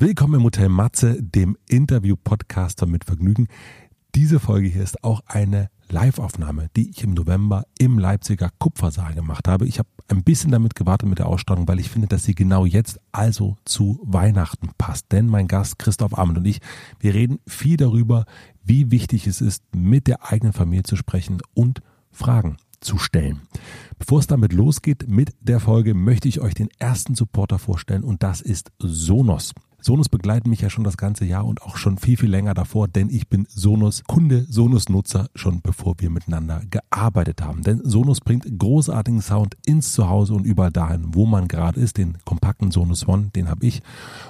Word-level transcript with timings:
Willkommen 0.00 0.34
im 0.34 0.44
Hotel 0.44 0.68
Matze, 0.68 1.20
dem 1.20 1.56
Interview-Podcaster 1.68 2.86
mit 2.86 3.04
Vergnügen. 3.04 3.48
Diese 4.14 4.38
Folge 4.38 4.68
hier 4.68 4.84
ist 4.84 5.02
auch 5.02 5.22
eine 5.26 5.70
Live-Aufnahme, 5.88 6.68
die 6.76 6.90
ich 6.90 7.02
im 7.02 7.14
November 7.14 7.64
im 7.80 7.98
Leipziger 7.98 8.50
Kupfersaal 8.60 9.14
gemacht 9.14 9.48
habe. 9.48 9.66
Ich 9.66 9.80
habe 9.80 9.88
ein 10.06 10.22
bisschen 10.22 10.52
damit 10.52 10.76
gewartet 10.76 11.08
mit 11.08 11.18
der 11.18 11.26
Ausstrahlung, 11.26 11.66
weil 11.66 11.80
ich 11.80 11.90
finde, 11.90 12.06
dass 12.06 12.22
sie 12.22 12.36
genau 12.36 12.64
jetzt 12.64 13.00
also 13.10 13.56
zu 13.64 13.98
Weihnachten 14.04 14.70
passt. 14.78 15.10
Denn 15.10 15.26
mein 15.26 15.48
Gast 15.48 15.80
Christoph 15.80 16.16
Arment 16.16 16.38
und 16.38 16.44
ich, 16.44 16.60
wir 17.00 17.12
reden 17.14 17.40
viel 17.48 17.76
darüber, 17.76 18.24
wie 18.62 18.92
wichtig 18.92 19.26
es 19.26 19.40
ist, 19.40 19.64
mit 19.74 20.06
der 20.06 20.30
eigenen 20.30 20.52
Familie 20.52 20.84
zu 20.84 20.94
sprechen 20.94 21.38
und 21.54 21.80
Fragen 22.12 22.56
zu 22.78 22.98
stellen. 22.98 23.40
Bevor 23.98 24.20
es 24.20 24.28
damit 24.28 24.52
losgeht 24.52 25.08
mit 25.08 25.34
der 25.40 25.58
Folge, 25.58 25.94
möchte 25.94 26.28
ich 26.28 26.40
euch 26.40 26.54
den 26.54 26.68
ersten 26.78 27.16
Supporter 27.16 27.58
vorstellen 27.58 28.04
und 28.04 28.22
das 28.22 28.40
ist 28.40 28.70
Sonos. 28.78 29.54
Sonos 29.80 30.08
begleiten 30.08 30.50
mich 30.50 30.60
ja 30.60 30.70
schon 30.70 30.82
das 30.82 30.96
ganze 30.96 31.24
Jahr 31.24 31.44
und 31.44 31.62
auch 31.62 31.76
schon 31.76 31.98
viel, 31.98 32.16
viel 32.16 32.28
länger 32.28 32.52
davor, 32.52 32.88
denn 32.88 33.10
ich 33.10 33.28
bin 33.28 33.46
Sonos 33.48 34.02
Kunde, 34.08 34.44
Sonos 34.48 34.88
Nutzer, 34.88 35.28
schon 35.36 35.62
bevor 35.62 35.94
wir 35.98 36.10
miteinander 36.10 36.62
gearbeitet 36.68 37.42
haben. 37.42 37.62
Denn 37.62 37.80
Sonos 37.84 38.20
bringt 38.20 38.58
großartigen 38.58 39.22
Sound 39.22 39.56
ins 39.66 39.92
Zuhause 39.92 40.34
und 40.34 40.44
überall 40.44 40.72
dahin, 40.72 41.14
wo 41.14 41.26
man 41.26 41.46
gerade 41.46 41.80
ist. 41.80 41.96
Den 41.96 42.18
kompakten 42.24 42.72
Sonos 42.72 43.06
One, 43.06 43.30
den 43.36 43.48
habe 43.48 43.64
ich. 43.64 43.80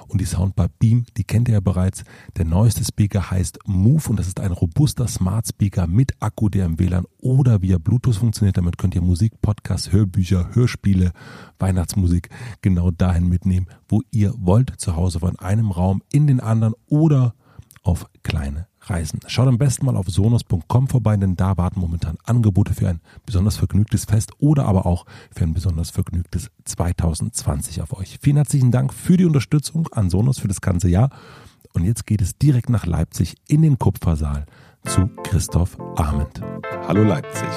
Und 0.07 0.21
die 0.21 0.25
Soundbar 0.25 0.69
Beam, 0.77 1.05
die 1.17 1.23
kennt 1.23 1.47
ihr 1.47 1.55
ja 1.55 1.59
bereits. 1.61 2.03
Der 2.37 2.45
neueste 2.45 2.85
Speaker 2.85 3.31
heißt 3.31 3.57
Move 3.65 4.07
und 4.07 4.19
das 4.19 4.27
ist 4.27 4.39
ein 4.39 4.51
robuster 4.51 5.07
Smart 5.07 5.47
Speaker 5.47 5.87
mit 5.87 6.13
Akku, 6.19 6.49
der 6.49 6.67
im 6.67 6.77
WLAN 6.77 7.05
oder 7.21 7.63
via 7.63 7.79
Bluetooth 7.79 8.15
funktioniert. 8.15 8.57
Damit 8.57 8.77
könnt 8.77 8.93
ihr 8.93 9.01
Musik, 9.01 9.41
Podcasts, 9.41 9.91
Hörbücher, 9.91 10.49
Hörspiele, 10.53 11.11
Weihnachtsmusik 11.57 12.29
genau 12.61 12.91
dahin 12.91 13.27
mitnehmen, 13.27 13.67
wo 13.89 14.01
ihr 14.11 14.33
wollt, 14.37 14.79
zu 14.79 14.95
Hause 14.95 15.19
von 15.19 15.37
einem 15.39 15.71
Raum 15.71 16.01
in 16.11 16.27
den 16.27 16.39
anderen 16.39 16.75
oder 16.87 17.33
auf 17.83 18.05
kleine 18.23 18.67
Reisen. 18.81 19.19
Schaut 19.27 19.47
am 19.47 19.57
besten 19.57 19.85
mal 19.85 19.95
auf 19.95 20.07
sonos.com 20.07 20.87
vorbei, 20.87 21.17
denn 21.17 21.35
da 21.35 21.57
warten 21.57 21.79
momentan 21.79 22.17
Angebote 22.23 22.73
für 22.73 22.87
ein 22.87 23.01
besonders 23.25 23.57
vergnügtes 23.57 24.05
Fest 24.05 24.31
oder 24.39 24.65
aber 24.65 24.85
auch 24.85 25.05
für 25.31 25.43
ein 25.43 25.53
besonders 25.53 25.89
vergnügtes 25.89 26.49
2020 26.65 27.81
auf 27.81 27.97
euch. 27.97 28.17
Vielen 28.21 28.37
herzlichen 28.37 28.71
Dank 28.71 28.93
für 28.93 29.17
die 29.17 29.25
Unterstützung 29.25 29.87
an 29.91 30.09
Sonos 30.09 30.39
für 30.39 30.47
das 30.47 30.61
ganze 30.61 30.89
Jahr. 30.89 31.09
Und 31.73 31.83
jetzt 31.83 32.07
geht 32.07 32.21
es 32.21 32.37
direkt 32.37 32.69
nach 32.69 32.85
Leipzig 32.85 33.35
in 33.47 33.61
den 33.61 33.77
Kupfersaal 33.77 34.45
zu 34.85 35.09
Christoph 35.23 35.77
Arment. 35.95 36.41
Hallo 36.87 37.03
Leipzig. 37.03 37.47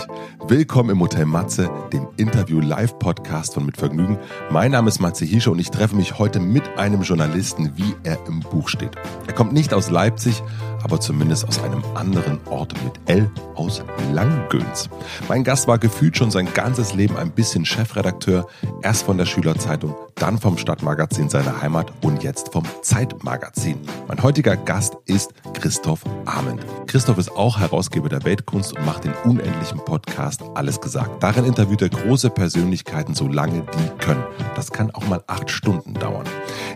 Willkommen 0.46 0.90
im 0.90 1.00
Hotel 1.00 1.24
Matze, 1.24 1.70
dem 1.92 2.08
Interview-Live-Podcast 2.16 3.54
von 3.54 3.64
Mit 3.64 3.76
Vergnügen. 3.76 4.18
Mein 4.50 4.72
Name 4.72 4.88
ist 4.88 5.00
Matze 5.00 5.24
Hiesche 5.24 5.50
und 5.50 5.58
ich 5.58 5.70
treffe 5.70 5.96
mich 5.96 6.18
heute 6.18 6.40
mit 6.40 6.78
einem 6.78 7.02
Journalisten, 7.02 7.72
wie 7.76 7.94
er 8.02 8.18
im 8.26 8.40
Buch 8.40 8.68
steht. 8.68 8.96
Er 9.26 9.32
kommt 9.32 9.52
nicht 9.52 9.72
aus 9.72 9.90
Leipzig, 9.90 10.42
aber 10.82 11.00
zumindest 11.00 11.46
aus 11.46 11.62
einem 11.62 11.82
anderen 11.94 12.40
Ort 12.48 12.74
mit 12.84 12.94
L 13.06 13.30
aus 13.54 13.82
Langgöns. 14.12 14.88
Mein 15.28 15.44
Gast 15.44 15.68
war 15.68 15.78
gefühlt 15.78 16.16
schon 16.16 16.30
sein 16.30 16.52
ganzes 16.52 16.94
Leben 16.94 17.16
ein 17.16 17.32
bisschen 17.32 17.64
Chefredakteur, 17.64 18.46
erst 18.82 19.04
von 19.04 19.18
der 19.18 19.26
Schülerzeitung, 19.26 19.94
dann 20.16 20.38
vom 20.38 20.58
Stadtmagazin 20.58 21.28
seiner 21.28 21.60
Heimat 21.60 21.92
und 22.02 22.22
jetzt 22.22 22.52
vom 22.52 22.64
Zeitmagazin. 22.82 23.78
Mein 24.08 24.22
heutiger 24.22 24.56
Gast 24.56 24.96
ist 25.06 25.32
Christoph 25.54 26.00
Arment. 26.24 26.64
Christoph 26.86 27.18
ist 27.18 27.30
auch 27.32 27.58
Herausgeber 27.58 28.08
der 28.08 28.24
Weltkunst 28.24 28.76
und 28.76 28.84
macht 28.84 29.04
den 29.04 29.14
unendlichen 29.24 29.78
Podcast 29.84 30.42
Alles 30.54 30.80
gesagt. 30.80 31.22
Darin 31.22 31.44
interviewt 31.44 31.82
er 31.82 31.88
große 31.88 32.30
Persönlichkeiten, 32.30 33.14
so 33.14 33.28
lange 33.28 33.62
die 33.62 34.04
können. 34.04 34.22
Das 34.56 34.70
kann 34.70 34.90
auch 34.90 35.06
mal 35.06 35.22
acht 35.26 35.50
Stunden 35.50 35.94
dauern. 35.94 36.24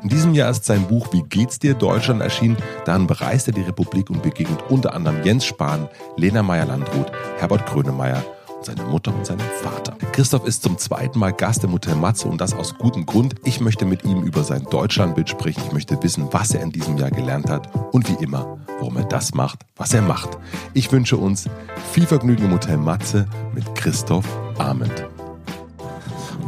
In 0.03 0.09
diesem 0.09 0.34
Jahr 0.34 0.51
ist 0.51 0.65
sein 0.65 0.87
Buch 0.87 1.12
Wie 1.12 1.23
geht's 1.23 1.59
dir 1.59 1.75
Deutschland 1.75 2.21
erschienen. 2.21 2.57
Darin 2.84 3.07
bereist 3.07 3.49
er 3.49 3.55
die 3.55 3.62
Republik 3.62 3.96
und 4.05 4.23
begegnet 4.23 4.59
unter 4.69 4.95
anderem 4.95 5.23
Jens 5.25 5.45
Spahn, 5.45 5.89
Lena 6.17 6.43
Meyer-Landrut, 6.43 7.11
Herbert 7.39 7.67
Grönemeyer 7.67 8.23
und 8.57 8.65
seine 8.65 8.83
Mutter 8.85 9.15
und 9.15 9.27
seinen 9.27 9.41
Vater. 9.62 9.97
Christoph 10.12 10.47
ist 10.47 10.62
zum 10.62 10.79
zweiten 10.79 11.19
Mal 11.19 11.33
Gast 11.33 11.65
im 11.65 11.73
Hotel 11.73 11.95
Matze 11.95 12.29
und 12.29 12.41
das 12.41 12.55
aus 12.55 12.77
gutem 12.77 13.06
Grund. 13.06 13.35
Ich 13.45 13.61
möchte 13.61 13.85
mit 13.85 14.05
ihm 14.05 14.23
über 14.23 14.45
sein 14.45 14.65
Deutschlandbild 14.71 15.29
sprechen. 15.29 15.62
Ich 15.67 15.73
möchte 15.73 16.03
wissen, 16.03 16.29
was 16.31 16.55
er 16.55 16.62
in 16.62 16.73
diesem 16.73 16.97
Jahr 16.99 17.11
gelernt 17.11 17.49
hat 17.49 17.69
und 17.93 18.09
wie 18.09 18.23
immer, 18.25 18.59
warum 18.79 18.97
er 18.97 19.05
das 19.05 19.35
macht, 19.35 19.61
was 19.77 19.93
er 19.95 20.03
macht. 20.03 20.39
Ich 20.75 20.91
wünsche 20.93 21.17
uns 21.17 21.49
viel 21.93 22.06
Vergnügen 22.06 22.45
im 22.45 22.53
Hotel 22.53 22.77
Matze 22.77 23.27
mit 23.55 23.75
Christoph 23.75 24.27
Arment. 24.59 25.06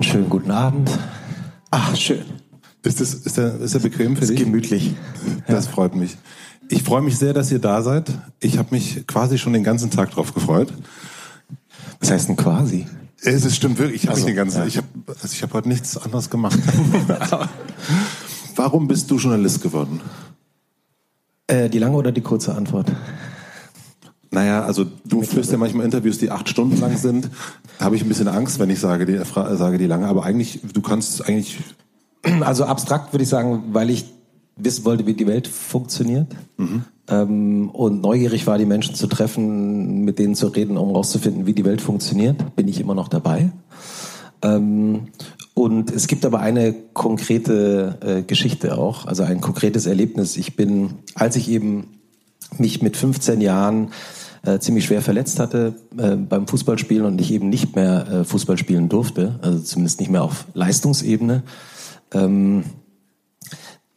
Schönen 0.00 0.30
guten 0.30 0.50
Abend. 0.50 0.90
Ach, 1.70 1.94
schön. 1.96 2.24
Ist, 2.82 3.00
das, 3.00 3.12
ist, 3.12 3.36
der, 3.36 3.56
ist 3.56 3.74
der 3.74 3.80
bequem 3.80 4.16
für 4.16 4.22
ist 4.22 4.30
dich? 4.30 4.38
gemütlich. 4.38 4.94
Das 5.46 5.66
ja. 5.66 5.72
freut 5.72 5.94
mich. 5.94 6.16
Ich 6.70 6.82
freue 6.82 7.02
mich 7.02 7.16
sehr, 7.16 7.32
dass 7.32 7.50
ihr 7.50 7.58
da 7.58 7.82
seid. 7.82 8.12
Ich 8.40 8.58
habe 8.58 8.68
mich 8.72 9.06
quasi 9.06 9.38
schon 9.38 9.54
den 9.54 9.64
ganzen 9.64 9.90
Tag 9.90 10.10
drauf 10.10 10.34
gefreut. 10.34 10.72
Was 12.00 12.10
heißt 12.10 12.28
denn 12.28 12.36
quasi? 12.36 12.86
Es 13.22 13.44
ist 13.44 13.56
stimmt 13.56 13.78
wirklich. 13.78 14.02
Ich 14.02 14.08
habe 14.08 14.16
also, 14.16 14.26
den 14.26 14.36
ganzen, 14.36 14.58
ja. 14.58 14.66
ich 14.66 14.76
habe, 14.76 14.86
also 15.06 15.28
ich 15.32 15.42
habe 15.42 15.52
heute 15.54 15.68
nichts 15.68 15.96
anderes 15.96 16.30
gemacht. 16.30 16.58
Warum 18.56 18.86
bist 18.86 19.10
du 19.10 19.16
Journalist 19.16 19.62
geworden? 19.62 20.00
Äh, 21.46 21.70
die 21.70 21.78
lange 21.78 21.96
oder 21.96 22.12
die 22.12 22.20
kurze 22.20 22.54
Antwort? 22.54 22.92
Naja, 24.30 24.62
also 24.62 24.84
du 25.06 25.22
führst 25.22 25.50
ja 25.50 25.56
manchmal 25.56 25.86
Interviews, 25.86 26.18
die 26.18 26.30
acht 26.30 26.48
Stunden 26.48 26.78
lang 26.78 26.96
sind. 26.96 27.30
Da 27.78 27.86
habe 27.86 27.96
ich 27.96 28.02
ein 28.02 28.08
bisschen 28.08 28.28
Angst, 28.28 28.58
wenn 28.58 28.68
ich 28.68 28.78
sage 28.78 29.06
die, 29.06 29.18
sage 29.24 29.78
die 29.78 29.86
lange. 29.86 30.06
Aber 30.06 30.24
eigentlich, 30.24 30.60
du 30.72 30.82
kannst 30.82 31.26
eigentlich. 31.26 31.58
Also 32.40 32.64
abstrakt 32.66 33.12
würde 33.14 33.22
ich 33.22 33.28
sagen, 33.28 33.62
weil 33.72 33.88
ich 33.88 34.04
wissen 34.58 34.84
wollte, 34.84 35.06
wie 35.06 35.14
die 35.14 35.26
Welt 35.26 35.46
funktioniert. 35.46 36.26
Mhm. 36.56 36.84
Ähm, 37.08 37.70
und 37.70 38.02
neugierig 38.02 38.46
war, 38.46 38.58
die 38.58 38.66
Menschen 38.66 38.94
zu 38.94 39.06
treffen, 39.06 40.04
mit 40.04 40.18
denen 40.18 40.34
zu 40.34 40.48
reden, 40.48 40.76
um 40.76 40.88
herauszufinden, 40.88 41.46
wie 41.46 41.54
die 41.54 41.64
Welt 41.64 41.80
funktioniert, 41.80 42.56
bin 42.56 42.68
ich 42.68 42.80
immer 42.80 42.94
noch 42.94 43.08
dabei. 43.08 43.50
Ähm, 44.42 45.08
und 45.54 45.90
es 45.90 46.06
gibt 46.06 46.24
aber 46.24 46.40
eine 46.40 46.72
konkrete 46.92 47.98
äh, 48.00 48.22
Geschichte 48.22 48.78
auch, 48.78 49.06
also 49.06 49.24
ein 49.24 49.40
konkretes 49.40 49.86
Erlebnis. 49.86 50.36
Ich 50.36 50.54
bin, 50.54 50.94
als 51.14 51.34
ich 51.34 51.50
eben 51.50 51.98
mich 52.58 52.80
mit 52.80 52.96
15 52.96 53.40
Jahren 53.40 53.88
äh, 54.44 54.58
ziemlich 54.60 54.84
schwer 54.84 55.02
verletzt 55.02 55.40
hatte 55.40 55.74
äh, 55.96 56.14
beim 56.14 56.46
Fußballspielen 56.46 57.04
und 57.04 57.20
ich 57.20 57.32
eben 57.32 57.48
nicht 57.48 57.74
mehr 57.74 58.06
äh, 58.08 58.24
Fußball 58.24 58.56
spielen 58.56 58.88
durfte, 58.88 59.38
also 59.42 59.58
zumindest 59.58 59.98
nicht 59.98 60.10
mehr 60.10 60.22
auf 60.22 60.46
Leistungsebene, 60.54 61.42
ähm, 62.14 62.64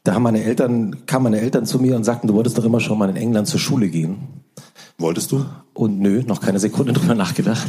da 0.04 0.16
haben 0.16 0.24
meine 0.24 0.44
Eltern, 0.44 1.06
kamen 1.06 1.24
meine 1.26 1.40
Eltern 1.40 1.66
zu 1.66 1.80
mir 1.80 1.96
und 1.96 2.04
sagten, 2.04 2.28
du 2.28 2.34
wolltest 2.34 2.58
doch 2.58 2.66
immer 2.66 2.80
schon 2.80 2.98
mal 2.98 3.10
in 3.10 3.16
England 3.16 3.48
zur 3.48 3.60
Schule 3.60 3.90
gehen. 3.90 4.18
Wolltest 4.98 5.32
du? 5.32 5.46
Und 5.74 6.00
nö, 6.00 6.24
noch 6.26 6.42
keine 6.42 6.60
Sekunde 6.60 6.94
drüber 6.94 7.16
nachgedacht. 7.16 7.68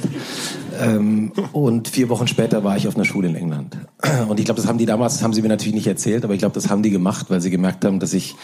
ähm, 0.80 1.32
und 1.52 1.88
vier 1.88 2.08
Wochen 2.08 2.26
später 2.26 2.64
war 2.64 2.76
ich 2.76 2.88
auf 2.88 2.96
einer 2.96 3.04
Schule 3.04 3.28
in 3.28 3.34
England. 3.34 3.76
Und 4.28 4.38
ich 4.38 4.46
glaube, 4.46 4.60
das 4.60 4.68
haben 4.68 4.78
die 4.78 4.86
damals, 4.86 5.14
das 5.14 5.22
haben 5.22 5.32
sie 5.32 5.42
mir 5.42 5.48
natürlich 5.48 5.74
nicht 5.74 5.86
erzählt, 5.86 6.24
aber 6.24 6.34
ich 6.34 6.40
glaube, 6.40 6.54
das 6.54 6.70
haben 6.70 6.82
die 6.82 6.90
gemacht, 6.90 7.26
weil 7.28 7.40
sie 7.40 7.50
gemerkt 7.50 7.84
haben, 7.84 8.00
dass 8.00 8.12
ich 8.14 8.34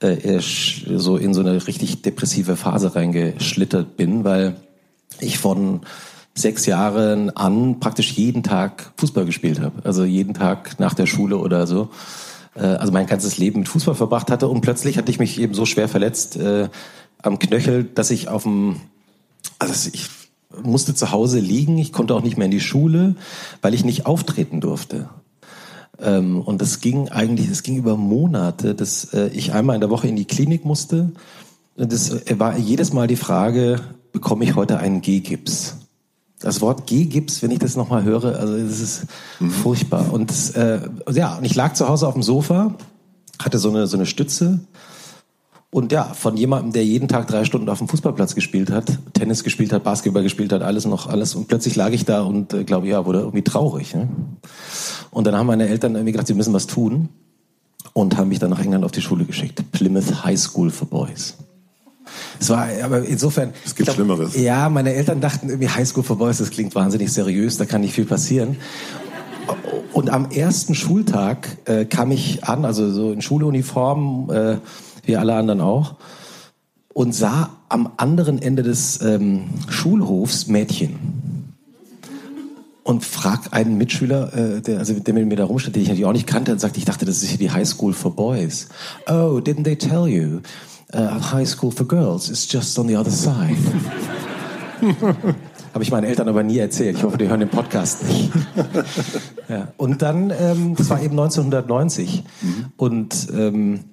äh, 0.00 0.40
so 0.40 1.16
in 1.16 1.34
so 1.34 1.40
eine 1.40 1.66
richtig 1.66 2.02
depressive 2.02 2.56
Phase 2.56 2.94
reingeschlittert 2.94 3.96
bin, 3.96 4.24
weil 4.24 4.56
ich 5.18 5.38
von 5.38 5.80
sechs 6.34 6.66
Jahren 6.66 7.30
an 7.30 7.80
praktisch 7.80 8.12
jeden 8.12 8.42
Tag 8.42 8.92
Fußball 8.96 9.24
gespielt 9.24 9.60
habe. 9.60 9.84
Also 9.84 10.04
jeden 10.04 10.34
Tag 10.34 10.78
nach 10.78 10.94
der 10.94 11.06
Schule 11.06 11.38
oder 11.38 11.66
so 11.66 11.90
äh, 12.54 12.60
also 12.60 12.92
mein 12.92 13.06
ganzes 13.06 13.38
Leben 13.38 13.60
mit 13.60 13.68
Fußball 13.68 13.94
verbracht 13.94 14.30
hatte 14.30 14.48
und 14.48 14.60
plötzlich 14.60 14.98
hatte 14.98 15.10
ich 15.10 15.18
mich 15.18 15.40
eben 15.40 15.54
so 15.54 15.66
schwer 15.66 15.88
verletzt 15.88 16.36
äh, 16.36 16.68
am 17.22 17.38
Knöchel, 17.38 17.84
dass 17.84 18.10
ich 18.10 18.28
auf 18.28 18.44
dem, 18.44 18.76
also 19.58 19.90
ich 19.92 20.08
musste 20.62 20.94
zu 20.94 21.12
Hause 21.12 21.38
liegen, 21.38 21.78
ich 21.78 21.92
konnte 21.92 22.14
auch 22.14 22.22
nicht 22.22 22.36
mehr 22.36 22.46
in 22.46 22.50
die 22.50 22.60
Schule, 22.60 23.14
weil 23.62 23.74
ich 23.74 23.84
nicht 23.84 24.06
auftreten 24.06 24.60
durfte. 24.60 25.08
Ähm, 26.00 26.40
und 26.40 26.60
das 26.60 26.80
ging 26.80 27.08
eigentlich, 27.08 27.48
es 27.48 27.62
ging 27.62 27.76
über 27.76 27.96
Monate, 27.96 28.74
dass 28.74 29.12
äh, 29.12 29.28
ich 29.28 29.52
einmal 29.52 29.74
in 29.74 29.80
der 29.80 29.90
Woche 29.90 30.08
in 30.08 30.16
die 30.16 30.24
Klinik 30.24 30.64
musste. 30.64 31.12
Das 31.76 32.10
äh, 32.10 32.38
war 32.38 32.56
jedes 32.58 32.92
Mal 32.92 33.06
die 33.06 33.16
Frage, 33.16 33.80
bekomme 34.12 34.44
ich 34.44 34.56
heute 34.56 34.78
einen 34.78 35.02
G-Gips? 35.02 35.76
Das 36.40 36.60
Wort 36.62 36.86
G-Gips, 36.86 37.42
wenn 37.42 37.50
ich 37.50 37.58
das 37.58 37.76
nochmal 37.76 38.02
höre, 38.02 38.38
also 38.38 38.56
das 38.56 38.80
ist 38.80 39.06
mhm. 39.38 39.50
furchtbar. 39.50 40.12
Und 40.12 40.32
äh, 40.56 40.80
ja, 41.12 41.36
und 41.36 41.44
ich 41.44 41.54
lag 41.54 41.74
zu 41.74 41.86
Hause 41.88 42.08
auf 42.08 42.14
dem 42.14 42.22
Sofa, 42.22 42.74
hatte 43.38 43.58
so 43.58 43.68
eine, 43.68 43.86
so 43.86 43.96
eine 43.96 44.06
Stütze. 44.06 44.60
Und 45.72 45.92
ja, 45.92 46.04
von 46.04 46.36
jemandem, 46.36 46.72
der 46.72 46.84
jeden 46.84 47.06
Tag 47.06 47.28
drei 47.28 47.44
Stunden 47.44 47.68
auf 47.68 47.78
dem 47.78 47.88
Fußballplatz 47.88 48.34
gespielt 48.34 48.70
hat, 48.70 48.98
Tennis 49.12 49.44
gespielt 49.44 49.72
hat, 49.72 49.84
Basketball 49.84 50.22
gespielt 50.22 50.52
hat, 50.52 50.62
alles 50.62 50.84
noch 50.84 51.06
alles. 51.06 51.34
Und 51.36 51.46
plötzlich 51.46 51.76
lag 51.76 51.90
ich 51.90 52.04
da 52.04 52.22
und 52.22 52.52
äh, 52.54 52.64
glaube, 52.64 52.88
ja, 52.88 53.06
wurde 53.06 53.20
irgendwie 53.20 53.44
traurig. 53.44 53.94
Ne? 53.94 54.08
Und 55.10 55.26
dann 55.26 55.36
haben 55.36 55.46
meine 55.46 55.68
Eltern 55.68 55.94
irgendwie 55.94 56.12
gesagt, 56.12 56.28
sie 56.28 56.34
müssen 56.34 56.54
was 56.54 56.66
tun. 56.66 57.10
Und 57.92 58.16
haben 58.16 58.28
mich 58.28 58.38
dann 58.38 58.50
nach 58.50 58.60
England 58.60 58.84
auf 58.84 58.92
die 58.92 59.00
Schule 59.00 59.24
geschickt. 59.24 59.64
Plymouth 59.72 60.24
High 60.24 60.38
School 60.38 60.70
for 60.70 60.88
Boys. 60.88 61.36
Es 62.38 62.48
war, 62.50 62.66
aber 62.82 63.04
insofern. 63.04 63.52
Es 63.64 63.74
gibt 63.74 63.86
glaub, 63.86 63.96
Schlimmeres. 63.96 64.36
Ja, 64.36 64.68
meine 64.68 64.94
Eltern 64.94 65.20
dachten 65.20 65.48
irgendwie 65.48 65.68
Highschool 65.68 66.02
for 66.02 66.16
Boys, 66.16 66.38
das 66.38 66.50
klingt 66.50 66.74
wahnsinnig 66.74 67.12
seriös, 67.12 67.56
da 67.56 67.64
kann 67.64 67.80
nicht 67.80 67.94
viel 67.94 68.06
passieren. 68.06 68.56
Und 69.92 70.10
am 70.10 70.30
ersten 70.30 70.74
Schultag 70.74 71.56
äh, 71.64 71.84
kam 71.84 72.10
ich 72.12 72.44
an, 72.44 72.64
also 72.64 72.90
so 72.90 73.12
in 73.12 73.22
Schuluniform, 73.22 74.30
äh, 74.30 74.56
wie 75.04 75.16
alle 75.16 75.34
anderen 75.34 75.60
auch, 75.60 75.96
und 76.92 77.14
sah 77.14 77.50
am 77.68 77.92
anderen 77.96 78.40
Ende 78.40 78.62
des 78.62 79.00
ähm, 79.02 79.44
Schulhofs 79.68 80.46
Mädchen. 80.46 81.20
Und 82.82 83.04
frag 83.04 83.52
einen 83.52 83.78
Mitschüler, 83.78 84.32
äh, 84.34 84.60
der, 84.62 84.78
also 84.78 84.94
der 84.94 85.14
mit 85.14 85.26
mir 85.26 85.36
da 85.36 85.44
rumstand, 85.44 85.76
den 85.76 85.82
ich 85.82 85.88
natürlich 85.88 86.06
auch 86.06 86.12
nicht 86.12 86.26
kannte, 86.26 86.52
und 86.52 86.60
sagte, 86.60 86.78
ich 86.78 86.84
dachte, 86.84 87.04
das 87.04 87.22
ist 87.22 87.28
hier 87.28 87.38
die 87.38 87.50
High 87.50 87.68
School 87.68 87.92
for 87.92 88.14
Boys. 88.14 88.68
Oh, 89.06 89.40
didn't 89.40 89.64
they 89.64 89.76
tell 89.76 90.06
you? 90.08 90.40
Uh, 90.92 91.20
high 91.32 91.46
School 91.46 91.70
for 91.70 91.86
Girls 91.86 92.28
is 92.28 92.52
just 92.52 92.78
on 92.78 92.88
the 92.88 92.96
other 92.96 93.10
side. 93.12 93.56
Habe 95.72 95.84
ich 95.84 95.90
meinen 95.92 96.04
Eltern 96.04 96.28
aber 96.28 96.42
nie 96.42 96.58
erzählt. 96.58 96.96
Ich 96.96 97.04
hoffe, 97.04 97.16
die 97.16 97.28
hören 97.28 97.40
den 97.40 97.48
Podcast 97.48 98.04
nicht. 98.08 98.32
ja. 99.48 99.68
Und 99.76 100.02
dann, 100.02 100.32
ähm, 100.36 100.74
das 100.74 100.90
war 100.90 101.00
eben 101.00 101.12
1990. 101.12 102.24
Mhm. 102.42 102.64
Und 102.76 103.28
ähm, 103.32 103.84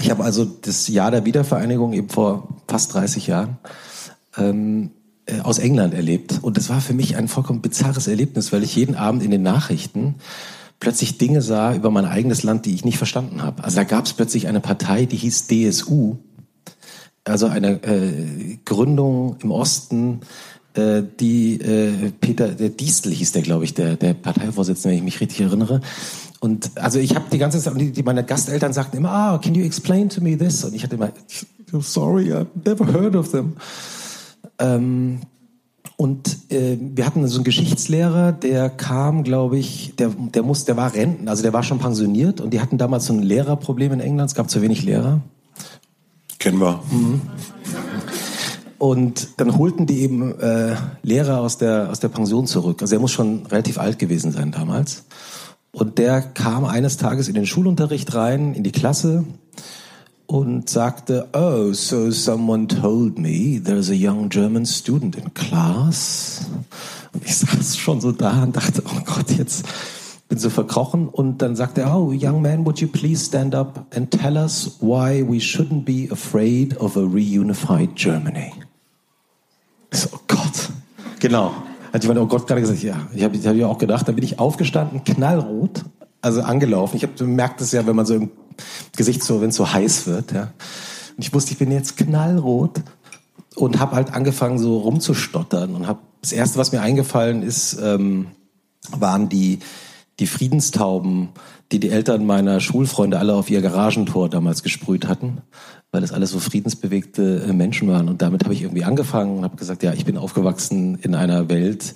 ich 0.00 0.10
habe 0.10 0.24
also 0.24 0.44
das 0.46 0.88
Jahr 0.88 1.10
der 1.10 1.26
Wiedervereinigung 1.26 1.92
eben 1.92 2.08
vor 2.08 2.48
fast 2.66 2.94
30 2.94 3.26
Jahren 3.26 3.58
ähm, 4.38 4.90
äh, 5.26 5.40
aus 5.40 5.58
England 5.58 5.92
erlebt. 5.92 6.38
Und 6.40 6.56
das 6.56 6.70
war 6.70 6.80
für 6.80 6.94
mich 6.94 7.16
ein 7.16 7.28
vollkommen 7.28 7.60
bizarres 7.60 8.06
Erlebnis, 8.06 8.52
weil 8.52 8.62
ich 8.62 8.74
jeden 8.74 8.94
Abend 8.94 9.22
in 9.22 9.30
den 9.30 9.42
Nachrichten 9.42 10.14
plötzlich 10.80 11.18
Dinge 11.18 11.42
sah 11.42 11.74
über 11.74 11.90
mein 11.90 12.04
eigenes 12.06 12.42
Land, 12.42 12.64
die 12.64 12.74
ich 12.74 12.84
nicht 12.84 12.98
verstanden 12.98 13.42
habe. 13.42 13.64
Also 13.64 13.76
da 13.76 13.84
gab 13.84 14.06
es 14.06 14.12
plötzlich 14.14 14.46
eine 14.46 14.60
Partei, 14.60 15.04
die 15.04 15.16
hieß 15.16 15.48
DSU, 15.48 16.16
also 17.24 17.46
eine 17.46 17.82
äh, 17.82 18.58
Gründung 18.64 19.36
im 19.42 19.50
Osten, 19.50 20.20
äh, 20.74 21.02
die 21.20 21.60
äh, 21.60 22.12
Peter 22.20 22.48
der 22.48 22.70
Diestel 22.70 23.12
hieß 23.12 23.32
der, 23.32 23.42
glaube 23.42 23.64
ich, 23.64 23.74
der, 23.74 23.96
der 23.96 24.14
Parteivorsitzende, 24.14 24.90
wenn 24.90 24.98
ich 24.98 25.04
mich 25.04 25.20
richtig 25.20 25.40
erinnere. 25.40 25.80
Und 26.40 26.70
also 26.76 26.98
ich 26.98 27.14
habe 27.14 27.26
die 27.32 27.38
ganze 27.38 27.58
Zeit, 27.58 27.78
die, 27.80 27.90
die 27.90 28.02
meine 28.02 28.24
Gasteltern 28.24 28.72
sagten 28.72 28.98
immer, 28.98 29.10
ah, 29.10 29.38
can 29.38 29.54
you 29.54 29.64
explain 29.64 30.08
to 30.08 30.20
me 30.20 30.38
this? 30.38 30.64
Und 30.64 30.74
ich 30.74 30.84
hatte 30.84 30.94
immer, 30.94 31.10
sorry, 31.80 32.32
I've 32.32 32.46
never 32.64 32.86
heard 32.86 33.16
of 33.16 33.30
them. 33.30 33.56
Ähm, 34.58 35.20
und 35.96 36.52
äh, 36.52 36.78
wir 36.80 37.04
hatten 37.04 37.26
so 37.26 37.38
einen 37.38 37.44
Geschichtslehrer, 37.44 38.30
der 38.30 38.70
kam, 38.70 39.24
glaube 39.24 39.58
ich, 39.58 39.94
der, 39.96 40.10
der 40.10 40.44
muss, 40.44 40.64
der 40.64 40.76
war 40.76 40.94
Renten, 40.94 41.26
also 41.28 41.42
der 41.42 41.52
war 41.52 41.64
schon 41.64 41.80
pensioniert 41.80 42.40
und 42.40 42.50
die 42.50 42.60
hatten 42.60 42.78
damals 42.78 43.06
so 43.06 43.14
ein 43.14 43.22
Lehrerproblem 43.22 43.94
in 43.94 44.00
England. 44.00 44.30
Es 44.30 44.36
gab 44.36 44.48
zu 44.48 44.62
wenig 44.62 44.84
Lehrer. 44.84 45.20
Kennen 46.38 46.60
wir. 46.60 46.80
Mhm. 46.90 47.20
Und 48.78 49.28
dann 49.38 49.58
holten 49.58 49.86
die 49.86 50.02
eben 50.02 50.38
äh, 50.38 50.76
Lehrer 51.02 51.40
aus 51.40 51.58
der, 51.58 51.90
aus 51.90 51.98
der 51.98 52.08
Pension 52.08 52.46
zurück. 52.46 52.80
Also 52.80 52.94
er 52.94 53.00
muss 53.00 53.10
schon 53.10 53.46
relativ 53.46 53.78
alt 53.78 53.98
gewesen 53.98 54.30
sein 54.30 54.52
damals. 54.52 55.04
Und 55.72 55.98
der 55.98 56.22
kam 56.22 56.64
eines 56.64 56.96
Tages 56.96 57.28
in 57.28 57.34
den 57.34 57.46
Schulunterricht 57.46 58.14
rein, 58.14 58.54
in 58.54 58.62
die 58.62 58.72
Klasse 58.72 59.24
und 60.26 60.68
sagte, 60.68 61.28
oh, 61.32 61.72
so 61.72 62.10
someone 62.10 62.68
told 62.68 63.18
me 63.18 63.60
there's 63.62 63.90
a 63.90 63.94
young 63.94 64.28
German 64.28 64.64
student 64.66 65.16
in 65.16 65.34
class. 65.34 66.46
Und 67.12 67.24
ich 67.24 67.34
saß 67.36 67.76
schon 67.76 68.00
so 68.00 68.12
da 68.12 68.44
und 68.44 68.54
dachte, 68.54 68.82
oh 68.86 69.00
Gott, 69.04 69.30
jetzt 69.36 69.64
bin 70.28 70.38
so 70.38 70.50
verkrochen. 70.50 71.08
Und 71.08 71.42
dann 71.42 71.56
sagte 71.56 71.82
er, 71.82 71.96
oh, 71.96 72.12
young 72.12 72.42
man, 72.42 72.64
would 72.64 72.80
you 72.80 72.88
please 72.88 73.24
stand 73.24 73.54
up 73.54 73.86
and 73.94 74.10
tell 74.10 74.36
us 74.36 74.76
why 74.80 75.24
we 75.26 75.38
shouldn't 75.38 75.84
be 75.84 76.08
afraid 76.12 76.76
of 76.78 76.96
a 76.96 77.00
reunified 77.00 77.94
Germany? 77.94 78.52
Ich 79.90 80.00
so, 80.00 80.10
oh 80.12 80.20
Gott. 80.26 80.70
Genau. 81.20 81.52
Hat 81.92 82.02
jemand, 82.02 82.20
oh 82.20 82.26
Gott, 82.26 82.46
gerade 82.46 82.60
gesagt, 82.60 82.82
ja. 82.82 83.08
Ich 83.14 83.24
habe 83.24 83.38
hab 83.38 83.56
ja 83.56 83.66
auch 83.66 83.78
gedacht, 83.78 84.06
dann 84.06 84.14
bin 84.14 84.24
ich 84.24 84.38
aufgestanden, 84.38 85.02
knallrot, 85.04 85.84
also 86.20 86.42
angelaufen. 86.42 86.96
Ich 86.96 87.02
habe 87.02 87.24
merkt 87.24 87.60
es 87.60 87.72
ja, 87.72 87.86
wenn 87.86 87.96
man 87.96 88.04
so 88.04 88.14
im 88.14 88.30
Gesicht 88.96 89.22
so, 89.22 89.40
wenn 89.40 89.48
es 89.48 89.56
so 89.56 89.72
heiß 89.72 90.06
wird, 90.06 90.32
ja. 90.32 90.52
Und 91.16 91.24
ich 91.24 91.32
wusste, 91.32 91.52
ich 91.52 91.58
bin 91.58 91.72
jetzt 91.72 91.96
knallrot 91.96 92.82
und 93.56 93.80
habe 93.80 93.96
halt 93.96 94.12
angefangen 94.12 94.58
so 94.58 94.78
rumzustottern 94.78 95.74
und 95.74 95.86
habe 95.86 96.00
das 96.20 96.32
erste, 96.32 96.58
was 96.58 96.72
mir 96.72 96.80
eingefallen 96.80 97.42
ist, 97.42 97.78
ähm, 97.82 98.26
waren 98.90 99.28
die 99.28 99.60
die 100.20 100.26
Friedenstauben, 100.26 101.30
die 101.70 101.80
die 101.80 101.90
Eltern 101.90 102.26
meiner 102.26 102.60
Schulfreunde 102.60 103.18
alle 103.18 103.34
auf 103.34 103.50
ihr 103.50 103.60
Garagentor 103.60 104.28
damals 104.28 104.62
gesprüht 104.62 105.06
hatten, 105.06 105.42
weil 105.92 106.00
das 106.00 106.12
alles 106.12 106.30
so 106.30 106.40
friedensbewegte 106.40 107.44
äh, 107.48 107.52
Menschen 107.52 107.88
waren. 107.88 108.08
Und 108.08 108.22
damit 108.22 108.44
habe 108.44 108.54
ich 108.54 108.62
irgendwie 108.62 108.84
angefangen 108.84 109.38
und 109.38 109.44
habe 109.44 109.56
gesagt, 109.56 109.82
ja, 109.82 109.92
ich 109.92 110.04
bin 110.04 110.16
aufgewachsen 110.16 110.98
in 111.02 111.14
einer 111.14 111.48
Welt, 111.48 111.94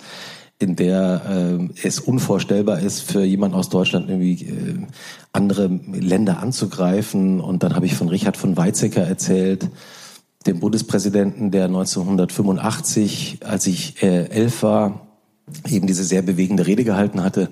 in 0.59 0.75
der 0.75 1.59
äh, 1.59 1.87
es 1.87 1.99
unvorstellbar 1.99 2.79
ist, 2.79 3.01
für 3.01 3.23
jemand 3.23 3.55
aus 3.55 3.69
Deutschland 3.69 4.09
irgendwie 4.09 4.45
äh, 4.45 4.77
andere 5.33 5.67
Länder 5.67 6.39
anzugreifen. 6.39 7.41
Und 7.41 7.63
dann 7.63 7.75
habe 7.75 7.87
ich 7.87 7.95
von 7.95 8.07
Richard 8.07 8.37
von 8.37 8.55
Weizsäcker 8.55 9.01
erzählt, 9.01 9.69
dem 10.45 10.59
Bundespräsidenten, 10.59 11.51
der 11.51 11.65
1985, 11.65 13.39
als 13.43 13.67
ich 13.67 14.01
äh, 14.03 14.25
elf 14.29 14.61
war, 14.63 15.07
eben 15.67 15.87
diese 15.87 16.03
sehr 16.03 16.21
bewegende 16.21 16.67
Rede 16.67 16.83
gehalten 16.83 17.21
hatte 17.21 17.49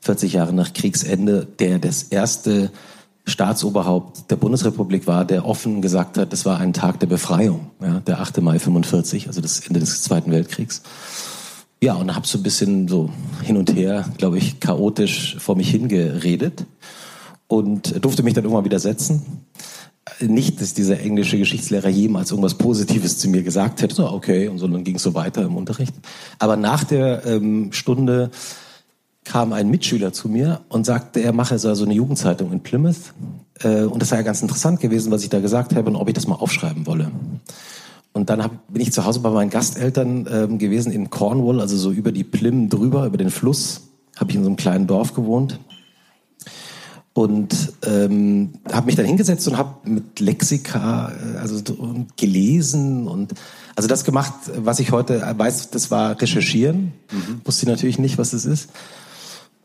40 0.00 0.34
Jahre 0.34 0.52
nach 0.52 0.72
Kriegsende, 0.72 1.46
der 1.58 1.78
das 1.78 2.04
erste 2.04 2.70
Staatsoberhaupt 3.26 4.30
der 4.30 4.36
Bundesrepublik 4.36 5.06
war, 5.06 5.24
der 5.24 5.44
offen 5.44 5.82
gesagt 5.82 6.16
hat, 6.16 6.32
das 6.32 6.46
war 6.46 6.60
ein 6.60 6.72
Tag 6.72 7.00
der 7.00 7.08
Befreiung, 7.08 7.70
ja, 7.80 8.00
der 8.00 8.20
8. 8.20 8.40
Mai 8.40 8.58
45, 8.58 9.26
also 9.26 9.40
das 9.40 9.66
Ende 9.66 9.80
des 9.80 10.02
Zweiten 10.02 10.30
Weltkriegs. 10.30 10.82
Ja, 11.82 11.94
und 11.94 12.14
habe 12.14 12.26
so 12.26 12.38
ein 12.38 12.42
bisschen 12.42 12.88
so 12.88 13.10
hin 13.42 13.56
und 13.56 13.74
her, 13.74 14.08
glaube 14.16 14.38
ich, 14.38 14.60
chaotisch 14.60 15.36
vor 15.38 15.56
mich 15.56 15.70
hingeredet 15.70 16.64
und 17.48 18.02
durfte 18.04 18.22
mich 18.22 18.34
dann 18.34 18.44
irgendwann 18.44 18.64
widersetzen. 18.64 19.44
Nicht, 20.20 20.60
dass 20.60 20.72
dieser 20.72 21.00
englische 21.00 21.36
Geschichtslehrer 21.36 21.88
jemals 21.88 22.30
irgendwas 22.30 22.54
Positives 22.54 23.18
zu 23.18 23.28
mir 23.28 23.42
gesagt 23.42 23.82
hätte, 23.82 23.94
so 23.94 24.08
okay, 24.08 24.48
und 24.48 24.58
so 24.58 24.68
dann 24.68 24.84
ging 24.84 24.96
es 24.96 25.02
so 25.02 25.14
weiter 25.14 25.42
im 25.42 25.56
Unterricht. 25.56 25.94
Aber 26.38 26.56
nach 26.56 26.84
der 26.84 27.26
ähm, 27.26 27.72
Stunde 27.72 28.30
kam 29.26 29.52
ein 29.52 29.68
Mitschüler 29.68 30.12
zu 30.12 30.28
mir 30.28 30.60
und 30.68 30.86
sagte, 30.86 31.20
er 31.20 31.32
mache 31.32 31.58
so 31.58 31.68
eine 31.68 31.92
Jugendzeitung 31.92 32.52
in 32.52 32.60
Plymouth. 32.60 33.12
Äh, 33.60 33.82
und 33.82 34.00
das 34.00 34.10
sei 34.10 34.16
ja 34.16 34.22
ganz 34.22 34.40
interessant 34.40 34.80
gewesen, 34.80 35.10
was 35.10 35.22
ich 35.22 35.28
da 35.28 35.40
gesagt 35.40 35.74
habe 35.74 35.90
und 35.90 35.96
ob 35.96 36.08
ich 36.08 36.14
das 36.14 36.26
mal 36.26 36.36
aufschreiben 36.36 36.86
wolle. 36.86 37.10
Und 38.12 38.30
dann 38.30 38.42
hab, 38.42 38.72
bin 38.72 38.80
ich 38.80 38.92
zu 38.92 39.04
Hause 39.04 39.20
bei 39.20 39.30
meinen 39.30 39.50
Gasteltern 39.50 40.26
ähm, 40.30 40.58
gewesen 40.58 40.92
in 40.92 41.10
Cornwall, 41.10 41.60
also 41.60 41.76
so 41.76 41.90
über 41.90 42.12
die 42.12 42.24
Plym 42.24 42.70
drüber, 42.70 43.04
über 43.04 43.18
den 43.18 43.30
Fluss. 43.30 43.82
Habe 44.16 44.30
ich 44.30 44.36
in 44.36 44.42
so 44.42 44.48
einem 44.48 44.56
kleinen 44.56 44.86
Dorf 44.86 45.12
gewohnt. 45.12 45.58
Und 47.12 47.72
ähm, 47.84 48.52
habe 48.70 48.86
mich 48.86 48.94
dann 48.94 49.06
hingesetzt 49.06 49.48
und 49.48 49.58
habe 49.58 49.88
mit 49.88 50.20
Lexika 50.20 51.10
äh, 51.10 51.38
also 51.38 51.60
gelesen 52.16 53.08
und 53.08 53.32
also 53.74 53.88
das 53.88 54.04
gemacht, 54.04 54.34
was 54.56 54.80
ich 54.80 54.92
heute 54.92 55.34
weiß, 55.36 55.70
das 55.70 55.90
war 55.90 56.20
recherchieren. 56.20 56.92
Mhm. 57.10 57.40
Wusste 57.44 57.66
natürlich 57.66 57.98
nicht, 57.98 58.18
was 58.18 58.30
das 58.30 58.44
ist 58.44 58.68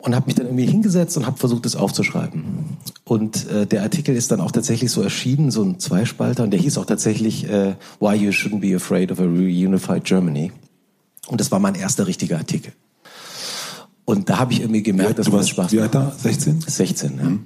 und 0.01 0.15
habe 0.15 0.25
mich 0.25 0.36
dann 0.36 0.48
irgendwie 0.48 0.65
hingesetzt 0.65 1.15
und 1.17 1.25
habe 1.25 1.38
versucht, 1.38 1.65
das 1.65 1.75
aufzuschreiben. 1.75 2.77
Und 3.03 3.48
äh, 3.50 3.65
der 3.67 3.84
Artikel 3.84 4.15
ist 4.15 4.31
dann 4.31 4.41
auch 4.41 4.51
tatsächlich 4.51 4.91
so 4.91 5.01
erschienen, 5.01 5.51
so 5.51 5.63
ein 5.63 5.79
Zweispalter, 5.79 6.43
und 6.43 6.51
der 6.51 6.60
hieß 6.60 6.77
auch 6.77 6.86
tatsächlich 6.86 7.48
äh, 7.48 7.75
Why 8.00 8.15
You 8.15 8.31
Shouldn't 8.31 8.62
Be 8.62 8.75
Afraid 8.75 9.12
of 9.12 9.20
a 9.20 9.24
Reunified 9.24 10.03
Germany. 10.03 10.51
Und 11.27 11.39
das 11.39 11.51
war 11.51 11.60
mein 11.60 11.75
erster 11.75 12.08
richtiger 12.08 12.38
Artikel. 12.38 12.74
Und 14.05 14.29
da 14.29 14.39
habe 14.39 14.53
ich 14.53 14.62
irgendwie 14.62 14.84
gemerkt, 14.84 15.12
ja, 15.12 15.15
dass 15.17 15.31
mir 15.31 15.38
das 15.38 15.50
Spaß 15.50 15.65
macht. 15.65 15.72
Wie 15.74 15.81
alt 15.81 15.93
da? 15.93 16.12
16? 16.17 16.62
16, 16.62 17.17
ja. 17.17 17.24
Mhm. 17.24 17.46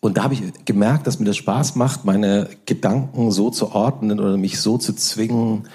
Und 0.00 0.18
da 0.18 0.24
habe 0.24 0.34
ich 0.34 0.42
gemerkt, 0.64 1.06
dass 1.06 1.18
mir 1.18 1.24
das 1.26 1.36
Spaß 1.36 1.76
macht, 1.76 2.04
meine 2.04 2.48
Gedanken 2.66 3.30
so 3.30 3.50
zu 3.50 3.72
ordnen 3.72 4.20
oder 4.20 4.36
mich 4.36 4.60
so 4.60 4.76
zu 4.76 4.94
zwingen, 4.94 5.68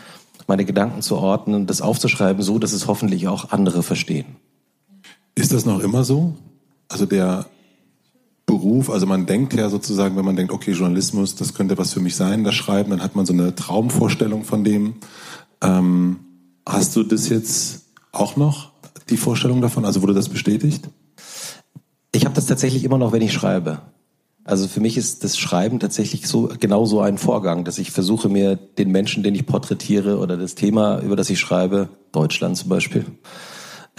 meine 0.45 0.65
Gedanken 0.65 1.01
zu 1.01 1.17
ordnen, 1.17 1.65
das 1.67 1.81
aufzuschreiben, 1.81 2.43
so 2.43 2.59
dass 2.59 2.73
es 2.73 2.87
hoffentlich 2.87 3.27
auch 3.27 3.51
andere 3.51 3.81
verstehen. 3.81 4.35
Ist 5.39 5.53
das 5.53 5.65
noch 5.65 5.79
immer 5.79 6.03
so? 6.03 6.35
Also 6.89 7.05
der 7.05 7.45
Beruf, 8.45 8.89
also 8.89 9.05
man 9.05 9.25
denkt 9.25 9.53
ja 9.53 9.69
sozusagen, 9.69 10.17
wenn 10.17 10.25
man 10.25 10.35
denkt, 10.35 10.51
okay, 10.51 10.71
Journalismus, 10.71 11.35
das 11.35 11.53
könnte 11.53 11.77
was 11.77 11.93
für 11.93 12.01
mich 12.01 12.17
sein, 12.17 12.43
das 12.43 12.55
Schreiben, 12.55 12.89
dann 12.89 13.01
hat 13.01 13.15
man 13.15 13.25
so 13.25 13.31
eine 13.31 13.55
Traumvorstellung 13.55 14.43
von 14.43 14.65
dem. 14.65 14.95
Ähm, 15.61 16.19
hast 16.67 16.97
du 16.97 17.03
das 17.03 17.29
jetzt 17.29 17.85
auch 18.11 18.35
noch, 18.35 18.71
die 19.09 19.15
Vorstellung 19.15 19.61
davon? 19.61 19.85
Also 19.85 20.01
wurde 20.01 20.13
das 20.13 20.27
bestätigt? 20.27 20.89
Ich 22.11 22.25
habe 22.25 22.35
das 22.35 22.47
tatsächlich 22.47 22.83
immer 22.83 22.97
noch, 22.97 23.13
wenn 23.13 23.21
ich 23.21 23.31
schreibe. 23.31 23.81
Also 24.43 24.67
für 24.67 24.81
mich 24.81 24.97
ist 24.97 25.23
das 25.23 25.37
Schreiben 25.37 25.79
tatsächlich 25.79 26.27
so 26.27 26.49
genau 26.59 26.85
so 26.85 26.99
ein 26.99 27.17
Vorgang, 27.17 27.63
dass 27.63 27.77
ich 27.77 27.91
versuche 27.91 28.27
mir 28.27 28.57
den 28.57 28.91
Menschen, 28.91 29.23
den 29.23 29.35
ich 29.35 29.45
porträtiere 29.45 30.17
oder 30.17 30.35
das 30.35 30.55
Thema, 30.55 30.99
über 30.99 31.15
das 31.15 31.29
ich 31.29 31.39
schreibe, 31.39 31.87
Deutschland 32.11 32.57
zum 32.57 32.67
Beispiel, 32.67 33.05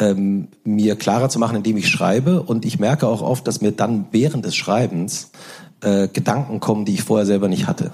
ähm, 0.00 0.48
mir 0.64 0.96
klarer 0.96 1.28
zu 1.28 1.38
machen, 1.38 1.56
indem 1.56 1.76
ich 1.76 1.88
schreibe. 1.88 2.42
Und 2.42 2.64
ich 2.64 2.78
merke 2.78 3.06
auch 3.06 3.22
oft, 3.22 3.46
dass 3.46 3.60
mir 3.60 3.72
dann 3.72 4.06
während 4.10 4.44
des 4.44 4.56
Schreibens 4.56 5.30
äh, 5.82 6.08
Gedanken 6.08 6.60
kommen, 6.60 6.84
die 6.84 6.94
ich 6.94 7.02
vorher 7.02 7.26
selber 7.26 7.48
nicht 7.48 7.66
hatte. 7.66 7.92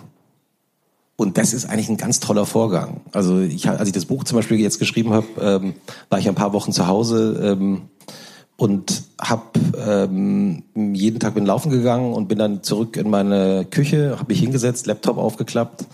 Und 1.17 1.39
das 1.39 1.55
ist 1.55 1.65
eigentlich 1.65 1.89
ein 1.89 1.97
ganz 1.97 2.21
toller 2.21 2.45
Vorgang. 2.45 3.01
Also 3.13 3.41
ich, 3.41 3.69
als 3.69 3.89
ich 3.89 3.95
das 3.95 4.05
Buch 4.05 4.25
zum 4.25 4.37
Beispiel 4.37 4.61
jetzt 4.61 4.79
geschrieben 4.79 5.13
habe, 5.13 5.27
ähm, 5.41 5.75
war 6.11 6.19
ich 6.19 6.29
ein 6.29 6.35
paar 6.35 6.53
Wochen 6.53 6.73
zu 6.73 6.87
Hause 6.87 7.41
ähm, 7.43 7.83
und 8.59 9.03
habe 9.21 9.43
ähm, 9.79 10.63
jeden 10.75 11.19
Tag 11.19 11.35
bin 11.35 11.47
laufen 11.47 11.71
gegangen 11.71 12.13
und 12.13 12.29
bin 12.29 12.39
dann 12.39 12.63
zurück 12.63 12.99
in 12.99 13.09
meine 13.09 13.65
Küche, 13.65 14.17
habe 14.19 14.33
mich 14.33 14.41
hingesetzt, 14.41 14.87
Laptop 14.87 15.17
aufgeklappt 15.17 15.87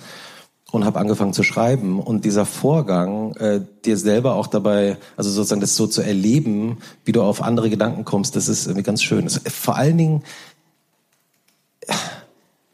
und 0.73 0.87
habe 0.87 0.99
angefangen 0.99 1.35
zu 1.35 1.43
schreiben. 1.45 2.01
Und 2.01 2.25
dieser 2.25 2.47
Vorgang, 2.47 3.37
äh, 3.37 3.61
dir 3.85 3.97
selber 3.97 4.35
auch 4.35 4.49
dabei, 4.49 4.97
also 5.17 5.31
sozusagen 5.31 5.61
das 5.61 5.77
so 5.77 5.87
zu 5.87 6.03
erleben, 6.03 6.79
wie 7.05 7.13
du 7.13 7.23
auf 7.23 7.43
andere 7.43 7.71
Gedanken 7.71 8.05
kommst, 8.05 8.35
das 8.35 8.49
ist 8.49 8.67
irgendwie 8.67 8.83
ganz 8.83 9.03
schön. 9.03 9.25
Das, 9.25 9.41
vor 9.47 9.77
allen 9.77 9.99
Dingen, 9.99 10.23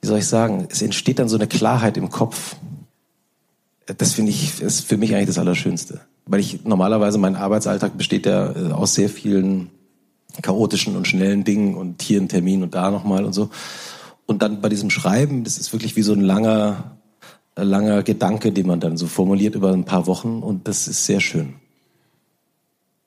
wie 0.01 0.07
soll 0.07 0.21
ich 0.21 0.29
sagen, 0.29 0.69
es 0.71 0.81
entsteht 0.81 1.19
dann 1.19 1.29
so 1.29 1.37
eine 1.37 1.49
Klarheit 1.49 1.97
im 1.97 2.09
Kopf. 2.09 2.57
Das 3.87 4.13
finde 4.13 4.31
ich, 4.31 4.61
ist 4.61 4.87
für 4.87 4.97
mich 4.97 5.15
eigentlich 5.15 5.27
das 5.27 5.39
Allerschönste. 5.39 6.01
Weil 6.25 6.41
ich 6.41 6.65
normalerweise, 6.65 7.19
mein 7.19 7.35
Arbeitsalltag 7.37 7.99
besteht 7.99 8.27
ja 8.27 8.53
äh, 8.53 8.73
aus 8.73 8.95
sehr 8.95 9.09
vielen 9.09 9.71
chaotischen 10.41 10.95
und 10.95 11.09
schnellen 11.09 11.43
Dingen 11.43 11.75
und 11.75 12.01
hier 12.01 12.21
ein 12.21 12.29
Termin 12.29 12.63
und 12.63 12.77
da 12.77 12.93
nochmal 12.93 13.25
und 13.25 13.33
so. 13.33 13.51
Und 14.27 14.43
dann 14.43 14.61
bei 14.61 14.69
diesem 14.69 14.91
Schreiben, 14.91 15.43
das 15.43 15.59
ist 15.59 15.73
wirklich 15.73 15.97
wie 15.97 16.03
so 16.03 16.13
ein 16.13 16.21
langer, 16.21 16.98
langer 17.65 18.03
Gedanke, 18.03 18.53
den 18.53 18.67
man 18.67 18.81
dann 18.81 18.97
so 18.97 19.07
formuliert 19.07 19.55
über 19.55 19.73
ein 19.73 19.85
paar 19.85 20.07
Wochen 20.07 20.43
und 20.43 20.69
das 20.69 20.89
ist 20.89 21.07
sehr 21.07 21.21
schön. 21.21 21.55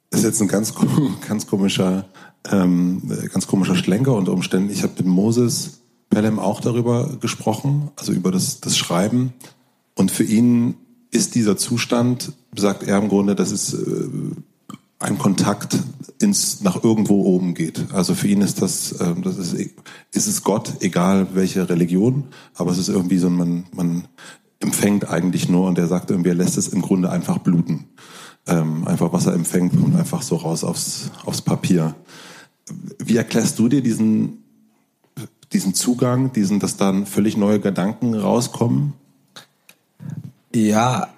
Das 0.10 0.22
ist 0.22 0.26
jetzt 0.26 0.42
ein 0.42 0.48
ganz, 0.48 0.74
ganz 1.28 1.48
komischer, 1.48 2.06
ähm, 2.52 3.02
ganz 3.32 3.48
komischer 3.48 3.76
Schlenker 3.76 4.14
unter 4.14 4.34
Umständen. 4.34 4.70
Ich 4.70 4.84
habe 4.84 4.94
mit 4.98 5.08
Moses 5.08 5.82
Pelham 6.10 6.40
auch 6.40 6.60
darüber 6.60 7.18
gesprochen, 7.20 7.90
also 7.96 8.12
über 8.12 8.32
das, 8.32 8.60
das 8.60 8.78
Schreiben. 8.78 9.34
Und 9.96 10.12
für 10.12 10.24
ihn 10.24 10.76
ist 11.10 11.36
dieser 11.36 11.58
Zustand, 11.58 12.34
sagt 12.56 12.84
er 12.84 12.98
im 12.98 13.10
Grunde, 13.10 13.36
das 13.36 13.52
ist 13.52 13.74
äh, 13.74 14.10
ein 15.00 15.18
Kontakt 15.18 15.78
ins 16.20 16.62
nach 16.62 16.84
irgendwo 16.84 17.24
oben 17.24 17.54
geht. 17.54 17.92
Also 17.92 18.14
für 18.14 18.28
ihn 18.28 18.42
ist 18.42 18.62
das, 18.62 18.92
äh, 18.94 19.16
das 19.24 19.38
ist, 19.38 19.54
ist 19.54 20.28
es 20.28 20.44
Gott, 20.44 20.76
egal 20.82 21.30
welche 21.34 21.70
Religion, 21.70 22.26
aber 22.54 22.72
es 22.72 22.78
ist 22.78 22.90
irgendwie 22.90 23.18
so, 23.18 23.30
man, 23.30 23.66
man 23.74 24.08
empfängt 24.62 25.10
eigentlich 25.10 25.50
nur 25.50 25.68
und 25.68 25.78
er 25.78 25.88
sagt 25.88 26.12
irgendwie, 26.12 26.30
er 26.30 26.36
lässt 26.36 26.58
es 26.58 26.68
im 26.70 26.82
Grunde 26.82 27.10
einfach 27.10 27.40
bluten. 27.40 27.86
Ähm, 28.48 28.88
einfach 28.88 29.14
was 29.14 29.28
er 29.28 29.34
empfängt 29.34 29.74
und 29.74 29.96
einfach 29.96 30.22
so 30.22 30.36
raus 30.36 30.64
aufs, 30.64 31.12
aufs 31.26 31.42
Papier. 31.42 31.96
Wie 32.98 33.18
erklärst 33.18 33.60
du 33.60 33.68
dir 33.68 33.82
diesen, 33.82 34.44
diesen 35.54 35.74
Zugang, 35.74 36.32
diesen, 36.34 36.60
dass 36.60 36.78
dann 36.78 37.06
völlig 37.06 37.38
neue 37.38 37.60
Gedanken 37.60 38.16
rauskommen? 38.16 38.94
Ja, 40.54 41.10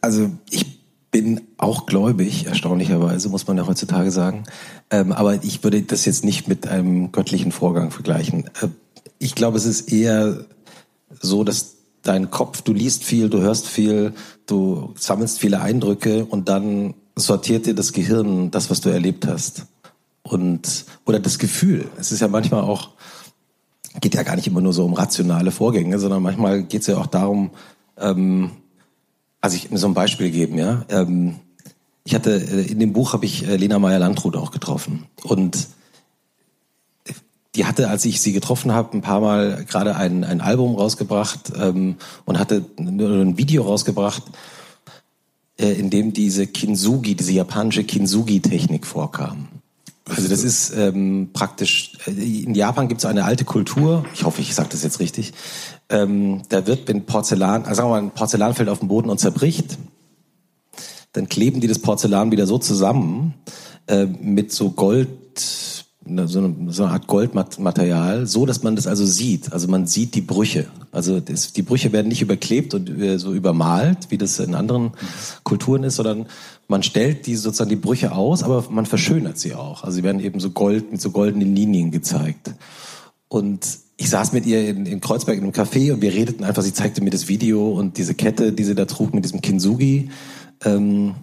also 0.00 0.30
ich 0.50 0.80
bin 1.10 1.40
auch 1.58 1.86
gläubig, 1.86 2.46
erstaunlicherweise, 2.46 3.28
muss 3.28 3.46
man 3.46 3.56
ja 3.56 3.66
heutzutage 3.66 4.10
sagen. 4.10 4.44
Ähm, 4.90 5.12
aber 5.12 5.42
ich 5.42 5.64
würde 5.64 5.82
das 5.82 6.04
jetzt 6.04 6.24
nicht 6.24 6.46
mit 6.46 6.68
einem 6.68 7.10
göttlichen 7.10 7.52
Vorgang 7.52 7.90
vergleichen. 7.90 8.46
Äh, 8.62 8.68
ich 9.18 9.34
glaube, 9.34 9.58
es 9.58 9.66
ist 9.66 9.92
eher 9.92 10.46
so, 11.20 11.44
dass 11.44 11.79
dein 12.02 12.30
Kopf, 12.30 12.62
du 12.62 12.72
liest 12.72 13.04
viel, 13.04 13.28
du 13.28 13.40
hörst 13.40 13.66
viel, 13.66 14.14
du 14.46 14.92
sammelst 14.96 15.38
viele 15.38 15.60
Eindrücke 15.60 16.24
und 16.24 16.48
dann 16.48 16.94
sortiert 17.16 17.66
dir 17.66 17.74
das 17.74 17.92
Gehirn 17.92 18.50
das, 18.50 18.70
was 18.70 18.80
du 18.80 18.88
erlebt 18.88 19.26
hast. 19.26 19.66
Und, 20.22 20.84
oder 21.04 21.18
das 21.18 21.38
Gefühl. 21.38 21.88
Es 21.98 22.12
ist 22.12 22.20
ja 22.20 22.28
manchmal 22.28 22.62
auch, 22.62 22.90
geht 24.00 24.14
ja 24.14 24.22
gar 24.22 24.36
nicht 24.36 24.46
immer 24.46 24.60
nur 24.60 24.72
so 24.72 24.84
um 24.84 24.94
rationale 24.94 25.50
Vorgänge, 25.50 25.98
sondern 25.98 26.22
manchmal 26.22 26.62
geht 26.62 26.82
es 26.82 26.86
ja 26.86 26.98
auch 26.98 27.06
darum, 27.06 27.50
ähm, 27.98 28.50
also 29.40 29.56
ich 29.56 29.70
mir 29.70 29.78
so 29.78 29.86
ein 29.86 29.94
Beispiel 29.94 30.30
geben, 30.30 30.58
ja. 30.58 30.84
Ähm, 30.88 31.36
ich 32.04 32.14
hatte 32.14 32.32
äh, 32.32 32.70
in 32.70 32.78
dem 32.78 32.92
Buch 32.92 33.12
habe 33.12 33.24
ich 33.24 33.46
äh, 33.46 33.56
Lena 33.56 33.78
Meyer 33.78 33.98
Landrut 33.98 34.36
auch 34.36 34.50
getroffen 34.50 35.06
und 35.22 35.68
die 37.54 37.64
hatte, 37.64 37.88
als 37.88 38.04
ich 38.04 38.20
sie 38.20 38.32
getroffen 38.32 38.72
habe, 38.72 38.96
ein 38.96 39.02
paar 39.02 39.20
Mal 39.20 39.64
gerade 39.64 39.96
ein, 39.96 40.24
ein 40.24 40.40
Album 40.40 40.76
rausgebracht 40.76 41.52
ähm, 41.58 41.96
und 42.24 42.38
hatte 42.38 42.64
ein 42.78 43.36
Video 43.38 43.64
rausgebracht, 43.64 44.22
äh, 45.58 45.72
in 45.72 45.90
dem 45.90 46.12
diese 46.12 46.46
Kintsugi, 46.46 47.16
diese 47.16 47.32
japanische 47.32 47.84
Kintsugi-Technik 47.84 48.86
vorkam. 48.86 49.48
Also 50.04 50.28
das 50.28 50.42
ist 50.42 50.72
ähm, 50.76 51.30
praktisch, 51.32 51.92
äh, 52.06 52.10
in 52.10 52.54
Japan 52.54 52.88
gibt 52.88 53.00
es 53.00 53.04
eine 53.04 53.24
alte 53.24 53.44
Kultur, 53.44 54.04
ich 54.14 54.24
hoffe, 54.24 54.40
ich 54.40 54.54
sage 54.54 54.68
das 54.70 54.82
jetzt 54.82 55.00
richtig, 55.00 55.32
ähm, 55.88 56.42
da 56.48 56.66
wird, 56.66 56.88
wenn 56.88 57.04
Porzellan, 57.04 57.64
also 57.64 57.74
sagen 57.74 57.88
wir 57.88 58.00
mal, 58.00 58.02
ein 58.02 58.10
Porzellan 58.12 58.54
fällt 58.54 58.68
auf 58.68 58.78
den 58.78 58.88
Boden 58.88 59.10
und 59.10 59.18
zerbricht, 59.18 59.76
dann 61.12 61.28
kleben 61.28 61.60
die 61.60 61.66
das 61.66 61.80
Porzellan 61.80 62.30
wieder 62.30 62.46
so 62.46 62.58
zusammen 62.58 63.34
äh, 63.88 64.06
mit 64.06 64.52
so 64.52 64.70
Gold, 64.70 65.79
so 66.04 66.38
eine, 66.38 66.72
so 66.72 66.84
eine 66.84 66.92
Art 66.92 67.06
Goldmaterial, 67.06 68.26
so 68.26 68.46
dass 68.46 68.62
man 68.62 68.74
das 68.74 68.86
also 68.86 69.04
sieht. 69.04 69.52
Also 69.52 69.68
man 69.68 69.86
sieht 69.86 70.14
die 70.14 70.22
Brüche. 70.22 70.66
Also 70.92 71.20
das, 71.20 71.52
die 71.52 71.62
Brüche 71.62 71.92
werden 71.92 72.08
nicht 72.08 72.22
überklebt 72.22 72.74
und 72.74 72.88
äh, 72.88 73.18
so 73.18 73.32
übermalt, 73.34 74.10
wie 74.10 74.18
das 74.18 74.38
in 74.38 74.54
anderen 74.54 74.92
Kulturen 75.44 75.84
ist, 75.84 75.96
sondern 75.96 76.26
man 76.68 76.82
stellt 76.82 77.26
die 77.26 77.36
sozusagen 77.36 77.70
die 77.70 77.76
Brüche 77.76 78.12
aus, 78.12 78.42
aber 78.42 78.64
man 78.70 78.86
verschönert 78.86 79.38
sie 79.38 79.54
auch. 79.54 79.84
Also 79.84 79.96
sie 79.96 80.02
werden 80.02 80.20
eben 80.20 80.40
so 80.40 80.50
gold 80.50 80.90
mit 80.90 81.00
so 81.00 81.10
goldenen 81.10 81.54
Linien 81.54 81.90
gezeigt. 81.90 82.54
Und 83.28 83.78
ich 83.96 84.08
saß 84.08 84.32
mit 84.32 84.46
ihr 84.46 84.66
in, 84.66 84.86
in 84.86 85.00
Kreuzberg 85.00 85.36
in 85.36 85.44
einem 85.44 85.52
Café 85.52 85.92
und 85.92 86.00
wir 86.00 86.14
redeten 86.14 86.42
einfach, 86.42 86.62
sie 86.62 86.72
zeigte 86.72 87.02
mir 87.02 87.10
das 87.10 87.28
Video 87.28 87.70
und 87.72 87.98
diese 87.98 88.14
Kette, 88.14 88.52
die 88.52 88.64
sie 88.64 88.74
da 88.74 88.86
trug 88.86 89.12
mit 89.12 89.24
diesem 89.24 89.42
Kintsugi 89.42 90.10
ähm, 90.64 91.14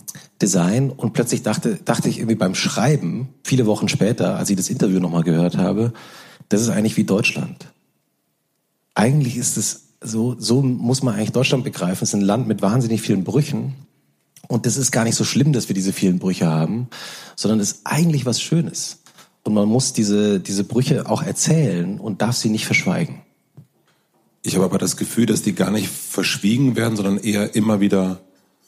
Design 0.41 0.89
und 0.89 1.13
plötzlich 1.13 1.43
dachte, 1.43 1.79
dachte 1.83 2.09
ich 2.09 2.17
irgendwie 2.19 2.35
beim 2.35 2.55
Schreiben, 2.55 3.29
viele 3.43 3.65
Wochen 3.65 3.87
später, 3.87 4.37
als 4.37 4.49
ich 4.49 4.55
das 4.55 4.69
Interview 4.69 4.99
nochmal 4.99 5.23
gehört 5.23 5.57
habe, 5.57 5.93
das 6.49 6.61
ist 6.61 6.69
eigentlich 6.69 6.97
wie 6.97 7.03
Deutschland. 7.03 7.67
Eigentlich 8.95 9.37
ist 9.37 9.57
es 9.57 9.83
so, 10.01 10.35
so 10.37 10.61
muss 10.61 11.03
man 11.03 11.15
eigentlich 11.15 11.31
Deutschland 11.31 11.63
begreifen. 11.63 12.03
Es 12.03 12.09
ist 12.09 12.15
ein 12.15 12.21
Land 12.21 12.47
mit 12.47 12.61
wahnsinnig 12.61 13.01
vielen 13.01 13.23
Brüchen 13.23 13.73
und 14.47 14.65
das 14.65 14.77
ist 14.77 14.91
gar 14.91 15.03
nicht 15.03 15.15
so 15.15 15.23
schlimm, 15.23 15.53
dass 15.53 15.69
wir 15.69 15.75
diese 15.75 15.93
vielen 15.93 16.19
Brüche 16.19 16.47
haben, 16.47 16.87
sondern 17.35 17.59
es 17.59 17.71
ist 17.73 17.81
eigentlich 17.83 18.25
was 18.25 18.41
Schönes. 18.41 18.99
Und 19.43 19.53
man 19.53 19.67
muss 19.67 19.93
diese, 19.93 20.39
diese 20.39 20.63
Brüche 20.63 21.09
auch 21.09 21.23
erzählen 21.23 21.99
und 21.99 22.21
darf 22.21 22.35
sie 22.35 22.49
nicht 22.49 22.65
verschweigen. 22.65 23.21
Ich 24.43 24.55
habe 24.55 24.65
aber 24.65 24.77
das 24.77 24.97
Gefühl, 24.97 25.25
dass 25.25 25.41
die 25.41 25.53
gar 25.53 25.71
nicht 25.71 25.89
verschwiegen 25.89 26.75
werden, 26.75 26.95
sondern 26.95 27.17
eher 27.17 27.55
immer 27.55 27.79
wieder 27.79 28.21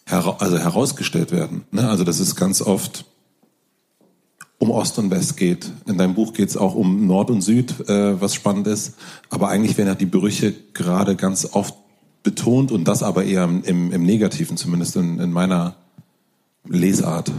hera 0.09 0.37
also 0.39 0.57
herausgestellt 0.57 1.31
werden. 1.31 1.63
Ne? 1.71 1.87
Also 1.87 2.03
dass 2.03 2.19
es 2.19 2.35
ganz 2.35 2.61
oft 2.61 3.05
um 4.57 4.71
Ost 4.71 4.99
und 4.99 5.09
West 5.09 5.37
geht. 5.37 5.71
In 5.87 5.97
deinem 5.97 6.15
Buch 6.15 6.33
geht 6.33 6.49
es 6.49 6.57
auch 6.57 6.75
um 6.75 7.07
Nord 7.07 7.31
und 7.31 7.41
Süd, 7.41 7.89
äh, 7.89 8.19
was 8.19 8.35
spannend 8.35 8.67
ist. 8.67 8.95
Aber 9.29 9.47
eigentlich 9.47 9.77
werden 9.77 9.87
ja 9.87 9.95
die 9.95 10.05
Brüche 10.05 10.53
gerade 10.73 11.15
ganz 11.15 11.47
oft 11.53 11.75
betont 12.23 12.71
und 12.71 12.85
das 12.87 13.01
aber 13.01 13.23
eher 13.23 13.45
im, 13.45 13.91
im 13.91 14.03
Negativen, 14.03 14.57
zumindest 14.57 14.97
in, 14.97 15.19
in 15.19 15.31
meiner 15.31 15.77
Lesart. 16.67 17.31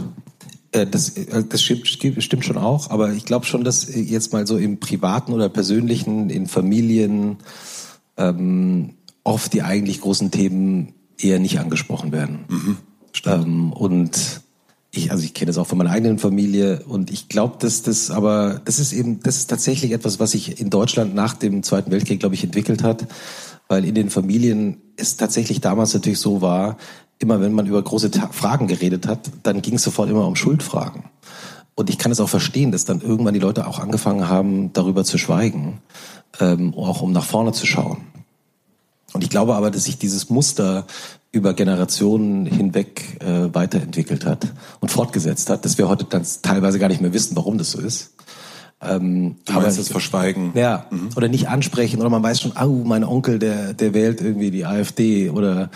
Äh, 0.71 0.87
das, 0.87 1.09
äh, 1.09 1.43
das 1.47 1.61
stimmt, 1.61 1.87
stimmt 1.87 2.43
schon 2.43 2.57
auch, 2.57 2.89
aber 2.89 3.11
ich 3.11 3.25
glaube 3.25 3.45
schon, 3.45 3.63
dass 3.63 3.93
jetzt 3.93 4.33
mal 4.33 4.47
so 4.47 4.57
im 4.57 4.79
Privaten 4.79 5.33
oder 5.33 5.47
Persönlichen, 5.49 6.31
in 6.31 6.47
Familien 6.47 7.37
ähm, 8.17 8.95
oft 9.23 9.53
die 9.53 9.61
eigentlich 9.61 10.01
großen 10.01 10.31
Themen 10.31 10.93
eher 11.23 11.39
nicht 11.39 11.59
angesprochen 11.59 12.11
werden. 12.11 12.45
Mhm, 12.47 12.77
ähm, 13.25 13.73
und 13.73 14.41
ich, 14.93 15.11
also 15.11 15.23
ich 15.23 15.33
kenne 15.33 15.47
das 15.47 15.57
auch 15.57 15.67
von 15.67 15.77
meiner 15.77 15.91
eigenen 15.91 16.19
Familie 16.19 16.83
und 16.85 17.11
ich 17.11 17.29
glaube, 17.29 17.55
dass 17.59 17.81
das 17.81 18.11
aber, 18.11 18.61
das 18.65 18.79
ist 18.79 18.91
eben, 18.91 19.21
das 19.21 19.37
ist 19.37 19.49
tatsächlich 19.49 19.91
etwas, 19.91 20.19
was 20.19 20.31
sich 20.31 20.59
in 20.59 20.69
Deutschland 20.69 21.15
nach 21.15 21.33
dem 21.33 21.63
Zweiten 21.63 21.91
Weltkrieg, 21.91 22.19
glaube 22.19 22.35
ich, 22.35 22.43
entwickelt 22.43 22.83
hat 22.83 23.07
weil 23.71 23.85
in 23.85 23.95
den 23.95 24.09
Familien 24.09 24.81
es 24.97 25.15
tatsächlich 25.15 25.61
damals 25.61 25.93
natürlich 25.93 26.19
so 26.19 26.41
war, 26.41 26.75
immer 27.19 27.39
wenn 27.39 27.53
man 27.53 27.67
über 27.67 27.81
große 27.81 28.11
Ta 28.11 28.27
Fragen 28.33 28.67
geredet 28.67 29.07
hat, 29.07 29.31
dann 29.43 29.61
ging 29.61 29.75
es 29.75 29.83
sofort 29.83 30.09
immer 30.09 30.27
um 30.27 30.35
Schuldfragen. 30.35 31.05
Und 31.73 31.89
ich 31.89 31.97
kann 31.97 32.11
es 32.11 32.19
auch 32.19 32.27
verstehen, 32.27 32.73
dass 32.73 32.83
dann 32.83 32.99
irgendwann 32.99 33.33
die 33.33 33.39
Leute 33.39 33.65
auch 33.65 33.79
angefangen 33.79 34.27
haben, 34.27 34.73
darüber 34.73 35.05
zu 35.05 35.17
schweigen, 35.17 35.79
ähm, 36.41 36.73
auch 36.73 37.01
um 37.01 37.13
nach 37.13 37.23
vorne 37.23 37.53
zu 37.53 37.65
schauen. 37.65 37.99
Und 39.13 39.23
ich 39.23 39.29
glaube 39.29 39.55
aber, 39.55 39.71
dass 39.71 39.85
sich 39.85 39.97
dieses 39.97 40.29
Muster 40.29 40.85
über 41.31 41.53
Generationen 41.53 42.45
hinweg 42.45 43.19
äh, 43.21 43.53
weiterentwickelt 43.53 44.25
hat 44.25 44.47
und 44.79 44.89
fortgesetzt 44.89 45.49
hat, 45.49 45.63
dass 45.63 45.77
wir 45.77 45.87
heute 45.87 46.05
dann 46.05 46.25
teilweise 46.41 46.79
gar 46.79 46.89
nicht 46.89 47.01
mehr 47.01 47.13
wissen, 47.13 47.35
warum 47.35 47.57
das 47.57 47.71
so 47.71 47.79
ist. 47.79 48.11
Ähm, 48.81 49.35
du 49.45 49.53
aber 49.53 49.65
das 49.65 49.87
Verschweigen. 49.89 50.51
Ja, 50.55 50.87
mhm. 50.89 51.09
oder 51.15 51.27
nicht 51.27 51.47
ansprechen 51.47 51.99
oder 51.99 52.09
man 52.09 52.23
weiß 52.23 52.41
schon, 52.41 52.57
au, 52.57 52.83
mein 52.83 53.03
Onkel, 53.03 53.37
der 53.37 53.73
der 53.73 53.93
wählt 53.93 54.21
irgendwie 54.21 54.49
die 54.49 54.65
AfD 54.65 55.29
oder 55.29 55.69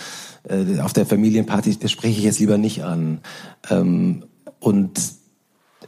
äh, 0.50 0.80
auf 0.80 0.92
der 0.92 1.06
Familienparty, 1.06 1.78
das 1.78 1.92
spreche 1.92 2.18
ich 2.18 2.26
jetzt 2.26 2.40
lieber 2.40 2.58
nicht 2.58 2.84
an. 2.84 3.20
Ähm, 3.70 4.24
und 4.60 5.00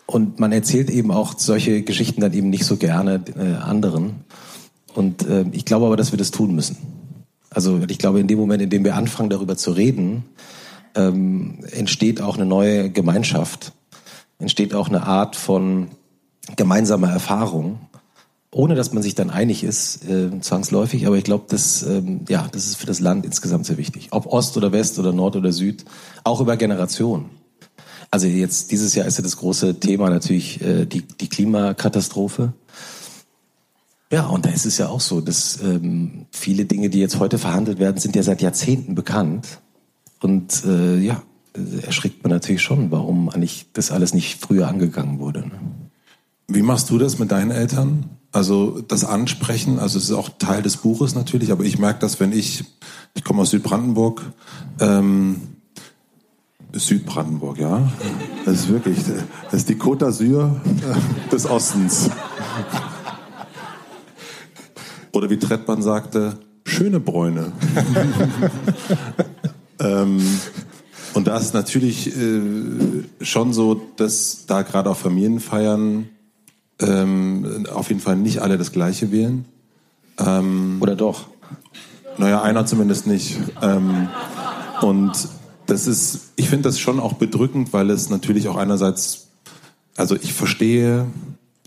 und 0.06 0.40
man 0.40 0.52
erzählt 0.52 0.90
eben 0.90 1.12
auch 1.12 1.38
solche 1.38 1.82
Geschichten 1.82 2.22
dann 2.22 2.34
eben 2.34 2.50
nicht 2.50 2.66
so 2.66 2.78
gerne 2.78 3.22
äh, 3.36 3.56
anderen. 3.56 4.16
Und 4.94 5.28
äh, 5.28 5.46
ich 5.52 5.66
glaube 5.66 5.88
aber, 5.88 5.98
dass 5.98 6.12
wir 6.12 6.18
das 6.18 6.32
tun 6.32 6.56
müssen. 6.56 6.78
Also 7.58 7.82
ich 7.88 7.98
glaube, 7.98 8.20
in 8.20 8.28
dem 8.28 8.38
Moment, 8.38 8.62
in 8.62 8.70
dem 8.70 8.84
wir 8.84 8.94
anfangen, 8.94 9.32
darüber 9.32 9.58
zu 9.58 9.72
reden, 9.72 10.26
ähm, 10.94 11.66
entsteht 11.72 12.22
auch 12.22 12.36
eine 12.36 12.46
neue 12.46 12.92
Gemeinschaft, 12.92 13.72
entsteht 14.38 14.76
auch 14.76 14.90
eine 14.90 15.08
Art 15.08 15.36
von 15.36 15.88
gemeinsame 16.56 17.08
Erfahrung, 17.08 17.80
ohne 18.52 18.76
dass 18.76 18.94
man 18.94 19.02
sich 19.02 19.16
dann 19.16 19.32
einig 19.32 19.64
ist, 19.64 20.08
äh, 20.08 20.40
zwangsläufig. 20.40 21.08
Aber 21.08 21.18
ich 21.18 21.24
glaube, 21.24 21.46
das, 21.50 21.82
ähm, 21.82 22.26
ja, 22.30 22.48
das 22.52 22.68
ist 22.68 22.76
für 22.76 22.86
das 22.86 23.00
Land 23.00 23.26
insgesamt 23.26 23.66
sehr 23.66 23.80
wichtig. 23.80 24.10
Ob 24.12 24.28
Ost 24.28 24.56
oder 24.56 24.72
West 24.72 25.00
oder 25.00 25.12
Nord 25.12 25.36
oder 25.36 25.52
Süd, 25.52 25.84
auch 26.24 26.40
über 26.40 26.58
Generationen. 26.58 27.32
Also 28.12 28.28
jetzt 28.28 28.70
dieses 28.70 28.94
Jahr 28.94 29.08
ist 29.08 29.18
ja 29.18 29.24
das 29.24 29.38
große 29.38 29.80
Thema 29.80 30.12
natürlich 30.12 30.62
äh, 30.62 30.86
die, 30.86 31.02
die 31.02 31.28
Klimakatastrophe. 31.28 32.54
Ja, 34.12 34.28
und 34.28 34.46
da 34.46 34.50
ist 34.50 34.66
es 34.66 34.78
ja 34.78 34.88
auch 34.88 35.02
so, 35.02 35.20
dass 35.20 35.62
ähm, 35.62 36.26
viele 36.32 36.66
Dinge, 36.66 36.90
die 36.90 37.00
jetzt 37.00 37.20
heute 37.20 37.38
verhandelt 37.38 37.80
werden, 37.80 37.98
sind 37.98 38.16
ja 38.16 38.24
seit 38.24 38.42
Jahrzehnten 38.42 38.96
bekannt. 38.96 39.60
Und 40.22 40.64
äh, 40.66 40.98
ja, 40.98 41.22
erschrickt 41.86 42.24
man 42.24 42.32
natürlich 42.32 42.62
schon, 42.62 42.92
warum 42.92 43.30
eigentlich 43.30 43.68
das 43.74 43.92
alles 43.92 44.14
nicht 44.14 44.40
früher 44.40 44.68
angegangen 44.68 45.20
wurde. 45.20 45.42
Ne? 45.42 45.60
Wie 46.48 46.62
machst 46.62 46.90
du 46.90 46.98
das 46.98 47.20
mit 47.20 47.32
deinen 47.32 47.52
Eltern? 47.52 48.06
Also 48.32 48.82
das 48.82 49.04
Ansprechen, 49.04 49.80
also 49.80 49.98
es 49.98 50.06
ist 50.06 50.12
auch 50.12 50.30
Teil 50.38 50.62
des 50.62 50.78
Buches 50.78 51.16
natürlich, 51.16 51.52
aber 51.52 51.64
ich 51.64 51.80
merke 51.80 52.00
das, 52.00 52.20
wenn 52.20 52.32
ich, 52.32 52.64
ich 53.16 53.24
komme 53.24 53.42
aus 53.42 53.50
Südbrandenburg, 53.50 54.22
ähm, 54.80 55.42
Südbrandenburg, 56.74 57.58
ja, 57.58 57.90
das 58.46 58.56
ist 58.56 58.70
wirklich, 58.70 58.98
das 59.46 59.54
ist 59.54 59.70
die 59.70 59.76
Côte 59.76 60.06
d'Azur 60.06 60.52
äh, 60.66 61.32
des 61.32 61.46
Ostens. 61.46 62.10
Oder 65.18 65.32
wie 65.32 65.40
Trettmann 65.40 65.82
sagte, 65.82 66.38
schöne 66.64 67.00
Bräune. 67.00 67.52
ähm, 69.80 70.22
und 71.16 71.26
da 71.26 71.38
ist 71.38 71.56
natürlich 71.56 72.16
äh, 72.16 72.42
schon 73.22 73.52
so, 73.52 73.82
dass 73.96 74.46
da 74.46 74.62
gerade 74.62 74.92
auf 74.92 75.00
Familienfeiern 75.00 76.08
ähm, 76.80 77.66
auf 77.74 77.90
jeden 77.90 78.00
Fall 78.00 78.16
nicht 78.16 78.44
alle 78.44 78.60
das 78.60 78.72
Gleiche 78.72 79.12
wählen. 79.12 79.46
Ähm, 80.20 80.78
Oder 80.82 80.96
doch? 80.96 81.26
Naja, 82.20 82.44
einer 82.44 82.68
zumindest 82.68 83.08
nicht. 83.08 83.40
Ähm, 83.64 84.10
und 84.82 85.14
das 85.66 85.88
ist, 85.88 86.34
ich 86.36 86.48
finde 86.48 86.70
das 86.70 86.80
schon 86.80 87.00
auch 87.00 87.14
bedrückend, 87.14 87.74
weil 87.74 87.90
es 87.90 88.12
natürlich 88.12 88.50
auch 88.50 88.56
einerseits, 88.56 89.30
also 89.96 90.16
ich 90.16 90.34
verstehe, 90.34 91.08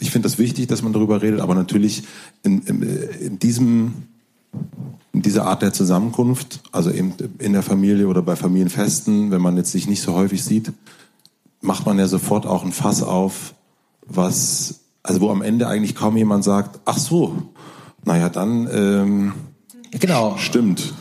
ich 0.01 0.11
finde 0.11 0.29
das 0.29 0.39
wichtig, 0.39 0.67
dass 0.67 0.83
man 0.83 0.93
darüber 0.93 1.23
redet, 1.23 1.41
aber 1.41 1.55
natürlich 1.55 2.03
in, 2.43 2.63
in, 2.63 2.83
in 2.83 3.39
diesem 3.39 3.93
in 5.13 5.23
dieser 5.23 5.47
Art 5.47 5.63
der 5.63 5.73
Zusammenkunft, 5.73 6.61
also 6.73 6.91
eben 6.91 7.15
in 7.39 7.53
der 7.53 7.63
Familie 7.63 8.07
oder 8.07 8.23
bei 8.23 8.37
Familienfesten, 8.37 9.31
wenn 9.31 9.43
man 9.43 9.57
jetzt 9.57 9.73
sich 9.73 9.89
nicht 9.89 10.03
so 10.03 10.15
häufig 10.15 10.45
sieht, 10.45 10.73
macht 11.61 11.87
man 11.87 11.99
ja 11.99 12.07
sofort 12.07 12.47
auch 12.47 12.65
ein 12.65 12.73
Fass 12.73 13.03
auf, 13.03 13.55
was, 14.07 14.81
also 15.03 15.21
wo 15.21 15.31
am 15.31 15.43
Ende 15.43 15.67
eigentlich 15.67 15.95
kaum 15.95 16.17
jemand 16.17 16.45
sagt, 16.45 16.81
ach 16.85 16.99
so, 16.99 17.43
naja, 18.05 18.29
dann 18.29 18.69
ähm, 18.73 19.33
genau. 19.91 20.37
stimmt. 20.37 20.95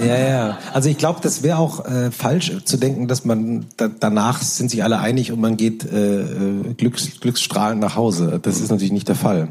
Ja, 0.00 0.18
ja. 0.18 0.58
Also 0.72 0.88
ich 0.88 0.98
glaube, 0.98 1.20
das 1.22 1.42
wäre 1.42 1.58
auch 1.58 1.84
äh, 1.84 2.10
falsch 2.10 2.52
zu 2.64 2.76
denken, 2.76 3.08
dass 3.08 3.24
man 3.24 3.66
da, 3.76 3.88
danach 3.88 4.42
sind 4.42 4.70
sich 4.70 4.82
alle 4.82 4.98
einig 4.98 5.32
und 5.32 5.40
man 5.40 5.56
geht 5.56 5.84
äh, 5.84 6.22
äh 6.22 6.74
glücks, 6.74 7.20
glücksstrahlend 7.20 7.80
nach 7.80 7.96
Hause. 7.96 8.40
Das 8.42 8.60
ist 8.60 8.70
natürlich 8.70 8.92
nicht 8.92 9.08
der 9.08 9.16
Fall. 9.16 9.48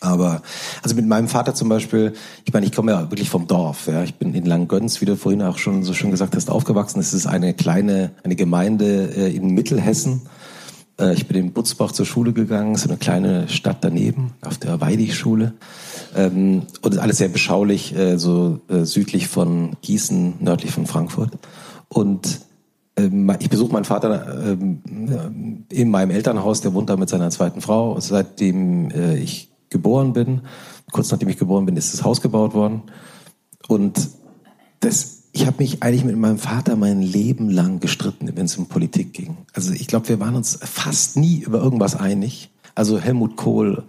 Aber 0.00 0.42
also 0.82 0.94
mit 0.94 1.06
meinem 1.06 1.28
Vater 1.28 1.54
zum 1.54 1.68
Beispiel, 1.68 2.12
ich 2.44 2.52
meine, 2.52 2.66
ich 2.66 2.72
komme 2.72 2.92
ja 2.92 3.10
wirklich 3.10 3.30
vom 3.30 3.46
Dorf. 3.46 3.88
Ja. 3.88 4.04
Ich 4.04 4.14
bin 4.14 4.32
in 4.34 4.44
Langgöns, 4.44 5.00
wie 5.00 5.06
du 5.06 5.16
vorhin 5.16 5.42
auch 5.42 5.58
schon 5.58 5.82
so 5.82 5.92
schön 5.92 6.10
gesagt 6.10 6.36
hast, 6.36 6.50
aufgewachsen. 6.50 7.00
Es 7.00 7.12
ist 7.12 7.26
eine 7.26 7.54
kleine, 7.54 8.12
eine 8.22 8.36
Gemeinde 8.36 9.12
äh, 9.16 9.34
in 9.34 9.54
Mittelhessen. 9.54 10.22
Äh, 10.98 11.14
ich 11.14 11.26
bin 11.26 11.36
in 11.36 11.52
Butzbach 11.52 11.92
zur 11.92 12.06
Schule 12.06 12.32
gegangen, 12.32 12.76
so 12.76 12.88
eine 12.88 12.98
kleine 12.98 13.48
Stadt 13.48 13.78
daneben, 13.80 14.32
auf 14.42 14.58
der 14.58 14.80
Weidig-Schule. 14.80 15.54
Ähm, 16.16 16.62
und 16.82 16.98
alles 16.98 17.18
sehr 17.18 17.28
beschaulich, 17.28 17.94
äh, 17.96 18.18
so 18.18 18.60
äh, 18.68 18.84
südlich 18.84 19.28
von 19.28 19.76
Gießen, 19.82 20.34
nördlich 20.40 20.72
von 20.72 20.86
Frankfurt. 20.86 21.32
Und 21.88 22.40
ähm, 22.96 23.32
ich 23.38 23.50
besuche 23.50 23.72
meinen 23.72 23.84
Vater 23.84 24.52
ähm, 24.52 25.64
in 25.70 25.90
meinem 25.90 26.10
Elternhaus, 26.10 26.60
der 26.60 26.74
wohnt 26.74 26.90
da 26.90 26.96
mit 26.96 27.08
seiner 27.08 27.30
zweiten 27.30 27.60
Frau, 27.60 27.98
seitdem 28.00 28.90
ich 28.90 29.50
geboren 29.70 30.12
bin. 30.12 30.42
Kurz 30.90 31.10
nachdem 31.10 31.28
ich 31.28 31.36
geboren 31.36 31.66
bin, 31.66 31.76
ist 31.76 31.92
das 31.92 32.02
Haus 32.02 32.20
gebaut 32.20 32.54
worden. 32.54 32.82
Und 33.68 34.08
das, 34.80 35.17
ich 35.32 35.46
habe 35.46 35.58
mich 35.58 35.82
eigentlich 35.82 36.04
mit 36.04 36.16
meinem 36.16 36.38
Vater 36.38 36.76
mein 36.76 37.02
Leben 37.02 37.50
lang 37.50 37.80
gestritten, 37.80 38.30
wenn 38.34 38.46
es 38.46 38.56
um 38.56 38.66
Politik 38.66 39.12
ging. 39.12 39.36
Also 39.52 39.72
ich 39.72 39.86
glaube, 39.86 40.08
wir 40.08 40.20
waren 40.20 40.34
uns 40.34 40.58
fast 40.62 41.16
nie 41.16 41.38
über 41.38 41.58
irgendwas 41.58 41.94
einig. 41.94 42.50
Also 42.74 42.98
Helmut 42.98 43.36
Kohl, 43.36 43.84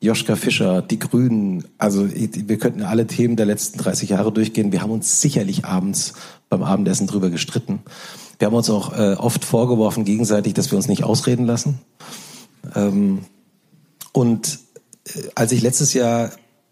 Joschka 0.00 0.36
Fischer, 0.36 0.82
die 0.82 0.98
Grünen, 0.98 1.64
also 1.78 2.08
wir 2.12 2.58
könnten 2.58 2.82
alle 2.82 3.06
Themen 3.06 3.36
der 3.36 3.46
letzten 3.46 3.78
30 3.78 4.10
Jahre 4.10 4.32
durchgehen. 4.32 4.72
Wir 4.72 4.82
haben 4.82 4.90
uns 4.90 5.20
sicherlich 5.20 5.64
abends 5.64 6.14
beim 6.48 6.62
Abendessen 6.62 7.06
drüber 7.06 7.30
gestritten. 7.30 7.80
Wir 8.38 8.46
haben 8.46 8.54
uns 8.54 8.68
auch 8.68 8.92
äh, 8.96 9.14
oft 9.14 9.44
vorgeworfen 9.44 10.04
gegenseitig, 10.04 10.54
dass 10.54 10.70
wir 10.70 10.76
uns 10.76 10.88
nicht 10.88 11.04
ausreden 11.04 11.46
lassen. 11.46 11.78
Ähm, 12.74 13.20
und 14.12 14.58
äh, 15.06 15.28
als 15.34 15.52
ich 15.52 15.62
letztes 15.62 15.94
Jahr 15.94 16.30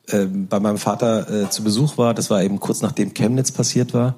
äh, 0.08 0.26
bei 0.26 0.60
meinem 0.60 0.78
Vater 0.78 1.44
äh, 1.44 1.50
zu 1.50 1.64
Besuch 1.64 1.98
war, 1.98 2.14
das 2.14 2.30
war 2.30 2.42
eben 2.42 2.60
kurz 2.60 2.82
nachdem 2.82 3.14
Chemnitz 3.14 3.52
passiert 3.52 3.94
war, 3.94 4.16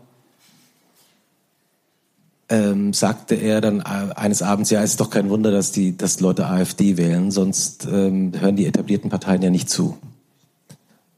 ähm, 2.49 2.93
sagte 2.93 3.35
er 3.35 3.61
dann 3.61 3.81
äh, 3.81 4.15
eines 4.15 4.43
Abends, 4.43 4.71
ja, 4.71 4.83
es 4.83 4.91
ist 4.91 5.01
doch 5.01 5.11
kein 5.11 5.31
Wunder, 5.31 5.51
dass 5.51 5.73
die, 5.73 5.97
dass 5.97 6.21
Leute 6.21 6.47
AfD 6.47 6.97
wählen, 6.97 7.31
sonst 7.31 7.87
ähm, 7.91 8.33
hören 8.39 8.57
die 8.57 8.67
etablierten 8.67 9.11
Parteien 9.11 9.43
ja 9.43 9.51
nicht 9.51 9.69
zu. 9.69 9.99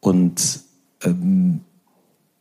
Und 0.00 0.60
ähm, 1.04 1.60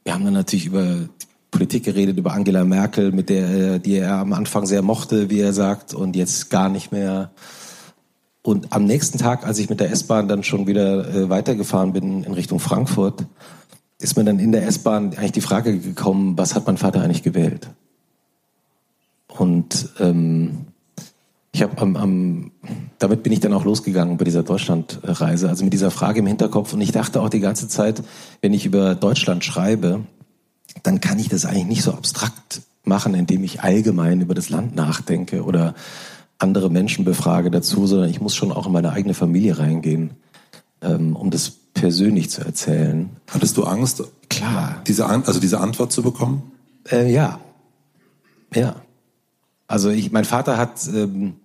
wir 0.04 0.13
haben 0.13 0.24
dann 0.24 0.34
natürlich 0.34 0.68
über 0.68 1.10
Politik 1.52 1.84
geredet, 1.84 2.18
über 2.18 2.34
Angela 2.34 2.63
Merkel, 2.63 3.12
mit 3.12 3.30
der, 3.30 3.80
die 3.80 3.96
er 3.96 4.16
am 4.16 4.34
Anfang 4.34 4.66
sehr 4.66 4.82
mochte, 4.82 5.30
wie 5.30 5.40
er 5.40 5.54
sagt, 5.54 5.94
und 5.94 6.16
jetzt 6.16 6.50
gar 6.50 6.70
nicht 6.70 6.92
mehr. 6.92 7.32
Und 8.47 8.71
am 8.71 8.86
nächsten 8.86 9.17
Tag, 9.17 9.45
als 9.45 9.60
ich 9.60 9.69
mit 9.69 9.81
der 9.81 9.91
S-Bahn 9.91 10.29
dann 10.29 10.41
schon 10.41 10.67
wieder 10.67 11.13
äh, 11.13 11.29
weitergefahren 11.29 11.91
bin 11.91 12.23
in 12.23 12.31
Richtung 12.31 12.62
Frankfurt, 12.62 13.25
ist 13.99 14.15
mir 14.15 14.23
dann 14.23 14.39
in 14.39 14.53
der 14.53 14.65
S-Bahn 14.65 15.07
eigentlich 15.17 15.33
die 15.33 15.41
Frage 15.41 15.77
gekommen, 15.77 16.38
was 16.38 16.55
hat 16.55 16.65
mein 16.65 16.77
Vater 16.77 17.01
eigentlich 17.01 17.23
gewählt? 17.23 17.69
Und 19.27 19.89
ähm, 19.99 20.60
ich 21.51 21.62
habe 21.62 21.77
am, 21.81 21.97
am, 21.97 22.51
damit 22.99 23.21
bin 23.21 23.33
ich 23.33 23.41
dann 23.41 23.51
auch 23.51 23.65
losgegangen 23.65 24.15
bei 24.15 24.23
dieser 24.23 24.43
Deutschlandreise, 24.43 25.49
also 25.49 25.65
mit 25.65 25.73
dieser 25.73 25.91
Frage 25.91 26.19
im 26.19 26.27
Hinterkopf. 26.27 26.71
Und 26.71 26.79
ich 26.79 26.93
dachte 26.93 27.19
auch 27.19 27.29
die 27.29 27.41
ganze 27.41 27.67
Zeit, 27.67 28.01
wenn 28.39 28.53
ich 28.53 28.65
über 28.65 28.95
Deutschland 28.95 29.43
schreibe, 29.43 30.05
dann 30.83 31.01
kann 31.01 31.19
ich 31.19 31.27
das 31.27 31.45
eigentlich 31.45 31.65
nicht 31.65 31.83
so 31.83 31.91
abstrakt 31.91 32.62
machen, 32.86 33.13
indem 33.13 33.43
ich 33.43 33.60
allgemein 33.60 34.21
über 34.21 34.36
das 34.36 34.47
Land 34.47 34.73
nachdenke 34.73 35.43
oder 35.43 35.75
andere 36.39 36.69
Menschen 36.69 37.06
befrage 37.06 37.52
dazu, 37.52 37.88
sondern 37.88 38.10
ich 38.10 38.21
muss 38.21 38.36
schon 38.36 38.52
auch 38.52 38.67
in 38.67 38.73
meine 38.73 38.91
eigene 38.91 39.13
Familie 39.13 39.58
reingehen, 39.58 40.12
ähm, 40.82 41.15
um 41.15 41.32
das 41.32 41.50
persönlich 41.73 42.30
zu 42.30 42.41
erzählen. 42.41 43.10
Hattest 43.30 43.58
du 43.58 43.63
Angst, 43.63 44.04
klar, 44.30 44.82
diese 44.88 45.06
also 45.08 45.39
diese 45.39 45.60
Antwort 45.60 45.91
zu 45.91 46.02
bekommen? 46.02 46.52
Äh, 46.91 47.12
ja, 47.12 47.39
ja. 48.54 48.76
Also 49.67 49.89
ich, 49.89 50.12
mein 50.12 50.26
Vater 50.26 50.58
hat 50.58 50.88
ähm, 50.93 51.36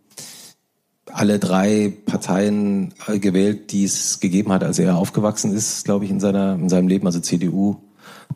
alle 1.06 1.38
drei 1.38 1.92
Parteien 2.06 2.94
gewählt, 3.06 3.72
die 3.72 3.84
es 3.84 4.20
gegeben 4.20 4.52
hat, 4.52 4.62
als 4.62 4.78
er 4.78 4.96
aufgewachsen 4.96 5.52
ist, 5.52 5.84
glaube 5.84 6.04
ich, 6.04 6.10
in 6.10 6.20
seiner 6.20 6.54
in 6.54 6.68
seinem 6.68 6.88
Leben, 6.88 7.06
also 7.06 7.20
CDU, 7.20 7.76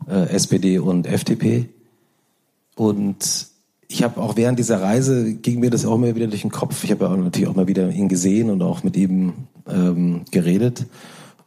äh, 0.07 0.29
SPD 0.29 0.79
und 0.79 1.07
FDP. 1.07 1.69
Und 2.75 3.47
ich 3.87 4.03
habe 4.03 4.21
auch 4.21 4.35
während 4.35 4.59
dieser 4.59 4.81
Reise 4.81 5.33
ging 5.33 5.59
mir 5.59 5.69
das 5.69 5.85
auch 5.85 5.95
immer 5.95 6.13
wieder 6.15 6.27
durch 6.27 6.41
den 6.41 6.51
Kopf. 6.51 6.83
Ich 6.83 6.91
habe 6.91 7.05
ja 7.05 7.11
auch 7.11 7.17
natürlich 7.17 7.47
auch 7.47 7.55
mal 7.55 7.67
wieder 7.67 7.89
ihn 7.89 8.09
gesehen 8.09 8.49
und 8.49 8.61
auch 8.61 8.83
mit 8.83 8.97
ihm 8.97 9.33
ähm, 9.67 10.25
geredet. 10.31 10.85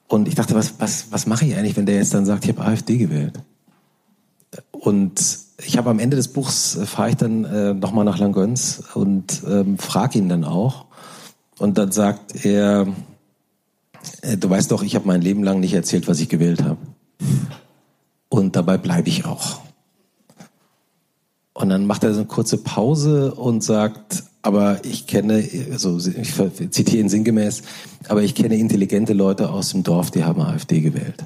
Und 0.09 0.27
ich 0.27 0.35
dachte, 0.35 0.55
was, 0.55 0.75
was, 0.79 1.07
was 1.11 1.27
mache 1.27 1.45
ich 1.45 1.57
eigentlich, 1.57 1.77
wenn 1.77 1.87
der 1.87 1.97
jetzt 1.97 2.15
dann 2.15 2.25
sagt, 2.25 2.45
ich 2.45 2.51
habe 2.51 2.63
AfD 2.63 2.97
gewählt? 2.97 3.39
Und 4.73 5.39
ich 5.65 5.77
habe 5.77 5.91
am 5.91 5.99
Ende 5.99 6.17
des 6.17 6.29
Buchs 6.29 6.77
äh, 6.77 6.87
fahre 6.87 7.11
ich 7.11 7.17
dann 7.17 7.45
äh, 7.45 7.75
nochmal 7.75 8.05
nach 8.05 8.19
Langöns 8.19 8.83
und 8.95 9.43
ähm, 9.47 9.79
frage 9.79 10.19
ihn 10.19 10.29
dann 10.29 10.45
auch. 10.45 10.87
Und 11.59 11.77
dann 11.77 11.93
sagt 11.93 12.45
er, 12.45 12.89
äh, 14.23 14.37
du 14.39 14.49
weißt 14.49 14.73
doch, 14.73 14.83
ich 14.83 14.95
habe 14.95 15.07
mein 15.07 15.21
Leben 15.21 15.45
lang 15.45 15.61
nicht 15.61 15.75
erzählt, 15.75 16.09
was 16.09 16.21
ich 16.21 16.31
gewählt 16.31 16.63
habe. 16.63 16.79
Und 18.31 18.57
dabei 18.57 18.79
bleibe 18.79 19.09
ich 19.09 19.27
auch. 19.27 19.61
Und 21.61 21.69
dann 21.69 21.87
macht 21.87 22.05
er 22.05 22.13
so 22.13 22.21
eine 22.21 22.29
kurze 22.29 22.59
Pause 22.59 23.35
und 23.35 23.63
sagt, 23.63 24.25
aber 24.43 24.85
ich 24.85 25.07
kenne, 25.07 25.45
also 25.71 25.99
ich 25.99 26.35
zitiere 26.71 27.03
ihn 27.03 27.09
sinngemäß, 27.09 27.63
aber 28.09 28.23
ich 28.23 28.35
kenne 28.35 28.57
intelligente 28.57 29.13
Leute 29.13 29.51
aus 29.51 29.71
dem 29.71 29.83
Dorf, 29.83 30.11
die 30.11 30.25
haben 30.25 30.41
AfD 30.41 30.81
gewählt. 30.81 31.25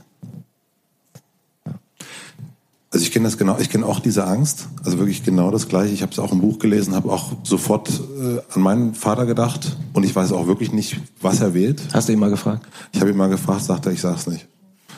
Also 2.94 3.06
ich 3.06 3.10
kenne 3.10 3.24
das 3.24 3.36
genau. 3.36 3.58
Ich 3.58 3.70
kenne 3.70 3.86
auch 3.86 3.98
diese 3.98 4.24
Angst. 4.24 4.68
Also 4.84 4.98
wirklich 4.98 5.24
genau 5.24 5.50
das 5.50 5.68
Gleiche. 5.68 5.92
Ich 5.92 6.02
habe 6.02 6.12
es 6.12 6.20
auch 6.20 6.30
im 6.30 6.40
Buch 6.40 6.60
gelesen, 6.60 6.94
habe 6.94 7.10
auch 7.10 7.32
sofort 7.42 7.88
äh, 7.90 8.38
an 8.54 8.62
meinen 8.62 8.94
Vater 8.94 9.26
gedacht 9.26 9.76
und 9.94 10.04
ich 10.04 10.14
weiß 10.14 10.30
auch 10.30 10.46
wirklich 10.46 10.70
nicht, 10.72 11.00
was 11.20 11.40
er 11.40 11.54
wählt. 11.54 11.82
Hast 11.92 12.08
du 12.08 12.12
ihn 12.12 12.20
mal 12.20 12.30
gefragt? 12.30 12.68
Ich 12.92 13.00
habe 13.00 13.10
ihn 13.10 13.16
mal 13.16 13.28
gefragt, 13.28 13.64
sagt 13.64 13.86
er, 13.86 13.92
ich 13.92 14.00
sag's 14.00 14.28
nicht. 14.28 14.46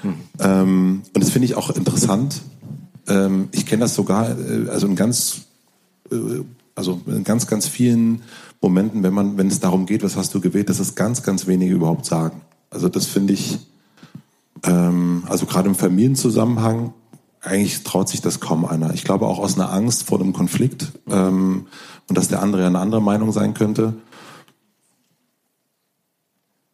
Hm. 0.03 0.15
Ähm, 0.41 1.03
und 1.15 1.25
das 1.25 1.31
finde 1.31 1.47
ich 1.47 1.55
auch 1.55 1.71
interessant. 1.71 2.43
Ähm, 3.09 3.49
ich 3.53 3.67
kenne 3.67 3.81
das 3.81 3.95
sogar, 3.95 4.31
äh, 4.39 4.69
also 4.69 4.87
in 4.87 4.97
ganz, 4.97 5.43
äh, 6.11 6.43
also 6.75 7.01
in 7.07 7.25
ganz, 7.25 7.47
ganz 7.47 7.69
vielen 7.69 8.23
Momenten, 8.61 9.03
wenn 9.03 9.15
man, 9.15 9.37
wenn 9.39 9.49
es 9.49 9.61
darum 9.61 9.87
geht, 9.87 10.03
was 10.03 10.17
hast 10.17 10.35
du 10.35 10.41
gewählt, 10.41 10.69
dass 10.69 10.81
es 10.81 10.95
ganz, 10.95 11.23
ganz 11.23 11.47
wenige 11.47 11.75
überhaupt 11.75 12.07
sagen. 12.07 12.43
Also 12.71 12.89
das 12.89 13.07
finde 13.07 13.35
ich, 13.35 13.59
ähm, 14.65 15.25
also 15.27 15.47
gerade 15.47 15.69
im 15.69 15.75
Familienzusammenhang, 15.75 16.93
eigentlich 17.41 17.85
traut 17.85 18.09
sich 18.09 18.21
das 18.21 18.41
kaum 18.41 18.65
einer. 18.65 18.93
Ich 18.95 19.05
glaube 19.05 19.27
auch 19.27 19.39
aus 19.39 19.55
einer 19.55 19.73
Angst 19.73 20.05
vor 20.05 20.21
einem 20.21 20.33
Konflikt 20.33 20.93
ähm, 21.09 21.67
und 22.09 22.19
dass 22.19 22.29
der 22.29 22.43
andere 22.43 22.63
ja 22.63 22.69
eine 22.69 22.81
andere 22.81 23.01
Meinung 23.01 23.31
sein 23.31 23.55
könnte. 23.55 23.95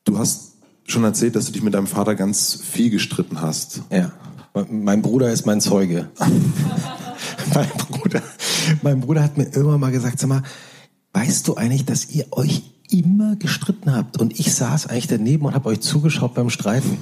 Du 0.05 0.19
hast 0.19 0.53
schon 0.85 1.05
erzählt, 1.05 1.37
dass 1.37 1.47
du 1.47 1.53
dich 1.53 1.63
mit 1.63 1.75
deinem 1.75 1.87
Vater 1.87 2.15
ganz 2.15 2.59
viel 2.63 2.91
gestritten 2.91 3.41
hast. 3.41 3.83
Ja. 3.91 4.13
Mein 4.55 5.01
Bruder 5.03 5.33
ist 5.33 5.47
mein 5.47 5.61
Zeuge. 5.61 6.11
mein, 7.55 7.69
Bruder, 7.89 8.23
mein 8.83 9.01
Bruder 9.01 9.23
hat 9.23 9.39
mir 9.39 9.45
irgendwann 9.45 9.81
mal 9.81 9.93
gesagt, 9.93 10.19
sag 10.19 10.29
mal, 10.29 10.43
weißt 11.15 11.49
du 11.49 11.55
eigentlich, 11.55 11.85
dass 11.85 12.11
ihr 12.11 12.27
euch 12.33 12.63
immer 12.91 13.37
gestritten 13.37 13.95
habt 13.95 14.21
und 14.21 14.39
ich 14.39 14.55
saß 14.55 14.87
eigentlich 14.89 15.07
daneben 15.07 15.47
und 15.47 15.55
habe 15.55 15.71
euch 15.71 15.81
zugeschaut 15.81 16.35
beim 16.35 16.51
Streiten. 16.51 16.99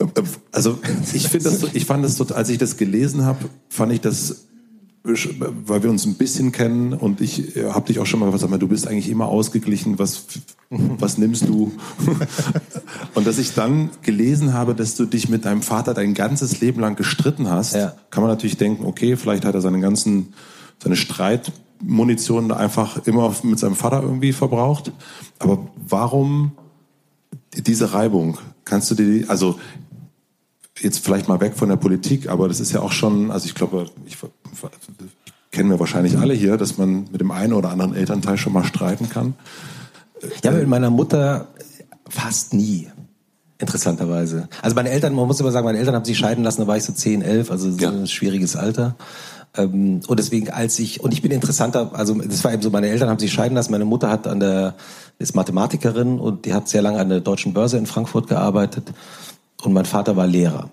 also 0.52 0.78
ich 1.14 1.28
finde 1.28 1.50
das, 1.50 1.62
ich 1.74 1.84
fand 1.84 2.04
das, 2.04 2.20
als 2.32 2.48
ich 2.48 2.58
das 2.58 2.76
gelesen 2.76 3.24
habe, 3.24 3.48
fand 3.68 3.92
ich 3.92 4.00
das 4.00 4.46
weil 5.02 5.82
wir 5.82 5.88
uns 5.88 6.04
ein 6.04 6.14
bisschen 6.14 6.52
kennen 6.52 6.92
und 6.92 7.22
ich 7.22 7.54
habe 7.72 7.86
dich 7.86 7.98
auch 8.00 8.06
schon 8.06 8.20
mal 8.20 8.36
sag 8.38 8.50
mal, 8.50 8.58
du 8.58 8.68
bist 8.68 8.86
eigentlich 8.86 9.08
immer 9.08 9.28
ausgeglichen, 9.28 9.98
was, 9.98 10.26
was 10.68 11.16
nimmst 11.16 11.48
du? 11.48 11.72
und 13.14 13.26
dass 13.26 13.38
ich 13.38 13.54
dann 13.54 13.90
gelesen 14.02 14.52
habe, 14.52 14.74
dass 14.74 14.96
du 14.96 15.06
dich 15.06 15.30
mit 15.30 15.46
deinem 15.46 15.62
Vater 15.62 15.94
dein 15.94 16.12
ganzes 16.12 16.60
Leben 16.60 16.80
lang 16.80 16.96
gestritten 16.96 17.48
hast, 17.48 17.74
ja. 17.74 17.94
kann 18.10 18.22
man 18.22 18.30
natürlich 18.30 18.58
denken, 18.58 18.84
okay, 18.84 19.16
vielleicht 19.16 19.46
hat 19.46 19.54
er 19.54 19.62
seine 19.62 19.80
ganzen, 19.80 20.34
seine 20.82 20.96
Streitmunition 20.96 22.52
einfach 22.52 23.06
immer 23.06 23.34
mit 23.42 23.58
seinem 23.58 23.76
Vater 23.76 24.02
irgendwie 24.02 24.32
verbraucht. 24.32 24.92
Aber 25.38 25.66
warum 25.88 26.52
diese 27.54 27.94
Reibung? 27.94 28.36
Kannst 28.66 28.90
du 28.90 28.94
dir, 28.94 29.30
also 29.30 29.58
jetzt 30.82 31.04
vielleicht 31.04 31.28
mal 31.28 31.40
weg 31.40 31.54
von 31.54 31.68
der 31.68 31.76
Politik, 31.76 32.28
aber 32.28 32.48
das 32.48 32.60
ist 32.60 32.72
ja 32.72 32.80
auch 32.80 32.92
schon, 32.92 33.30
also 33.30 33.46
ich 33.46 33.54
glaube, 33.54 33.86
ich, 34.06 34.16
kennen 35.50 35.70
wir 35.70 35.80
wahrscheinlich 35.80 36.16
alle 36.18 36.34
hier, 36.34 36.56
dass 36.56 36.78
man 36.78 37.08
mit 37.10 37.20
dem 37.20 37.30
einen 37.30 37.52
oder 37.52 37.70
anderen 37.70 37.94
Elternteil 37.94 38.36
schon 38.36 38.52
mal 38.52 38.64
streiten 38.64 39.08
kann. 39.08 39.34
Ja, 40.44 40.52
mit 40.52 40.68
meiner 40.68 40.90
Mutter 40.90 41.48
fast 42.08 42.54
nie. 42.54 42.88
Interessanterweise. 43.58 44.48
Also 44.62 44.74
meine 44.74 44.88
Eltern, 44.88 45.14
man 45.14 45.26
muss 45.26 45.38
immer 45.38 45.52
sagen, 45.52 45.66
meine 45.66 45.78
Eltern 45.78 45.94
haben 45.94 46.04
sich 46.04 46.16
scheiden 46.16 46.44
lassen, 46.44 46.62
da 46.62 46.66
war 46.66 46.78
ich 46.78 46.84
so 46.84 46.94
10, 46.94 47.20
11, 47.20 47.50
also 47.50 47.70
so 47.70 47.78
ja. 47.78 47.90
ein 47.90 48.06
schwieriges 48.06 48.56
Alter. 48.56 48.96
Ähm, 49.54 50.00
und 50.06 50.18
deswegen, 50.18 50.48
als 50.48 50.78
ich, 50.78 51.02
und 51.02 51.12
ich 51.12 51.20
bin 51.20 51.30
interessanter, 51.30 51.90
also 51.92 52.14
das 52.14 52.42
war 52.42 52.54
eben 52.54 52.62
so, 52.62 52.70
meine 52.70 52.88
Eltern 52.88 53.10
haben 53.10 53.18
sich 53.18 53.32
scheiden 53.32 53.54
lassen, 53.54 53.72
meine 53.72 53.84
Mutter 53.84 54.08
hat 54.08 54.26
an 54.26 54.40
der, 54.40 54.76
ist 55.18 55.34
Mathematikerin 55.34 56.18
und 56.18 56.46
die 56.46 56.54
hat 56.54 56.68
sehr 56.68 56.80
lange 56.80 56.98
an 57.00 57.10
der 57.10 57.20
Deutschen 57.20 57.52
Börse 57.52 57.76
in 57.76 57.84
Frankfurt 57.84 58.28
gearbeitet 58.28 58.94
und 59.62 59.72
mein 59.72 59.84
Vater 59.84 60.16
war 60.16 60.26
Lehrer. 60.26 60.70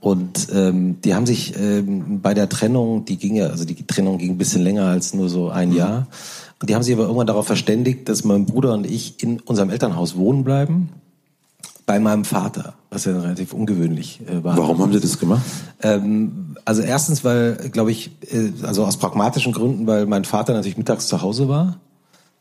Und 0.00 0.48
ähm, 0.54 1.00
die 1.02 1.14
haben 1.14 1.26
sich 1.26 1.54
ähm, 1.58 2.20
bei 2.22 2.32
der 2.32 2.48
Trennung, 2.48 3.04
die 3.04 3.18
ging 3.18 3.36
ja, 3.36 3.48
also 3.48 3.64
die 3.64 3.86
Trennung 3.86 4.16
ging 4.16 4.32
ein 4.32 4.38
bisschen 4.38 4.62
länger 4.62 4.86
als 4.86 5.12
nur 5.12 5.28
so 5.28 5.50
ein 5.50 5.70
mhm. 5.70 5.76
Jahr. 5.76 6.06
Und 6.58 6.70
die 6.70 6.74
haben 6.74 6.82
sich 6.82 6.94
aber 6.94 7.04
irgendwann 7.04 7.26
darauf 7.26 7.46
verständigt, 7.46 8.08
dass 8.08 8.24
mein 8.24 8.46
Bruder 8.46 8.72
und 8.72 8.86
ich 8.86 9.22
in 9.22 9.40
unserem 9.40 9.70
Elternhaus 9.70 10.16
wohnen 10.16 10.42
bleiben. 10.42 10.88
Bei 11.84 11.98
meinem 11.98 12.24
Vater, 12.24 12.74
was 12.88 13.04
ja 13.04 13.18
relativ 13.18 13.52
ungewöhnlich 13.52 14.20
äh, 14.26 14.42
war. 14.42 14.56
Warum 14.56 14.78
haben 14.78 14.92
Sie 14.92 15.00
das 15.00 15.18
gemacht? 15.18 15.42
Ähm, 15.82 16.56
also 16.64 16.82
erstens, 16.82 17.24
weil, 17.24 17.56
glaube 17.70 17.90
ich, 17.90 18.10
äh, 18.30 18.52
also 18.62 18.84
aus 18.84 18.96
pragmatischen 18.96 19.52
Gründen, 19.52 19.86
weil 19.86 20.06
mein 20.06 20.24
Vater 20.24 20.54
natürlich 20.54 20.78
mittags 20.78 21.08
zu 21.08 21.20
Hause 21.20 21.48
war 21.48 21.78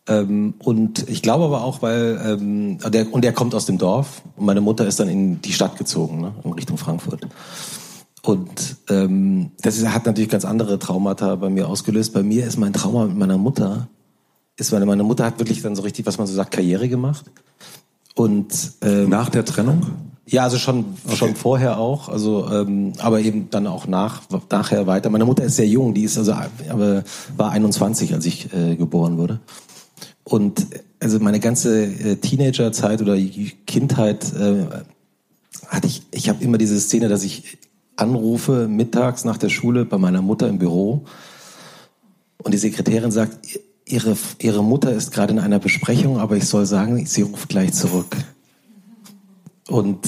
ähm, 0.10 0.56
und 0.58 1.08
ich 1.08 1.22
glaube 1.22 1.45
aber 1.45 1.63
auch, 1.63 1.84
weil 1.84 2.19
ähm, 2.26 2.80
der 2.91 3.13
und 3.13 3.24
der 3.24 3.32
kommt 3.32 3.54
aus 3.54 3.67
dem 3.67 3.78
Dorf 3.78 4.24
und 4.36 4.45
meine 4.45 4.60
Mutter 4.60 4.88
ist 4.88 5.00
dann 5.00 5.08
in 5.08 5.39
die 5.41 5.54
Stadt 5.54 5.78
gezogen, 5.78 6.22
ne, 6.22 6.34
in 6.43 6.52
Richtung 6.52 6.78
Frankfurt. 6.78 7.28
Und 8.24 8.78
ähm, 8.89 9.52
das 9.62 9.78
ist, 9.78 9.88
hat 9.88 10.08
natürlich 10.08 10.30
ganz 10.30 10.45
andere 10.45 10.80
Traumata 10.80 11.36
bei 11.36 11.50
mir 11.50 11.67
ausgelöst. 11.67 12.13
Bei 12.13 12.24
mir 12.24 12.45
ist 12.45 12.58
mein 12.58 12.74
Trauma 12.74 13.06
mit 13.06 13.17
meiner 13.17 13.38
Mutter, 13.38 13.88
ist 14.58 14.72
meine, 14.72 14.88
meine 14.88 15.04
Mutter 15.04 15.26
hat 15.26 15.39
wirklich 15.39 15.62
dann 15.62 15.76
so 15.76 15.84
richtig, 15.84 16.06
was 16.08 16.17
man 16.17 16.26
so 16.26 16.34
sagt, 16.34 16.52
Karriere 16.52 16.89
gemacht. 16.89 17.26
Und 18.15 18.74
ähm, 18.82 19.10
nach 19.10 19.30
der 19.30 19.45
Trennung? 19.45 19.86
Ja, 20.26 20.43
also 20.43 20.58
schon 20.58 20.86
okay. 21.06 21.15
schon 21.15 21.36
vorher 21.36 21.80
auch, 21.80 22.10
also 22.10 22.48
ähm, 22.52 22.93
aber 23.00 23.19
eben 23.22 23.50
dann 23.50 23.65
auch 23.65 23.88
nach 23.88 24.22
nachher 24.52 24.86
weiter. 24.86 25.10
Meine 25.10 25.26
Mutter 25.26 25.43
ist 25.43 25.56
sehr 25.56 25.67
jung, 25.67 25.93
die 25.93 26.04
ist 26.04 26.17
also 26.19 26.34
aber 26.69 27.04
war 27.36 27.52
21, 27.52 28.13
als 28.13 28.26
ich 28.26 28.54
äh, 28.54 28.76
geboren 28.76 29.17
wurde. 29.17 29.39
Und 30.30 30.68
also 31.00 31.20
meine 31.20 31.39
ganze 31.39 31.86
äh, 31.86 32.15
Teenagerzeit 32.18 33.02
oder 33.02 33.18
Kindheit 33.65 34.32
äh, 34.34 34.65
hatte 35.68 35.88
ich, 35.88 36.04
ich 36.12 36.30
habe 36.30 36.44
immer 36.44 36.60
diese 36.60 36.80
Szene, 36.80 37.10
dass 37.10 37.24
ich 37.24 37.58
anrufe 37.96 38.68
mittags 38.68 39.26
nach 39.26 39.38
der 39.38 39.50
Schule 39.50 39.86
bei 39.86 39.98
meiner 39.98 40.22
Mutter 40.22 40.48
im 40.48 40.60
Büro 40.60 41.06
und 42.44 42.54
die 42.54 42.58
Sekretärin 42.58 43.12
sagt, 43.12 43.60
ihre, 43.86 44.15
ihre 44.39 44.63
Mutter 44.63 44.94
ist 44.94 45.12
gerade 45.12 45.34
in 45.34 45.39
einer 45.39 45.60
Besprechung, 45.60 46.20
aber 46.20 46.38
ich 46.38 46.46
soll 46.46 46.65
sagen, 46.65 47.06
sie 47.06 47.24
ruft 47.24 47.50
gleich 47.50 47.74
zurück. 47.74 48.15
Und 49.68 50.00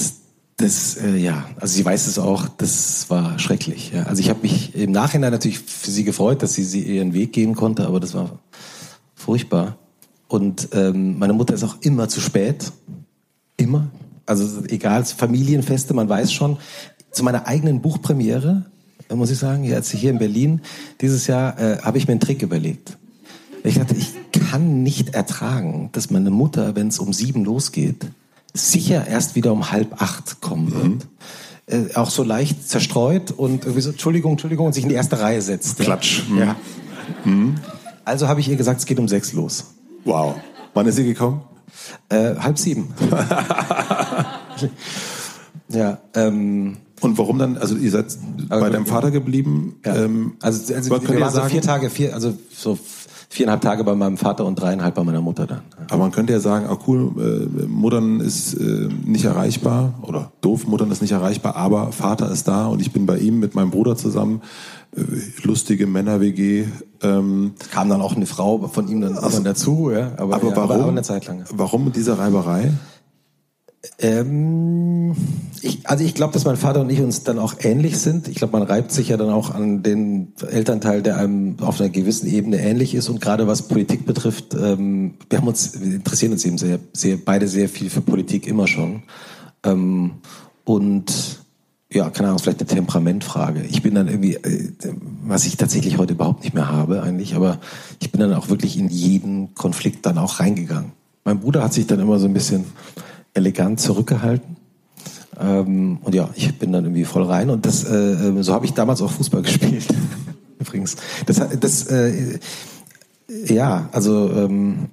das, 0.56 0.96
äh, 0.96 1.16
ja, 1.16 1.46
also 1.58 1.74
sie 1.74 1.84
weiß 1.84 2.06
es 2.06 2.18
auch, 2.18 2.48
das 2.48 3.10
war 3.10 3.38
schrecklich. 3.40 3.90
Ja. 3.92 4.04
Also 4.04 4.20
ich 4.20 4.30
habe 4.30 4.40
mich 4.42 4.74
im 4.76 4.92
Nachhinein 4.92 5.32
natürlich 5.32 5.58
für 5.58 5.90
sie 5.90 6.04
gefreut, 6.04 6.42
dass 6.42 6.54
sie, 6.54 6.64
sie 6.64 6.82
ihren 6.82 7.12
Weg 7.12 7.32
gehen 7.32 7.54
konnte, 7.54 7.86
aber 7.86 7.98
das 7.98 8.14
war 8.14 8.38
furchtbar. 9.14 9.76
Und 10.32 10.70
ähm, 10.72 11.18
meine 11.18 11.34
Mutter 11.34 11.52
ist 11.52 11.62
auch 11.62 11.76
immer 11.82 12.08
zu 12.08 12.22
spät. 12.22 12.72
Immer. 13.58 13.88
Also 14.24 14.64
egal, 14.64 15.04
Familienfeste, 15.04 15.92
man 15.92 16.08
weiß 16.08 16.32
schon. 16.32 16.56
Zu 17.10 17.22
meiner 17.22 17.46
eigenen 17.46 17.82
Buchpremiere, 17.82 18.64
muss 19.12 19.30
ich 19.30 19.36
sagen, 19.36 19.62
jetzt 19.64 19.90
hier 19.90 20.08
in 20.08 20.16
Berlin, 20.16 20.62
dieses 21.02 21.26
Jahr 21.26 21.58
äh, 21.60 21.78
habe 21.82 21.98
ich 21.98 22.06
mir 22.06 22.12
einen 22.12 22.20
Trick 22.20 22.40
überlegt. 22.40 22.96
Ich 23.62 23.74
dachte, 23.74 23.94
ich 23.94 24.14
kann 24.32 24.82
nicht 24.82 25.14
ertragen, 25.14 25.90
dass 25.92 26.08
meine 26.08 26.30
Mutter, 26.30 26.74
wenn 26.76 26.88
es 26.88 26.98
um 26.98 27.12
sieben 27.12 27.44
losgeht, 27.44 28.06
sicher 28.54 29.06
erst 29.06 29.34
wieder 29.34 29.52
um 29.52 29.70
halb 29.70 30.00
acht 30.00 30.40
kommen 30.40 30.72
wird. 30.72 31.06
Mhm. 31.68 31.88
Äh, 31.90 31.94
auch 31.94 32.08
so 32.08 32.22
leicht 32.22 32.66
zerstreut 32.66 33.32
und 33.32 33.64
irgendwie 33.64 33.82
so, 33.82 33.90
Entschuldigung, 33.90 34.32
Entschuldigung, 34.32 34.68
und 34.68 34.72
sich 34.72 34.84
in 34.84 34.88
die 34.88 34.94
erste 34.94 35.20
Reihe 35.20 35.42
setzt. 35.42 35.78
Klatsch. 35.78 36.22
Ja. 36.38 36.56
Mhm. 37.26 37.56
Also 38.06 38.28
habe 38.28 38.40
ich 38.40 38.48
ihr 38.48 38.56
gesagt, 38.56 38.80
es 38.80 38.86
geht 38.86 38.98
um 38.98 39.08
sechs 39.08 39.34
los. 39.34 39.66
Wow. 40.04 40.34
Wann 40.74 40.86
ist 40.86 40.96
sie 40.96 41.04
gekommen? 41.04 41.42
Äh, 42.08 42.36
halb 42.36 42.58
sieben. 42.58 42.94
ja. 45.68 45.98
Ähm, 46.14 46.76
und 47.00 47.18
warum 47.18 47.38
dann? 47.38 47.56
Also 47.56 47.76
ihr 47.76 47.90
seid 47.90 48.16
bei 48.48 48.70
deinem 48.70 48.86
Vater 48.86 49.10
geblieben? 49.10 49.76
Ja. 49.84 49.96
Ähm, 49.96 50.34
also, 50.40 50.74
also 50.74 50.90
wir 50.90 51.20
waren 51.20 51.32
so 51.32 51.42
vier 51.42 51.62
Tage, 51.62 51.90
vier, 51.90 52.14
also 52.14 52.32
so 52.50 52.78
viereinhalb 53.32 53.62
Tage 53.62 53.82
bei 53.82 53.94
meinem 53.94 54.18
Vater 54.18 54.44
und 54.44 54.56
dreieinhalb 54.56 54.94
bei 54.94 55.02
meiner 55.02 55.22
Mutter 55.22 55.46
dann. 55.46 55.62
Aber 55.88 55.98
man 55.98 56.12
könnte 56.12 56.34
ja 56.34 56.40
sagen, 56.40 56.66
ah 56.68 56.78
cool, 56.86 57.10
äh, 57.18 57.66
Muttern 57.66 58.20
ist 58.20 58.54
äh, 58.54 58.88
nicht 59.04 59.24
erreichbar 59.24 59.94
oder 60.02 60.32
doof, 60.42 60.66
Muttern 60.66 60.90
ist 60.90 61.00
nicht 61.00 61.12
erreichbar, 61.12 61.56
aber 61.56 61.92
Vater 61.92 62.30
ist 62.30 62.46
da 62.46 62.66
und 62.66 62.80
ich 62.80 62.92
bin 62.92 63.06
bei 63.06 63.18
ihm 63.18 63.40
mit 63.40 63.54
meinem 63.54 63.70
Bruder 63.70 63.96
zusammen. 63.96 64.42
Lustige 65.42 65.86
Männer-WG. 65.86 66.66
Ähm, 67.02 67.54
Kam 67.70 67.88
dann 67.88 68.02
auch 68.02 68.14
eine 68.14 68.26
Frau 68.26 68.68
von 68.68 68.88
ihm 68.88 69.00
dann 69.00 69.16
also, 69.16 69.40
dazu, 69.40 69.90
ja. 69.90 70.12
Aber, 70.18 70.36
aber 70.36 70.50
ja, 70.50 70.56
warum, 70.56 70.70
aber 70.70 70.88
eine 70.88 71.02
Zeit 71.02 71.26
lang. 71.26 71.44
Warum 71.50 71.92
diese 71.92 72.18
Reiberei? 72.18 72.72
Ähm, 73.98 75.16
ich, 75.60 75.88
also 75.88 76.04
ich 76.04 76.14
glaube, 76.14 76.34
dass 76.34 76.44
mein 76.44 76.56
Vater 76.56 76.82
und 76.82 76.90
ich 76.90 77.00
uns 77.00 77.24
dann 77.24 77.38
auch 77.38 77.54
ähnlich 77.60 77.98
sind. 77.98 78.28
Ich 78.28 78.36
glaube, 78.36 78.52
man 78.56 78.62
reibt 78.62 78.92
sich 78.92 79.08
ja 79.08 79.16
dann 79.16 79.30
auch 79.30 79.50
an 79.50 79.82
den 79.82 80.34
Elternteil, 80.46 81.02
der 81.02 81.16
einem 81.16 81.56
auf 81.60 81.80
einer 81.80 81.88
gewissen 81.88 82.28
Ebene 82.28 82.60
ähnlich 82.60 82.94
ist. 82.94 83.08
Und 83.08 83.20
gerade 83.20 83.46
was 83.46 83.62
Politik 83.62 84.04
betrifft, 84.06 84.54
ähm, 84.54 85.14
wir 85.28 85.38
haben 85.38 85.48
uns, 85.48 85.80
wir 85.80 85.96
interessieren 85.96 86.32
uns 86.32 86.44
eben 86.44 86.58
sehr, 86.58 86.78
sehr, 86.92 87.16
beide 87.16 87.48
sehr 87.48 87.68
viel 87.68 87.90
für 87.90 88.02
Politik 88.02 88.46
immer 88.46 88.68
schon. 88.68 89.02
Ähm, 89.64 90.12
und 90.64 91.41
ja, 91.92 92.10
keine 92.10 92.28
Ahnung, 92.28 92.40
vielleicht 92.40 92.60
eine 92.60 92.68
Temperamentfrage. 92.68 93.62
Ich 93.62 93.82
bin 93.82 93.94
dann 93.94 94.08
irgendwie, 94.08 94.34
äh, 94.36 94.72
was 95.24 95.44
ich 95.44 95.56
tatsächlich 95.56 95.98
heute 95.98 96.14
überhaupt 96.14 96.42
nicht 96.42 96.54
mehr 96.54 96.68
habe 96.68 97.02
eigentlich, 97.02 97.34
aber 97.34 97.58
ich 98.00 98.10
bin 98.10 98.20
dann 98.20 98.32
auch 98.34 98.48
wirklich 98.48 98.78
in 98.78 98.88
jeden 98.88 99.54
Konflikt 99.54 100.06
dann 100.06 100.18
auch 100.18 100.40
reingegangen. 100.40 100.92
Mein 101.24 101.40
Bruder 101.40 101.62
hat 101.62 101.72
sich 101.72 101.86
dann 101.86 102.00
immer 102.00 102.18
so 102.18 102.26
ein 102.26 102.34
bisschen 102.34 102.64
elegant 103.34 103.80
zurückgehalten. 103.80 104.56
Ähm, 105.38 105.98
und 106.02 106.14
ja, 106.14 106.30
ich 106.34 106.58
bin 106.58 106.72
dann 106.72 106.84
irgendwie 106.84 107.04
voll 107.04 107.24
rein 107.24 107.50
und 107.50 107.64
das, 107.66 107.84
äh, 107.84 108.42
so 108.42 108.52
habe 108.52 108.66
ich 108.66 108.72
damals 108.72 109.02
auch 109.02 109.10
Fußball 109.10 109.42
gespielt. 109.42 109.86
Übrigens. 110.58 110.96
Das, 111.26 111.40
das 111.58 111.86
äh, 111.86 112.38
ja, 113.28 113.88
also 113.92 114.30
ähm, 114.30 114.90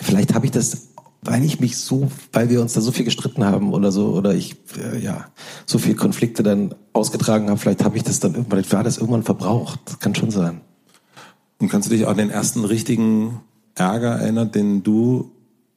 vielleicht 0.00 0.34
habe 0.34 0.46
ich 0.46 0.52
das, 0.52 0.88
weil 1.22 1.44
ich 1.44 1.60
mich 1.60 1.76
so, 1.76 2.10
weil 2.32 2.48
wir 2.48 2.60
uns 2.60 2.72
da 2.72 2.80
so 2.80 2.92
viel 2.92 3.04
gestritten 3.04 3.44
haben 3.44 3.72
oder 3.72 3.92
so, 3.92 4.08
oder 4.08 4.34
ich 4.34 4.56
äh, 4.78 4.98
ja 4.98 5.26
so 5.66 5.78
viel 5.78 5.94
Konflikte 5.94 6.42
dann 6.42 6.74
ausgetragen 6.92 7.48
habe, 7.48 7.58
vielleicht 7.58 7.84
habe 7.84 7.96
ich 7.96 8.02
das 8.02 8.20
dann 8.20 8.32
irgendwann, 8.32 8.58
vielleicht 8.58 8.72
war 8.72 8.84
das 8.84 8.98
irgendwann 8.98 9.22
verbraucht. 9.22 9.80
Das 9.84 9.98
kann 9.98 10.14
schon 10.14 10.30
sein. 10.30 10.62
Und 11.58 11.68
kannst 11.68 11.90
du 11.90 11.94
dich 11.94 12.06
auch 12.06 12.10
an 12.10 12.16
den 12.16 12.30
ersten 12.30 12.64
richtigen 12.64 13.40
Ärger 13.74 14.16
erinnern, 14.16 14.50
den 14.50 14.82
du 14.82 15.30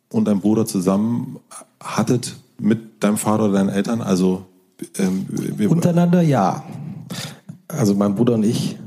und 0.09 0.25
dein 0.25 0.39
Bruder 0.39 0.65
zusammen 0.65 1.39
hattet 1.81 2.37
mit 2.59 3.03
deinem 3.03 3.17
Vater 3.17 3.45
oder 3.45 3.53
deinen 3.53 3.69
Eltern? 3.69 4.01
Also 4.01 4.45
ähm, 4.97 5.27
untereinander 5.69 6.21
ja. 6.21 6.63
Also 7.67 7.95
mein 7.95 8.15
Bruder 8.15 8.35
und 8.35 8.43
ich 8.43 8.77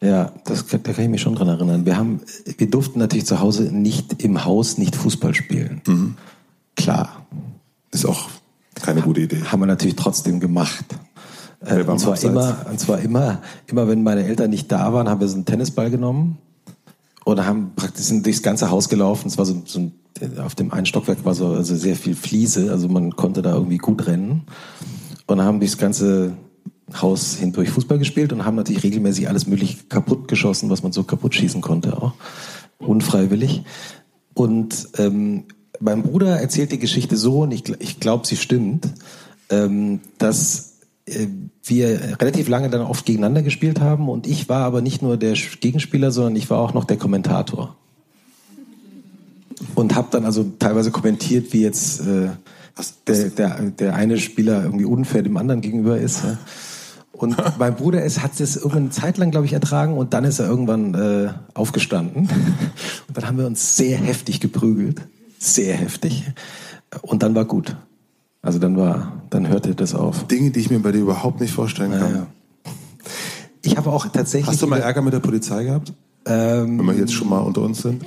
ja, 0.00 0.32
das, 0.44 0.66
da 0.66 0.78
kann 0.78 1.04
ich 1.04 1.10
mich 1.10 1.20
schon 1.20 1.34
dran 1.34 1.48
erinnern. 1.48 1.84
Wir 1.84 1.96
haben, 1.96 2.20
wir 2.56 2.70
durften 2.70 2.98
natürlich 3.00 3.26
zu 3.26 3.40
Hause 3.40 3.64
nicht 3.64 4.22
im 4.22 4.44
Haus 4.44 4.78
nicht 4.78 4.94
Fußball 4.94 5.34
spielen. 5.34 5.82
Mhm. 5.86 6.16
Klar. 6.76 7.26
Ist 7.90 8.06
auch 8.06 8.28
keine 8.80 9.00
gute 9.02 9.22
Idee. 9.22 9.42
Haben 9.42 9.60
wir 9.60 9.66
natürlich 9.66 9.96
trotzdem 9.96 10.38
gemacht. 10.38 10.84
Äh, 11.60 11.82
und 11.82 11.98
zwar 11.98 12.22
immer, 12.22 12.66
und 12.70 12.78
zwar 12.78 13.00
immer, 13.00 13.42
immer 13.66 13.88
wenn 13.88 14.04
meine 14.04 14.24
Eltern 14.24 14.50
nicht 14.50 14.70
da 14.70 14.92
waren, 14.92 15.08
haben 15.08 15.20
wir 15.20 15.28
so 15.28 15.34
einen 15.34 15.44
Tennisball 15.44 15.90
genommen 15.90 16.38
und 17.24 17.44
haben 17.44 17.72
praktisch 17.74 18.06
sind 18.06 18.24
durchs 18.24 18.42
ganze 18.42 18.70
Haus 18.70 18.88
gelaufen. 18.88 19.26
Es 19.26 19.36
war 19.36 19.44
so, 19.44 19.62
so 19.64 19.80
ein, 19.80 19.92
auf 20.38 20.54
dem 20.54 20.72
einen 20.72 20.86
Stockwerk 20.86 21.24
war 21.24 21.34
so 21.34 21.48
also 21.48 21.74
sehr 21.74 21.96
viel 21.96 22.14
Fliese, 22.14 22.70
also 22.70 22.88
man 22.88 23.16
konnte 23.16 23.42
da 23.42 23.54
irgendwie 23.54 23.78
gut 23.78 24.06
rennen 24.06 24.42
und 25.26 25.42
haben 25.42 25.58
durchs 25.58 25.78
ganze 25.78 26.34
Haus 26.94 27.36
hindurch 27.36 27.70
Fußball 27.70 27.98
gespielt 27.98 28.32
und 28.32 28.44
haben 28.44 28.56
natürlich 28.56 28.82
regelmäßig 28.82 29.28
alles 29.28 29.46
mögliche 29.46 29.84
kaputt 29.88 30.28
geschossen, 30.28 30.70
was 30.70 30.82
man 30.82 30.92
so 30.92 31.04
kaputt 31.04 31.34
schießen 31.34 31.60
konnte 31.60 31.96
auch. 31.96 32.14
Unfreiwillig. 32.78 33.62
Und 34.34 34.88
ähm, 34.98 35.44
mein 35.80 36.02
Bruder 36.02 36.40
erzählt 36.40 36.72
die 36.72 36.78
Geschichte 36.78 37.16
so, 37.16 37.40
und 37.40 37.52
ich, 37.52 37.64
ich 37.80 38.00
glaube, 38.00 38.26
sie 38.26 38.36
stimmt, 38.36 38.88
ähm, 39.50 40.00
dass 40.18 40.78
äh, 41.06 41.26
wir 41.64 42.18
relativ 42.20 42.48
lange 42.48 42.70
dann 42.70 42.82
oft 42.82 43.04
gegeneinander 43.04 43.42
gespielt 43.42 43.80
haben 43.80 44.08
und 44.08 44.26
ich 44.26 44.48
war 44.48 44.64
aber 44.64 44.80
nicht 44.80 45.02
nur 45.02 45.16
der 45.16 45.34
Gegenspieler, 45.34 46.10
sondern 46.10 46.36
ich 46.36 46.48
war 46.48 46.58
auch 46.58 46.72
noch 46.72 46.84
der 46.84 46.96
Kommentator. 46.96 47.76
Und 49.74 49.94
habe 49.94 50.08
dann 50.10 50.24
also 50.24 50.52
teilweise 50.58 50.90
kommentiert, 50.90 51.52
wie 51.52 51.62
jetzt 51.62 52.00
äh, 52.00 52.28
der, 53.06 53.30
der, 53.30 53.60
der 53.70 53.94
eine 53.94 54.18
Spieler 54.18 54.62
irgendwie 54.62 54.84
unfair 54.84 55.22
dem 55.22 55.36
anderen 55.36 55.60
gegenüber 55.60 55.98
ist. 55.98 56.24
Ja. 56.24 56.38
Und 57.18 57.36
mein 57.58 57.74
Bruder 57.74 58.02
ist, 58.02 58.22
hat 58.22 58.38
es 58.40 58.56
irgendwann 58.56 58.82
eine 58.84 58.90
Zeit 58.90 59.18
lang, 59.18 59.30
glaube 59.30 59.46
ich, 59.46 59.52
ertragen 59.52 59.94
und 59.94 60.14
dann 60.14 60.24
ist 60.24 60.38
er 60.38 60.46
irgendwann 60.46 60.94
äh, 60.94 61.30
aufgestanden. 61.54 62.28
Und 63.08 63.16
dann 63.16 63.26
haben 63.26 63.38
wir 63.38 63.46
uns 63.46 63.76
sehr 63.76 63.96
heftig 63.96 64.38
geprügelt. 64.40 65.00
Sehr 65.38 65.74
heftig. 65.74 66.24
Und 67.00 67.22
dann 67.22 67.34
war 67.34 67.46
gut. 67.46 67.74
Also 68.42 68.58
dann 68.58 68.76
war, 68.76 69.22
dann 69.30 69.48
hörte 69.48 69.74
das 69.74 69.94
auf. 69.94 70.26
Dinge, 70.26 70.50
die 70.50 70.60
ich 70.60 70.70
mir 70.70 70.78
bei 70.80 70.92
dir 70.92 71.00
überhaupt 71.00 71.40
nicht 71.40 71.52
vorstellen 71.52 71.92
kann. 71.92 72.10
Ja, 72.12 72.16
ja. 72.18 72.26
Ich 73.62 73.76
habe 73.76 73.90
auch 73.90 74.06
tatsächlich. 74.06 74.48
Hast 74.48 74.62
du 74.62 74.66
mal 74.66 74.80
Ärger 74.80 75.00
mit 75.00 75.14
der 75.14 75.20
Polizei 75.20 75.64
gehabt? 75.64 75.92
Ähm, 76.26 76.78
Wenn 76.78 76.86
wir 76.86 76.94
jetzt 76.94 77.14
schon 77.14 77.28
mal 77.28 77.40
unter 77.40 77.62
uns 77.62 77.82
sind. 77.82 78.04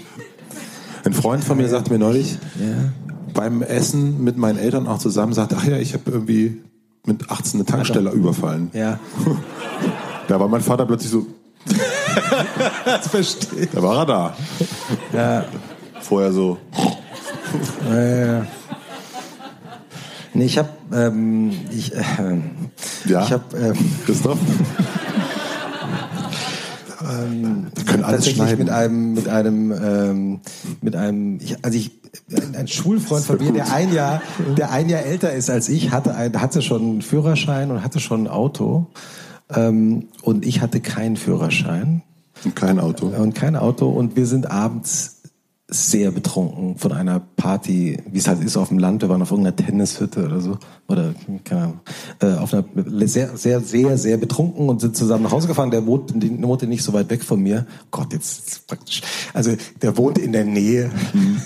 Ein 1.03 1.13
Freund 1.13 1.43
von 1.43 1.57
mir 1.57 1.67
sagte 1.67 1.91
mir 1.91 1.99
neulich, 1.99 2.37
ja. 2.59 2.91
beim 3.33 3.63
Essen 3.63 4.23
mit 4.23 4.37
meinen 4.37 4.59
Eltern 4.59 4.87
auch 4.87 4.99
zusammen, 4.99 5.33
sagte, 5.33 5.57
ach 5.59 5.65
ja, 5.65 5.77
ich 5.77 5.93
habe 5.93 6.11
irgendwie 6.11 6.61
mit 7.05 7.29
18 7.29 7.59
eine 7.59 7.65
Tankstelle 7.65 8.09
Alter. 8.09 8.19
überfallen. 8.19 8.69
Ja. 8.73 8.99
Da 10.27 10.39
war 10.39 10.47
mein 10.47 10.61
Vater 10.61 10.85
plötzlich 10.85 11.11
so. 11.11 11.25
das 12.85 13.07
verstehe 13.09 13.67
Da 13.67 13.83
war 13.83 13.97
er 13.97 14.05
da. 14.05 14.37
Ja. 15.11 15.45
Vorher 15.99 16.31
so. 16.31 16.57
Ja, 17.89 18.01
ja, 18.01 18.25
ja. 18.25 18.47
Nee, 20.33 20.45
ich 20.45 20.57
habe 20.57 20.69
ähm, 20.93 21.51
ich, 21.69 21.93
äh, 21.93 22.01
ja. 23.05 23.23
ich 23.25 23.31
habe 23.33 23.57
ähm, 23.57 23.91
Christoph. 24.05 24.37
ähm, 27.01 27.67
Wir 27.75 27.85
können 27.85 28.03
alles 28.05 28.29
schneiden. 28.29 28.59
mit 28.59 28.69
einem 28.69 29.13
mit 29.13 29.27
einem 29.27 29.71
ähm, 29.71 30.39
mit 30.81 30.95
einem 30.95 31.39
ich, 31.41 31.57
also 31.65 31.77
ich 31.77 31.91
ein 32.53 32.67
Schulfreund 32.67 33.25
von 33.25 33.37
mir, 33.37 33.51
der 33.51 33.71
ein 33.73 33.93
Jahr, 33.93 34.21
der 34.57 34.71
ein 34.71 34.89
Jahr 34.89 35.03
älter 35.03 35.31
ist 35.33 35.49
als 35.49 35.69
ich, 35.69 35.91
hatte, 35.91 36.15
ein, 36.15 36.39
hatte 36.41 36.61
schon 36.61 36.81
einen 36.81 37.01
Führerschein 37.01 37.71
und 37.71 37.83
hatte 37.83 37.99
schon 37.99 38.23
ein 38.23 38.27
Auto. 38.27 38.87
Ähm, 39.49 40.07
und 40.21 40.45
ich 40.45 40.61
hatte 40.61 40.81
keinen 40.81 41.17
Führerschein. 41.17 42.03
Und 42.43 42.55
kein 42.55 42.79
Auto. 42.79 43.07
Und 43.07 43.35
kein 43.35 43.55
Auto. 43.55 43.89
Und 43.89 44.15
wir 44.15 44.25
sind 44.25 44.49
abends 44.49 45.21
sehr 45.73 46.11
betrunken 46.11 46.77
von 46.77 46.91
einer 46.91 47.21
Party, 47.37 47.97
wie 48.11 48.17
es 48.17 48.27
halt 48.27 48.43
ist 48.43 48.57
auf 48.57 48.67
dem 48.67 48.77
Land. 48.77 49.01
Wir 49.01 49.09
waren 49.09 49.21
auf 49.21 49.31
irgendeiner 49.31 49.55
Tennishütte 49.55 50.25
oder 50.25 50.41
so. 50.41 50.57
Oder, 50.89 51.13
keine 51.45 51.61
Ahnung. 51.61 51.79
Äh, 52.19 52.33
auf 52.33 52.53
einer, 52.53 52.65
sehr, 53.07 53.37
sehr, 53.37 53.61
sehr, 53.61 53.97
sehr 53.97 54.17
betrunken 54.17 54.67
und 54.67 54.81
sind 54.81 54.97
zusammen 54.97 55.23
nach 55.23 55.31
Hause 55.31 55.47
gefahren. 55.47 55.71
Der 55.71 55.85
wohnte, 55.85 56.13
wohnte 56.43 56.67
nicht 56.67 56.83
so 56.83 56.91
weit 56.91 57.09
weg 57.09 57.23
von 57.23 57.41
mir. 57.41 57.65
Gott, 57.89 58.11
jetzt 58.11 58.67
praktisch. 58.67 59.01
Also, 59.33 59.55
der 59.81 59.95
wohnt 59.95 60.17
in 60.17 60.33
der 60.33 60.43
Nähe. 60.43 60.91
Mhm. 61.13 61.41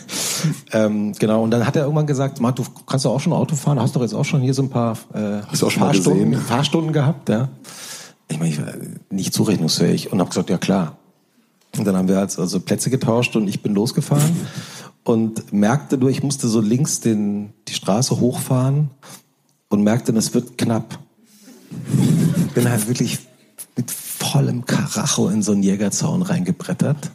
Ähm, 0.72 1.14
genau. 1.14 1.44
Und 1.44 1.52
dann 1.52 1.66
hat 1.66 1.76
er 1.76 1.84
irgendwann 1.84 2.08
gesagt, 2.08 2.40
du 2.40 2.64
kannst 2.86 3.06
doch 3.06 3.12
auch 3.12 3.20
schon 3.20 3.34
Auto 3.34 3.56
fahren. 3.56 3.80
Hast 3.80 3.96
doch 3.96 4.02
jetzt 4.02 4.14
auch 4.14 4.26
schon 4.26 4.42
hier 4.42 4.54
so 4.54 4.64
ein 4.64 4.70
paar, 4.70 4.98
äh, 5.14 5.42
Hast 5.48 5.62
du 5.62 5.68
auch 5.68 5.72
schon 5.72 5.84
Fahrstunden, 5.84 6.40
Fahrstunden 6.40 6.94
gehabt, 6.94 7.30
ja. 7.30 7.50
Ich 8.28 8.40
meine, 8.40 8.52
ich 8.52 8.60
war 8.60 8.74
nicht 9.10 9.34
zurechnungsfähig 9.34 10.12
und 10.12 10.20
habe 10.20 10.30
gesagt, 10.30 10.50
ja 10.50 10.58
klar. 10.58 10.98
Und 11.78 11.86
dann 11.86 11.96
haben 11.96 12.08
wir 12.08 12.20
also 12.20 12.60
Plätze 12.60 12.90
getauscht 12.90 13.36
und 13.36 13.48
ich 13.48 13.62
bin 13.62 13.74
losgefahren 13.74 14.48
und 15.04 15.54
merkte 15.54 15.98
nur, 15.98 16.10
ich 16.10 16.24
musste 16.24 16.48
so 16.48 16.62
links 16.62 17.00
den, 17.00 17.54
die 17.68 17.74
Straße 17.74 18.20
hochfahren 18.20 18.90
und 19.70 19.84
merkte, 19.84 20.12
es 20.14 20.34
wird 20.34 20.58
knapp. 20.58 21.00
Bin 22.54 22.70
halt 22.70 22.88
wirklich 22.88 23.20
mit 23.76 23.92
vollem 23.92 24.66
Karacho 24.66 25.30
in 25.30 25.42
so 25.42 25.52
einen 25.52 25.64
Jägerzaun 25.64 26.22
reingebrettert. 26.22 27.12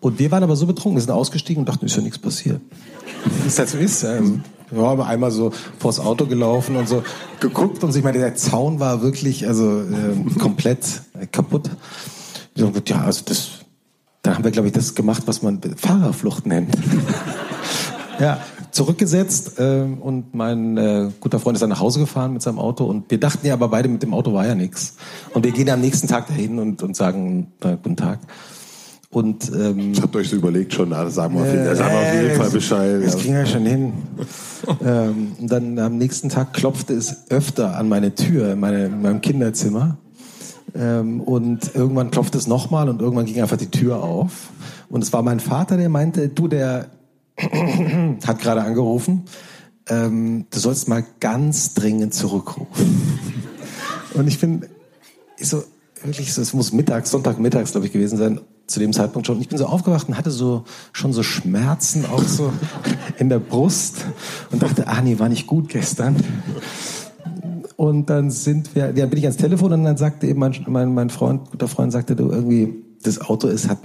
Und 0.00 0.18
wir 0.18 0.30
waren 0.30 0.42
aber 0.42 0.56
so 0.56 0.66
betrunken, 0.66 0.96
wir 0.96 1.02
sind 1.02 1.10
ausgestiegen 1.10 1.60
und 1.60 1.68
dachten, 1.68 1.86
ist 1.86 1.96
ja 1.96 2.02
nichts 2.02 2.18
passiert. 2.18 2.60
Es 3.46 3.58
halt 3.58 3.68
so 3.68 3.78
ist. 3.78 4.04
Also, 4.04 4.40
wir 4.70 4.82
haben 4.82 5.00
einmal 5.00 5.30
so 5.30 5.52
vors 5.78 6.00
Auto 6.00 6.26
gelaufen 6.26 6.76
und 6.76 6.88
so 6.88 7.02
geguckt 7.40 7.84
und 7.84 7.94
ich 7.94 8.02
meine, 8.02 8.18
der 8.18 8.34
Zaun 8.34 8.80
war 8.80 9.02
wirklich 9.02 9.46
also 9.46 9.80
äh, 9.80 10.38
komplett 10.38 11.02
kaputt. 11.30 11.70
Ja, 12.56 13.02
also 13.02 13.22
das 13.24 13.50
da 14.26 14.34
haben 14.34 14.42
wir, 14.42 14.50
glaube 14.50 14.66
ich, 14.66 14.74
das 14.74 14.96
gemacht, 14.96 15.22
was 15.26 15.42
man 15.42 15.60
Fahrerflucht 15.76 16.46
nennt. 16.46 16.76
ja, 18.18 18.40
zurückgesetzt 18.72 19.60
äh, 19.60 19.82
und 19.82 20.34
mein 20.34 20.76
äh, 20.76 21.10
guter 21.20 21.38
Freund 21.38 21.54
ist 21.54 21.62
dann 21.62 21.70
nach 21.70 21.78
Hause 21.78 22.00
gefahren 22.00 22.32
mit 22.32 22.42
seinem 22.42 22.58
Auto 22.58 22.86
und 22.86 23.08
wir 23.08 23.20
dachten 23.20 23.46
ja 23.46 23.52
aber 23.54 23.68
beide, 23.68 23.88
mit 23.88 24.02
dem 24.02 24.12
Auto 24.12 24.32
war 24.32 24.44
ja 24.44 24.56
nichts. 24.56 24.96
Und 25.32 25.44
wir 25.44 25.52
gehen 25.52 25.70
am 25.70 25.80
nächsten 25.80 26.08
Tag 26.08 26.26
dahin 26.26 26.58
und, 26.58 26.82
und 26.82 26.96
sagen 26.96 27.52
äh, 27.60 27.76
Guten 27.80 27.96
Tag. 27.96 28.18
Und, 29.16 29.50
ähm, 29.50 29.94
das 29.94 30.02
habt 30.02 30.14
ihr 30.14 30.18
euch 30.18 30.28
so 30.28 30.36
überlegt 30.36 30.74
schon, 30.74 30.90
na, 30.90 31.08
sagen 31.08 31.36
wir 31.36 31.40
auf 31.40 31.46
jeden, 31.46 31.66
äh, 31.66 31.74
sagen 31.74 31.90
wir 31.90 32.00
auf 32.00 32.22
jeden 32.22 32.36
Fall 32.36 32.50
Bescheid. 32.50 33.02
Das 33.02 33.14
ja. 33.14 33.22
ging 33.22 33.32
ja 33.32 33.46
schon 33.46 33.64
hin. 33.64 33.92
ähm, 34.84 35.32
und 35.40 35.50
dann 35.50 35.78
am 35.78 35.96
nächsten 35.96 36.28
Tag 36.28 36.52
klopfte 36.52 36.92
es 36.92 37.30
öfter 37.30 37.78
an 37.78 37.88
meine 37.88 38.14
Tür 38.14 38.52
in, 38.52 38.60
meine, 38.60 38.84
in 38.84 39.00
meinem 39.00 39.22
Kinderzimmer. 39.22 39.96
Ähm, 40.74 41.22
und 41.22 41.74
irgendwann 41.74 42.10
klopfte 42.10 42.36
es 42.36 42.46
nochmal 42.46 42.90
und 42.90 43.00
irgendwann 43.00 43.24
ging 43.24 43.40
einfach 43.40 43.56
die 43.56 43.70
Tür 43.70 44.02
auf. 44.02 44.50
Und 44.90 45.02
es 45.02 45.14
war 45.14 45.22
mein 45.22 45.40
Vater, 45.40 45.78
der 45.78 45.88
meinte, 45.88 46.28
du, 46.28 46.46
der 46.46 46.90
hat 47.38 48.38
gerade 48.38 48.64
angerufen, 48.64 49.22
ähm, 49.88 50.44
du 50.50 50.58
sollst 50.58 50.88
mal 50.88 51.06
ganz 51.20 51.72
dringend 51.72 52.12
zurückrufen. 52.12 53.18
und 54.12 54.28
ich 54.28 54.38
bin 54.38 54.66
ich 55.38 55.48
so, 55.48 55.64
wirklich 56.04 56.34
so, 56.34 56.42
es 56.42 56.52
muss 56.52 56.74
mittags, 56.74 57.12
Sonntagmittags, 57.12 57.72
glaube 57.72 57.86
ich, 57.86 57.94
gewesen 57.94 58.18
sein, 58.18 58.40
zu 58.66 58.80
dem 58.80 58.92
Zeitpunkt 58.92 59.26
schon. 59.26 59.40
Ich 59.40 59.48
bin 59.48 59.58
so 59.58 59.66
aufgewacht 59.66 60.08
und 60.08 60.16
hatte 60.16 60.30
so 60.30 60.64
schon 60.92 61.12
so 61.12 61.22
Schmerzen 61.22 62.04
auch 62.06 62.22
so 62.22 62.52
in 63.18 63.28
der 63.28 63.38
Brust 63.38 64.04
und 64.50 64.62
dachte, 64.62 64.88
ah 64.88 65.00
nee, 65.00 65.18
war 65.18 65.28
nicht 65.28 65.46
gut 65.46 65.68
gestern. 65.68 66.16
Und 67.76 68.08
dann 68.08 68.30
sind 68.30 68.74
wir, 68.74 68.92
ja, 68.96 69.06
bin 69.06 69.18
ich 69.18 69.24
ans 69.24 69.36
Telefon 69.36 69.72
und 69.72 69.84
dann 69.84 69.96
sagte 69.96 70.26
eben 70.26 70.40
mein, 70.40 70.54
mein, 70.66 70.94
mein 70.94 71.10
Freund, 71.10 71.50
guter 71.50 71.68
Freund, 71.68 71.92
sagte 71.92 72.16
du 72.16 72.30
irgendwie, 72.30 72.82
das 73.02 73.20
Auto 73.20 73.48
ist, 73.48 73.68
hat, 73.68 73.78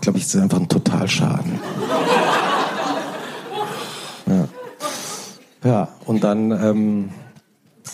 glaube 0.00 0.18
ich, 0.18 0.24
ist 0.24 0.36
einfach 0.36 0.58
ein 0.58 0.68
Totalschaden. 0.68 1.52
ja. 4.26 4.48
ja, 5.64 5.88
und 6.06 6.24
dann 6.24 6.50
ähm, 6.50 7.08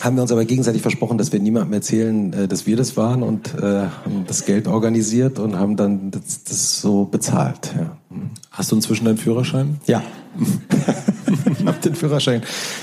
haben 0.01 0.15
wir 0.15 0.21
uns 0.21 0.31
aber 0.31 0.45
gegenseitig 0.45 0.81
versprochen, 0.81 1.17
dass 1.17 1.31
wir 1.31 1.39
niemandem 1.39 1.73
erzählen, 1.73 2.33
äh, 2.33 2.47
dass 2.47 2.65
wir 2.65 2.75
das 2.75 2.97
waren 2.97 3.23
und 3.23 3.53
äh, 3.55 3.61
haben 3.61 4.25
das 4.27 4.45
Geld 4.45 4.67
organisiert 4.67 5.39
und 5.39 5.57
haben 5.57 5.75
dann 5.75 6.11
das, 6.11 6.43
das 6.43 6.81
so 6.81 7.05
bezahlt. 7.05 7.73
Ja. 7.77 7.97
Hast 8.51 8.71
du 8.71 8.75
inzwischen 8.75 9.05
deinen 9.05 9.17
Führerschein? 9.17 9.79
Ja. 9.85 10.01
hab 11.65 11.81
den 11.81 11.95
Führerschein 11.95 12.41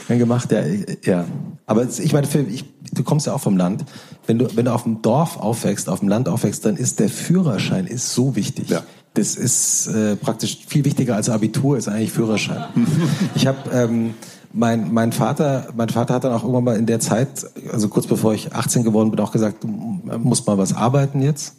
dann 0.09 0.19
gemacht, 0.19 0.53
ja. 0.53 0.63
ja. 1.05 1.25
Aber 1.67 1.87
ich 1.87 2.13
meine, 2.13 2.27
ich, 2.51 2.65
du 2.93 3.03
kommst 3.03 3.27
ja 3.27 3.35
auch 3.35 3.41
vom 3.41 3.57
Land. 3.57 3.85
Wenn 4.27 4.39
du, 4.39 4.57
wenn 4.57 4.65
du 4.65 4.73
auf 4.73 4.85
dem 4.85 5.03
Dorf 5.03 5.37
aufwächst, 5.37 5.89
auf 5.89 6.01
dem 6.01 6.09
Land 6.09 6.29
aufwächst, 6.29 6.65
dann 6.65 6.77
ist 6.77 7.01
der 7.01 7.09
Führerschein 7.09 7.87
ist 7.87 8.13
so 8.13 8.37
wichtig. 8.37 8.71
Ja. 8.71 8.83
Das 9.15 9.35
ist 9.35 9.89
äh, 9.89 10.15
praktisch 10.17 10.59
viel 10.67 10.85
wichtiger 10.85 11.17
als 11.17 11.29
Abitur, 11.29 11.77
ist 11.77 11.89
eigentlich 11.89 12.13
Führerschein. 12.13 12.65
ich 13.35 13.47
habe 13.47 13.59
ähm, 13.73 14.15
mein, 14.53 14.93
mein 14.93 15.13
Vater, 15.13 15.69
mein 15.77 15.89
Vater 15.89 16.15
hat 16.15 16.25
dann 16.25 16.33
auch 16.33 16.43
irgendwann 16.43 16.65
mal 16.65 16.77
in 16.77 16.87
der 16.87 17.01
Zeit, 17.01 17.47
also 17.73 17.89
kurz 17.89 18.07
bevor 18.07 18.35
ich 18.35 18.55
18 18.55 18.83
geworden 18.83 19.11
bin, 19.11 19.21
auch 19.21 19.33
gesagt, 19.33 19.63
du 19.65 19.69
musst 19.69 20.47
mal 20.47 20.59
was 20.59 20.75
arbeiten 20.75 21.23
jetzt. 21.23 21.57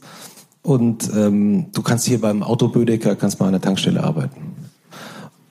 Und 0.63 1.09
ähm, 1.15 1.67
du 1.73 1.81
kannst 1.81 2.05
hier 2.05 2.21
beim 2.21 2.43
Autobödecker, 2.43 3.15
kannst 3.15 3.39
mal 3.39 3.47
an 3.47 3.53
der 3.53 3.61
Tankstelle 3.61 4.03
arbeiten. 4.03 4.55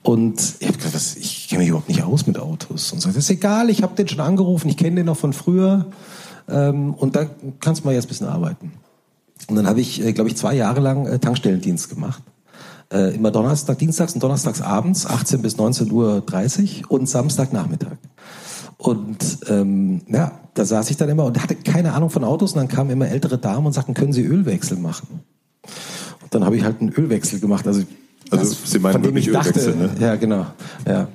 Und 0.02 0.54
ich 0.60 0.66
habe 0.66 0.76
gesagt, 0.76 0.94
was, 0.94 1.16
ich 1.16 1.48
kenne 1.48 1.60
mich 1.60 1.68
überhaupt 1.68 1.88
nicht 1.88 2.02
aus 2.02 2.26
mit 2.26 2.38
Autos. 2.38 2.92
Und 2.92 3.00
so, 3.00 3.08
das 3.08 3.16
ist 3.16 3.30
egal, 3.30 3.70
ich 3.70 3.82
habe 3.82 3.94
den 3.96 4.08
schon 4.08 4.20
angerufen, 4.20 4.68
ich 4.68 4.76
kenne 4.76 4.96
den 4.96 5.06
noch 5.06 5.16
von 5.16 5.32
früher. 5.32 5.86
Ähm, 6.48 6.94
und 6.94 7.16
da 7.16 7.26
kannst 7.60 7.82
du 7.82 7.86
mal 7.86 7.94
jetzt 7.94 8.06
ein 8.06 8.08
bisschen 8.08 8.28
arbeiten. 8.28 8.72
Und 9.48 9.56
dann 9.56 9.66
habe 9.66 9.80
ich, 9.80 10.04
äh, 10.04 10.12
glaube 10.12 10.30
ich, 10.30 10.36
zwei 10.36 10.54
Jahre 10.54 10.80
lang 10.80 11.06
äh, 11.06 11.18
Tankstellendienst 11.18 11.88
gemacht. 11.90 12.22
Äh, 12.92 13.14
immer 13.14 13.30
Donnerstag, 13.30 13.78
Dienstags 13.78 14.14
und 14.14 14.22
Donnerstags 14.22 14.60
abends, 14.60 15.06
18 15.06 15.42
bis 15.42 15.56
19.30 15.56 15.92
Uhr 16.82 16.90
und 16.90 17.08
Samstagnachmittag. 17.08 17.96
Und 18.78 19.38
ähm, 19.48 20.00
ja, 20.08 20.32
da 20.54 20.64
saß 20.64 20.90
ich 20.90 20.96
dann 20.96 21.08
immer 21.08 21.24
und 21.24 21.40
hatte 21.40 21.54
keine 21.54 21.92
Ahnung 21.92 22.10
von 22.10 22.24
Autos 22.24 22.52
und 22.52 22.58
dann 22.58 22.68
kamen 22.68 22.90
immer 22.90 23.08
ältere 23.08 23.38
Damen 23.38 23.66
und 23.66 23.72
sagten, 23.74 23.94
können 23.94 24.12
Sie 24.12 24.24
Ölwechsel 24.24 24.78
machen? 24.78 25.20
Und 26.22 26.34
dann 26.34 26.44
habe 26.44 26.56
ich 26.56 26.64
halt 26.64 26.80
einen 26.80 26.90
Ölwechsel 26.90 27.40
gemacht. 27.40 27.66
Also, 27.66 27.82
Also 28.30 28.44
das, 28.44 28.70
Sie 28.72 28.78
meinen 28.78 29.04
wirklich 29.04 29.26
ich 29.26 29.32
dachte, 29.32 29.50
Ölwechsel, 29.50 29.76
ne? 29.76 29.90
Ja, 30.00 30.16
genau. 30.16 30.46
Ja. 30.86 31.08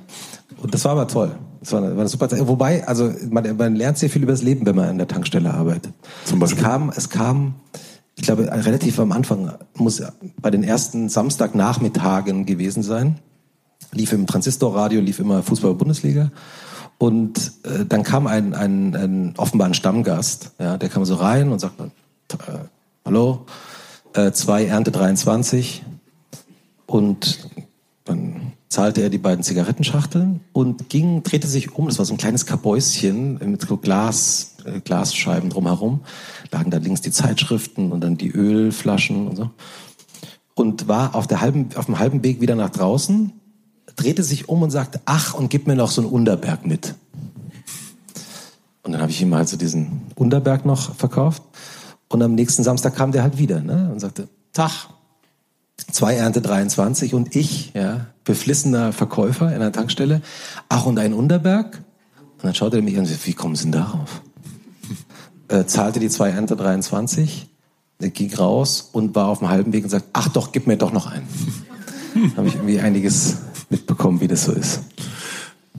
Und 0.62 0.72
das 0.72 0.84
war 0.84 0.92
aber 0.92 1.08
toll. 1.08 1.32
Das 1.60 1.72
war 1.72 1.82
eine, 1.82 1.90
war 1.90 2.00
eine 2.00 2.08
super 2.08 2.28
Zeit. 2.28 2.46
Wobei, 2.46 2.86
also 2.86 3.12
man, 3.28 3.56
man 3.56 3.74
lernt 3.74 3.98
sehr 3.98 4.08
viel 4.08 4.22
über 4.22 4.32
das 4.32 4.42
Leben, 4.42 4.64
wenn 4.64 4.76
man 4.76 4.88
an 4.88 4.98
der 4.98 5.08
Tankstelle 5.08 5.52
arbeitet. 5.52 5.92
Zum 6.24 6.38
Beispiel? 6.38 6.58
Es 6.58 6.64
kam, 6.64 6.92
es 6.94 7.10
kam, 7.10 7.54
ich 8.16 8.22
glaube, 8.22 8.50
relativ 8.50 8.98
am 8.98 9.12
Anfang, 9.12 9.52
muss 9.74 10.02
bei 10.40 10.50
den 10.50 10.64
ersten 10.64 11.08
Samstagnachmittagen 11.08 12.46
gewesen 12.46 12.82
sein, 12.82 13.18
lief 13.92 14.12
im 14.12 14.26
Transistorradio, 14.26 15.00
lief 15.00 15.18
immer 15.18 15.42
Fußball-Bundesliga. 15.42 16.32
Und 16.98 17.52
äh, 17.64 17.84
dann 17.86 18.02
kam 18.02 18.26
ein, 18.26 18.54
ein, 18.54 18.96
ein 18.96 19.34
offenbar 19.36 19.68
ein 19.68 19.74
Stammgast, 19.74 20.52
ja, 20.58 20.78
der 20.78 20.88
kam 20.88 21.04
so 21.04 21.16
rein 21.16 21.52
und 21.52 21.58
sagte, 21.58 21.90
äh, 22.32 22.58
hallo, 23.04 23.44
äh, 24.14 24.32
zwei 24.32 24.64
Ernte 24.64 24.92
23 24.92 25.84
und 26.86 27.50
dann 28.04 28.52
zahlte 28.68 29.02
er 29.02 29.10
die 29.10 29.18
beiden 29.18 29.44
Zigarettenschachteln 29.44 30.40
und 30.52 30.88
ging, 30.88 31.22
drehte 31.22 31.46
sich 31.46 31.74
um, 31.74 31.86
das 31.86 31.98
war 31.98 32.04
so 32.04 32.14
ein 32.14 32.18
kleines 32.18 32.46
Kabäuschen 32.46 33.38
mit 33.50 33.62
so 33.62 33.76
Glas, 33.76 34.56
äh, 34.64 34.80
Glasscheiben 34.80 35.50
drumherum, 35.50 36.00
lagen 36.50 36.70
da 36.70 36.78
links 36.78 37.00
die 37.00 37.12
Zeitschriften 37.12 37.92
und 37.92 38.00
dann 38.00 38.16
die 38.16 38.30
Ölflaschen 38.30 39.28
und 39.28 39.36
so. 39.36 39.50
Und 40.54 40.88
war 40.88 41.14
auf, 41.14 41.26
der 41.26 41.40
halben, 41.40 41.68
auf 41.76 41.86
dem 41.86 41.98
halben 41.98 42.24
Weg 42.24 42.40
wieder 42.40 42.54
nach 42.54 42.70
draußen, 42.70 43.32
drehte 43.94 44.22
sich 44.22 44.48
um 44.48 44.62
und 44.62 44.70
sagte, 44.70 45.00
ach, 45.04 45.34
und 45.34 45.48
gib 45.48 45.66
mir 45.66 45.76
noch 45.76 45.90
so 45.90 46.00
einen 46.02 46.10
Unterberg 46.10 46.66
mit. 46.66 46.94
Und 48.82 48.92
dann 48.92 49.00
habe 49.00 49.10
ich 49.10 49.20
ihm 49.20 49.34
halt 49.34 49.48
so 49.48 49.56
diesen 49.56 50.02
Unterberg 50.14 50.64
noch 50.64 50.94
verkauft. 50.94 51.42
Und 52.08 52.22
am 52.22 52.34
nächsten 52.34 52.62
Samstag 52.62 52.94
kam 52.94 53.12
der 53.12 53.22
halt 53.22 53.38
wieder 53.38 53.60
ne? 53.60 53.90
und 53.92 54.00
sagte, 54.00 54.28
Tag, 54.52 54.88
zwei 55.90 56.14
Ernte 56.14 56.40
23 56.40 57.14
und 57.14 57.34
ich, 57.36 57.72
ja, 57.74 58.06
beflissener 58.24 58.92
Verkäufer 58.92 59.48
in 59.48 59.56
einer 59.56 59.72
Tankstelle, 59.72 60.20
ach 60.68 60.86
und 60.86 60.98
ein 60.98 61.12
Unterberg? 61.12 61.82
Und 62.36 62.44
dann 62.44 62.54
schaute 62.54 62.76
er 62.76 62.82
mich 62.82 62.94
an 62.94 63.00
und 63.00 63.06
sagte, 63.06 63.26
wie 63.26 63.34
kommen 63.34 63.56
Sie 63.56 63.64
denn 63.64 63.72
darauf? 63.72 64.22
Äh, 65.48 65.64
zahlte 65.66 66.00
die 66.00 66.08
zwei 66.08 66.30
Ernte 66.30 66.56
23, 66.56 67.48
er 68.00 68.10
ging 68.10 68.34
raus 68.34 68.90
und 68.90 69.14
war 69.14 69.28
auf 69.28 69.38
dem 69.38 69.48
halben 69.48 69.72
Weg 69.72 69.84
und 69.84 69.90
sagte, 69.90 70.08
ach 70.12 70.28
doch, 70.28 70.50
gib 70.50 70.66
mir 70.66 70.76
doch 70.76 70.92
noch 70.92 71.06
einen. 71.06 71.28
habe 72.36 72.48
ich 72.48 72.56
irgendwie 72.56 72.80
einiges 72.80 73.36
mitbekommen, 73.70 74.20
wie 74.20 74.26
das 74.26 74.44
so 74.44 74.50
ist. 74.50 74.80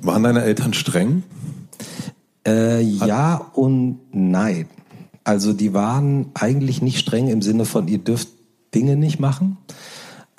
Waren 0.02 0.24
deine 0.24 0.42
Eltern 0.44 0.74
streng? 0.74 1.24
Äh, 2.48 2.82
ja 2.82 3.36
und 3.54 4.00
nein. 4.14 4.68
Also 5.24 5.52
die 5.52 5.74
waren 5.74 6.28
eigentlich 6.34 6.82
nicht 6.82 7.00
streng 7.00 7.28
im 7.28 7.42
Sinne 7.42 7.66
von, 7.66 7.88
ihr 7.90 7.98
dürft 7.98 8.30
Dinge 8.74 8.96
nicht 8.96 9.20
machen. 9.20 9.58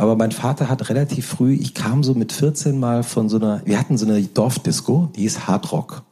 Aber 0.01 0.15
mein 0.15 0.31
Vater 0.31 0.69
hat 0.69 0.89
relativ 0.91 1.27
früh, 1.27 1.55
ich 1.55 1.75
kam 1.75 2.05
so 2.05 2.15
mit 2.15 2.33
14 2.33 2.79
mal 2.79 3.03
von 3.03 3.29
so 3.29 3.37
einer, 3.37 3.63
wir 3.65 3.81
hatten 3.81 3.99
so 3.99 4.07
eine 4.07 4.23
Dorfdisco, 4.23 5.11
die 5.17 5.23
hieß 5.23 5.49
Hard 5.49 5.73
Rock. 5.73 6.03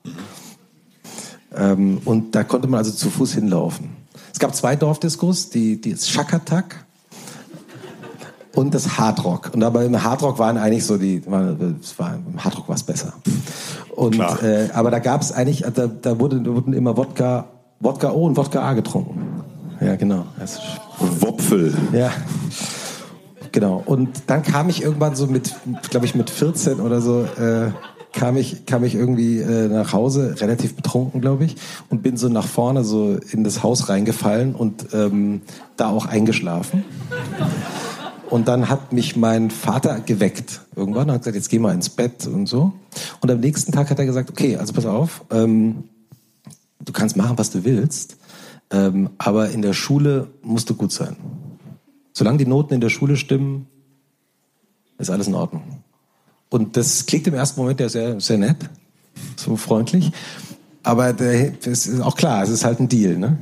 Ähm, 1.57 2.01
und 2.05 2.35
da 2.35 2.43
konnte 2.43 2.67
man 2.67 2.79
also 2.79 2.91
zu 2.91 3.09
Fuß 3.11 3.35
hinlaufen. 3.35 3.91
Es 4.33 4.41
gab 4.41 4.57
zwei 4.57 4.75
Dorfdiscos, 4.75 5.51
die, 5.51 5.81
die 5.81 5.97
Schakatak 5.97 6.85
und 8.57 8.75
das 8.75 8.99
Hardrock. 8.99 9.53
Und 9.55 9.63
aber 9.63 9.85
im 9.85 10.03
Hardrock 10.03 10.41
waren 10.41 10.57
eigentlich 10.57 10.85
so 10.85 10.99
die, 10.99 11.25
war, 11.25 11.57
es 11.81 11.97
war, 11.97 12.17
im 12.17 12.43
Hardrock 12.43 12.69
war 12.69 12.75
es 12.75 12.83
besser. 12.83 13.13
Und, 13.95 14.19
äh, 14.19 14.69
aber 14.75 14.91
da 14.91 14.99
gab 14.99 15.23
es 15.23 15.31
eigentlich, 15.31 15.65
da, 15.75 15.87
da 15.87 16.19
wurde, 16.19 16.41
da 16.41 16.53
wurden 16.53 16.73
immer 16.73 16.97
Wodka, 16.97 17.47
Wodka 17.79 18.11
O 18.11 18.27
und 18.27 18.37
Wodka 18.37 18.63
A 18.63 18.75
getrunken. 18.75 19.45
Ja, 19.81 19.95
genau. 19.95 20.27
Wopfel. 20.99 21.73
ja. 21.93 22.11
Genau. 23.57 23.83
Und 23.87 24.25
dann 24.27 24.43
kam 24.43 24.69
ich 24.69 24.83
irgendwann 24.83 25.17
so 25.17 25.27
mit, 25.27 25.55
glaube 25.89 26.05
ich, 26.05 26.15
mit 26.15 26.29
14 26.29 26.79
oder 26.79 27.01
so, 27.01 27.23
äh, 27.23 27.71
kam 28.13 28.37
ich, 28.37 28.67
kam 28.67 28.85
ich 28.85 28.95
irgendwie 28.95 29.39
äh, 29.39 29.69
nach 29.69 29.95
Hause, 29.95 30.35
relativ 30.43 30.77
betrunken, 30.77 31.23
glaube 31.23 31.47
ich, 31.47 31.57
und 31.89 32.03
bin 32.03 32.19
so 32.19 32.29
nach 32.29 32.47
vorne 32.47 32.85
so 32.85 33.17
in 33.33 33.45
das 33.45 33.63
Haus 33.63 33.89
reingefallen 33.89 34.55
und 34.55 34.89
ähm, 34.93 35.41
da 35.79 35.89
auch 35.89 36.05
eingeschlafen. 36.05 36.85
Und 38.29 38.47
dann 38.47 38.69
hat 38.69 38.93
mich 38.93 39.17
mein 39.17 39.51
Vater 39.51 40.01
geweckt 40.01 40.61
irgendwann 40.77 41.09
und 41.09 41.15
hat 41.15 41.21
gesagt, 41.23 41.37
jetzt 41.37 41.49
geh 41.49 41.59
mal 41.59 41.73
ins 41.73 41.89
Bett 41.89 42.27
und 42.27 42.47
so. 42.47 42.75
Und 43.23 43.31
am 43.31 43.41
nächsten 43.41 43.73
Tag 43.73 43.89
hat 43.89 43.99
er 43.99 44.05
gesagt, 44.05 44.29
okay, 44.29 44.59
also 44.59 44.75
pass 44.75 44.85
auf, 44.85 45.25
ähm, 45.31 45.85
du 46.85 46.93
kannst 46.93 47.17
machen, 47.17 47.39
was 47.39 47.49
du 47.49 47.65
willst, 47.65 48.19
ähm, 48.71 49.09
aber 49.17 49.49
in 49.49 49.63
der 49.63 49.73
Schule 49.73 50.27
musst 50.43 50.69
du 50.69 50.75
gut 50.75 50.93
sein. 50.93 51.17
Solange 52.17 52.39
die 52.39 52.47
Noten 52.47 52.73
in 52.73 52.81
der 52.81 52.89
Schule 52.89 53.15
stimmen, 53.15 53.67
ist 54.97 55.11
alles 55.11 55.27
in 55.27 55.35
Ordnung. 55.35 55.83
Und 56.49 56.79
das 56.79 57.05
klingt 57.05 57.27
im 57.27 57.35
ersten 57.35 57.61
Moment 57.61 57.79
ja 57.79 57.91
sehr, 57.91 58.19
sehr 58.23 58.39
nett, 58.39 58.57
so 59.37 59.55
freundlich. 59.57 60.13
Aber 60.83 61.13
der, 61.13 61.51
das 61.51 61.87
ist 61.87 62.01
auch 62.01 62.17
klar, 62.17 62.43
es 62.43 62.49
ist 62.49 62.65
halt 62.65 62.81
ein 62.81 62.89
Deal, 62.89 63.19
ne? 63.19 63.37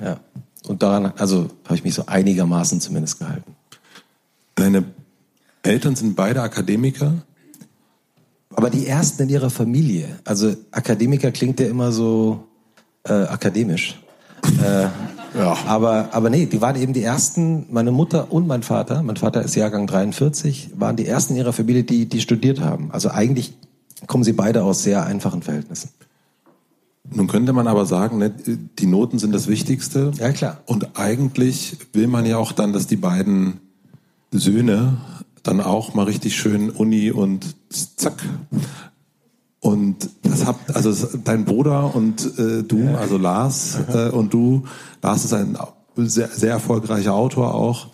Ja. 0.00 0.20
Und 0.68 0.80
daran, 0.80 1.12
also 1.16 1.50
habe 1.64 1.74
ich 1.74 1.82
mich 1.82 1.94
so 1.94 2.04
einigermaßen 2.06 2.80
zumindest 2.80 3.18
gehalten. 3.18 3.56
Deine 4.54 4.84
Eltern 5.64 5.96
sind 5.96 6.14
beide 6.14 6.40
Akademiker? 6.40 7.14
Aber 8.54 8.70
die 8.70 8.86
ersten 8.86 9.24
in 9.24 9.28
ihrer 9.30 9.50
Familie, 9.50 10.20
also 10.24 10.54
Akademiker 10.70 11.32
klingt 11.32 11.58
ja 11.58 11.66
immer 11.66 11.90
so 11.90 12.46
äh, 13.02 13.12
akademisch. 13.12 14.00
Äh, 14.62 14.86
Ja. 15.34 15.56
Aber, 15.66 16.08
aber 16.12 16.30
nee, 16.30 16.46
die 16.46 16.60
waren 16.60 16.76
eben 16.76 16.92
die 16.92 17.02
ersten, 17.02 17.66
meine 17.70 17.92
Mutter 17.92 18.32
und 18.32 18.46
mein 18.46 18.62
Vater, 18.62 19.02
mein 19.02 19.16
Vater 19.16 19.42
ist 19.42 19.54
Jahrgang 19.54 19.86
43, 19.86 20.70
waren 20.76 20.96
die 20.96 21.06
ersten 21.06 21.34
in 21.34 21.40
ihrer 21.40 21.52
Familie, 21.52 21.84
die, 21.84 22.06
die 22.06 22.20
studiert 22.20 22.60
haben. 22.60 22.90
Also 22.92 23.10
eigentlich 23.10 23.54
kommen 24.06 24.24
sie 24.24 24.32
beide 24.32 24.64
aus 24.64 24.82
sehr 24.82 25.04
einfachen 25.04 25.42
Verhältnissen. 25.42 25.90
Nun 27.12 27.26
könnte 27.26 27.52
man 27.52 27.66
aber 27.66 27.86
sagen, 27.86 28.18
ne, 28.18 28.30
die 28.30 28.86
Noten 28.86 29.18
sind 29.18 29.32
das 29.32 29.48
Wichtigste. 29.48 30.12
Ja, 30.18 30.30
klar. 30.32 30.58
Und 30.66 30.98
eigentlich 30.98 31.76
will 31.92 32.06
man 32.06 32.24
ja 32.26 32.36
auch 32.36 32.52
dann, 32.52 32.72
dass 32.72 32.86
die 32.86 32.96
beiden 32.96 33.60
Söhne 34.30 34.98
dann 35.42 35.60
auch 35.60 35.94
mal 35.94 36.04
richtig 36.04 36.36
schön 36.36 36.70
Uni 36.70 37.10
und 37.10 37.56
zack. 37.70 38.22
Und 39.60 40.08
das 40.22 40.46
habt, 40.46 40.74
also 40.74 41.18
dein 41.22 41.44
Bruder 41.44 41.94
und 41.94 42.38
äh, 42.38 42.62
du, 42.62 42.88
also 42.96 43.18
Lars 43.18 43.78
äh, 43.92 44.08
und 44.08 44.32
du, 44.32 44.64
Lars 45.02 45.26
ist 45.26 45.34
ein 45.34 45.56
sehr, 45.96 46.28
sehr 46.28 46.52
erfolgreicher 46.52 47.14
Autor 47.14 47.54
auch, 47.54 47.88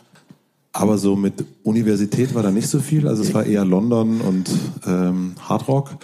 aber 0.73 0.97
so 0.97 1.17
mit 1.17 1.45
Universität 1.65 2.35
war 2.35 2.43
da 2.43 2.51
nicht 2.51 2.69
so 2.69 2.79
viel. 2.79 3.09
Also 3.09 3.23
es 3.23 3.35
war 3.35 3.45
eher 3.45 3.65
London 3.65 4.21
und 4.21 4.51
ähm, 4.87 5.33
Hardrock. 5.41 5.97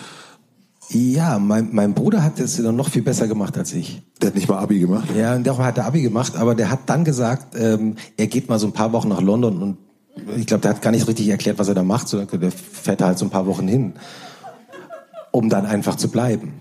Ja, 0.89 1.39
mein, 1.39 1.69
mein 1.73 1.95
Bruder 1.95 2.23
hat 2.23 2.41
das 2.41 2.59
noch 2.59 2.89
viel 2.89 3.03
besser 3.03 3.29
gemacht 3.29 3.57
als 3.57 3.73
ich. 3.73 4.03
Der 4.21 4.29
hat 4.29 4.35
nicht 4.35 4.49
mal 4.49 4.59
Abi 4.59 4.79
gemacht. 4.79 5.09
Ja, 5.17 5.37
und 5.37 5.45
der 5.45 5.57
hat 5.59 5.79
er 5.79 5.87
Abi 5.87 6.03
gemacht, 6.03 6.37
aber 6.37 6.55
der 6.55 6.71
hat 6.71 6.81
dann 6.87 7.05
gesagt, 7.05 7.55
ähm, 7.57 7.97
er 8.17 8.27
geht 8.27 8.49
mal 8.49 8.59
so 8.59 8.67
ein 8.67 8.73
paar 8.73 8.93
Wochen 8.93 9.09
nach 9.09 9.23
London 9.23 9.63
und 9.63 9.79
ich 10.37 10.47
glaube, 10.47 10.61
der 10.61 10.73
hat 10.73 10.83
gar 10.83 10.91
nicht 10.91 11.07
richtig 11.09 11.29
erklärt, 11.29 11.59
was 11.59 11.69
er 11.69 11.75
da 11.75 11.83
macht, 11.83 12.09
sondern 12.09 12.41
der 12.41 12.51
fährt 12.51 13.01
da 13.01 13.07
halt 13.07 13.19
so 13.19 13.25
ein 13.25 13.31
paar 13.31 13.47
Wochen 13.47 13.67
hin, 13.67 13.95
um 15.33 15.49
dann 15.49 15.67
einfach 15.67 15.97
zu 15.97 16.09
bleiben. 16.09 16.53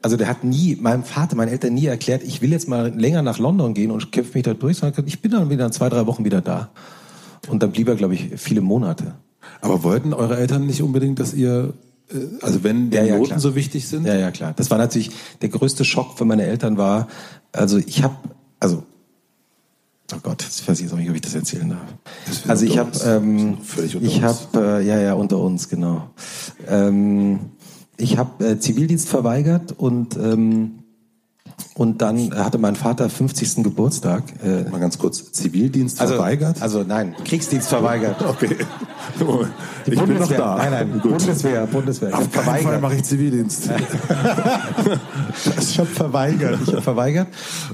Also 0.00 0.16
der 0.16 0.26
hat 0.28 0.42
nie, 0.42 0.76
meinem 0.76 1.04
Vater, 1.04 1.36
meinen 1.36 1.48
Eltern 1.50 1.74
nie 1.74 1.86
erklärt, 1.86 2.22
ich 2.24 2.42
will 2.42 2.50
jetzt 2.50 2.66
mal 2.68 2.92
länger 2.98 3.22
nach 3.22 3.38
London 3.38 3.74
gehen 3.74 3.90
und 3.90 4.10
kämpfe 4.10 4.32
mich 4.34 4.42
da 4.42 4.54
durch, 4.54 4.78
sondern 4.78 5.04
er 5.04 5.06
ich 5.06 5.20
bin 5.20 5.30
dann 5.30 5.48
wieder 5.50 5.66
in 5.66 5.72
zwei, 5.72 5.88
drei 5.88 6.06
Wochen 6.06 6.24
wieder 6.24 6.40
da. 6.40 6.70
Und 7.48 7.62
dann 7.62 7.70
blieb 7.70 7.88
er, 7.88 7.94
glaube 7.94 8.14
ich, 8.14 8.30
viele 8.36 8.62
Monate. 8.62 9.14
Aber 9.60 9.84
wollten 9.84 10.12
eure 10.12 10.36
Eltern 10.38 10.66
nicht 10.66 10.82
unbedingt, 10.82 11.20
dass 11.20 11.34
ihr 11.34 11.74
Also 12.40 12.64
wenn 12.64 12.90
die 12.90 12.96
Ja, 12.96 13.04
ja, 13.04 13.14
Noten 13.16 13.28
klar. 13.28 13.40
so 13.40 13.54
wichtig 13.54 13.86
sind? 13.86 14.04
Ja, 14.06 14.14
ja, 14.14 14.30
klar. 14.32 14.52
Das 14.56 14.70
war 14.70 14.78
natürlich 14.78 15.10
der 15.40 15.48
größte 15.50 15.84
Schock 15.84 16.18
für 16.18 16.24
meine 16.24 16.44
Eltern 16.44 16.76
war, 16.78 17.08
also 17.52 17.78
ich 17.78 18.02
habe, 18.02 18.16
also, 18.60 18.82
oh 20.14 20.18
Gott, 20.22 20.44
ich 20.48 20.66
weiß 20.66 20.80
jetzt 20.80 20.92
auch 20.92 20.96
nicht, 20.96 21.10
ob 21.10 21.14
ich 21.14 21.20
das 21.22 21.34
erzählen 21.34 21.68
darf. 21.70 21.78
Das 22.26 22.48
Also 22.48 22.64
ich 22.66 22.78
habe, 22.78 22.90
ähm, 23.06 23.58
ich 24.00 24.22
habe, 24.22 24.38
äh, 24.80 24.86
ja, 24.86 24.98
ja, 25.00 25.14
unter 25.14 25.38
uns, 25.38 25.68
genau. 25.68 26.10
Ähm, 26.68 27.40
ich 28.02 28.18
habe 28.18 28.44
äh, 28.44 28.58
Zivildienst 28.58 29.08
verweigert 29.08 29.72
und 29.78 30.16
ähm, 30.16 30.81
und 31.74 32.02
dann 32.02 32.34
hatte 32.36 32.58
mein 32.58 32.76
Vater 32.76 33.08
50. 33.08 33.62
Geburtstag. 33.64 34.24
Äh, 34.44 34.68
Mal 34.70 34.78
ganz 34.80 34.98
kurz, 34.98 35.32
Zivildienst 35.32 35.98
verweigert? 35.98 36.60
Also 36.60 36.84
nein, 36.86 37.14
Kriegsdienst 37.24 37.68
verweigert. 37.68 38.22
okay. 38.28 38.56
Die 39.86 39.92
ich 39.92 39.98
bin 39.98 39.98
noch 39.98 40.06
Bundeswehr. 40.06 40.38
da. 40.38 40.56
Nein, 40.56 40.70
nein, 40.70 41.00
Gut. 41.00 41.18
Bundeswehr, 41.18 41.66
Bundeswehr. 41.66 42.08
Ich 42.10 42.14
Auf 42.14 42.30
keinen 42.30 42.44
Fall 42.44 42.60
verweigert. 42.60 42.82
mache 42.82 42.94
ich 42.96 43.04
Zivildienst. 43.04 43.70
Ich 45.60 45.78
habe 45.78 45.88
verweigert. 45.88 46.58
Ich 46.66 46.72
habe 46.72 46.82
verweigert. 46.82 47.28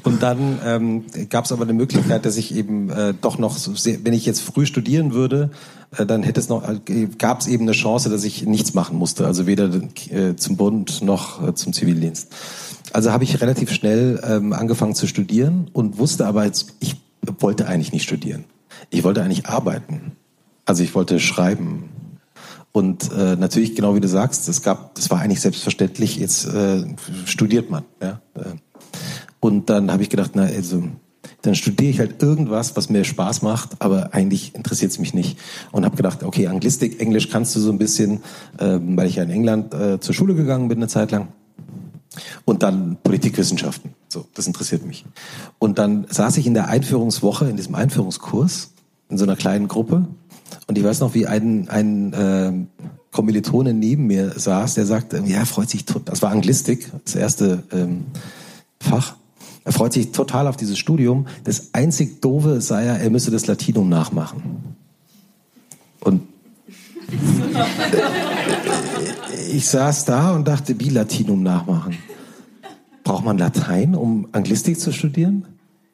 Und 0.05 0.23
dann 0.23 0.59
ähm, 0.65 1.05
gab 1.29 1.45
es 1.45 1.53
aber 1.53 1.65
eine 1.65 1.73
Möglichkeit, 1.73 2.25
dass 2.25 2.37
ich 2.37 2.55
eben 2.55 2.91
äh, 2.91 3.15
doch 3.21 3.39
noch, 3.39 3.57
so 3.57 3.75
sehr, 3.75 3.99
wenn 4.05 4.13
ich 4.13 4.25
jetzt 4.27 4.41
früh 4.41 4.65
studieren 4.67 5.13
würde, 5.13 5.51
äh, 5.97 6.07
dann 6.07 6.23
hätte 6.23 6.39
es 6.41 6.49
noch, 6.49 6.63
äh, 6.69 7.09
gab 7.19 7.41
es 7.41 7.47
eben 7.49 7.65
eine 7.65 7.73
Chance, 7.73 8.11
dass 8.11 8.25
ich 8.25 8.47
nichts 8.47 8.75
machen 8.75 8.97
musste. 8.97 9.27
Also 9.27 9.47
weder 9.47 9.71
äh, 10.11 10.37
zum 10.37 10.57
Bund 10.57 11.03
noch 11.03 11.47
äh, 11.47 11.55
zum 11.55 11.73
Zivildienst. 11.73 12.29
Also 12.93 13.13
habe 13.13 13.25
ich 13.25 13.41
relativ 13.41 13.73
schnell 13.73 14.21
ähm, 14.25 14.53
angefangen 14.53 14.95
zu 14.95 15.07
studieren 15.07 15.69
und 15.73 15.99
wusste 15.99 16.27
aber 16.27 16.45
jetzt, 16.45 16.75
ich 16.81 16.97
wollte 17.39 17.67
eigentlich 17.67 17.93
nicht 17.93 18.05
studieren. 18.05 18.45
Ich 18.91 19.05
wollte 19.05 19.23
eigentlich 19.23 19.47
arbeiten. 19.47 20.13
Also 20.65 20.83
ich 20.83 20.95
wollte 20.95 21.21
schreiben. 21.21 21.91
Und 22.73 23.11
äh, 23.13 23.37
natürlich, 23.37 23.75
genau 23.75 23.95
wie 23.95 24.01
du 24.01 24.09
sagst, 24.09 24.49
es 24.49 24.63
gab, 24.63 24.95
das 24.95 25.11
war 25.11 25.21
eigentlich 25.21 25.41
selbstverständlich, 25.41 26.17
jetzt 26.17 26.47
äh, 26.47 26.85
studiert 27.25 27.71
man. 27.71 27.85
Ja? 28.01 28.21
Äh, 28.35 28.55
Und 29.41 29.71
dann 29.71 29.91
habe 29.91 30.03
ich 30.03 30.11
gedacht, 30.11 30.33
na, 30.35 30.43
also, 30.43 30.85
dann 31.43 31.55
studiere 31.55 31.91
ich 31.91 31.99
halt 32.01 32.23
irgendwas, 32.23 32.77
was 32.77 32.91
mir 32.91 33.05
Spaß 33.05 33.43
macht, 33.43 33.81
aber 33.81 34.13
eigentlich 34.13 34.55
interessiert 34.55 34.91
es 34.91 34.99
mich 34.99 35.15
nicht. 35.15 35.39
Und 35.71 35.85
habe 35.85 35.97
gedacht, 35.97 36.23
okay, 36.23 36.49
Anglistik, 36.49 37.01
Englisch 37.01 37.29
kannst 37.31 37.55
du 37.55 37.61
so 37.61 37.71
ein 37.71 37.79
bisschen, 37.79 38.21
ähm, 38.59 38.97
weil 38.97 39.07
ich 39.07 39.17
ja 39.17 39.23
in 39.23 39.31
England 39.31 39.73
äh, 39.75 40.01
zur 40.01 40.15
Schule 40.15 40.35
gegangen 40.35 40.69
bin 40.69 40.79
eine 40.79 40.89
Zeit 40.89 41.11
lang. 41.11 41.29
Und 42.45 42.63
dann 42.63 42.97
Politikwissenschaften. 43.03 43.95
So, 44.09 44.27
das 44.35 44.47
interessiert 44.47 44.85
mich. 44.87 45.05
Und 45.59 45.79
dann 45.79 46.07
saß 46.09 46.37
ich 46.39 46.47
in 46.47 46.55
der 46.55 46.69
Einführungswoche, 46.69 47.49
in 47.49 47.57
diesem 47.57 47.75
Einführungskurs, 47.75 48.73
in 49.09 49.19
so 49.19 49.25
einer 49.25 49.37
kleinen 49.37 49.69
Gruppe. 49.69 50.07
Und 50.67 50.79
ich 50.79 50.85
weiß 50.85 51.01
noch, 51.01 51.15
wie 51.15 51.27
ein, 51.27 51.69
ein 51.69 52.13
äh, 52.13 52.53
Kommilitone 53.11 53.75
neben 53.75 54.07
mir 54.07 54.39
saß, 54.39 54.75
der 54.75 54.87
sagte, 54.87 55.23
ja, 55.27 55.39
er 55.39 55.47
freut 55.47 55.71
sich 55.71 55.85
tot. 55.85 56.03
Das 56.07 56.23
war 56.23 56.31
Anglistik, 56.31 56.91
das 57.05 57.15
erste 57.15 57.63
ähm, 57.73 58.07
Fach. 58.81 59.17
Er 59.65 59.73
freut 59.73 59.93
sich 59.93 60.13
total 60.13 60.47
auf 60.47 60.57
dieses 60.57 60.79
Studium. 60.79 61.27
Das 61.45 61.75
einzig 61.75 62.23
Doofe 62.23 62.61
sei 62.61 62.87
ja, 62.87 62.95
er 62.95 63.11
müsse 63.11 63.31
das 63.31 63.47
Latinum 63.47 63.89
nachmachen. 63.89 64.77
Und 66.01 66.23
ich 69.51 69.69
saß 69.69 70.05
da 70.05 70.33
und 70.33 70.49
dachte, 70.49 70.79
wie 70.81 70.91
Latinum 70.91 71.43
nachmachen? 71.43 71.97
Braucht 73.05 73.25
man 73.25 73.39
Latein, 73.39 73.95
um 73.95 74.29
Anglistik 74.33 74.79
zu 74.79 74.93
studieren? 74.93 75.47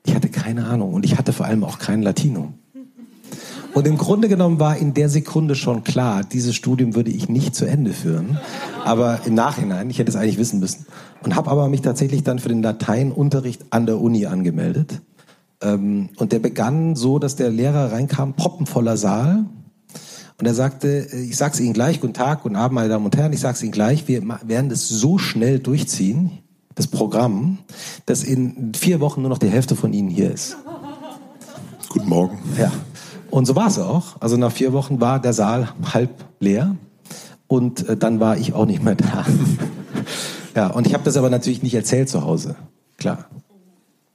Ich 0.06 0.14
hatte 0.14 0.28
keine 0.28 0.66
Ahnung 0.66 0.92
und 0.92 1.04
ich 1.04 1.16
hatte 1.16 1.32
vor 1.32 1.46
allem 1.46 1.64
auch 1.64 1.78
kein 1.78 2.02
Latinum. 2.02 2.54
Und 3.72 3.88
im 3.88 3.98
Grunde 3.98 4.28
genommen 4.28 4.60
war 4.60 4.76
in 4.76 4.94
der 4.94 5.08
Sekunde 5.08 5.56
schon 5.56 5.82
klar, 5.82 6.22
dieses 6.22 6.54
Studium 6.54 6.94
würde 6.94 7.10
ich 7.10 7.28
nicht 7.28 7.56
zu 7.56 7.64
Ende 7.64 7.92
führen. 7.92 8.38
Aber 8.84 9.20
im 9.26 9.34
Nachhinein, 9.34 9.90
ich 9.90 9.98
hätte 9.98 10.10
es 10.10 10.16
eigentlich 10.16 10.38
wissen 10.38 10.60
müssen. 10.60 10.86
Und 11.24 11.34
habe 11.34 11.50
aber 11.50 11.68
mich 11.68 11.80
tatsächlich 11.80 12.22
dann 12.22 12.38
für 12.38 12.48
den 12.48 12.62
Lateinunterricht 12.62 13.64
an 13.70 13.86
der 13.86 14.00
Uni 14.00 14.26
angemeldet. 14.26 15.00
Ähm, 15.60 16.10
Und 16.16 16.30
der 16.30 16.38
begann 16.38 16.94
so, 16.94 17.18
dass 17.18 17.34
der 17.34 17.50
Lehrer 17.50 17.90
reinkam, 17.90 18.34
proppenvoller 18.34 18.96
Saal. 18.96 19.46
Und 20.38 20.46
er 20.46 20.54
sagte, 20.54 21.12
äh, 21.12 21.22
ich 21.22 21.36
sag's 21.36 21.60
Ihnen 21.60 21.72
gleich, 21.72 22.00
guten 22.00 22.14
Tag, 22.14 22.42
guten 22.42 22.56
Abend, 22.56 22.74
meine 22.74 22.88
Damen 22.88 23.04
und 23.04 23.16
Herren, 23.16 23.32
ich 23.32 23.40
sag's 23.40 23.62
Ihnen 23.62 23.72
gleich, 23.72 24.08
wir 24.08 24.22
werden 24.44 24.68
das 24.68 24.88
so 24.88 25.18
schnell 25.18 25.58
durchziehen, 25.58 26.38
das 26.74 26.86
Programm, 26.86 27.58
dass 28.06 28.24
in 28.24 28.72
vier 28.74 29.00
Wochen 29.00 29.20
nur 29.22 29.30
noch 29.30 29.38
die 29.38 29.48
Hälfte 29.48 29.76
von 29.76 29.92
Ihnen 29.92 30.08
hier 30.08 30.32
ist. 30.32 30.56
Guten 31.88 32.08
Morgen. 32.08 32.38
Ja. 32.58 32.72
Und 33.30 33.46
so 33.46 33.54
war 33.54 33.68
es 33.68 33.78
auch. 33.78 34.20
Also 34.20 34.36
nach 34.36 34.52
vier 34.52 34.72
Wochen 34.72 35.00
war 35.00 35.20
der 35.20 35.32
Saal 35.32 35.68
halb 35.92 36.24
leer 36.40 36.76
und 37.46 37.88
äh, 37.88 37.96
dann 37.96 38.20
war 38.20 38.36
ich 38.36 38.52
auch 38.52 38.66
nicht 38.66 38.82
mehr 38.82 38.96
da. 38.96 39.24
ja, 40.56 40.66
und 40.68 40.86
ich 40.86 40.94
habe 40.94 41.04
das 41.04 41.16
aber 41.16 41.30
natürlich 41.30 41.62
nicht 41.62 41.74
erzählt 41.74 42.08
zu 42.08 42.22
Hause. 42.22 42.56
Klar. 42.96 43.26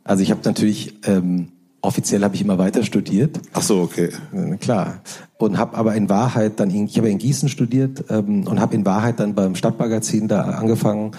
Also 0.04 0.24
ich 0.24 0.32
habe 0.32 0.42
natürlich 0.44 1.08
ähm, 1.08 1.52
offiziell 1.82 2.24
habe 2.24 2.36
ich 2.36 2.42
immer 2.42 2.58
weiter 2.58 2.84
studiert. 2.84 3.40
Ach 3.54 3.62
so, 3.62 3.82
okay. 3.82 4.10
Äh, 4.34 4.58
Klar. 4.58 5.02
Und 5.38 5.58
habe 5.58 5.78
aber 5.78 5.96
in 5.96 6.10
Wahrheit 6.10 6.60
dann, 6.60 6.70
in, 6.70 6.86
ich 6.86 6.98
habe 6.98 7.10
in 7.10 7.18
Gießen 7.18 7.50
studiert 7.50 8.06
ähm, 8.10 8.46
und 8.48 8.60
habe 8.60 8.76
in 8.76 8.86
Wahrheit 8.86 9.20
dann 9.20 9.36
beim 9.36 9.56
Stadtmagazin 9.56 10.28
da 10.28 10.42
angefangen. 10.42 11.12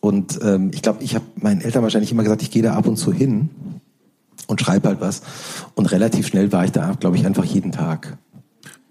Und 0.00 0.38
ähm, 0.42 0.70
ich 0.72 0.82
glaube, 0.82 1.02
ich 1.02 1.14
habe 1.14 1.24
meinen 1.36 1.60
Eltern 1.60 1.82
wahrscheinlich 1.82 2.12
immer 2.12 2.22
gesagt, 2.22 2.42
ich 2.42 2.50
gehe 2.50 2.62
da 2.62 2.74
ab 2.74 2.86
und 2.86 2.96
zu 2.96 3.12
hin 3.12 3.50
und 4.46 4.60
schreibe 4.60 4.88
halt 4.88 5.00
was. 5.00 5.22
Und 5.74 5.90
relativ 5.92 6.26
schnell 6.26 6.52
war 6.52 6.64
ich 6.64 6.72
da, 6.72 6.92
glaube 6.92 7.16
ich, 7.16 7.26
einfach 7.26 7.44
jeden 7.44 7.72
Tag. 7.72 8.16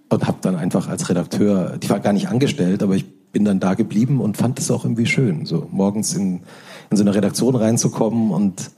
Und 0.10 0.28
habe 0.28 0.38
dann 0.42 0.56
einfach 0.56 0.88
als 0.88 1.10
Redakteur, 1.10 1.78
ich 1.82 1.90
war 1.90 2.00
gar 2.00 2.14
nicht 2.14 2.28
angestellt, 2.28 2.84
aber 2.84 2.96
ich 2.96 3.06
bin 3.32 3.44
dann 3.44 3.60
da 3.60 3.74
geblieben 3.74 4.22
und 4.22 4.38
fand 4.38 4.60
es 4.60 4.72
auch 4.72 4.86
irgendwie 4.86 5.06
schön, 5.06 5.46
so 5.46 5.68
morgens 5.72 6.14
in, 6.14 6.42
in 6.90 6.98
so 6.98 7.04
eine 7.04 7.14
Redaktion 7.14 7.56
reinzukommen 7.56 8.32
und 8.32 8.72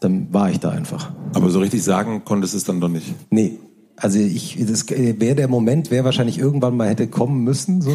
dann 0.00 0.32
war 0.32 0.50
ich 0.50 0.58
da 0.60 0.70
einfach. 0.70 1.12
Aber 1.34 1.50
so 1.50 1.60
richtig 1.60 1.82
sagen 1.82 2.22
konntest 2.24 2.54
du 2.54 2.58
es 2.58 2.64
dann 2.64 2.80
doch 2.80 2.88
nicht. 2.88 3.14
Nee. 3.30 3.58
Also 3.96 4.18
ich, 4.18 4.56
das 4.66 4.88
wäre 4.88 5.34
der 5.34 5.46
Moment, 5.48 5.90
wäre 5.90 6.04
wahrscheinlich 6.06 6.38
irgendwann 6.38 6.74
mal 6.76 6.88
hätte 6.88 7.06
kommen 7.06 7.44
müssen, 7.44 7.82
so. 7.82 7.92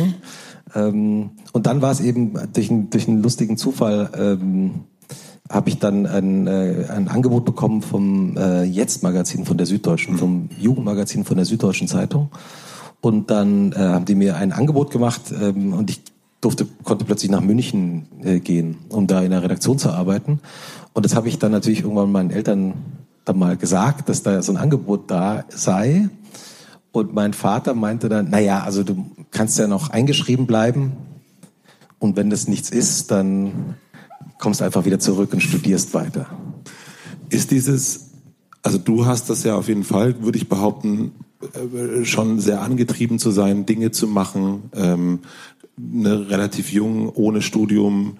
Ähm, 0.75 1.31
und 1.51 1.65
dann 1.65 1.81
war 1.81 1.91
es 1.91 1.99
eben 1.99 2.33
durch, 2.53 2.69
einen- 2.69 2.89
durch 2.91 3.07
einen 3.07 3.23
lustigen 3.23 3.57
Zufall, 3.57 4.09
ähm, 4.15 4.71
habe 5.49 5.69
ich 5.69 5.79
dann 5.79 6.05
ein, 6.05 6.45
äh, 6.47 6.85
ein 6.89 7.07
Angebot 7.07 7.45
bekommen 7.45 7.81
vom 7.81 8.37
äh, 8.37 8.63
Jetzt-Magazin 8.63 9.45
von 9.45 9.57
der 9.57 9.65
Süddeutschen, 9.65 10.17
vom 10.17 10.49
Jugendmagazin 10.59 11.23
von 11.25 11.37
der 11.37 11.45
Süddeutschen 11.45 11.87
Zeitung. 11.87 12.29
Und 13.01 13.29
dann 13.31 13.71
äh, 13.71 13.77
haben 13.77 14.05
die 14.05 14.15
mir 14.15 14.35
ein 14.37 14.51
Angebot 14.51 14.91
gemacht 14.91 15.21
ähm, 15.39 15.73
und 15.73 15.89
ich 15.91 16.01
durfte, 16.41 16.67
konnte 16.83 17.05
plötzlich 17.05 17.29
nach 17.31 17.41
München 17.41 18.05
äh, 18.23 18.39
gehen, 18.39 18.77
um 18.89 19.07
da 19.07 19.21
in 19.21 19.31
der 19.31 19.41
Redaktion 19.43 19.77
zu 19.79 19.89
arbeiten. 19.91 20.39
Und 20.95 21.03
das 21.03 21.13
habe 21.13 21.27
ich 21.27 21.37
dann 21.37 21.51
natürlich 21.51 21.81
irgendwann 21.81 22.09
meinen 22.09 22.31
Eltern 22.31 22.73
dann 23.25 23.37
mal 23.37 23.57
gesagt, 23.57 24.07
dass 24.07 24.23
da 24.23 24.41
so 24.41 24.53
ein 24.53 24.57
Angebot 24.57 25.11
da 25.11 25.43
sei. 25.49 26.09
Und 26.93 27.13
mein 27.13 27.33
Vater 27.33 27.73
meinte 27.73 28.07
dann, 28.07 28.29
naja, 28.29 28.63
also 28.63 28.83
du 28.83 29.05
kannst 29.29 29.59
ja 29.59 29.67
noch 29.67 29.89
eingeschrieben 29.89 30.47
bleiben. 30.47 30.93
Und 31.99 32.15
wenn 32.15 32.29
das 32.29 32.47
nichts 32.47 32.69
ist, 32.69 33.11
dann 33.11 33.75
kommst 34.39 34.61
einfach 34.61 34.85
wieder 34.85 34.97
zurück 34.97 35.33
und 35.33 35.41
studierst 35.41 35.93
weiter. 35.93 36.27
Ist 37.29 37.51
dieses, 37.51 38.11
also 38.61 38.77
du 38.77 39.05
hast 39.05 39.29
das 39.29 39.43
ja 39.43 39.57
auf 39.57 39.67
jeden 39.67 39.83
Fall, 39.83 40.23
würde 40.23 40.37
ich 40.37 40.47
behaupten, 40.47 41.11
äh, 41.41 42.05
schon 42.05 42.39
sehr 42.39 42.61
angetrieben 42.61 43.19
zu 43.19 43.31
sein, 43.31 43.65
Dinge 43.65 43.91
zu 43.91 44.07
machen, 44.07 44.69
ähm, 44.73 45.19
ne, 45.75 46.29
relativ 46.29 46.71
jung, 46.71 47.09
ohne 47.09 47.41
Studium, 47.41 48.17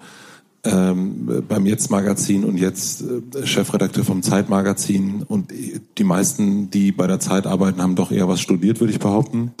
ähm, 0.66 1.44
beim 1.48 1.66
Jetzt-Magazin 1.66 2.44
und 2.44 2.58
jetzt 2.58 3.02
äh, 3.02 3.46
Chefredakteur 3.46 4.04
vom 4.04 4.22
Zeit-Magazin 4.22 5.22
und 5.22 5.52
die 5.98 6.04
meisten, 6.04 6.70
die 6.70 6.92
bei 6.92 7.06
der 7.06 7.20
Zeit 7.20 7.46
arbeiten, 7.46 7.80
haben 7.82 7.96
doch 7.96 8.10
eher 8.10 8.28
was 8.28 8.40
studiert, 8.40 8.80
würde 8.80 8.92
ich 8.92 8.98
behaupten. 8.98 9.52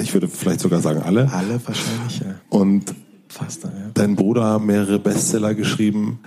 Ich 0.00 0.14
würde 0.14 0.28
vielleicht 0.28 0.60
sogar 0.60 0.80
sagen 0.80 1.02
alle. 1.02 1.32
Alle 1.32 1.60
wahrscheinlich, 1.64 2.20
ja. 2.20 2.34
Und 2.48 2.94
Fast, 3.28 3.64
ja. 3.64 3.70
dein 3.94 4.14
Bruder 4.14 4.58
mehrere 4.58 4.98
Bestseller 4.98 5.54
geschrieben. 5.54 6.20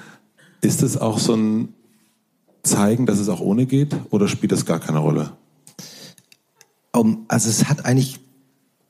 Ist 0.61 0.81
es 0.81 0.97
auch 0.97 1.19
so 1.19 1.35
ein 1.35 1.69
Zeigen, 2.63 3.05
dass 3.05 3.19
es 3.19 3.29
auch 3.29 3.41
ohne 3.41 3.67
geht 3.67 3.95
oder 4.09 4.27
spielt 4.27 4.51
das 4.51 4.65
gar 4.65 4.79
keine 4.79 4.99
Rolle? 4.99 5.33
Um, 6.91 7.25
also 7.27 7.49
es 7.49 7.69
hat 7.69 7.85
eigentlich 7.85 8.19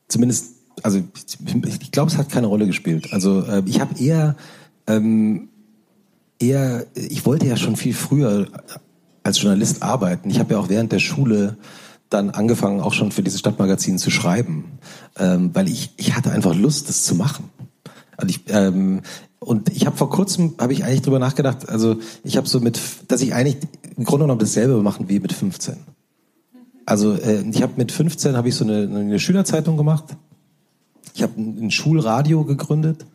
zumindest, 0.08 0.54
also 0.82 1.00
ich, 1.00 1.82
ich 1.82 1.92
glaube, 1.92 2.10
es 2.10 2.18
hat 2.18 2.30
keine 2.30 2.48
Rolle 2.48 2.68
gespielt. 2.68 3.12
Also 3.12 3.42
äh, 3.42 3.64
ich 3.66 3.82
habe 3.82 4.00
eher, 4.02 4.38
ähm, 4.88 5.50
eher, 6.40 6.86
ich 6.96 7.26
wollte 7.26 7.48
ja 7.48 7.58
schon 7.58 7.76
viel 7.76 7.94
früher 7.94 8.48
als 9.24 9.42
Journalist 9.42 9.82
arbeiten. 9.82 10.30
Ich 10.30 10.40
habe 10.40 10.54
ja 10.54 10.60
auch 10.60 10.70
während 10.70 10.92
der 10.92 11.00
Schule 11.00 11.58
dann 12.10 12.30
angefangen, 12.30 12.82
auch 12.82 12.94
schon 12.94 13.12
für 13.12 13.24
dieses 13.24 13.40
Stadtmagazin 13.40 13.98
zu 13.98 14.12
schreiben, 14.12 14.80
ähm, 15.18 15.50
weil 15.54 15.68
ich, 15.68 15.92
ich 15.98 16.16
hatte 16.16 16.32
einfach 16.32 16.56
Lust, 16.56 16.88
das 16.88 17.04
zu 17.04 17.16
machen. 17.16 17.50
Also 18.18 18.30
ich, 18.30 18.42
ähm, 18.48 19.02
und 19.40 19.70
ich 19.70 19.86
habe 19.86 19.98
vor 19.98 20.10
kurzem, 20.10 20.56
habe 20.60 20.74
ich 20.74 20.84
eigentlich 20.84 21.02
drüber 21.02 21.20
nachgedacht, 21.20 21.68
also 21.68 21.98
ich 22.24 22.38
habe 22.38 22.48
so 22.48 22.60
mit, 22.60 22.80
dass 23.08 23.22
ich 23.22 23.34
eigentlich 23.34 23.58
im 23.98 24.04
Grunde 24.04 24.26
genommen 24.26 24.40
dasselbe 24.40 24.82
machen 24.82 25.10
wie 25.10 25.20
mit 25.20 25.34
15. 25.34 25.78
Also 26.86 27.14
äh, 27.14 27.42
ich 27.50 27.62
habe 27.62 27.74
mit 27.78 27.92
15 27.92 28.38
habe 28.38 28.50
ich 28.50 28.56
so 28.56 28.64
eine, 28.64 28.84
eine 28.84 29.20
Schülerzeitung 29.20 29.76
gemacht 29.78 30.06
Ich 31.14 31.24
habe 31.24 31.34
ein 31.40 31.72
Schulradio 31.72 32.44
gegründet, 32.44 33.06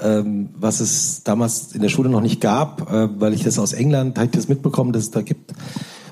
ähm, 0.00 0.50
was 0.54 0.80
es 0.80 1.22
damals 1.22 1.72
in 1.72 1.82
der 1.82 1.88
Schule 1.88 2.08
noch 2.08 2.20
nicht 2.20 2.40
gab, 2.40 2.90
äh, 2.90 3.08
weil 3.20 3.34
ich 3.34 3.42
das 3.42 3.58
aus 3.58 3.72
England, 3.72 4.16
habe 4.18 4.26
ich 4.26 4.32
das 4.32 4.48
mitbekommen, 4.48 4.92
dass 4.92 5.04
es 5.04 5.10
da 5.10 5.22
gibt. 5.22 5.52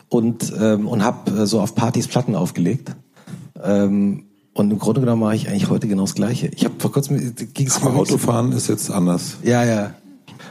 Und, 0.09 0.53
ähm, 0.61 0.89
und 0.89 1.05
habe 1.05 1.43
äh, 1.43 1.47
so 1.47 1.61
auf 1.61 1.75
Partys 1.75 2.09
Platten 2.09 2.35
aufgelegt. 2.35 2.95
Ähm, 3.63 4.25
und 4.53 4.71
im 4.71 4.79
Grunde 4.79 5.01
genommen 5.01 5.21
mache 5.21 5.37
ich 5.37 5.49
eigentlich 5.49 5.71
heute 5.71 5.87
genau 5.87 6.03
das 6.03 6.15
Gleiche. 6.15 6.49
Ich 6.49 6.65
habe 6.65 6.75
vor 6.79 6.93
kurzem 6.93 7.35
ging's 7.55 7.81
Aber 7.83 7.95
Autofahren 7.95 8.53
ist 8.53 8.69
jetzt 8.69 8.91
anders. 8.91 9.37
Ja, 9.43 9.65
ja. 9.65 9.95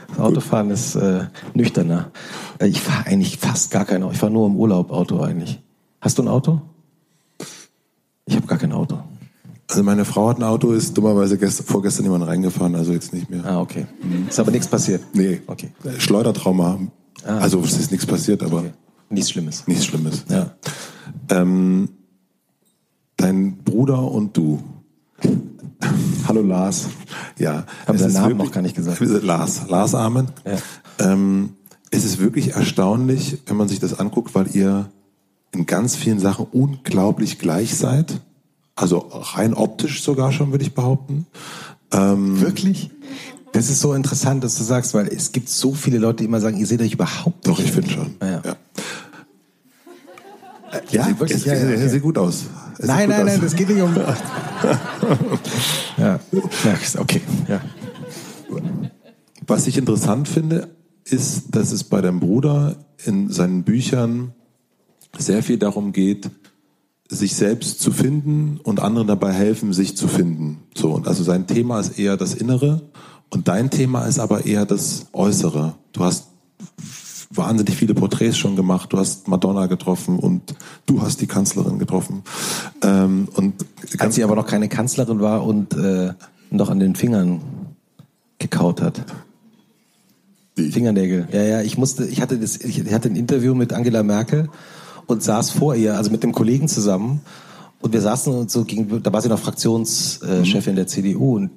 Das 0.09 0.19
Autofahren 0.19 0.71
ist 0.71 0.95
äh, 0.95 1.25
nüchterner. 1.53 2.11
Äh, 2.59 2.67
ich 2.67 2.81
fahre 2.81 3.07
eigentlich 3.07 3.37
fast 3.37 3.71
gar 3.71 3.85
kein 3.85 4.03
Auto. 4.03 4.13
Ich 4.13 4.19
fahre 4.19 4.31
nur 4.31 4.47
im 4.47 4.55
Urlaub 4.55 4.91
Auto 4.91 5.19
eigentlich. 5.19 5.59
Hast 6.01 6.17
du 6.17 6.23
ein 6.23 6.27
Auto? 6.27 6.61
Ich 8.25 8.35
habe 8.35 8.47
gar 8.47 8.57
kein 8.57 8.71
Auto. 8.71 8.99
Also 9.69 9.83
meine 9.83 10.03
Frau 10.03 10.29
hat 10.29 10.37
ein 10.37 10.43
Auto, 10.43 10.71
ist 10.71 10.97
dummerweise 10.97 11.37
gestern, 11.37 11.67
vorgestern 11.67 12.05
jemand 12.05 12.25
reingefahren, 12.25 12.73
also 12.75 12.91
jetzt 12.91 13.13
nicht 13.13 13.29
mehr. 13.29 13.45
Ah, 13.45 13.61
okay. 13.61 13.85
Mhm. 14.01 14.27
Ist 14.27 14.39
aber 14.39 14.49
nichts 14.49 14.67
passiert? 14.67 15.03
Nee. 15.13 15.41
Okay. 15.45 15.69
Schleudertrauma. 15.99 16.79
Ah. 17.23 17.37
Also 17.37 17.59
es 17.61 17.77
ist 17.77 17.91
nichts 17.91 18.07
passiert, 18.07 18.41
aber... 18.41 18.57
Okay. 18.59 18.71
Nichts 19.11 19.29
Schlimmes. 19.29 19.67
Nichts 19.67 19.85
Schlimmes. 19.85 20.25
Ja. 20.27 20.55
Ähm, 21.29 21.89
dein 23.17 23.57
Bruder 23.57 24.11
und 24.11 24.35
du. 24.35 24.59
Hallo 26.27 26.41
Lars. 26.41 26.87
Ja. 27.37 27.65
Haben 27.87 27.97
deinen 27.97 28.13
Namen 28.13 28.29
wirklich, 28.29 28.47
noch 28.47 28.53
gar 28.53 28.61
nicht 28.61 28.75
gesagt. 28.75 28.99
Lars. 29.01 29.67
Lars 29.67 29.93
Armen. 29.93 30.29
Ja. 30.45 30.57
Ähm, 31.11 31.51
es 31.91 32.05
ist 32.05 32.19
wirklich 32.19 32.53
erstaunlich, 32.53 33.39
wenn 33.45 33.57
man 33.57 33.67
sich 33.67 33.79
das 33.79 33.99
anguckt, 33.99 34.33
weil 34.33 34.55
ihr 34.55 34.89
in 35.51 35.65
ganz 35.65 35.95
vielen 35.95 36.19
Sachen 36.19 36.45
unglaublich 36.51 37.39
gleich 37.39 37.75
seid. 37.75 38.21
Also 38.79 39.09
rein 39.11 39.53
optisch 39.53 40.03
sogar 40.03 40.31
schon, 40.31 40.51
würde 40.51 40.63
ich 40.63 40.73
behaupten. 40.73 41.27
Ähm, 41.91 42.39
wirklich? 42.39 42.89
Das 43.51 43.69
ist 43.69 43.81
so 43.81 43.93
interessant, 43.93 44.41
dass 44.41 44.57
du 44.57 44.63
sagst, 44.63 44.93
weil 44.93 45.07
es 45.07 45.33
gibt 45.33 45.49
so 45.49 45.73
viele 45.73 45.97
Leute, 45.97 46.19
die 46.19 46.25
immer 46.25 46.39
sagen, 46.39 46.57
ihr 46.57 46.65
seht 46.65 46.81
euch 46.81 46.93
überhaupt 46.93 47.45
nicht. 47.45 47.59
Doch, 47.59 47.63
ich 47.63 47.73
finde 47.73 47.89
schon. 47.89 48.15
Ja. 48.21 48.41
ja. 48.45 48.55
Ja, 50.91 51.03
sieht 51.03 51.19
wirklich, 51.19 51.39
es, 51.39 51.45
ja, 51.45 51.55
ja, 51.55 51.89
sieht 51.89 52.01
gut 52.01 52.17
aus. 52.17 52.45
Es 52.77 52.87
nein, 52.87 53.09
nein, 53.09 53.23
aus. 53.23 53.27
nein, 53.27 53.41
das 53.41 53.55
geht 53.55 53.67
nicht 53.67 53.81
um. 53.81 53.93
ja, 55.97 56.19
okay. 56.99 57.21
Ja. 57.49 57.59
Was 59.45 59.67
ich 59.67 59.77
interessant 59.77 60.29
finde, 60.29 60.69
ist, 61.03 61.47
dass 61.51 61.73
es 61.73 61.83
bei 61.83 61.99
deinem 61.99 62.21
Bruder 62.21 62.77
in 63.03 63.29
seinen 63.29 63.63
Büchern 63.63 64.33
sehr 65.17 65.43
viel 65.43 65.57
darum 65.57 65.91
geht, 65.91 66.29
sich 67.09 67.35
selbst 67.35 67.81
zu 67.81 67.91
finden 67.91 68.59
und 68.63 68.79
anderen 68.79 69.07
dabei 69.07 69.33
helfen, 69.33 69.73
sich 69.73 69.97
zu 69.97 70.07
finden. 70.07 70.59
So 70.75 70.91
und 70.91 71.07
also 71.07 71.23
sein 71.23 71.47
Thema 71.47 71.79
ist 71.79 71.97
eher 71.97 72.17
das 72.17 72.35
Innere 72.35 72.83
und 73.29 73.47
dein 73.47 73.69
Thema 73.71 74.05
ist 74.05 74.19
aber 74.19 74.45
eher 74.45 74.65
das 74.65 75.07
Äußere. 75.11 75.75
Du 75.91 76.03
hast 76.03 76.27
wahnsinnig 77.31 77.75
viele 77.75 77.93
Porträts 77.93 78.37
schon 78.37 78.55
gemacht. 78.55 78.91
Du 78.93 78.97
hast 78.97 79.27
Madonna 79.27 79.67
getroffen 79.67 80.19
und 80.19 80.55
du 80.85 81.01
hast 81.01 81.21
die 81.21 81.27
Kanzlerin 81.27 81.79
getroffen. 81.79 82.23
Ähm, 82.81 83.27
und 83.35 83.53
Als 83.99 84.15
sie 84.15 84.23
aber 84.23 84.35
noch 84.35 84.47
keine 84.47 84.67
Kanzlerin 84.67 85.19
war 85.19 85.43
und 85.43 85.75
äh, 85.75 86.13
noch 86.49 86.69
an 86.69 86.79
den 86.79 86.95
Fingern 86.95 87.41
gekaut 88.39 88.81
hat. 88.81 89.05
Die. 90.57 90.71
Fingernägel. 90.71 91.27
Ja, 91.31 91.43
ja. 91.43 91.61
Ich 91.61 91.77
musste, 91.77 92.05
ich 92.05 92.21
hatte 92.21 92.37
das, 92.37 92.57
ich 92.57 92.91
hatte 92.91 93.09
ein 93.09 93.15
Interview 93.15 93.53
mit 93.53 93.73
Angela 93.73 94.03
Merkel 94.03 94.49
und 95.09 95.23
saß 95.23 95.49
vor 95.49 95.73
ihr, 95.75 95.97
also 95.97 96.11
mit 96.11 96.21
dem 96.21 96.33
Kollegen 96.33 96.67
zusammen. 96.67 97.21
Und 97.81 97.93
wir 97.93 98.01
saßen 98.01 98.31
und 98.31 98.51
so 98.51 98.63
gegen, 98.63 99.01
da 99.01 99.11
war 99.11 99.21
sie 99.21 99.29
noch 99.29 99.39
Fraktionschefin 99.39 100.73
mhm. 100.73 100.75
der 100.75 100.85
CDU 100.85 101.35
und 101.35 101.49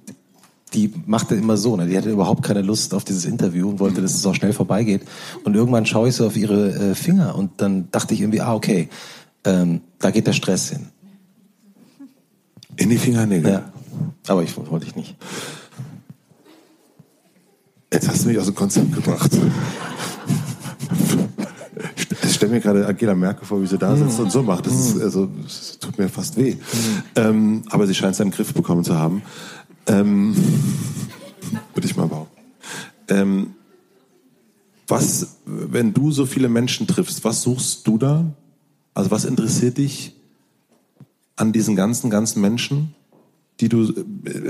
die 0.72 0.90
machte 1.04 1.34
immer 1.34 1.58
so, 1.58 1.76
ne? 1.76 1.86
die 1.86 1.98
hatte 1.98 2.08
überhaupt 2.10 2.42
keine 2.42 2.62
Lust 2.62 2.94
auf 2.94 3.04
dieses 3.04 3.26
Interview 3.26 3.68
und 3.68 3.78
wollte, 3.78 4.00
dass 4.00 4.14
es 4.14 4.24
auch 4.24 4.34
schnell 4.34 4.54
vorbeigeht. 4.54 5.02
Und 5.44 5.54
irgendwann 5.54 5.84
schaue 5.84 6.08
ich 6.08 6.16
so 6.16 6.26
auf 6.26 6.34
ihre 6.34 6.72
äh, 6.72 6.94
Finger 6.94 7.34
und 7.34 7.50
dann 7.58 7.90
dachte 7.90 8.14
ich 8.14 8.22
irgendwie, 8.22 8.40
ah, 8.40 8.54
okay, 8.54 8.88
ähm, 9.44 9.82
da 9.98 10.10
geht 10.10 10.26
der 10.26 10.32
Stress 10.32 10.70
hin. 10.70 10.88
In 12.76 12.88
die 12.88 12.96
Fingernägel? 12.96 13.52
Ja, 13.52 13.70
aber 14.28 14.44
ich 14.44 14.56
wollte 14.56 14.86
ich 14.86 14.96
nicht. 14.96 15.14
Jetzt 17.92 18.08
hast 18.08 18.24
du 18.24 18.28
mich 18.28 18.38
aus 18.38 18.46
dem 18.46 18.54
Konzept 18.54 18.94
gebracht. 18.94 19.30
Ich 22.42 22.48
stelle 22.48 22.54
mir 22.56 22.60
gerade 22.60 22.88
Angela 22.88 23.14
Merkel 23.14 23.46
vor, 23.46 23.62
wie 23.62 23.68
sie 23.68 23.78
da 23.78 23.94
sitzt 23.94 24.18
mm. 24.18 24.22
und 24.22 24.32
so 24.32 24.42
macht. 24.42 24.66
Das, 24.66 24.74
ist, 24.74 25.00
also, 25.00 25.28
das 25.44 25.78
tut 25.78 25.96
mir 25.96 26.08
fast 26.08 26.36
weh. 26.36 26.54
Mm. 26.54 26.58
Ähm, 27.14 27.62
aber 27.70 27.86
sie 27.86 27.94
scheint 27.94 28.14
es 28.14 28.18
den 28.18 28.32
Griff 28.32 28.52
bekommen 28.52 28.82
zu 28.82 28.98
haben. 28.98 29.22
Ähm, 29.86 30.34
würde 31.72 31.86
ich 31.86 31.94
mal 31.94 32.08
behaupten. 32.08 32.42
Ähm, 33.06 33.54
was, 34.88 35.36
wenn 35.46 35.94
du 35.94 36.10
so 36.10 36.26
viele 36.26 36.48
Menschen 36.48 36.88
triffst, 36.88 37.22
was 37.22 37.42
suchst 37.42 37.86
du 37.86 37.96
da? 37.96 38.24
Also 38.92 39.12
was 39.12 39.24
interessiert 39.24 39.78
dich 39.78 40.16
an 41.36 41.52
diesen 41.52 41.76
ganzen, 41.76 42.10
ganzen 42.10 42.40
Menschen, 42.40 42.92
die 43.60 43.68
du, 43.68 43.94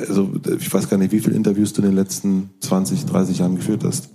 also 0.09 0.33
ich 0.59 0.73
weiß 0.73 0.89
gar 0.89 0.97
nicht, 0.97 1.13
wie 1.13 1.21
viele 1.21 1.37
Interviews 1.37 1.75
du 1.75 1.83
in 1.83 1.89
den 1.89 1.97
letzten 1.97 2.49
20, 2.61 3.05
30 3.05 3.41
Jahren 3.41 3.57
geführt 3.57 3.85
hast? 3.85 4.09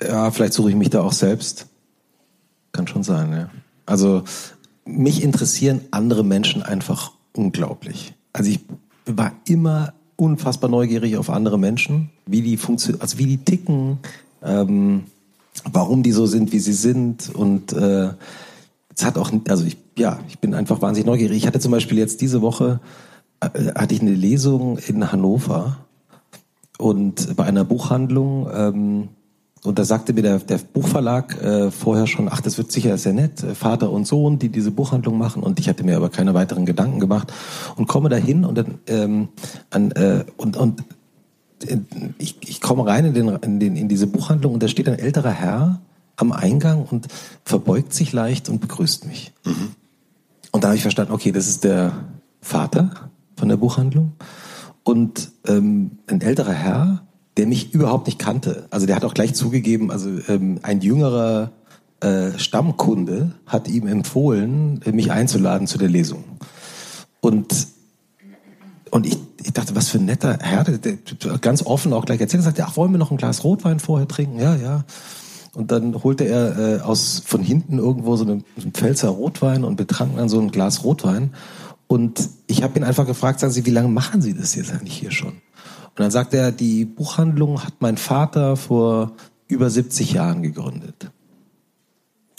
Ja, 0.00 0.32
vielleicht 0.32 0.54
suche 0.54 0.70
ich 0.70 0.74
mich 0.74 0.90
da 0.90 1.00
auch 1.00 1.12
selbst. 1.12 1.68
Kann 2.72 2.86
schon 2.86 3.02
sein, 3.02 3.32
ja. 3.32 3.50
Also 3.86 4.24
mich 4.84 5.22
interessieren 5.22 5.80
andere 5.90 6.24
Menschen 6.24 6.62
einfach 6.62 7.12
unglaublich. 7.34 8.14
Also 8.32 8.50
ich 8.50 8.60
war 9.06 9.32
immer 9.46 9.92
unfassbar 10.16 10.70
neugierig 10.70 11.16
auf 11.16 11.30
andere 11.30 11.58
Menschen, 11.58 12.10
wie 12.26 12.42
die 12.42 12.56
funktionieren, 12.56 13.02
also 13.02 13.18
wie 13.18 13.26
die 13.26 13.38
ticken, 13.38 13.98
ähm, 14.42 15.04
warum 15.70 16.02
die 16.02 16.12
so 16.12 16.26
sind, 16.26 16.52
wie 16.52 16.58
sie 16.58 16.72
sind 16.72 17.30
und 17.34 17.72
äh, 17.72 18.10
es 18.94 19.04
hat 19.04 19.18
auch, 19.18 19.32
also 19.48 19.64
ich, 19.64 19.76
ja, 19.96 20.18
ich 20.28 20.38
bin 20.38 20.54
einfach 20.54 20.82
wahnsinnig 20.82 21.06
neugierig. 21.06 21.38
Ich 21.38 21.46
hatte 21.46 21.60
zum 21.60 21.72
Beispiel 21.72 21.98
jetzt 21.98 22.20
diese 22.20 22.42
Woche 22.42 22.80
äh, 23.40 23.72
hatte 23.74 23.94
ich 23.94 24.00
eine 24.00 24.14
Lesung 24.14 24.78
in 24.78 25.10
Hannover 25.10 25.78
und 26.78 27.36
bei 27.36 27.44
einer 27.44 27.64
Buchhandlung 27.64 28.48
ähm, 28.52 29.08
und 29.64 29.78
da 29.78 29.84
sagte 29.84 30.12
mir 30.12 30.22
der, 30.22 30.38
der 30.40 30.58
Buchverlag 30.58 31.40
äh, 31.40 31.70
vorher 31.70 32.08
schon, 32.08 32.28
ach, 32.28 32.40
das 32.40 32.58
wird 32.58 32.72
sicher 32.72 32.98
sehr 32.98 33.12
nett, 33.12 33.44
äh, 33.44 33.54
Vater 33.54 33.90
und 33.90 34.06
Sohn, 34.06 34.40
die 34.40 34.48
diese 34.48 34.72
Buchhandlung 34.72 35.16
machen. 35.18 35.42
Und 35.44 35.60
ich 35.60 35.68
hatte 35.68 35.84
mir 35.84 35.96
aber 35.96 36.08
keine 36.08 36.34
weiteren 36.34 36.66
Gedanken 36.66 36.98
gemacht 36.98 37.32
und 37.76 37.86
komme 37.86 38.08
dahin 38.08 38.44
und 38.44 38.56
dann 38.56 38.78
ähm, 38.88 39.28
an, 39.70 39.92
äh, 39.92 40.24
und 40.36 40.56
und 40.56 40.82
äh, 41.64 41.78
ich, 42.18 42.38
ich 42.40 42.60
komme 42.60 42.86
rein 42.86 43.04
in, 43.04 43.14
den, 43.14 43.28
in, 43.28 43.60
den, 43.60 43.76
in 43.76 43.88
diese 43.88 44.08
Buchhandlung 44.08 44.54
und 44.54 44.62
da 44.64 44.68
steht 44.68 44.88
ein 44.88 44.98
älterer 44.98 45.30
Herr 45.30 45.80
am 46.16 46.32
Eingang 46.32 46.84
und 46.90 47.06
verbeugt 47.44 47.94
sich 47.94 48.12
leicht 48.12 48.48
und 48.48 48.60
begrüßt 48.60 49.06
mich. 49.06 49.32
Mhm. 49.44 49.76
Und 50.50 50.64
da 50.64 50.68
habe 50.68 50.76
ich 50.76 50.82
verstanden, 50.82 51.12
okay, 51.12 51.30
das 51.30 51.46
ist 51.46 51.62
der 51.62 51.92
Vater 52.40 52.90
von 53.36 53.48
der 53.48 53.56
Buchhandlung 53.56 54.12
und 54.82 55.30
ähm, 55.46 55.98
ein 56.08 56.20
älterer 56.20 56.52
Herr 56.52 57.02
der 57.36 57.46
mich 57.46 57.72
überhaupt 57.72 58.06
nicht 58.06 58.18
kannte. 58.18 58.66
Also 58.70 58.86
der 58.86 58.96
hat 58.96 59.04
auch 59.04 59.14
gleich 59.14 59.34
zugegeben, 59.34 59.90
also 59.90 60.10
ähm, 60.28 60.60
ein 60.62 60.80
jüngerer 60.80 61.52
äh, 62.00 62.38
Stammkunde 62.38 63.32
hat 63.46 63.68
ihm 63.68 63.86
empfohlen, 63.86 64.80
mich 64.92 65.10
einzuladen 65.10 65.66
zu 65.66 65.78
der 65.78 65.88
Lesung. 65.88 66.24
Und 67.20 67.68
und 68.92 69.06
ich, 69.06 69.16
ich 69.42 69.54
dachte, 69.54 69.74
was 69.74 69.88
für 69.88 69.96
ein 69.96 70.04
netter 70.04 70.38
Herr, 70.38 70.64
der, 70.64 70.76
der 70.76 71.38
ganz 71.38 71.64
offen 71.64 71.94
auch 71.94 72.04
gleich 72.04 72.20
erzählt, 72.20 72.42
er 72.42 72.44
sagte, 72.44 72.64
ach, 72.66 72.76
wollen 72.76 72.92
wir 72.92 72.98
noch 72.98 73.10
ein 73.10 73.16
Glas 73.16 73.42
Rotwein 73.42 73.80
vorher 73.80 74.06
trinken? 74.06 74.38
Ja, 74.38 74.54
ja. 74.54 74.84
Und 75.54 75.72
dann 75.72 76.02
holte 76.04 76.24
er 76.24 76.58
äh, 76.58 76.80
aus 76.80 77.22
von 77.24 77.42
hinten 77.42 77.78
irgendwo 77.78 78.16
so 78.16 78.24
einen, 78.24 78.44
so 78.54 78.64
einen 78.64 78.72
Pfälzer 78.72 79.08
Rotwein 79.08 79.64
und 79.64 79.76
betranken 79.76 80.18
dann 80.18 80.28
so 80.28 80.38
ein 80.38 80.50
Glas 80.50 80.84
Rotwein. 80.84 81.32
Und 81.86 82.28
ich 82.48 82.62
habe 82.62 82.78
ihn 82.78 82.84
einfach 82.84 83.06
gefragt, 83.06 83.40
sagen 83.40 83.52
Sie, 83.54 83.64
wie 83.64 83.70
lange 83.70 83.88
machen 83.88 84.20
Sie 84.20 84.34
das 84.34 84.54
jetzt 84.54 84.72
eigentlich 84.72 84.98
hier 84.98 85.10
schon? 85.10 85.40
Und 85.96 86.00
dann 86.00 86.10
sagt 86.10 86.32
er, 86.32 86.52
die 86.52 86.84
Buchhandlung 86.84 87.62
hat 87.64 87.74
mein 87.80 87.98
Vater 87.98 88.56
vor 88.56 89.12
über 89.46 89.68
70 89.68 90.14
Jahren 90.14 90.42
gegründet. 90.42 91.10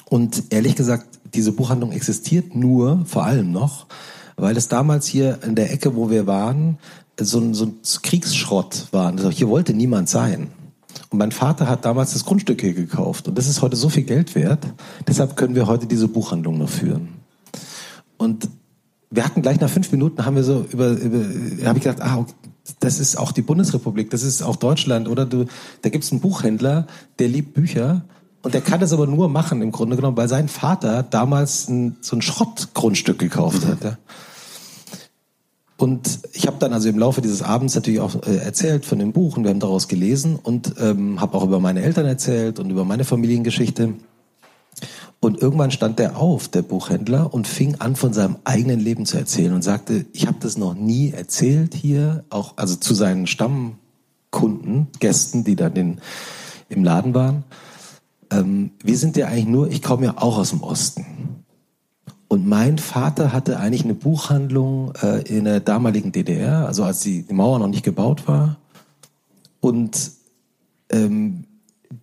Und 0.05 0.51
ehrlich 0.51 0.75
gesagt, 0.75 1.19
diese 1.33 1.51
Buchhandlung 1.51 1.91
existiert 1.91 2.55
nur, 2.55 3.05
vor 3.05 3.25
allem 3.25 3.51
noch, 3.51 3.87
weil 4.35 4.57
es 4.57 4.67
damals 4.67 5.05
hier 5.05 5.39
in 5.43 5.55
der 5.55 5.71
Ecke, 5.71 5.95
wo 5.95 6.09
wir 6.09 6.25
waren, 6.25 6.77
so 7.19 7.39
ein, 7.39 7.53
so 7.53 7.65
ein 7.65 7.75
Kriegsschrott 8.01 8.87
war. 8.91 9.11
Also 9.11 9.29
hier 9.29 9.49
wollte 9.49 9.73
niemand 9.73 10.09
sein. 10.09 10.49
Und 11.09 11.19
mein 11.19 11.31
Vater 11.31 11.67
hat 11.67 11.85
damals 11.85 12.13
das 12.13 12.25
Grundstück 12.25 12.61
hier 12.61 12.73
gekauft. 12.73 13.27
Und 13.27 13.37
das 13.37 13.47
ist 13.47 13.61
heute 13.61 13.75
so 13.75 13.89
viel 13.89 14.03
Geld 14.03 14.33
wert. 14.33 14.65
Deshalb 15.07 15.37
können 15.37 15.53
wir 15.53 15.67
heute 15.67 15.85
diese 15.85 16.07
Buchhandlung 16.07 16.57
noch 16.57 16.69
führen. 16.69 17.09
Und 18.17 18.49
wir 19.11 19.23
hatten 19.23 19.43
gleich 19.43 19.59
nach 19.59 19.69
fünf 19.69 19.91
Minuten 19.91 20.25
haben 20.25 20.35
wir 20.35 20.43
so 20.43 20.65
über, 20.71 20.89
über 20.89 21.19
habe 21.67 21.77
ich 21.77 21.83
gedacht, 21.83 22.01
ah, 22.01 22.25
das 22.79 22.99
ist 22.99 23.17
auch 23.17 23.31
die 23.31 23.41
Bundesrepublik, 23.41 24.09
das 24.09 24.23
ist 24.23 24.41
auch 24.41 24.55
Deutschland, 24.55 25.07
oder? 25.07 25.25
Du, 25.25 25.45
da 25.81 25.89
gibt's 25.89 26.11
einen 26.11 26.21
Buchhändler, 26.21 26.87
der 27.19 27.27
liebt 27.27 27.53
Bücher 27.53 28.03
und 28.41 28.53
der 28.53 28.61
kann 28.61 28.79
das 28.79 28.93
aber 28.93 29.07
nur 29.07 29.29
machen, 29.29 29.61
im 29.61 29.71
Grunde 29.71 29.95
genommen, 29.95 30.17
weil 30.17 30.27
sein 30.27 30.47
Vater 30.47 31.03
damals 31.03 31.69
ein, 31.69 31.97
so 32.01 32.15
ein 32.15 32.21
Schrottgrundstück 32.21 33.19
gekauft 33.19 33.65
hat. 33.65 33.83
Ja? 33.83 33.97
Und 35.77 36.19
ich 36.31 36.47
habe 36.47 36.57
dann 36.59 36.71
also 36.71 36.87
im 36.87 36.99
Laufe 36.99 37.21
dieses 37.21 37.41
Abends 37.41 37.75
natürlich 37.75 37.99
auch 37.99 38.15
äh, 38.23 38.37
erzählt 38.37 38.85
von 38.85 38.99
dem 38.99 39.11
Buch 39.11 39.37
und 39.37 39.43
wir 39.43 39.49
haben 39.49 39.59
daraus 39.59 39.87
gelesen 39.87 40.37
und 40.41 40.75
ähm, 40.79 41.19
habe 41.19 41.37
auch 41.37 41.43
über 41.43 41.59
meine 41.59 41.81
Eltern 41.81 42.05
erzählt 42.05 42.59
und 42.59 42.69
über 42.69 42.85
meine 42.85 43.03
Familiengeschichte. 43.03 43.93
Und 45.19 45.41
irgendwann 45.41 45.71
stand 45.71 45.99
der 45.99 46.17
auf, 46.17 46.49
der 46.49 46.63
Buchhändler, 46.63 47.33
und 47.33 47.47
fing 47.47 47.75
an, 47.79 47.95
von 47.95 48.13
seinem 48.13 48.37
eigenen 48.43 48.79
Leben 48.79 49.05
zu 49.05 49.17
erzählen 49.17 49.53
und 49.53 49.61
sagte, 49.61 50.05
ich 50.11 50.27
habe 50.27 50.37
das 50.41 50.57
noch 50.57 50.73
nie 50.73 51.11
erzählt 51.11 51.73
hier, 51.73 52.25
auch 52.29 52.53
also 52.57 52.75
zu 52.75 52.93
seinen 52.93 53.25
Stammkunden, 53.25 54.87
Gästen, 54.99 55.43
die 55.43 55.55
dann 55.55 55.73
in, 55.75 56.01
im 56.69 56.83
Laden 56.83 57.13
waren. 57.13 57.43
Ähm, 58.31 58.71
wir 58.83 58.97
sind 58.97 59.15
ja 59.15 59.27
eigentlich 59.27 59.47
nur, 59.47 59.69
ich 59.69 59.81
komme 59.81 60.05
ja 60.05 60.13
auch 60.17 60.37
aus 60.37 60.49
dem 60.49 60.61
Osten. 60.61 61.05
Und 62.27 62.47
mein 62.47 62.79
Vater 62.79 63.31
hatte 63.31 63.59
eigentlich 63.59 63.83
eine 63.83 63.93
Buchhandlung 63.93 64.93
äh, 65.01 65.21
in 65.21 65.45
der 65.45 65.59
damaligen 65.59 66.11
DDR, 66.11 66.65
also 66.65 66.83
als 66.83 67.01
die, 67.01 67.23
Mauer 67.29 67.59
noch 67.59 67.67
nicht 67.67 67.83
gebaut 67.85 68.27
war. 68.27 68.57
Und 69.59 70.11
ähm, 70.89 71.45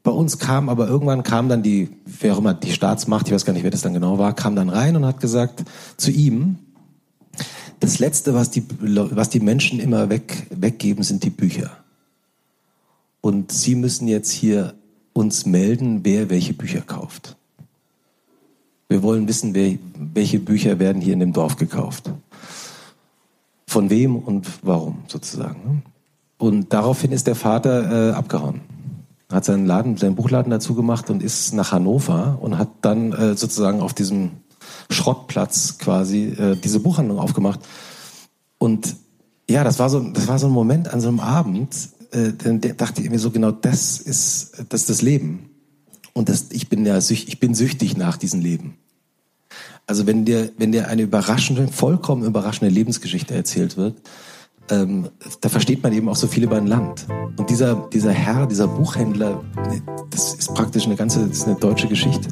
bei 0.03 0.11
uns 0.11 0.39
kam 0.39 0.69
aber 0.69 0.89
irgendwann 0.89 1.23
kam 1.23 1.49
dann 1.49 1.63
die, 1.63 1.89
wer 2.05 2.35
auch 2.35 2.39
immer, 2.39 2.55
die 2.55 2.73
Staatsmacht, 2.73 3.29
ich 3.29 3.35
weiß 3.35 3.45
gar 3.45 3.53
nicht, 3.53 3.63
wer 3.63 3.71
das 3.71 3.83
dann 3.83 3.95
genau 3.95 4.19
war, 4.19 4.35
kam 4.35 4.57
dann 4.57 4.69
rein 4.69 4.97
und 4.97 5.07
hat 5.07 5.21
gesagt 5.21 5.65
zu 5.97 6.11
ihm, 6.11 6.59
das 7.81 7.99
Letzte, 7.99 8.35
was 8.35 8.51
die, 8.51 8.63
was 8.81 9.31
die 9.31 9.41
Menschen 9.41 9.81
immer 9.81 10.11
weg, 10.11 10.47
weggeben, 10.51 11.03
sind 11.03 11.25
die 11.25 11.31
Bücher. 11.31 11.71
Und 13.23 13.53
Sie 13.53 13.75
müssen 13.75 14.07
jetzt 14.07 14.31
hier 14.31 14.75
uns 15.13 15.47
melden, 15.47 16.01
wer 16.05 16.31
welche 16.31 16.53
Bücher 16.53 16.83
kauft. 16.83 17.37
Wir 18.89 19.03
wollen 19.03 19.29
wissen, 19.29 19.55
wer, 19.55 19.79
welche 19.95 20.39
Bücher 20.39 20.79
werden 20.79 21.01
hier 21.01 21.15
in 21.15 21.21
dem 21.21 21.33
Dorf 21.33 21.57
gekauft. 21.57 22.11
Von 23.67 23.89
wem 23.89 24.17
und 24.17 24.47
warum 24.63 25.03
sozusagen. 25.07 25.83
Und 26.39 26.73
daraufhin 26.73 27.13
ist 27.13 27.27
der 27.27 27.37
Vater 27.37 28.11
äh, 28.11 28.13
abgehauen. 28.13 28.61
Hat 29.31 29.45
seinen 29.45 29.67
Laden, 29.67 29.97
seinen 29.97 30.17
Buchladen 30.17 30.51
dazu 30.51 30.75
gemacht 30.75 31.11
und 31.11 31.23
ist 31.23 31.55
nach 31.55 31.73
Hannover 31.73 32.39
und 32.41 32.59
hat 32.59 32.69
dann 32.83 33.13
äh, 33.13 33.37
sozusagen 33.37 33.81
auf 33.81 33.95
diesem 33.95 34.33
Schrottplatz 34.91 35.79
quasi 35.79 36.25
äh, 36.25 36.57
diese 36.57 36.81
Buchhandlung 36.81 37.19
aufgemacht. 37.19 37.61
Und 38.59 38.97
ja, 39.49 39.65
das 39.65 39.79
war 39.79 39.89
so, 39.89 40.01
das 40.01 40.29
war 40.29 40.39
so 40.39 40.47
ein 40.47 40.53
Moment 40.53 40.93
an 40.93 41.01
so 41.01 41.09
einem 41.09 41.21
Abend, 41.21 41.75
äh, 42.13 42.33
dann 42.37 42.61
dachte 42.61 43.03
ich 43.03 43.11
mir 43.11 43.19
so 43.19 43.31
genau, 43.31 43.51
das 43.51 43.99
ist, 43.99 44.65
das 44.69 44.83
ist 44.83 44.91
das 44.91 45.03
Leben. 45.03 45.51
Und 46.13 46.29
das, 46.29 46.47
ich 46.51 46.69
bin 46.69 46.85
ja 46.85 47.01
süchtig, 47.01 47.29
ich 47.29 47.41
bin 47.41 47.55
süchtig 47.55 47.97
nach 47.97 48.17
diesem 48.17 48.41
Leben. 48.41 48.77
Also 49.87 50.07
wenn 50.07 50.25
dir, 50.25 50.51
wenn 50.57 50.73
dir 50.73 50.89
eine 50.89 51.03
überraschende, 51.03 51.69
vollkommen 51.69 52.25
überraschende 52.25 52.73
Lebensgeschichte 52.73 53.35
erzählt 53.35 53.77
wird, 53.77 53.97
ähm, 54.71 55.09
da 55.41 55.49
versteht 55.49 55.83
man 55.83 55.93
eben 55.93 56.09
auch 56.09 56.17
so 56.17 56.27
viel 56.27 56.45
über 56.45 56.57
ein 56.57 56.67
Land. 56.67 57.07
Und 57.37 57.51
dieser, 57.51 57.75
dieser 57.93 58.13
Herr, 58.13 58.47
dieser 58.47 58.69
Buchhändler, 58.69 59.43
das 60.11 60.35
ist 60.35 60.55
praktisch 60.55 60.87
eine 60.87 60.97
ganze, 60.97 61.27
das 61.27 61.39
ist 61.39 61.47
eine 61.47 61.57
deutsche 61.57 61.89
Geschichte. 61.89 62.29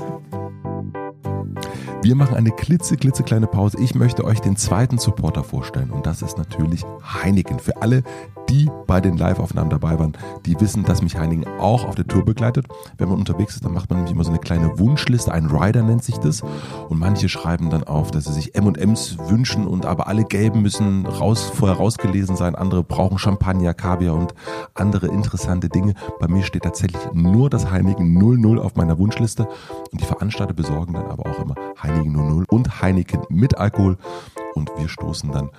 Wir 2.01 2.15
machen 2.15 2.37
eine 2.37 2.53
klitze, 2.53 2.97
klitzekleine 2.97 3.49
Pause. 3.49 3.79
Ich 3.81 3.97
möchte 3.97 4.25
euch 4.25 4.39
den 4.39 4.57
zweiten 4.57 4.99
Supporter 4.99 5.43
vorstellen 5.43 5.91
und 5.91 6.07
das 6.07 6.23
ist 6.23 6.39
natürlich 6.39 6.85
Heineken. 7.03 7.59
Für 7.59 7.83
alle, 7.83 8.05
die 8.49 8.71
bei 8.87 9.01
den 9.01 9.19
Live-Aufnahmen 9.19 9.69
dabei 9.69 9.99
waren, 9.99 10.17
die 10.47 10.59
wissen, 10.61 10.85
dass 10.85 11.03
mich 11.03 11.19
Heineken 11.19 11.45
auch 11.59 11.85
auf 11.85 11.97
der 11.97 12.07
Tour 12.07 12.25
begleitet. 12.25 12.67
Wenn 12.99 13.09
man 13.09 13.19
unterwegs 13.19 13.57
ist, 13.57 13.65
dann 13.65 13.75
macht 13.75 13.91
man 13.91 13.99
nämlich 13.99 14.15
immer 14.15 14.23
so 14.23 14.31
eine 14.31 14.39
kleine 14.39 14.79
Wunschliste, 14.79 15.33
ein 15.33 15.47
Rider 15.47 15.83
nennt 15.83 16.05
sich 16.05 16.19
das. 16.19 16.43
Und 16.89 17.01
manche 17.01 17.29
schreiben 17.29 17.69
dann 17.69 17.83
auf, 17.83 18.13
dass 18.13 18.27
sie 18.27 18.33
sich 18.33 18.55
M&M's 18.55 19.19
wünschen 19.29 19.67
und 19.67 19.85
aber 19.85 20.07
alle 20.07 20.25
gelben 20.25 20.63
müssen 20.63 21.05
raus, 21.05 21.51
vorher 21.53 21.79
rausgelesen 21.79 22.37
sein. 22.37 22.55
Andere 22.55 22.85
brauchen 22.85 23.19
Champagner, 23.19 23.75
Kaviar 23.75 24.15
und 24.15 24.35
andere 24.75 25.09
interessante 25.09 25.69
Dinge. 25.69 25.95
Bei 26.21 26.29
mir 26.29 26.45
steht 26.45 26.63
tatsächlich 26.63 27.03
nur 27.13 27.51
das 27.51 27.73
Heineken 27.73 28.15
00 28.15 28.61
auf 28.61 28.77
meiner 28.77 28.99
Wunschliste. 28.99 29.49
Und 29.91 30.01
die 30.01 30.07
Veranstalter 30.07 30.55
besorgen 30.55 30.93
dann 30.95 31.07
aber 31.07 31.29
auch 31.29 31.39
immer 31.41 31.57
Heineken 31.83 31.88
00 31.89 32.45
und 32.49 32.83
Heineken 32.83 33.23
mit 33.29 33.57
Alkohol. 33.57 33.97
Und 34.55 34.71
wir 34.77 34.89
stoßen 34.89 35.31
dann 35.33 35.51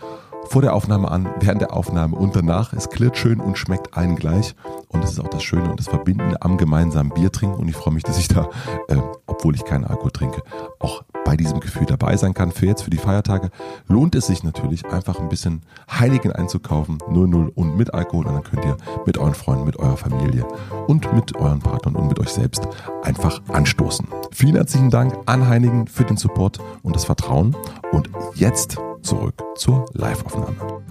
vor 0.50 0.64
der 0.64 0.74
Aufnahme 0.74 1.12
an, 1.12 1.30
während 1.40 1.62
der 1.62 1.74
Aufnahme 1.74 2.16
und 2.16 2.36
danach. 2.36 2.74
Es 2.74 2.90
klirrt 2.90 3.18
schön 3.18 3.40
und 3.40 3.58
schmeckt 3.58 3.96
allen 3.96 4.16
gleich. 4.16 4.56
Und 4.88 5.04
das 5.04 5.12
ist 5.12 5.20
auch 5.20 5.28
das 5.28 5.44
Schöne 5.44 5.70
und 5.70 5.80
das 5.80 5.88
Verbindende 5.88 6.42
am 6.42 6.58
gemeinsamen 6.58 7.12
Bier 7.12 7.32
trinken. 7.32 7.58
Und 7.58 7.68
ich 7.68 7.76
freue 7.76 7.94
mich, 7.94 8.04
dass 8.04 8.18
ich 8.18 8.28
da, 8.28 8.50
äh, 8.88 8.98
obwohl 9.28 9.54
ich 9.54 9.64
keinen 9.64 9.86
Alkohol 9.86 10.10
trinke, 10.10 10.42
auch 10.80 11.04
bei 11.24 11.38
diesem 11.38 11.60
Gefühl 11.60 11.86
dabei 11.86 12.18
sein 12.18 12.34
kann. 12.34 12.52
Für 12.52 12.66
jetzt, 12.66 12.82
für 12.82 12.90
die 12.90 12.98
Feiertage, 12.98 13.52
lohnt 13.88 14.16
es 14.16 14.26
sich 14.26 14.44
natürlich, 14.44 14.88
einfach 14.88 15.20
ein 15.20 15.30
bisschen 15.30 15.62
Heiligen 15.92 16.32
einzukaufen. 16.32 16.98
00 17.08 17.52
und 17.54 17.78
mit 17.78 17.94
Alkohol. 17.94 18.26
Und 18.26 18.34
dann 18.34 18.44
könnt 18.44 18.66
ihr 18.66 18.78
mit 19.06 19.20
euren 19.20 19.36
Freunden, 19.36 19.66
mit 19.66 19.78
eurer 19.78 19.98
Familie 19.98 20.48
und 20.88 21.14
mit 21.14 21.36
euren 21.38 21.60
Partnern 21.60 21.96
und 21.96 22.08
mit 22.08 22.20
euch 22.20 22.30
selbst 22.30 22.68
einfach 23.04 23.40
anstoßen. 23.50 24.08
Vielen 24.32 24.56
herzlichen 24.56 24.90
Dank 24.90 25.16
an 25.28 25.48
Heinigen 25.48 25.86
für 25.86 26.06
den 26.06 26.18
Support 26.18 26.58
und 26.82 26.96
das 26.96 27.06
Vertrauen. 27.06 27.56
Und 27.92 28.10
jetzt 28.34 28.80
zurück 29.02 29.44
zur 29.56 29.86
Live-Aufnahme. 29.94 30.84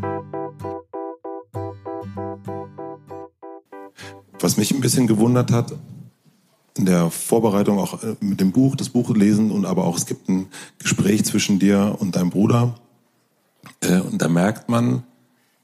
Was 4.41 4.57
mich 4.57 4.73
ein 4.73 4.81
bisschen 4.81 5.07
gewundert 5.07 5.51
hat, 5.51 5.75
in 6.77 6.87
der 6.87 7.11
Vorbereitung 7.11 7.79
auch 7.79 8.03
äh, 8.03 8.15
mit 8.21 8.41
dem 8.41 8.53
Buch, 8.53 8.77
das 8.77 8.89
Buch 8.89 9.15
lesen 9.15 9.51
und 9.51 9.67
aber 9.67 9.85
auch 9.85 9.97
es 9.97 10.07
gibt 10.07 10.29
ein 10.29 10.47
Gespräch 10.79 11.25
zwischen 11.25 11.59
dir 11.59 11.97
und 11.99 12.17
deinem 12.17 12.31
Bruder. 12.31 12.75
Äh, 13.81 14.01
und 14.01 14.23
da 14.23 14.29
merkt 14.29 14.69
man, 14.69 15.03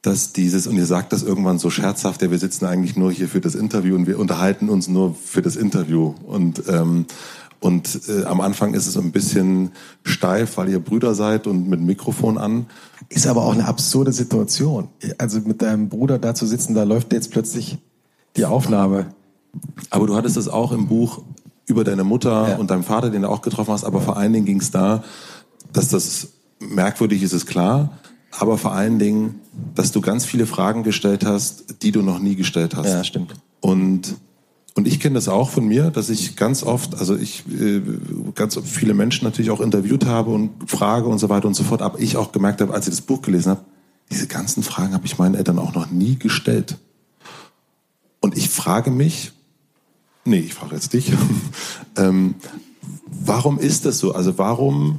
dass 0.03 0.33
dieses, 0.33 0.67
und 0.67 0.77
ihr 0.77 0.85
sagt 0.85 1.13
das 1.15 1.23
irgendwann 1.23 1.59
so 1.59 1.71
scherzhaft, 1.71 2.21
ja, 2.21 2.31
wir 2.31 2.39
sitzen 2.39 2.67
eigentlich 2.67 2.95
nur 2.95 3.11
hier 3.11 3.27
für 3.27 3.41
das 3.41 3.55
Interview 3.55 3.95
und 3.95 4.07
wir 4.07 4.19
unterhalten 4.19 4.69
uns 4.69 4.87
nur 4.87 5.15
für 5.15 5.41
das 5.41 5.57
Interview. 5.57 6.15
Und 6.27 6.65
ähm, 6.69 7.07
und 7.65 7.99
äh, 8.11 8.25
am 8.25 8.43
Anfang 8.43 8.75
ist 8.75 8.87
es 8.87 8.99
ein 8.99 9.11
bisschen 9.11 9.71
steif, 10.03 10.59
weil 10.59 10.69
ihr 10.69 10.81
Brüder 10.81 11.15
seid 11.15 11.47
und 11.47 11.67
mit 11.67 11.81
Mikrofon 11.81 12.37
an. 12.37 12.67
Ist 13.09 13.27
aber 13.27 13.43
auch 13.43 13.55
eine 13.55 13.67
absurde 13.67 14.13
Situation. 14.13 14.89
Also 15.17 15.41
mit 15.41 15.63
deinem 15.63 15.89
Bruder 15.89 16.19
da 16.19 16.35
zu 16.35 16.45
sitzen, 16.45 16.75
da 16.75 16.83
läuft 16.83 17.15
jetzt 17.15 17.31
plötzlich 17.31 17.79
die 18.37 18.45
Aufnahme. 18.45 19.07
Aber 19.89 20.07
du 20.07 20.15
hattest 20.15 20.37
es 20.37 20.47
auch 20.47 20.73
im 20.73 20.89
Buch 20.89 21.23
über 21.65 21.85
deine 21.85 22.05
Mutter 22.05 22.51
ja. 22.51 22.57
und 22.57 22.71
deinen 22.71 22.83
Vater, 22.83 23.09
den 23.09 23.23
du 23.23 23.31
auch 23.31 23.41
getroffen 23.41 23.73
hast. 23.73 23.85
Aber 23.85 24.03
vor 24.03 24.19
allen 24.19 24.35
Dingen 24.35 24.45
ging 24.45 24.61
es 24.61 24.71
da, 24.71 25.03
dass 25.73 25.89
das 25.89 26.35
merkwürdig 26.61 27.23
ist, 27.23 27.33
ist 27.33 27.47
klar. 27.47 27.97
Aber 28.39 28.59
vor 28.59 28.73
allen 28.73 28.99
Dingen, 28.99 29.41
dass 29.75 29.91
du 29.91 30.03
ganz 30.03 30.27
viele 30.27 30.45
Fragen 30.45 30.83
gestellt 30.83 31.25
hast, 31.25 31.83
die 31.83 31.93
du 31.93 32.03
noch 32.03 32.19
nie 32.19 32.37
gestellt 32.37 32.77
hast. 32.77 32.89
Ja, 32.89 33.05
stimmt. 33.05 33.33
Und 33.63 34.17
und 34.77 34.89
ich 34.89 34.99
kenne 34.99 35.15
das 35.15 35.29
auch 35.29 35.51
von 35.51 35.67
mir, 35.67 35.91
dass 35.91 36.11
ich 36.11 36.35
ganz 36.35 36.65
oft, 36.65 36.97
also 36.97 37.17
ich 37.17 37.45
äh, 37.49 37.81
ganz 38.35 38.59
viele 38.65 38.93
Menschen 38.93 39.25
natürlich 39.25 39.53
auch 39.53 39.61
interviewt 39.61 40.05
habe 40.05 40.33
und 40.33 40.69
frage 40.69 41.07
und 41.07 41.19
so 41.19 41.29
weiter 41.29 41.47
und 41.47 41.55
so 41.55 41.63
fort, 41.63 41.81
aber 41.81 42.01
ich 42.01 42.17
auch 42.17 42.33
gemerkt 42.33 42.61
habe, 42.61 42.75
als 42.75 42.89
ich 42.89 42.95
das 42.95 43.01
Buch 43.01 43.23
gelesen 43.23 43.51
habe, 43.51 43.65
diese 44.11 44.27
ganzen 44.27 44.65
Fragen 44.65 44.93
habe 44.93 45.07
ich 45.07 45.17
meinen 45.17 45.37
Eltern 45.37 45.61
auch 45.61 45.75
noch 45.75 45.91
nie 45.91 46.17
gestellt. 46.19 46.79
Und 48.21 48.37
ich 48.37 48.51
frage 48.51 48.91
mich, 48.91 49.33
nee, 50.25 50.41
ich 50.41 50.55
frage 50.55 50.75
jetzt 50.75 50.93
dich, 50.93 51.13
ähm, 51.97 52.35
warum 53.07 53.61
ist 53.61 53.85
das 53.85 53.99
so? 53.99 54.13
Also 54.13 54.39
warum 54.39 54.99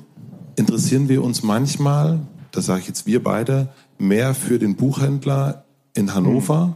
interessieren 0.56 1.10
wir 1.10 1.22
uns 1.22 1.44
manchmal, 1.44 2.22
das 2.52 2.66
sage 2.66 2.80
ich 2.80 2.88
jetzt 2.88 3.08
wir 3.08 3.22
beide, 3.22 3.68
mehr 3.98 4.36
für 4.36 4.58
den 4.58 4.78
Buchhändler 4.78 5.66
in 5.94 6.14
Hannover 6.14 6.68
mhm. 6.68 6.76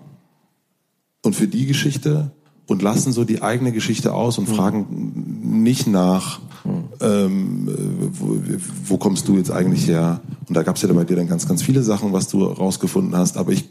und 1.24 1.36
für 1.38 1.48
die 1.48 1.66
Geschichte 1.66 2.32
und 2.70 2.82
lassen 2.82 3.12
so 3.12 3.24
die 3.24 3.42
eigene 3.42 3.72
Geschichte 3.72 4.14
aus 4.14 4.38
und 4.38 4.48
mhm. 4.48 4.54
fragen 4.54 5.62
nicht 5.64 5.88
nach, 5.88 6.40
mhm. 6.64 6.84
ähm, 7.02 8.12
wo, 8.12 8.38
wo, 8.86 8.98
kommst 8.98 9.28
du 9.28 9.38
jetzt 9.38 9.52
eigentlich 9.52 9.88
her? 9.88 10.22
Und 10.48 10.56
da 10.56 10.64
gab 10.64 10.76
es 10.76 10.82
ja 10.84 10.94
bei 10.94 11.04
dir 11.04 11.16
dann 11.16 11.28
ganz, 11.28 11.48
ganz 11.48 11.64
viele 11.64 11.82
Sachen, 11.84 12.14
was 12.14 12.28
du 12.28 12.44
rausgefunden 12.44 13.16
hast. 13.18 13.38
Aber 13.38 13.52
ich, 13.52 13.70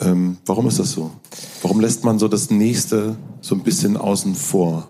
ähm, 0.00 0.38
warum 0.46 0.66
ist 0.66 0.78
das 0.78 0.90
so? 0.90 1.12
Warum 1.62 1.80
lässt 1.80 2.04
man 2.04 2.18
so 2.18 2.26
das 2.26 2.50
Nächste 2.50 3.16
so 3.40 3.54
ein 3.54 3.62
bisschen 3.62 3.96
außen 3.96 4.34
vor? 4.34 4.88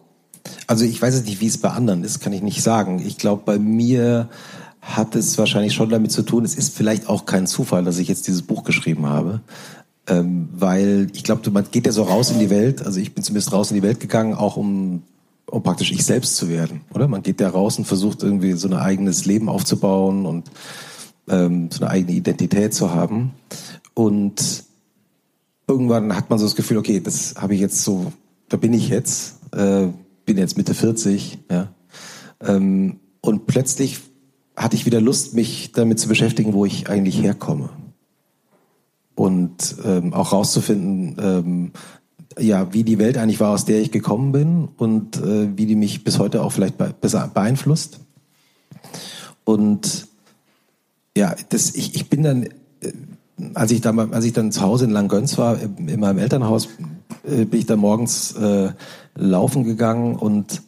Also 0.67 0.85
ich 0.85 1.01
weiß 1.01 1.15
jetzt 1.15 1.27
nicht, 1.27 1.41
wie 1.41 1.47
es 1.47 1.59
bei 1.59 1.71
anderen 1.71 2.05
ist, 2.05 2.21
kann 2.21 2.33
ich 2.33 2.43
nicht 2.43 2.63
sagen. 2.63 3.03
Ich 3.05 3.19
glaube, 3.19 3.43
bei 3.45 3.59
mir 3.59 4.31
hat 4.81 5.15
es 5.15 5.39
wahrscheinlich 5.39 5.75
schon 5.75 5.91
damit 5.91 6.11
zu 6.11 6.23
tun, 6.23 6.45
es 6.45 6.57
ist 6.57 6.75
vielleicht 6.75 7.09
auch 7.09 7.25
kein 7.27 7.47
Zufall, 7.47 7.85
dass 7.85 7.99
ich 7.99 8.09
jetzt 8.09 8.27
dieses 8.27 8.43
Buch 8.43 8.65
geschrieben 8.65 9.07
habe. 9.07 9.41
Ähm, 10.09 10.49
weil 10.53 11.09
ich 11.15 11.23
glaube, 11.23 11.49
man 11.51 11.65
geht 11.71 11.87
ja 11.87 11.93
so 11.93 12.03
raus 12.03 12.31
in 12.31 12.41
die 12.41 12.51
Welt, 12.51 12.85
also 12.85 12.99
ich 12.99 13.15
bin 13.15 13.23
zumindest 13.23 13.53
raus 13.53 13.71
in 13.71 13.77
die 13.77 13.83
Welt 13.83 14.01
gegangen, 14.01 14.35
auch 14.35 14.57
um, 14.57 15.05
um 15.47 15.63
praktisch 15.63 15.93
ich 15.93 16.05
selbst 16.05 16.37
zu 16.37 16.49
werden, 16.49 16.81
oder? 16.93 17.07
Man 17.07 17.23
geht 17.23 17.41
ja 17.41 17.49
raus 17.49 17.79
und 17.79 17.85
versucht 17.85 18.23
irgendwie 18.23 18.53
so 18.55 18.67
ein 18.67 18.75
eigenes 18.75 19.27
Leben 19.27 19.49
aufzubauen 19.49 20.27
und 20.27 20.51
ähm, 21.29 21.71
so 21.71 21.85
eine 21.85 21.91
eigene 21.91 22.17
Identität 22.17 22.75
zu 22.75 22.93
haben. 22.93 23.33
Und 23.95 24.65
irgendwann 25.69 26.17
hat 26.17 26.31
man 26.31 26.39
so 26.39 26.47
das 26.47 26.57
Gefühl, 26.57 26.79
okay, 26.79 27.01
das 27.01 27.37
habe 27.37 27.55
ich 27.55 27.61
jetzt 27.61 27.83
so, 27.85 28.13
da 28.49 28.57
bin 28.57 28.73
ich 28.73 28.89
jetzt, 28.89 29.37
äh, 29.53 29.87
bin 30.25 30.39
jetzt 30.39 30.57
Mitte 30.57 30.75
40, 30.75 31.39
ja. 31.51 31.69
Ähm, 32.41 32.99
und 33.21 33.47
plötzlich 33.47 34.01
hatte 34.57 34.75
ich 34.77 34.85
wieder 34.85 35.01
Lust, 35.01 35.35
mich 35.35 35.73
damit 35.73 36.01
zu 36.01 36.09
beschäftigen, 36.09 36.53
wo 36.53 36.65
ich 36.65 36.89
eigentlich 36.89 37.23
herkomme. 37.23 37.71
Und 39.15 39.77
ähm, 39.85 40.15
auch 40.15 40.33
rauszufinden, 40.33 41.17
ähm, 41.21 41.73
ja, 42.39 42.73
wie 42.73 42.85
die 42.85 42.99
Welt 42.99 43.19
eigentlich 43.19 43.41
war, 43.41 43.53
aus 43.53 43.65
der 43.65 43.81
ich 43.81 43.91
gekommen 43.91 44.33
bin 44.33 44.69
und 44.77 45.17
äh, 45.19 45.57
wie 45.57 45.67
die 45.67 45.77
mich 45.77 46.05
bis 46.05 46.19
heute 46.19 46.43
auch 46.43 46.53
vielleicht 46.53 46.77
beeinflusst. 46.79 48.01
Und 49.45 50.07
ja, 51.17 51.35
das, 51.51 51.75
ich, 51.75 51.95
ich 51.95 52.09
bin 52.09 52.23
dann, 52.23 52.45
äh, 52.45 52.93
als 53.55 53.71
ich 53.71 53.81
dann, 53.81 53.99
als 54.13 54.25
ich 54.25 54.33
dann 54.33 54.53
zu 54.53 54.63
Hause 54.63 54.87
in 54.87 54.91
Langgöns 54.91 55.37
war, 55.37 55.59
in 55.61 56.01
meinem 56.01 56.19
Elternhaus, 56.19 56.69
äh, 57.25 57.45
bin 57.45 57.61
ich 57.61 57.67
dann 57.67 57.81
morgens 57.81 58.33
äh, 58.33 58.71
laufen 59.15 59.65
gegangen 59.65 60.17
und 60.17 60.63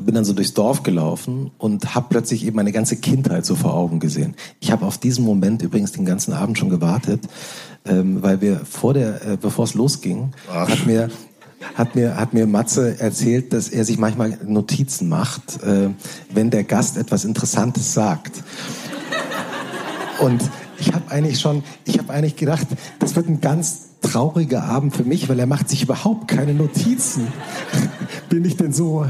bin 0.00 0.14
dann 0.14 0.24
so 0.24 0.32
durchs 0.32 0.54
Dorf 0.54 0.82
gelaufen 0.82 1.50
und 1.58 1.94
habe 1.94 2.06
plötzlich 2.10 2.46
eben 2.46 2.56
meine 2.56 2.72
ganze 2.72 2.96
Kindheit 2.96 3.46
so 3.46 3.54
vor 3.54 3.74
Augen 3.74 4.00
gesehen. 4.00 4.34
Ich 4.60 4.70
habe 4.70 4.86
auf 4.86 4.98
diesen 4.98 5.24
Moment 5.24 5.62
übrigens 5.62 5.92
den 5.92 6.04
ganzen 6.04 6.32
Abend 6.32 6.58
schon 6.58 6.70
gewartet, 6.70 7.22
ähm, 7.84 8.22
weil 8.22 8.40
wir 8.40 8.60
vor 8.64 8.94
der, 8.94 9.26
äh, 9.26 9.36
bevor 9.40 9.64
es 9.64 9.74
losging, 9.74 10.32
Ach. 10.50 10.68
hat 10.68 10.86
mir 10.86 11.10
hat 11.74 11.94
mir 11.94 12.16
hat 12.16 12.34
mir 12.34 12.46
Matze 12.46 13.00
erzählt, 13.00 13.54
dass 13.54 13.68
er 13.68 13.86
sich 13.86 13.98
manchmal 13.98 14.38
Notizen 14.46 15.08
macht, 15.08 15.62
äh, 15.62 15.90
wenn 16.32 16.50
der 16.50 16.64
Gast 16.64 16.98
etwas 16.98 17.24
Interessantes 17.24 17.94
sagt. 17.94 18.42
Und 20.20 20.42
ich 20.78 20.92
habe 20.92 21.10
eigentlich 21.10 21.40
schon, 21.40 21.62
ich 21.84 21.98
habe 21.98 22.12
eigentlich 22.12 22.36
gedacht, 22.36 22.66
das 22.98 23.16
wird 23.16 23.28
ein 23.28 23.40
ganz 23.40 23.93
trauriger 24.04 24.64
Abend 24.64 24.94
für 24.94 25.04
mich, 25.04 25.28
weil 25.28 25.38
er 25.38 25.46
macht 25.46 25.68
sich 25.68 25.82
überhaupt 25.82 26.28
keine 26.28 26.54
Notizen. 26.54 27.28
Bin 28.28 28.44
ich 28.44 28.56
denn 28.56 28.72
so 28.72 29.06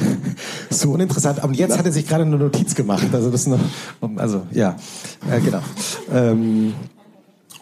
so 0.71 0.91
uninteressant? 0.91 1.43
Aber 1.43 1.53
jetzt 1.53 1.79
hat 1.79 1.87
er 1.87 1.93
sich 1.93 2.07
gerade 2.07 2.25
eine 2.25 2.37
Notiz 2.37 2.75
gemacht. 2.75 3.07
Also 3.13 3.31
das 3.31 3.47
noch, 3.47 3.61
also 4.17 4.43
ja, 4.53 4.77
äh, 5.31 5.41
genau. 5.41 5.61
Ähm, 6.13 6.75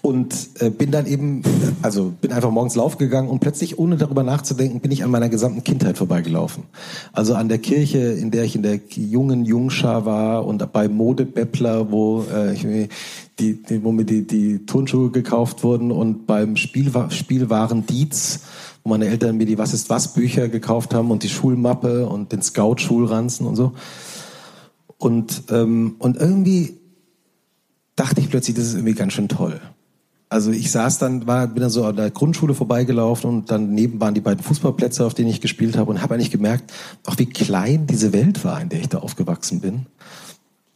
und 0.03 0.35
äh, 0.59 0.69
bin 0.69 0.91
dann 0.91 1.07
eben, 1.07 1.43
also 1.81 2.13
bin 2.21 2.33
einfach 2.33 2.51
morgens 2.51 2.75
Lauf 2.75 2.99
gegangen 2.99 3.29
und 3.29 3.39
plötzlich, 3.39 3.79
ohne 3.79 3.97
darüber 3.97 4.25
nachzudenken, 4.25 4.81
bin 4.81 4.91
ich 4.91 5.05
an 5.05 5.11
meiner 5.13 5.29
gesamten 5.29 5.63
Kindheit 5.63 5.97
vorbeigelaufen. 5.97 6.65
Also 7.13 7.37
an 7.37 7.49
der 7.49 7.59
Kirche, 7.59 7.99
in 7.99 8.33
der 8.33 8.43
ich 8.43 8.57
in 8.57 8.65
der 8.65 8.81
jungen 8.89 9.45
Jungschar 9.45 10.05
war 10.05 10.45
und 10.45 10.73
bei 10.73 10.89
Modebeppler, 10.89 11.93
wo 11.93 12.25
äh, 12.35 12.53
ich 12.53 12.67
die, 13.39 13.63
die, 13.63 13.83
wo 13.83 13.93
mir 13.93 14.05
die, 14.05 14.27
die 14.27 14.67
Turnschuhe 14.67 15.11
gekauft 15.11 15.65
wurden 15.65 15.91
und 15.91 16.27
beim 16.27 16.57
Spiel, 16.57 16.91
Spielwaren 17.11 17.87
Dietz, 17.87 18.41
wo 18.85 18.91
meine 18.91 19.07
Eltern 19.07 19.37
mir 19.37 19.47
die 19.47 19.59
Was 19.59 19.75
ist 19.75 19.91
was 19.91 20.15
Bücher 20.15 20.49
gekauft 20.49 20.95
haben 20.95 21.11
und 21.11 21.23
die 21.23 21.29
Schulmappe 21.29 22.07
und 22.07 22.33
den 22.33 22.43
Scout-Schulranzen 22.43 23.47
und 23.47 23.57
so. 23.57 23.73
Und, 24.99 25.45
ähm, 25.51 25.97
und 25.99 26.17
irgendwie 26.17 26.79
dachte 27.97 28.21
ich 28.21 28.31
plötzlich, 28.31 28.57
das 28.57 28.67
ist 28.67 28.75
irgendwie 28.75 28.95
ganz 28.95 29.13
schön 29.13 29.29
toll. 29.29 29.61
Also 30.29 30.51
ich 30.51 30.71
saß 30.71 30.99
dann, 30.99 31.27
war, 31.27 31.47
bin 31.47 31.61
dann 31.61 31.71
so 31.71 31.85
an 31.85 31.97
der 31.97 32.11
Grundschule 32.11 32.55
vorbeigelaufen 32.55 33.29
und 33.29 33.51
dann 33.51 33.75
neben 33.75 34.01
waren 34.01 34.15
die 34.15 34.23
beiden 34.23 34.43
Fußballplätze, 34.43 35.05
auf 35.05 35.13
denen 35.13 35.29
ich 35.29 35.43
gespielt 35.43 35.77
habe 35.77 35.91
und 35.91 36.01
habe 36.01 36.15
eigentlich 36.15 36.31
gemerkt, 36.31 36.73
auch 37.05 37.19
wie 37.19 37.27
klein 37.27 37.87
diese 37.87 38.15
Welt 38.15 38.43
war, 38.43 38.59
in 38.61 38.71
der 38.71 38.81
ich 38.81 38.89
da 38.89 38.99
aufgewachsen 38.99 39.61
bin. 39.61 39.87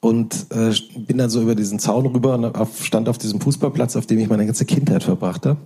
Und 0.01 0.47
äh, 0.51 0.73
bin 0.99 1.19
dann 1.19 1.31
so 1.31 1.43
über 1.43 1.55
diesen 1.55 1.79
Zaun 1.79 2.07
rüber 2.07 2.35
und 2.35 2.45
auf, 2.45 2.85
stand 2.85 3.09
auf 3.09 3.19
diesem 3.19 3.41
Fußballplatz, 3.41 3.97
auf 3.97 4.07
dem 4.07 4.19
ich 4.19 4.29
meine 4.29 4.47
ganze 4.47 4.65
Kindheit 4.65 5.03
verbracht 5.03 5.47
habe 5.47 5.59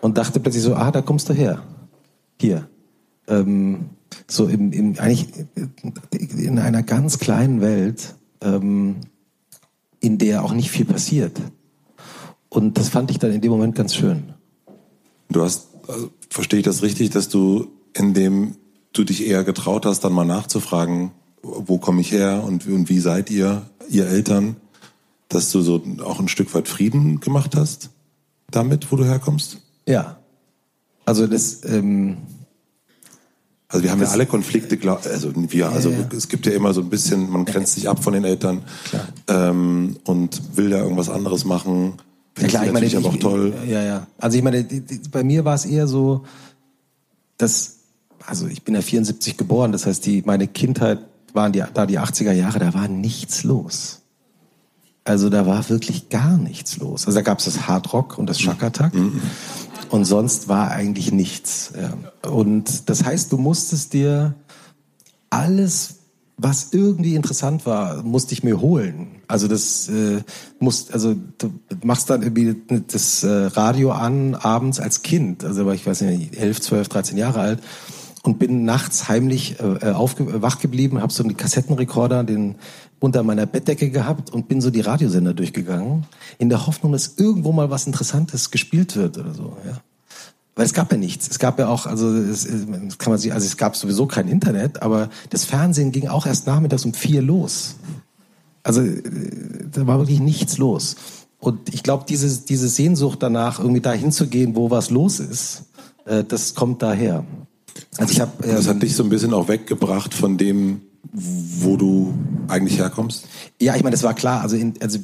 und 0.00 0.18
dachte 0.18 0.40
plötzlich 0.40 0.62
so, 0.62 0.74
ah, 0.74 0.90
da 0.90 1.02
kommst 1.02 1.28
du 1.28 1.34
her. 1.34 1.62
Hier. 2.38 2.68
Ähm, 3.28 3.90
so 4.26 4.46
im, 4.46 4.72
im, 4.72 4.98
eigentlich 4.98 5.28
in 6.36 6.58
einer 6.58 6.82
ganz 6.82 7.18
kleinen 7.18 7.60
Welt, 7.60 8.14
ähm, 8.40 8.96
in 10.00 10.18
der 10.18 10.44
auch 10.44 10.52
nicht 10.52 10.70
viel 10.70 10.84
passiert. 10.84 11.40
Und 12.48 12.78
das 12.78 12.88
fand 12.88 13.10
ich 13.10 13.18
dann 13.18 13.32
in 13.32 13.40
dem 13.40 13.52
Moment 13.52 13.74
ganz 13.74 13.94
schön. 13.94 14.34
Du 15.30 15.42
hast, 15.42 15.68
also, 15.86 16.10
verstehe 16.28 16.60
ich 16.60 16.64
das 16.64 16.82
richtig, 16.82 17.10
dass 17.10 17.28
du, 17.28 17.68
indem 17.92 18.56
du 18.92 19.04
dich 19.04 19.26
eher 19.26 19.44
getraut 19.44 19.86
hast, 19.86 20.00
dann 20.00 20.12
mal 20.12 20.24
nachzufragen, 20.24 21.12
wo 21.42 21.78
komme 21.78 22.00
ich 22.00 22.12
her 22.12 22.42
und, 22.44 22.66
und 22.66 22.88
wie 22.88 23.00
seid 23.00 23.30
ihr, 23.30 23.62
ihr 23.88 24.06
Eltern, 24.06 24.56
dass 25.28 25.50
du 25.50 25.60
so 25.60 25.82
auch 26.04 26.20
ein 26.20 26.28
Stück 26.28 26.52
weit 26.54 26.68
Frieden 26.68 27.20
gemacht 27.20 27.56
hast 27.56 27.90
damit, 28.50 28.90
wo 28.90 28.96
du 28.96 29.04
herkommst? 29.04 29.58
Ja. 29.86 30.18
Also 31.04 31.26
das, 31.26 31.64
ähm, 31.64 32.18
also 33.68 33.84
wir 33.84 33.90
haben 33.90 34.00
das, 34.00 34.10
ja 34.10 34.14
alle 34.14 34.26
Konflikte, 34.26 34.78
also 34.90 35.32
wir, 35.34 35.68
also 35.70 35.90
ja. 35.90 36.08
es 36.16 36.28
gibt 36.28 36.46
ja 36.46 36.52
immer 36.52 36.74
so 36.74 36.80
ein 36.80 36.90
bisschen, 36.90 37.30
man 37.30 37.44
grenzt 37.44 37.74
sich 37.74 37.88
ab 37.88 38.02
von 38.02 38.12
den 38.12 38.24
Eltern 38.24 38.62
ähm, 39.28 39.96
und 40.04 40.56
will 40.56 40.70
ja 40.70 40.78
irgendwas 40.78 41.08
anderes 41.08 41.44
machen 41.44 41.94
ja, 42.38 42.48
klar, 42.48 42.66
ich 42.66 42.72
meine, 42.72 42.86
ich, 42.86 42.96
auch 42.96 43.16
toll. 43.16 43.52
Ja, 43.66 43.82
ja. 43.82 44.06
Also 44.18 44.38
ich 44.38 44.42
meine, 44.42 44.64
die, 44.64 44.80
die, 44.80 45.00
bei 45.10 45.22
mir 45.22 45.44
war 45.44 45.54
es 45.54 45.64
eher 45.64 45.86
so, 45.86 46.24
dass, 47.36 47.78
also 48.24 48.46
ich 48.46 48.62
bin 48.62 48.74
ja 48.74 48.82
74 48.82 49.36
geboren, 49.36 49.72
das 49.72 49.86
heißt, 49.86 50.04
die, 50.06 50.22
meine 50.24 50.46
Kindheit 50.46 51.00
waren 51.34 51.52
die, 51.52 51.62
da 51.74 51.86
die 51.86 51.98
80er 51.98 52.32
Jahre, 52.32 52.58
da 52.58 52.74
war 52.74 52.88
nichts 52.88 53.44
los. 53.44 54.02
Also 55.04 55.30
da 55.30 55.46
war 55.46 55.68
wirklich 55.68 56.08
gar 56.08 56.36
nichts 56.36 56.76
los. 56.78 57.06
Also 57.06 57.18
da 57.18 57.22
gab 57.22 57.38
es 57.38 57.46
das 57.46 57.66
Hardrock 57.66 58.18
und 58.18 58.28
das 58.28 58.40
Shakatak. 58.40 58.94
Mhm. 58.94 59.20
Und 59.88 60.04
sonst 60.04 60.48
war 60.48 60.70
eigentlich 60.70 61.10
nichts. 61.10 61.72
Und 62.22 62.88
das 62.88 63.04
heißt, 63.04 63.32
du 63.32 63.38
musstest 63.38 63.92
dir 63.92 64.34
alles 65.30 66.00
was 66.42 66.68
irgendwie 66.72 67.16
interessant 67.16 67.66
war, 67.66 68.02
musste 68.02 68.32
ich 68.32 68.42
mir 68.42 68.60
holen. 68.60 69.08
Also 69.28 69.46
das 69.46 69.88
äh, 69.88 70.22
musst, 70.58 70.92
also 70.94 71.14
du 71.36 71.52
machst 71.84 72.08
dann 72.08 72.22
irgendwie 72.22 72.56
das 72.86 73.22
äh, 73.22 73.28
Radio 73.28 73.92
an 73.92 74.34
abends 74.34 74.80
als 74.80 75.02
Kind, 75.02 75.44
also 75.44 75.66
war 75.66 75.74
ich 75.74 75.86
weiß 75.86 76.00
nicht, 76.02 76.36
11, 76.36 76.60
12, 76.62 76.88
13 76.88 77.18
Jahre 77.18 77.40
alt 77.40 77.60
und 78.22 78.38
bin 78.38 78.64
nachts 78.64 79.08
heimlich 79.08 79.56
äh, 79.60 79.90
aufge 79.90 80.42
wach 80.42 80.58
geblieben, 80.58 81.00
habe 81.00 81.12
so 81.12 81.22
einen 81.22 81.36
Kassettenrekorder 81.36 82.24
den 82.24 82.56
unter 82.98 83.22
meiner 83.22 83.46
Bettdecke 83.46 83.90
gehabt 83.90 84.30
und 84.30 84.46
bin 84.48 84.60
so 84.60 84.70
die 84.70 84.82
Radiosender 84.82 85.32
durchgegangen 85.32 86.04
in 86.38 86.50
der 86.50 86.66
Hoffnung, 86.66 86.92
dass 86.92 87.14
irgendwo 87.16 87.52
mal 87.52 87.70
was 87.70 87.86
Interessantes 87.86 88.50
gespielt 88.50 88.94
wird 88.94 89.16
oder 89.16 89.32
so. 89.32 89.56
Ja. 89.66 89.80
Weil 90.54 90.66
es 90.66 90.74
gab 90.74 90.92
ja 90.92 90.98
nichts. 90.98 91.28
Es 91.30 91.38
gab 91.38 91.58
ja 91.58 91.68
auch, 91.68 91.86
also 91.86 92.14
es, 92.14 92.46
kann 92.98 93.12
man 93.12 93.18
sich, 93.18 93.32
also 93.32 93.46
es 93.46 93.56
gab 93.56 93.76
sowieso 93.76 94.06
kein 94.06 94.28
Internet, 94.28 94.82
aber 94.82 95.08
das 95.30 95.46
Fernsehen 95.46 95.92
ging 95.92 96.08
auch 96.08 96.26
erst 96.26 96.46
nachmittags 96.46 96.84
um 96.84 96.92
vier 96.92 97.22
los. 97.22 97.76
Also 98.62 98.82
äh, 98.82 99.02
da 99.72 99.86
war 99.86 99.98
wirklich 99.98 100.20
nichts 100.20 100.58
los. 100.58 100.96
Und 101.38 101.72
ich 101.72 101.82
glaube, 101.82 102.04
diese, 102.06 102.44
diese 102.44 102.68
Sehnsucht 102.68 103.22
danach, 103.22 103.58
irgendwie 103.58 103.80
da 103.80 103.92
hinzugehen, 103.92 104.54
wo 104.54 104.70
was 104.70 104.90
los 104.90 105.20
ist, 105.20 105.64
äh, 106.04 106.22
das 106.22 106.54
kommt 106.54 106.82
daher. 106.82 107.24
Also 107.96 108.12
ich 108.12 108.20
habe. 108.20 108.32
Ähm, 108.42 108.56
das 108.56 108.68
hat 108.68 108.82
dich 108.82 108.94
so 108.94 109.02
ein 109.02 109.08
bisschen 109.08 109.34
auch 109.34 109.48
weggebracht 109.48 110.14
von 110.14 110.36
dem, 110.36 110.82
wo 111.12 111.76
du 111.76 112.14
eigentlich 112.48 112.78
herkommst? 112.78 113.26
Ja, 113.60 113.76
ich 113.76 113.82
meine, 113.82 113.94
das 113.94 114.02
war 114.02 114.14
klar. 114.14 114.42
Also 114.42 114.56
in, 114.56 114.74
also, 114.80 114.98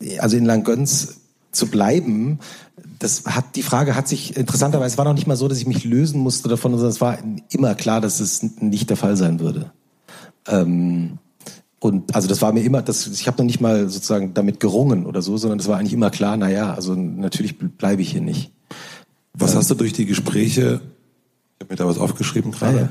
äh, 0.00 0.18
also 0.18 0.36
in 0.36 0.44
Langgöns 0.44 1.20
zu 1.52 1.66
bleiben, 1.68 2.38
das 2.98 3.24
hat, 3.26 3.56
die 3.56 3.62
Frage 3.62 3.94
hat 3.94 4.08
sich 4.08 4.36
interessanterweise, 4.36 4.94
es 4.94 4.98
war 4.98 5.04
noch 5.04 5.14
nicht 5.14 5.26
mal 5.26 5.36
so, 5.36 5.48
dass 5.48 5.58
ich 5.58 5.66
mich 5.66 5.84
lösen 5.84 6.20
musste 6.20 6.48
davon, 6.48 6.72
sondern 6.72 6.90
es 6.90 7.00
war 7.00 7.18
immer 7.50 7.74
klar, 7.74 8.00
dass 8.00 8.20
es 8.20 8.42
nicht 8.60 8.90
der 8.90 8.96
Fall 8.96 9.16
sein 9.16 9.40
würde. 9.40 9.70
Ähm, 10.48 11.18
und 11.78 12.14
also 12.14 12.28
das 12.28 12.40
war 12.40 12.52
mir 12.52 12.62
immer, 12.62 12.80
das, 12.80 13.06
ich 13.06 13.26
habe 13.26 13.38
noch 13.38 13.44
nicht 13.44 13.60
mal 13.60 13.90
sozusagen 13.90 14.32
damit 14.32 14.58
gerungen 14.58 15.04
oder 15.06 15.20
so, 15.20 15.36
sondern 15.36 15.58
es 15.58 15.68
war 15.68 15.78
eigentlich 15.78 15.92
immer 15.92 16.10
klar, 16.10 16.36
na 16.36 16.50
ja, 16.50 16.72
also 16.72 16.94
natürlich 16.94 17.58
bleibe 17.58 18.02
ich 18.02 18.12
hier 18.12 18.22
nicht. 18.22 18.52
Was 19.34 19.52
ähm, 19.52 19.58
hast 19.58 19.70
du 19.70 19.74
durch 19.74 19.92
die 19.92 20.06
Gespräche, 20.06 20.80
habe 21.64 21.72
mir 21.72 21.76
da 21.76 21.86
was 21.86 21.98
aufgeschrieben 21.98 22.52
gerade, 22.52 22.90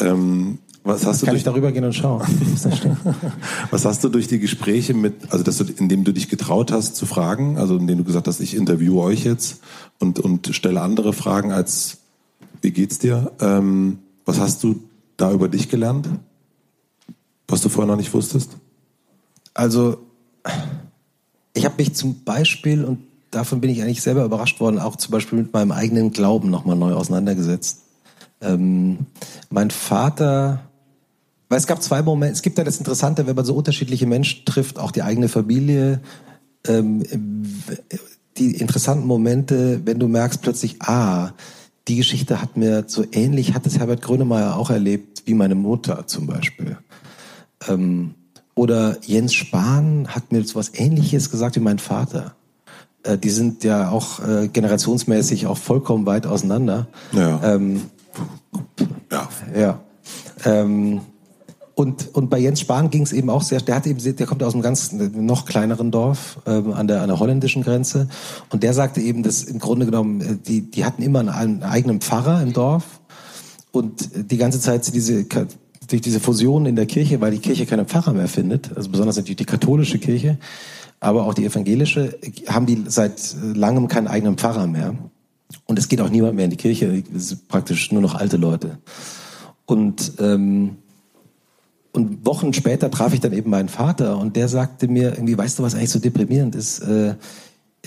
ja, 0.00 0.06
ja. 0.06 0.12
Ähm, 0.12 0.58
was 0.84 1.06
hast 1.06 1.22
du 1.22 1.26
Kann 1.26 1.36
ich 1.36 1.44
darüber 1.44 1.70
gehen 1.70 1.84
und 1.84 1.94
schauen. 1.94 2.22
was 3.70 3.84
hast 3.84 4.02
du 4.02 4.08
durch 4.08 4.26
die 4.26 4.40
Gespräche 4.40 4.94
mit, 4.94 5.14
also 5.30 5.44
dass 5.44 5.58
du, 5.58 5.64
indem 5.64 6.02
du 6.02 6.12
dich 6.12 6.28
getraut 6.28 6.72
hast 6.72 6.96
zu 6.96 7.06
fragen, 7.06 7.56
also 7.56 7.76
indem 7.76 7.98
du 7.98 8.04
gesagt 8.04 8.26
hast, 8.26 8.40
ich 8.40 8.56
interviewe 8.56 8.98
euch 9.00 9.24
jetzt 9.24 9.60
und, 10.00 10.18
und 10.18 10.48
stelle 10.52 10.80
andere 10.80 11.12
Fragen 11.12 11.52
als 11.52 11.98
wie 12.62 12.72
geht's 12.72 12.98
dir? 12.98 13.32
Ähm, 13.40 13.98
was 14.24 14.40
hast 14.40 14.62
du 14.64 14.80
da 15.16 15.32
über 15.32 15.48
dich 15.48 15.68
gelernt? 15.68 16.08
Was 17.48 17.60
du 17.60 17.68
vorher 17.68 17.90
noch 17.90 17.98
nicht 17.98 18.14
wusstest? 18.14 18.50
Also, 19.54 19.98
ich 21.54 21.64
habe 21.64 21.74
mich 21.78 21.94
zum 21.94 22.22
Beispiel, 22.24 22.84
und 22.84 23.00
davon 23.30 23.60
bin 23.60 23.70
ich 23.70 23.82
eigentlich 23.82 24.02
selber 24.02 24.24
überrascht 24.24 24.60
worden, 24.60 24.78
auch 24.78 24.96
zum 24.96 25.12
Beispiel 25.12 25.38
mit 25.38 25.52
meinem 25.52 25.72
eigenen 25.72 26.12
Glauben 26.12 26.50
nochmal 26.50 26.76
neu 26.76 26.94
auseinandergesetzt. 26.94 27.82
Ähm, 28.42 29.06
mein 29.50 29.70
Vater 29.70 30.62
weil 31.52 31.58
es 31.58 31.66
gab 31.66 31.82
zwei 31.82 32.00
Momente, 32.00 32.32
es 32.32 32.40
gibt 32.40 32.56
ja 32.56 32.64
das 32.64 32.78
Interessante, 32.78 33.26
wenn 33.26 33.36
man 33.36 33.44
so 33.44 33.54
unterschiedliche 33.54 34.06
Menschen 34.06 34.46
trifft, 34.46 34.78
auch 34.78 34.90
die 34.90 35.02
eigene 35.02 35.28
Familie, 35.28 36.00
ähm, 36.66 37.04
die 38.38 38.56
interessanten 38.56 39.06
Momente, 39.06 39.82
wenn 39.84 39.98
du 39.98 40.08
merkst 40.08 40.40
plötzlich, 40.40 40.80
ah, 40.80 41.32
die 41.88 41.96
Geschichte 41.96 42.40
hat 42.40 42.56
mir 42.56 42.84
so 42.86 43.04
ähnlich, 43.12 43.52
hat 43.52 43.66
es 43.66 43.78
Herbert 43.78 44.00
Grönemeyer 44.00 44.56
auch 44.56 44.70
erlebt, 44.70 45.24
wie 45.26 45.34
meine 45.34 45.54
Mutter 45.54 46.06
zum 46.06 46.26
Beispiel. 46.26 46.78
Ähm, 47.68 48.14
oder 48.54 48.96
Jens 49.02 49.34
Spahn 49.34 50.08
hat 50.08 50.32
mir 50.32 50.42
so 50.44 50.54
was 50.54 50.72
Ähnliches 50.74 51.30
gesagt 51.30 51.56
wie 51.56 51.60
mein 51.60 51.78
Vater. 51.78 52.34
äh, 53.02 53.18
die 53.18 53.28
sind 53.28 53.62
ja 53.62 53.90
auch 53.90 54.26
äh, 54.26 54.48
generationsmäßig 54.48 55.46
auch 55.46 55.58
vollkommen 55.58 56.06
weit 56.06 56.26
auseinander. 56.26 56.86
Ja. 57.12 57.40
Ähm, 57.44 57.82
ja. 59.10 59.28
ja. 59.54 59.80
Ähm, 60.44 61.00
und, 61.74 62.14
und 62.14 62.28
bei 62.28 62.38
Jens 62.38 62.60
Spahn 62.60 62.90
ging 62.90 63.02
es 63.02 63.12
eben 63.12 63.30
auch 63.30 63.42
sehr, 63.42 63.60
der 63.60 63.76
hat 63.76 63.86
eben, 63.86 63.98
der 64.02 64.26
kommt 64.26 64.42
aus 64.42 64.52
einem 64.52 64.62
ganz 64.62 64.92
noch 64.92 65.46
kleineren 65.46 65.90
Dorf 65.90 66.38
ähm, 66.46 66.72
an, 66.72 66.86
der, 66.86 67.00
an 67.00 67.08
der 67.08 67.18
holländischen 67.18 67.62
Grenze. 67.62 68.08
Und 68.50 68.62
der 68.62 68.74
sagte 68.74 69.00
eben, 69.00 69.22
dass 69.22 69.44
im 69.44 69.58
Grunde 69.58 69.86
genommen, 69.86 70.20
äh, 70.20 70.36
die, 70.36 70.70
die 70.70 70.84
hatten 70.84 71.02
immer 71.02 71.20
einen, 71.20 71.30
einen 71.30 71.62
eigenen 71.62 72.00
Pfarrer 72.00 72.42
im 72.42 72.52
Dorf. 72.52 73.00
Und 73.70 74.10
die 74.30 74.36
ganze 74.36 74.60
Zeit 74.60 74.94
diese, 74.94 75.24
durch 75.24 76.02
diese 76.02 76.20
Fusion 76.20 76.66
in 76.66 76.76
der 76.76 76.84
Kirche, 76.84 77.20
weil 77.22 77.30
die 77.30 77.38
Kirche 77.38 77.64
keine 77.64 77.86
Pfarrer 77.86 78.12
mehr 78.12 78.28
findet, 78.28 78.76
also 78.76 78.90
besonders 78.90 79.16
natürlich 79.16 79.38
die 79.38 79.46
katholische 79.46 79.98
Kirche, 79.98 80.38
aber 81.00 81.24
auch 81.24 81.32
die 81.32 81.46
evangelische, 81.46 82.18
haben 82.48 82.66
die 82.66 82.84
seit 82.86 83.34
langem 83.54 83.88
keinen 83.88 84.08
eigenen 84.08 84.36
Pfarrer 84.36 84.66
mehr. 84.66 84.94
Und 85.66 85.78
es 85.78 85.88
geht 85.88 86.00
auch 86.00 86.10
niemand 86.10 86.36
mehr 86.36 86.44
in 86.44 86.50
die 86.50 86.56
Kirche, 86.56 87.02
es 87.14 87.28
sind 87.28 87.48
praktisch 87.48 87.92
nur 87.92 88.02
noch 88.02 88.14
alte 88.14 88.36
Leute. 88.36 88.78
Und 89.66 90.12
ähm, 90.18 90.76
und 91.92 92.24
Wochen 92.24 92.54
später 92.54 92.90
traf 92.90 93.12
ich 93.12 93.20
dann 93.20 93.34
eben 93.34 93.50
meinen 93.50 93.68
Vater 93.68 94.16
und 94.16 94.34
der 94.34 94.48
sagte 94.48 94.88
mir 94.88 95.12
irgendwie, 95.12 95.36
weißt 95.36 95.58
du, 95.58 95.62
was 95.62 95.74
eigentlich 95.74 95.90
so 95.90 95.98
deprimierend 95.98 96.54
ist? 96.54 96.80
Äh, 96.80 97.16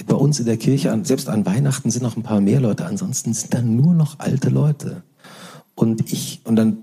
bei 0.05 0.15
uns 0.15 0.39
in 0.39 0.45
der 0.45 0.57
Kirche, 0.57 0.91
an, 0.91 1.05
selbst 1.05 1.27
an 1.27 1.45
Weihnachten 1.45 1.89
sind 1.89 2.03
noch 2.03 2.15
ein 2.15 2.23
paar 2.23 2.41
mehr 2.41 2.59
Leute, 2.59 2.85
ansonsten 2.85 3.33
sind 3.33 3.53
da 3.53 3.61
nur 3.61 3.93
noch 3.93 4.19
alte 4.19 4.49
Leute. 4.49 5.03
Und 5.73 6.11
ich, 6.11 6.41
und 6.43 6.55
dann 6.55 6.79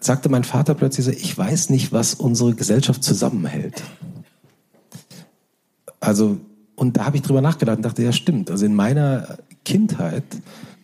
sagte 0.00 0.28
mein 0.28 0.44
Vater 0.44 0.74
plötzlich 0.74 1.06
so, 1.06 1.12
ich 1.12 1.36
weiß 1.36 1.70
nicht, 1.70 1.92
was 1.92 2.14
unsere 2.14 2.54
Gesellschaft 2.54 3.04
zusammenhält. 3.04 3.82
Also, 6.00 6.38
und 6.74 6.96
da 6.96 7.04
habe 7.04 7.16
ich 7.16 7.22
drüber 7.22 7.42
nachgedacht 7.42 7.76
und 7.76 7.84
dachte, 7.84 8.02
ja 8.02 8.12
stimmt. 8.12 8.50
Also 8.50 8.64
in 8.64 8.74
meiner 8.74 9.38
Kindheit 9.70 10.24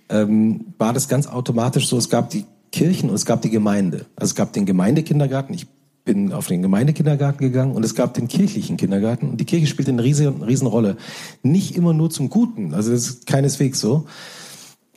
ähm, 0.08 0.66
war 0.78 0.92
das 0.92 1.08
ganz 1.08 1.26
automatisch 1.26 1.88
so, 1.88 1.98
es 1.98 2.08
gab 2.08 2.30
die 2.30 2.44
Kirchen 2.70 3.08
und 3.08 3.16
es 3.16 3.26
gab 3.26 3.42
die 3.42 3.50
Gemeinde. 3.50 4.06
Also 4.14 4.30
es 4.30 4.34
gab 4.36 4.52
den 4.52 4.64
Gemeindekindergarten. 4.64 5.52
Ich 5.56 5.66
bin 6.04 6.32
auf 6.32 6.46
den 6.46 6.62
Gemeindekindergarten 6.62 7.40
gegangen 7.40 7.74
und 7.74 7.84
es 7.84 7.96
gab 7.96 8.14
den 8.14 8.28
kirchlichen 8.28 8.76
Kindergarten 8.76 9.28
und 9.30 9.40
die 9.40 9.44
Kirche 9.44 9.66
spielt 9.66 9.88
eine 9.88 10.04
riesen, 10.04 10.40
riesen 10.40 10.68
Rolle. 10.68 10.96
Nicht 11.42 11.76
immer 11.76 11.94
nur 11.94 12.10
zum 12.10 12.30
Guten, 12.30 12.74
also 12.74 12.92
das 12.92 13.08
ist 13.08 13.26
keineswegs 13.26 13.80
so. 13.80 14.06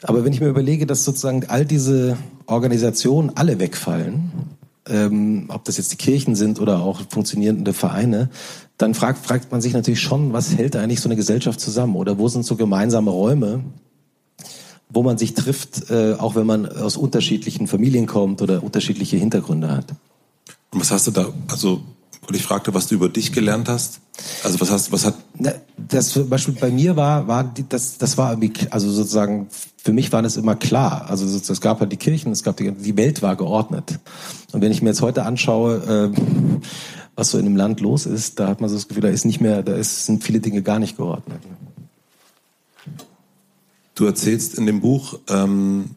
Aber 0.04 0.24
wenn 0.24 0.34
ich 0.34 0.40
mir 0.40 0.50
überlege, 0.50 0.86
dass 0.86 1.04
sozusagen 1.04 1.46
all 1.48 1.66
diese 1.66 2.16
Organisationen 2.46 3.32
alle 3.34 3.60
wegfallen, 3.60 4.32
ähm, 4.88 5.46
ob 5.48 5.66
das 5.66 5.78
jetzt 5.78 5.92
die 5.92 5.98
Kirchen 5.98 6.36
sind 6.36 6.60
oder 6.60 6.82
auch 6.84 7.02
funktionierende 7.10 7.74
Vereine, 7.74 8.30
dann 8.80 8.94
fragt, 8.94 9.26
fragt 9.26 9.52
man 9.52 9.62
sich 9.62 9.74
natürlich 9.74 10.00
schon, 10.00 10.32
was 10.32 10.56
hält 10.56 10.76
eigentlich 10.78 11.02
so 11.02 11.10
eine 11.10 11.18
Gesellschaft 11.18 11.60
zusammen? 11.60 11.96
Oder 11.98 12.18
wo 12.18 12.30
sind 12.30 12.46
so 12.46 12.56
gemeinsame 12.56 13.12
Räume, 13.12 13.62
wo 14.90 15.04
man 15.04 15.18
sich 15.18 15.34
trifft, 15.34 15.92
äh, 15.92 16.14
auch 16.14 16.36
wenn 16.36 16.48
man 16.48 16.66
aus 16.66 16.96
unterschiedlichen 16.96 17.68
Familien 17.68 18.08
kommt 18.08 18.42
oder 18.42 18.64
unterschiedliche 18.64 19.18
Hintergründe 19.18 19.70
hat. 19.70 19.86
Und 20.72 20.80
was 20.80 20.92
hast 20.92 21.08
du 21.08 21.12
da, 21.12 21.28
also, 21.50 21.82
und 22.26 22.36
ich 22.36 22.42
fragte, 22.42 22.74
was 22.74 22.88
du 22.88 22.96
über 22.96 23.10
dich 23.10 23.34
gelernt 23.34 23.68
hast? 23.68 24.00
Also 24.44 24.62
was 24.62 24.72
hast, 24.72 24.92
was 24.94 25.06
hat? 25.06 25.16
Das 25.78 26.10
zum 26.10 26.30
Beispiel 26.30 26.54
bei 26.54 26.72
mir 26.72 26.96
war, 26.96 27.28
war 27.28 27.54
das, 27.70 27.98
das 27.98 28.18
war 28.18 28.32
irgendwie, 28.32 28.54
also 28.70 28.90
sozusagen, 28.90 29.48
für 29.78 29.92
mich 29.92 30.12
war 30.14 30.22
das 30.22 30.38
immer 30.38 30.56
klar. 30.56 31.10
Also 31.10 31.26
es 31.26 31.62
gab 31.62 31.82
halt 31.82 31.92
die 31.92 31.98
Kirchen, 31.98 32.32
es 32.32 32.44
gab 32.44 32.56
die, 32.58 32.72
die 32.72 32.96
Welt 32.96 33.22
war 33.22 33.36
geordnet. 33.36 34.00
Und 34.52 34.62
wenn 34.62 34.72
ich 34.72 34.82
mir 34.82 34.90
jetzt 34.90 35.02
heute 35.02 35.24
anschaue, 35.26 36.12
äh, 36.14 36.60
was 37.20 37.32
so 37.32 37.38
in 37.38 37.44
dem 37.44 37.58
Land 37.58 37.82
los 37.82 38.06
ist, 38.06 38.40
da 38.40 38.48
hat 38.48 38.62
man 38.62 38.70
so 38.70 38.78
das 38.78 38.88
Gefühl, 38.88 39.02
da 39.02 39.10
ist 39.10 39.26
nicht 39.26 39.42
mehr, 39.42 39.62
da 39.62 39.76
ist, 39.76 40.06
sind 40.06 40.24
viele 40.24 40.40
Dinge 40.40 40.62
gar 40.62 40.80
nicht 40.80 40.96
geordnet. 40.96 41.42
Du 43.94 44.06
erzählst 44.06 44.58
in 44.58 44.66
dem 44.66 44.80
Buch, 44.80 45.20
ähm, 45.28 45.92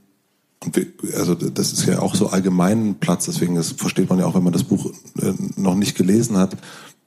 also 1.17 1.37
das 1.37 1.73
ist 1.73 1.87
ja 1.87 2.01
auch 2.01 2.17
so 2.17 2.29
allgemein 2.29 2.97
Platz, 2.97 3.27
deswegen 3.27 3.55
das 3.55 3.71
versteht 3.71 4.11
man 4.11 4.19
ja 4.19 4.27
auch, 4.27 4.35
wenn 4.35 4.43
man 4.43 4.53
das 4.53 4.65
Buch 4.65 4.93
äh, 5.21 5.33
noch 5.57 5.77
nicht 5.77 5.97
gelesen 5.97 6.37
hat, 6.37 6.57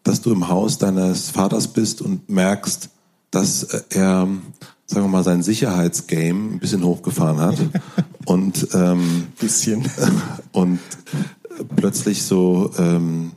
dass 0.04 0.22
du 0.22 0.32
im 0.32 0.48
Haus 0.48 0.78
deines 0.78 1.30
Vaters 1.30 1.68
bist 1.68 2.02
und 2.02 2.30
merkst, 2.30 2.90
dass 3.32 3.64
er, 3.64 4.28
sagen 4.86 5.06
wir 5.06 5.10
mal, 5.10 5.26
sein 5.26 5.44
Sicherheitsgame 5.44 6.54
ein 6.54 6.60
bisschen 6.60 6.86
hochgefahren 6.86 7.40
hat 7.40 7.58
und 8.26 8.70
ähm, 8.74 9.28
bisschen 9.40 9.86
und 10.54 10.80
plötzlich 11.76 12.24
so 12.24 12.72
ähm, 12.78 13.32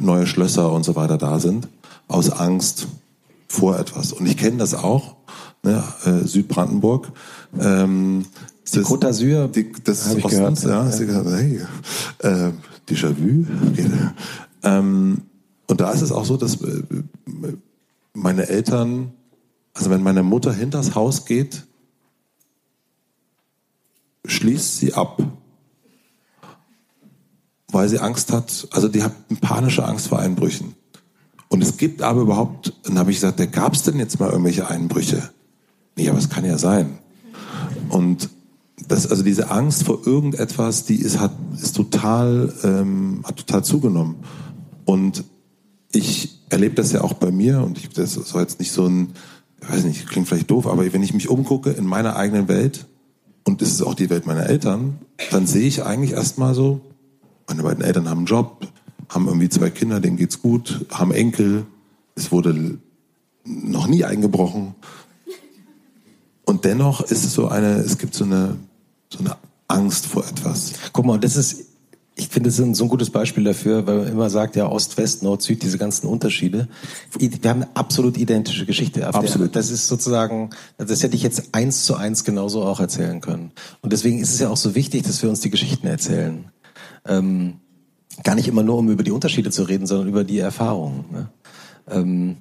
neue 0.00 0.26
Schlösser 0.26 0.72
und 0.72 0.84
so 0.84 0.96
weiter 0.96 1.18
da 1.18 1.38
sind 1.38 1.68
aus 2.08 2.30
Angst 2.30 2.88
vor 3.48 3.78
etwas. 3.78 4.12
Und 4.12 4.26
ich 4.26 4.36
kenne 4.36 4.58
das 4.58 4.74
auch 4.74 5.16
ne, 5.62 5.82
äh, 6.04 6.26
Südbrandenburg. 6.26 7.12
Ähm, 7.58 8.26
die 8.72 8.80
Côte 8.80 9.06
d'Azur, 9.06 9.48
das 9.84 10.06
ist 10.06 10.24
Ostens, 10.24 10.62
gehört, 10.62 10.64
ja. 10.64 10.90
ja. 10.90 11.04
Gesagt, 11.04 11.28
hey, 11.30 11.60
äh, 12.18 12.52
Déjà-vu. 12.88 13.46
Okay. 13.70 13.90
Ähm, 14.62 15.22
und 15.66 15.80
da 15.80 15.92
ist 15.92 16.02
es 16.02 16.12
auch 16.12 16.24
so, 16.24 16.36
dass 16.36 16.60
äh, 16.60 16.82
meine 18.12 18.48
Eltern, 18.48 19.12
also 19.74 19.90
wenn 19.90 20.02
meine 20.02 20.22
Mutter 20.22 20.52
hinters 20.52 20.94
Haus 20.94 21.24
geht, 21.24 21.64
schließt 24.26 24.78
sie 24.78 24.94
ab, 24.94 25.22
weil 27.74 27.88
sie 27.88 27.98
Angst 27.98 28.32
hat, 28.32 28.68
also 28.70 28.88
die 28.88 29.02
hat 29.02 29.12
panische 29.40 29.84
Angst 29.84 30.08
vor 30.08 30.20
Einbrüchen. 30.20 30.74
Und 31.48 31.62
es 31.62 31.76
gibt 31.76 32.02
aber 32.02 32.22
überhaupt, 32.22 32.72
dann 32.84 32.98
habe 32.98 33.10
ich 33.10 33.18
gesagt, 33.18 33.38
da 33.38 33.46
gab 33.46 33.74
es 33.74 33.82
denn 33.82 33.98
jetzt 33.98 34.18
mal 34.18 34.30
irgendwelche 34.30 34.68
Einbrüche? 34.68 35.30
Nee, 35.96 36.08
aber 36.08 36.18
es 36.18 36.30
kann 36.30 36.44
ja 36.44 36.56
sein. 36.56 36.98
Und 37.90 38.30
das, 38.88 39.08
also 39.08 39.22
diese 39.22 39.50
Angst 39.50 39.84
vor 39.84 40.06
irgendetwas, 40.06 40.84
die 40.84 40.96
ist, 40.96 41.20
hat, 41.20 41.32
ist 41.60 41.76
total, 41.76 42.52
ähm, 42.62 43.20
hat 43.24 43.36
total 43.36 43.64
zugenommen. 43.64 44.16
Und 44.84 45.24
ich 45.92 46.40
erlebe 46.50 46.74
das 46.74 46.92
ja 46.92 47.02
auch 47.02 47.14
bei 47.14 47.30
mir 47.30 47.60
und 47.60 47.78
ich, 47.78 47.88
das 47.90 48.14
soll 48.14 48.42
jetzt 48.42 48.58
nicht 48.58 48.72
so 48.72 48.86
ein, 48.86 49.10
ich 49.60 49.70
weiß 49.70 49.84
nicht, 49.84 50.08
klingt 50.08 50.28
vielleicht 50.28 50.50
doof, 50.50 50.66
aber 50.66 50.92
wenn 50.92 51.02
ich 51.02 51.14
mich 51.14 51.28
umgucke 51.28 51.70
in 51.70 51.86
meiner 51.86 52.16
eigenen 52.16 52.48
Welt 52.48 52.86
und 53.44 53.62
das 53.62 53.70
ist 53.70 53.82
auch 53.82 53.94
die 53.94 54.10
Welt 54.10 54.26
meiner 54.26 54.46
Eltern, 54.46 54.98
dann 55.30 55.46
sehe 55.46 55.66
ich 55.66 55.84
eigentlich 55.84 56.12
erstmal 56.12 56.54
so, 56.54 56.80
meine 57.46 57.62
beiden 57.62 57.84
Eltern 57.84 58.08
haben 58.08 58.18
einen 58.18 58.26
Job, 58.26 58.66
haben 59.08 59.26
irgendwie 59.26 59.48
zwei 59.48 59.70
Kinder, 59.70 60.00
denen 60.00 60.16
geht's 60.16 60.40
gut, 60.40 60.86
haben 60.90 61.12
Enkel, 61.12 61.66
es 62.14 62.32
wurde 62.32 62.78
noch 63.44 63.86
nie 63.86 64.04
eingebrochen 64.04 64.74
und 66.44 66.64
dennoch 66.64 67.00
ist 67.00 67.24
es 67.24 67.32
so 67.32 67.48
eine, 67.48 67.76
es 67.76 67.98
gibt 67.98 68.14
so 68.14 68.24
eine, 68.24 68.56
so 69.12 69.20
eine 69.20 69.36
Angst 69.68 70.06
vor 70.06 70.26
etwas. 70.26 70.72
Guck 70.92 71.06
mal, 71.06 71.18
das 71.18 71.36
ist, 71.36 71.64
ich 72.16 72.28
finde, 72.28 72.48
das 72.48 72.58
ist 72.58 72.76
so 72.76 72.84
ein 72.84 72.88
gutes 72.88 73.10
Beispiel 73.10 73.44
dafür, 73.44 73.86
weil 73.86 73.98
man 73.98 74.08
immer 74.08 74.30
sagt, 74.30 74.54
ja, 74.56 74.70
Ost, 74.70 74.96
West, 74.98 75.22
Nord, 75.22 75.42
Süd, 75.42 75.62
diese 75.62 75.78
ganzen 75.78 76.06
Unterschiede. 76.06 76.68
Wir 77.18 77.50
haben 77.50 77.62
eine 77.62 77.76
absolut 77.76 78.18
identische 78.18 78.66
Geschichte. 78.66 79.06
Absolut. 79.06 79.56
Das 79.56 79.70
ist 79.70 79.88
sozusagen, 79.88 80.50
das 80.76 81.02
hätte 81.02 81.16
ich 81.16 81.22
jetzt 81.22 81.48
eins 81.52 81.84
zu 81.84 81.96
eins 81.96 82.24
genauso 82.24 82.62
auch 82.62 82.78
erzählen 82.78 83.20
können. 83.20 83.52
Und 83.80 83.92
deswegen 83.92 84.18
ist 84.18 84.32
es 84.32 84.40
ja 84.40 84.50
auch 84.50 84.56
so 84.56 84.74
wichtig, 84.74 85.02
dass 85.04 85.22
wir 85.22 85.30
uns 85.30 85.40
die 85.40 85.50
Geschichten 85.50 85.86
erzählen. 85.86 86.44
Ähm, 87.06 87.54
gar 88.22 88.34
nicht 88.34 88.48
immer 88.48 88.62
nur, 88.62 88.78
um 88.78 88.90
über 88.90 89.02
die 89.02 89.10
Unterschiede 89.10 89.50
zu 89.50 89.64
reden, 89.64 89.86
sondern 89.86 90.08
über 90.08 90.24
die 90.24 90.38
Erfahrungen. 90.38 91.04
Ne? 91.10 91.28
Ähm, 91.90 92.36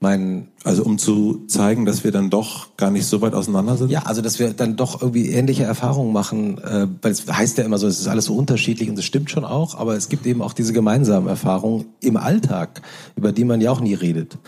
mein 0.00 0.48
also 0.62 0.84
um 0.84 0.98
zu 0.98 1.46
zeigen, 1.46 1.84
dass 1.84 2.04
wir 2.04 2.12
dann 2.12 2.30
doch 2.30 2.76
gar 2.76 2.90
nicht 2.90 3.06
so 3.06 3.20
weit 3.20 3.34
auseinander 3.34 3.76
sind? 3.76 3.90
Ja, 3.90 4.02
also 4.04 4.22
dass 4.22 4.38
wir 4.38 4.52
dann 4.52 4.76
doch 4.76 5.02
irgendwie 5.02 5.30
ähnliche 5.30 5.64
Erfahrungen 5.64 6.12
machen, 6.12 6.58
äh, 6.58 6.86
weil 7.02 7.12
es 7.12 7.26
heißt 7.26 7.58
ja 7.58 7.64
immer 7.64 7.78
so, 7.78 7.86
es 7.86 7.98
ist 7.98 8.08
alles 8.08 8.26
so 8.26 8.36
unterschiedlich 8.36 8.88
und 8.88 8.96
das 8.96 9.04
stimmt 9.04 9.30
schon 9.30 9.44
auch, 9.44 9.76
aber 9.76 9.96
es 9.96 10.08
gibt 10.08 10.26
eben 10.26 10.40
auch 10.40 10.52
diese 10.52 10.72
gemeinsamen 10.72 11.28
Erfahrungen 11.28 11.86
im 12.00 12.16
Alltag, 12.16 12.82
über 13.16 13.32
die 13.32 13.44
man 13.44 13.60
ja 13.60 13.70
auch 13.70 13.80
nie 13.80 13.94
redet. 13.94 14.38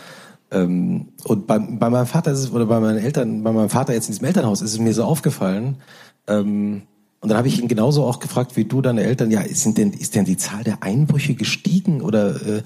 Ähm, 0.51 1.07
und 1.25 1.47
bei, 1.47 1.59
bei 1.59 1.89
meinem 1.89 2.07
Vater 2.07 2.31
ist 2.31 2.39
es, 2.39 2.51
oder 2.51 2.65
bei 2.65 2.79
meinen 2.79 2.99
Eltern, 2.99 3.43
bei 3.43 3.51
meinem 3.51 3.69
Vater 3.69 3.93
jetzt 3.93 4.07
in 4.07 4.13
diesem 4.13 4.27
Elternhaus 4.27 4.61
ist 4.61 4.73
es 4.73 4.79
mir 4.79 4.93
so 4.93 5.03
aufgefallen, 5.03 5.77
ähm, 6.27 6.83
und 7.21 7.29
dann 7.29 7.37
habe 7.37 7.47
ich 7.47 7.59
ihn 7.59 7.67
genauso 7.67 8.03
auch 8.03 8.19
gefragt 8.19 8.57
wie 8.57 8.65
du, 8.65 8.81
deine 8.81 9.03
Eltern, 9.03 9.29
ja, 9.29 9.43
sind 9.53 9.77
denn, 9.77 9.93
ist 9.93 10.15
denn 10.15 10.25
die 10.25 10.37
Zahl 10.37 10.63
der 10.63 10.81
Einbrüche 10.81 11.35
gestiegen 11.35 12.01
oder 12.01 12.35
äh, 12.41 12.63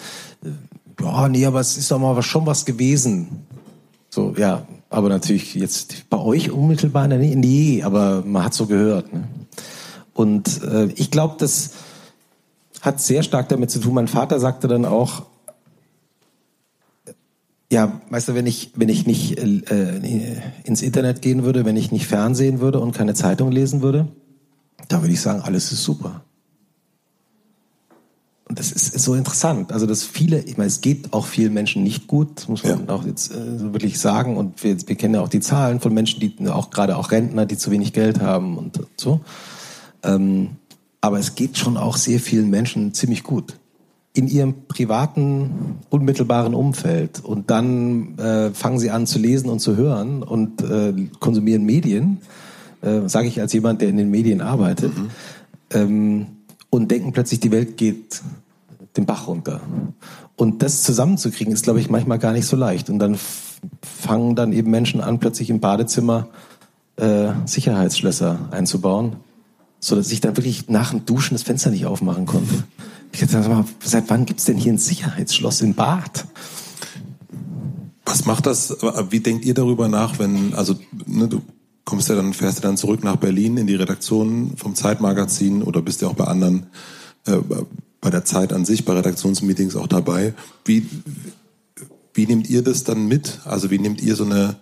ja, 1.01 1.27
nee, 1.27 1.45
aber 1.45 1.59
es 1.59 1.77
ist 1.77 1.91
doch 1.91 1.99
mal 1.99 2.21
schon 2.23 2.45
was 2.45 2.63
gewesen. 2.63 3.45
So, 4.09 4.33
ja, 4.37 4.65
aber 4.89 5.09
natürlich 5.09 5.55
jetzt 5.55 6.09
bei 6.09 6.17
euch 6.17 6.51
unmittelbar, 6.51 7.09
nee, 7.09 7.35
nee 7.35 7.83
aber 7.83 8.23
man 8.25 8.45
hat 8.45 8.53
so 8.53 8.65
gehört. 8.65 9.13
Ne? 9.13 9.25
Und 10.13 10.63
äh, 10.63 10.85
ich 10.95 11.11
glaube, 11.11 11.35
das 11.37 11.71
hat 12.79 13.01
sehr 13.01 13.23
stark 13.23 13.49
damit 13.49 13.71
zu 13.71 13.79
tun. 13.79 13.93
Mein 13.93 14.07
Vater 14.07 14.39
sagte 14.39 14.69
dann 14.69 14.85
auch, 14.85 15.23
ja, 17.69 17.99
weißt 18.09 18.29
du, 18.29 18.35
wenn 18.35 18.47
ich, 18.47 18.71
wenn 18.75 18.87
ich 18.87 19.05
nicht 19.05 19.37
äh, 19.37 20.37
ins 20.63 20.81
Internet 20.81 21.21
gehen 21.21 21.43
würde, 21.43 21.65
wenn 21.65 21.75
ich 21.75 21.91
nicht 21.91 22.07
Fernsehen 22.07 22.61
würde 22.61 22.79
und 22.79 22.93
keine 22.93 23.15
Zeitung 23.15 23.51
lesen 23.51 23.81
würde, 23.81 24.07
dann 24.87 25.01
würde 25.01 25.13
ich 25.13 25.21
sagen, 25.21 25.41
alles 25.41 25.71
ist 25.71 25.83
super. 25.83 26.23
das 28.47 28.71
ist, 28.71 28.95
ist 28.95 29.03
so 29.03 29.15
interessant. 29.15 29.71
Also 29.71 29.85
dass 29.85 30.03
viele, 30.03 30.39
ich 30.41 30.57
meine, 30.57 30.67
es 30.67 30.81
geht 30.81 31.13
auch 31.13 31.25
vielen 31.25 31.53
Menschen 31.53 31.83
nicht 31.83 32.07
gut, 32.07 32.47
muss 32.47 32.63
man 32.63 32.85
ja. 32.87 32.93
auch 32.93 33.05
jetzt 33.05 33.31
äh, 33.31 33.57
so 33.57 33.73
wirklich 33.73 33.99
sagen. 33.99 34.37
Und 34.37 34.63
wir, 34.63 34.77
wir 34.87 34.95
kennen 34.95 35.15
ja 35.15 35.21
auch 35.21 35.29
die 35.29 35.39
Zahlen 35.39 35.79
von 35.79 35.93
Menschen, 35.93 36.19
die 36.19 36.35
auch 36.49 36.69
gerade 36.69 36.97
auch 36.97 37.11
Rentner, 37.11 37.45
die 37.45 37.57
zu 37.57 37.71
wenig 37.71 37.93
Geld 37.93 38.21
haben 38.21 38.57
und 38.57 38.79
so. 38.97 39.21
Ähm, 40.03 40.57
aber 41.01 41.19
es 41.19 41.35
geht 41.35 41.57
schon 41.57 41.77
auch 41.77 41.97
sehr 41.97 42.19
vielen 42.19 42.49
Menschen 42.49 42.93
ziemlich 42.93 43.23
gut 43.23 43.57
in 44.15 44.27
ihrem 44.27 44.67
privaten, 44.67 45.79
unmittelbaren 45.89 46.53
Umfeld. 46.55 47.23
Und 47.23 47.51
dann 47.51 48.17
äh, 48.17 48.51
fangen 48.53 48.79
sie 48.79 48.89
an 48.89 49.05
zu 49.05 49.19
lesen 49.19 49.49
und 49.49 49.59
zu 49.59 49.75
hören 49.75 50.23
und 50.23 50.61
äh, 50.61 50.93
konsumieren 51.19 51.65
Medien, 51.65 52.19
äh, 52.85 53.09
sage 53.09 53.27
ich 53.27 53.41
als 53.41 53.53
jemand, 53.53 53.81
der 53.81 53.89
in 53.89 53.97
den 53.97 54.09
Medien 54.09 54.41
arbeitet, 54.41 54.97
mhm. 54.97 55.09
ähm, 55.71 56.27
und 56.69 56.91
denken 56.91 57.13
plötzlich, 57.13 57.39
die 57.39 57.51
Welt 57.51 57.77
geht 57.77 58.21
den 58.97 59.05
Bach 59.05 59.27
runter. 59.27 59.61
Und 60.35 60.61
das 60.61 60.83
zusammenzukriegen, 60.83 61.53
ist, 61.53 61.63
glaube 61.63 61.79
ich, 61.79 61.89
manchmal 61.89 62.19
gar 62.19 62.33
nicht 62.33 62.45
so 62.45 62.57
leicht. 62.57 62.89
Und 62.89 62.99
dann 62.99 63.17
fangen 63.81 64.35
dann 64.35 64.51
eben 64.51 64.71
Menschen 64.71 65.01
an, 65.01 65.19
plötzlich 65.19 65.49
im 65.49 65.59
Badezimmer 65.59 66.27
äh, 66.97 67.29
Sicherheitsschlösser 67.45 68.49
einzubauen, 68.51 69.17
so 69.79 69.95
dass 69.95 70.11
ich 70.11 70.21
dann 70.21 70.37
wirklich 70.37 70.69
nach 70.69 70.91
dem 70.91 71.05
Duschen 71.05 71.35
das 71.35 71.43
Fenster 71.43 71.71
nicht 71.71 71.85
aufmachen 71.85 72.25
konnte. 72.25 72.63
Ich 73.11 73.21
dachte, 73.21 73.47
mal, 73.47 73.65
seit 73.81 74.09
wann 74.09 74.25
gibt's 74.25 74.45
denn 74.45 74.57
hier 74.57 74.73
ein 74.73 74.77
Sicherheitsschloss 74.77 75.61
im 75.61 75.73
Bad? 75.73 76.25
Was 78.05 78.25
macht 78.25 78.45
das? 78.45 78.75
Wie 79.09 79.21
denkt 79.21 79.45
ihr 79.45 79.53
darüber 79.53 79.87
nach, 79.87 80.19
wenn, 80.19 80.53
also 80.53 80.75
ne, 81.05 81.27
du 81.27 81.41
kommst 81.85 82.09
ja 82.09 82.15
dann, 82.15 82.33
fährst 82.33 82.57
du 82.57 82.61
dann 82.63 82.77
zurück 82.77 83.03
nach 83.03 83.15
Berlin 83.15 83.57
in 83.57 83.67
die 83.67 83.75
Redaktion 83.75 84.53
vom 84.57 84.75
Zeitmagazin 84.75 85.61
oder 85.61 85.81
bist 85.81 86.01
ja 86.01 86.07
auch 86.07 86.15
bei 86.15 86.25
anderen, 86.25 86.65
äh, 87.25 87.37
bei 88.01 88.09
der 88.09 88.25
Zeit 88.25 88.51
an 88.51 88.65
sich, 88.65 88.85
bei 88.85 88.93
Redaktionsmeetings 88.93 89.75
auch 89.75 89.87
dabei. 89.87 90.33
Wie, 90.65 90.87
wie 92.13 92.25
nehmt 92.25 92.49
ihr 92.49 92.63
das 92.63 92.83
dann 92.83 93.07
mit? 93.07 93.39
Also 93.45 93.69
wie 93.69 93.79
nehmt 93.79 94.01
ihr 94.01 94.15
so 94.15 94.25
eine 94.25 94.55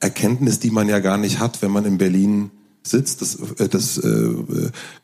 Erkenntnis, 0.00 0.58
die 0.58 0.72
man 0.72 0.88
ja 0.88 0.98
gar 0.98 1.18
nicht 1.18 1.38
hat, 1.38 1.62
wenn 1.62 1.70
man 1.70 1.84
in 1.84 1.98
Berlin 1.98 2.50
sitzt? 2.82 3.22
Das, 3.22 3.36
äh, 3.58 3.68
das 3.68 3.98
äh, 3.98 4.34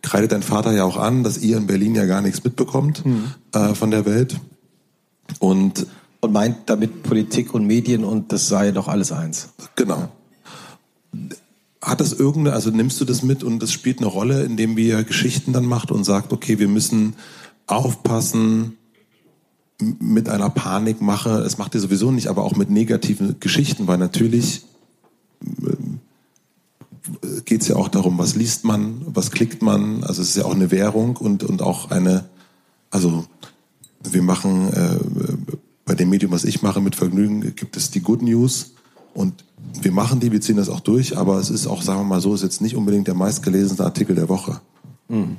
kreidet 0.02 0.32
dein 0.32 0.42
Vater 0.42 0.72
ja 0.72 0.82
auch 0.82 0.96
an, 0.96 1.22
dass 1.22 1.38
ihr 1.38 1.56
in 1.56 1.68
Berlin 1.68 1.94
ja 1.94 2.06
gar 2.06 2.22
nichts 2.22 2.42
mitbekommt 2.42 3.06
mhm. 3.06 3.32
äh, 3.52 3.76
von 3.76 3.92
der 3.92 4.04
Welt. 4.04 4.40
Und, 5.38 5.86
und 6.20 6.32
meint 6.32 6.56
damit 6.66 7.04
Politik 7.04 7.54
und 7.54 7.66
Medien 7.66 8.02
und 8.02 8.32
das 8.32 8.48
sei 8.48 8.72
doch 8.72 8.88
alles 8.88 9.12
eins. 9.12 9.50
Genau 9.76 10.08
hat 11.82 12.00
das 12.00 12.12
irgendeine, 12.12 12.54
also 12.54 12.70
nimmst 12.70 13.00
du 13.00 13.04
das 13.04 13.22
mit 13.22 13.42
und 13.42 13.58
das 13.58 13.72
spielt 13.72 13.98
eine 13.98 14.06
Rolle, 14.06 14.44
indem 14.44 14.76
wir 14.76 15.02
Geschichten 15.02 15.52
dann 15.52 15.66
macht 15.66 15.90
und 15.90 16.04
sagt, 16.04 16.32
okay, 16.32 16.60
wir 16.60 16.68
müssen 16.68 17.14
aufpassen 17.66 18.78
mit 19.80 20.28
einer 20.28 20.48
Panikmache, 20.48 21.40
es 21.40 21.58
macht 21.58 21.74
ihr 21.74 21.80
sowieso 21.80 22.12
nicht, 22.12 22.28
aber 22.28 22.44
auch 22.44 22.54
mit 22.54 22.70
negativen 22.70 23.40
Geschichten, 23.40 23.88
weil 23.88 23.98
natürlich 23.98 24.62
äh, 25.44 25.72
geht 27.44 27.62
es 27.62 27.68
ja 27.68 27.74
auch 27.74 27.88
darum, 27.88 28.16
was 28.16 28.36
liest 28.36 28.64
man, 28.64 29.02
was 29.06 29.32
klickt 29.32 29.60
man, 29.60 30.04
also 30.04 30.22
es 30.22 30.28
ist 30.30 30.36
ja 30.36 30.44
auch 30.44 30.54
eine 30.54 30.70
Währung 30.70 31.16
und, 31.16 31.42
und 31.42 31.62
auch 31.62 31.90
eine, 31.90 32.26
also 32.90 33.24
wir 34.04 34.22
machen 34.22 34.72
äh, 34.72 34.98
bei 35.84 35.96
dem 35.96 36.10
Medium, 36.10 36.30
was 36.30 36.44
ich 36.44 36.62
mache 36.62 36.80
mit 36.80 36.94
Vergnügen, 36.94 37.56
gibt 37.56 37.76
es 37.76 37.90
die 37.90 38.00
Good 38.00 38.22
News 38.22 38.74
und 39.14 39.44
wir 39.80 39.92
machen 39.92 40.20
die, 40.20 40.32
wir 40.32 40.40
ziehen 40.40 40.56
das 40.56 40.68
auch 40.68 40.80
durch, 40.80 41.16
aber 41.16 41.38
es 41.38 41.50
ist 41.50 41.66
auch, 41.66 41.82
sagen 41.82 42.00
wir 42.00 42.04
mal 42.04 42.20
so, 42.20 42.34
ist 42.34 42.42
jetzt 42.42 42.60
nicht 42.60 42.76
unbedingt 42.76 43.06
der 43.06 43.14
meistgelesene 43.14 43.84
Artikel 43.84 44.14
der 44.14 44.28
Woche. 44.28 44.60
Mhm. 45.08 45.36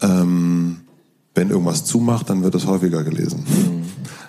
Ähm, 0.00 0.76
wenn 1.34 1.50
irgendwas 1.50 1.84
zumacht, 1.84 2.30
dann 2.30 2.42
wird 2.42 2.54
es 2.54 2.66
häufiger 2.66 3.04
gelesen 3.04 3.44
mhm. 3.46 3.84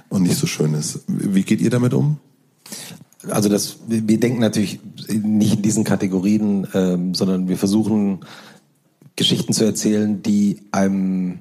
und 0.09 0.23
nicht 0.23 0.37
so 0.37 0.47
schön 0.47 0.73
ist. 0.73 1.01
Wie 1.07 1.43
geht 1.43 1.61
ihr 1.61 1.69
damit 1.69 1.93
um? 1.93 2.17
Also 3.29 3.49
das, 3.49 3.77
wir 3.87 4.19
denken 4.19 4.41
natürlich 4.41 4.79
nicht 5.09 5.57
in 5.57 5.61
diesen 5.61 5.83
Kategorien, 5.83 6.67
ähm, 6.73 7.15
sondern 7.15 7.47
wir 7.47 7.57
versuchen 7.57 8.19
Geschichten 9.15 9.53
zu 9.53 9.63
erzählen, 9.63 10.21
die 10.21 10.59
einem 10.71 11.39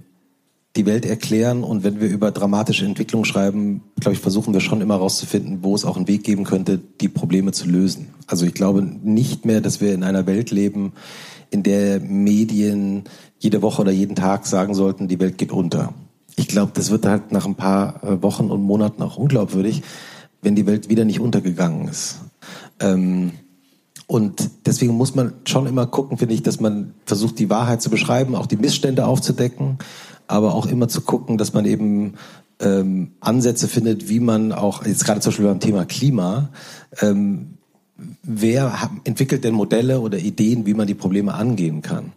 die 0.76 0.86
Welt 0.86 1.04
erklären 1.04 1.64
und 1.64 1.84
wenn 1.84 2.00
wir 2.00 2.08
über 2.08 2.30
dramatische 2.30 2.86
Entwicklungen 2.86 3.26
schreiben, 3.26 3.82
glaube 4.00 4.14
ich, 4.14 4.20
versuchen 4.20 4.54
wir 4.54 4.60
schon 4.60 4.80
immer 4.80 4.94
herauszufinden, 4.94 5.58
wo 5.62 5.74
es 5.74 5.84
auch 5.84 5.96
einen 5.96 6.08
Weg 6.08 6.24
geben 6.24 6.44
könnte, 6.44 6.80
die 7.00 7.08
Probleme 7.08 7.52
zu 7.52 7.68
lösen. 7.68 8.08
Also 8.26 8.46
ich 8.46 8.54
glaube 8.54 8.82
nicht 8.82 9.44
mehr, 9.44 9.60
dass 9.60 9.82
wir 9.82 9.92
in 9.92 10.02
einer 10.02 10.26
Welt 10.26 10.50
leben, 10.50 10.92
in 11.50 11.62
der 11.62 12.00
Medien 12.00 13.04
jede 13.38 13.60
Woche 13.60 13.82
oder 13.82 13.92
jeden 13.92 14.16
Tag 14.16 14.46
sagen 14.46 14.74
sollten, 14.74 15.08
die 15.08 15.20
Welt 15.20 15.36
geht 15.36 15.52
unter. 15.52 15.92
Ich 16.36 16.48
glaube, 16.48 16.72
das 16.74 16.90
wird 16.90 17.04
halt 17.04 17.32
nach 17.32 17.44
ein 17.44 17.56
paar 17.56 18.02
äh, 18.02 18.22
Wochen 18.22 18.50
und 18.50 18.62
Monaten 18.62 19.02
auch 19.02 19.18
unglaubwürdig, 19.18 19.82
wenn 20.40 20.54
die 20.54 20.66
Welt 20.66 20.88
wieder 20.88 21.04
nicht 21.04 21.20
untergegangen 21.20 21.88
ist. 21.88 22.20
Ähm, 22.80 23.32
und 24.06 24.50
deswegen 24.66 24.94
muss 24.94 25.14
man 25.14 25.34
schon 25.44 25.66
immer 25.66 25.86
gucken, 25.86 26.16
finde 26.16 26.34
ich, 26.34 26.42
dass 26.42 26.60
man 26.60 26.94
versucht, 27.04 27.38
die 27.38 27.50
Wahrheit 27.50 27.82
zu 27.82 27.90
beschreiben, 27.90 28.34
auch 28.34 28.46
die 28.46 28.56
Missstände 28.56 29.06
aufzudecken 29.06 29.78
aber 30.32 30.54
auch 30.54 30.66
immer 30.66 30.88
zu 30.88 31.02
gucken, 31.02 31.38
dass 31.38 31.52
man 31.52 31.64
eben 31.64 32.14
ähm, 32.60 33.12
Ansätze 33.20 33.68
findet, 33.68 34.08
wie 34.08 34.20
man 34.20 34.52
auch, 34.52 34.84
jetzt 34.84 35.04
gerade 35.04 35.20
zum 35.20 35.30
Beispiel 35.30 35.46
beim 35.46 35.60
Thema 35.60 35.84
Klima, 35.84 36.48
ähm, 37.00 37.58
wer 38.22 38.90
entwickelt 39.04 39.44
denn 39.44 39.54
Modelle 39.54 40.00
oder 40.00 40.18
Ideen, 40.18 40.66
wie 40.66 40.74
man 40.74 40.86
die 40.86 40.94
Probleme 40.94 41.34
angehen 41.34 41.82
kann? 41.82 42.12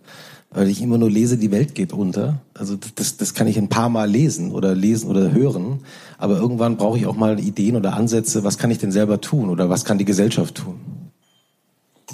Weil 0.51 0.69
ich 0.69 0.81
immer 0.81 0.97
nur 0.97 1.11
lese, 1.11 1.37
die 1.37 1.51
Welt 1.51 1.75
geht 1.75 1.91
unter. 1.91 2.39
Also 2.53 2.77
das, 2.95 3.17
das 3.17 3.33
kann 3.33 3.47
ich 3.47 3.57
ein 3.57 3.67
paar 3.67 3.89
Mal 3.89 4.09
lesen 4.09 4.51
oder 4.51 4.73
lesen 4.73 5.09
oder 5.09 5.33
hören. 5.33 5.81
Aber 6.17 6.37
irgendwann 6.37 6.77
brauche 6.77 6.97
ich 6.97 7.07
auch 7.07 7.17
mal 7.17 7.39
Ideen 7.39 7.75
oder 7.75 7.93
Ansätze, 7.93 8.43
was 8.45 8.57
kann 8.57 8.71
ich 8.71 8.77
denn 8.77 8.91
selber 8.91 9.19
tun 9.19 9.49
oder 9.49 9.69
was 9.69 9.83
kann 9.83 9.97
die 9.97 10.05
Gesellschaft 10.05 10.55
tun? 10.55 10.75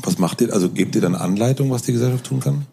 Was 0.02 0.18
macht 0.18 0.42
ihr? 0.42 0.52
Also 0.54 0.70
gebt 0.70 0.96
ihr 0.96 1.02
dann 1.02 1.16
Anleitung, 1.16 1.70
was 1.70 1.84
die 1.84 1.92
Gesellschaft 1.92 2.26
tun 2.26 2.40
kann? 2.40 2.66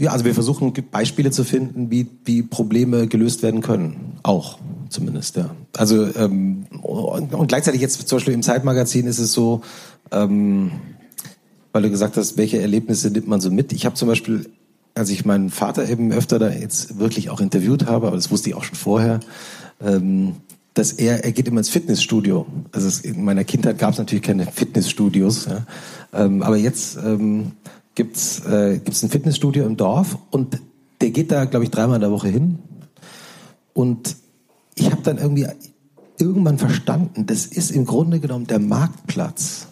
Ja, 0.00 0.12
also 0.12 0.24
wir 0.24 0.32
versuchen 0.32 0.72
Beispiele 0.90 1.30
zu 1.30 1.44
finden, 1.44 1.90
wie, 1.90 2.06
wie 2.24 2.42
Probleme 2.42 3.06
gelöst 3.06 3.42
werden 3.42 3.60
können. 3.60 4.14
Auch 4.22 4.58
zumindest, 4.88 5.36
ja. 5.36 5.54
Also 5.76 6.06
ähm, 6.16 6.64
und, 6.80 7.34
und 7.34 7.48
gleichzeitig 7.48 7.82
jetzt 7.82 8.08
zum 8.08 8.16
Beispiel 8.16 8.32
im 8.32 8.42
Zeitmagazin 8.42 9.06
ist 9.06 9.18
es 9.18 9.34
so, 9.34 9.60
ähm, 10.10 10.72
weil 11.72 11.82
du 11.82 11.90
gesagt 11.90 12.16
hast, 12.16 12.38
welche 12.38 12.62
Erlebnisse 12.62 13.10
nimmt 13.10 13.28
man 13.28 13.42
so 13.42 13.50
mit. 13.50 13.74
Ich 13.74 13.84
habe 13.84 13.94
zum 13.94 14.08
Beispiel, 14.08 14.48
als 14.94 15.10
ich 15.10 15.26
meinen 15.26 15.50
Vater 15.50 15.86
eben 15.86 16.12
öfter 16.12 16.38
da 16.38 16.48
jetzt 16.48 16.98
wirklich 16.98 17.28
auch 17.28 17.42
interviewt 17.42 17.84
habe, 17.84 18.06
aber 18.06 18.16
das 18.16 18.30
wusste 18.30 18.48
ich 18.48 18.56
auch 18.56 18.64
schon 18.64 18.76
vorher, 18.76 19.20
ähm, 19.82 20.36
dass 20.72 20.92
er, 20.92 21.24
er 21.24 21.32
geht 21.32 21.46
immer 21.46 21.58
ins 21.58 21.68
Fitnessstudio. 21.68 22.46
Also 22.72 22.88
es, 22.88 23.00
in 23.00 23.22
meiner 23.22 23.44
Kindheit 23.44 23.78
gab 23.78 23.92
es 23.92 23.98
natürlich 23.98 24.24
keine 24.24 24.46
Fitnessstudios, 24.46 25.44
ja. 25.44 25.66
ähm, 26.14 26.42
aber 26.42 26.56
jetzt 26.56 26.96
ähm, 26.96 27.52
gibt's 28.00 28.40
äh, 28.46 28.80
gibt's 28.82 29.02
ein 29.02 29.10
Fitnessstudio 29.10 29.66
im 29.66 29.76
Dorf 29.76 30.16
und 30.30 30.58
der 31.02 31.10
geht 31.10 31.30
da, 31.30 31.44
glaube 31.44 31.66
ich, 31.66 31.70
dreimal 31.70 31.96
in 31.96 32.00
der 32.00 32.10
Woche 32.10 32.28
hin. 32.28 32.58
Und 33.74 34.16
ich 34.74 34.90
habe 34.90 35.02
dann 35.02 35.18
irgendwie 35.18 35.46
irgendwann 36.18 36.56
verstanden, 36.56 37.26
das 37.26 37.44
ist 37.44 37.70
im 37.70 37.84
Grunde 37.84 38.18
genommen 38.18 38.46
der 38.46 38.58
Marktplatz. 38.58 39.66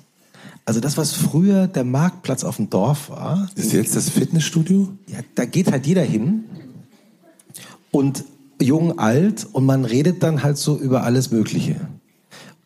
Also 0.66 0.81
das, 0.81 0.99
was 0.99 1.12
früher 1.12 1.68
der 1.68 1.85
Marktplatz 1.85 2.45
auf 2.45 2.57
dem 2.57 2.68
Dorf 2.68 3.09
war. 3.09 3.49
Ist 3.55 3.72
jetzt 3.72 3.97
das 3.97 4.11
Fitnessstudio? 4.11 4.89
Ja, 5.07 5.20
da 5.35 5.47
geht 5.47 5.72
halt 5.72 5.87
jeder 5.87 6.03
hin. 6.03 6.45
Und 7.91 8.24
jung, 8.61 8.99
alt 8.99 9.47
und 9.51 9.64
man 9.64 9.87
redet 9.87 10.22
dann 10.22 10.43
halt 10.43 10.59
so 10.59 10.76
über 10.79 11.03
alles 11.05 11.31
Mögliche. 11.31 11.76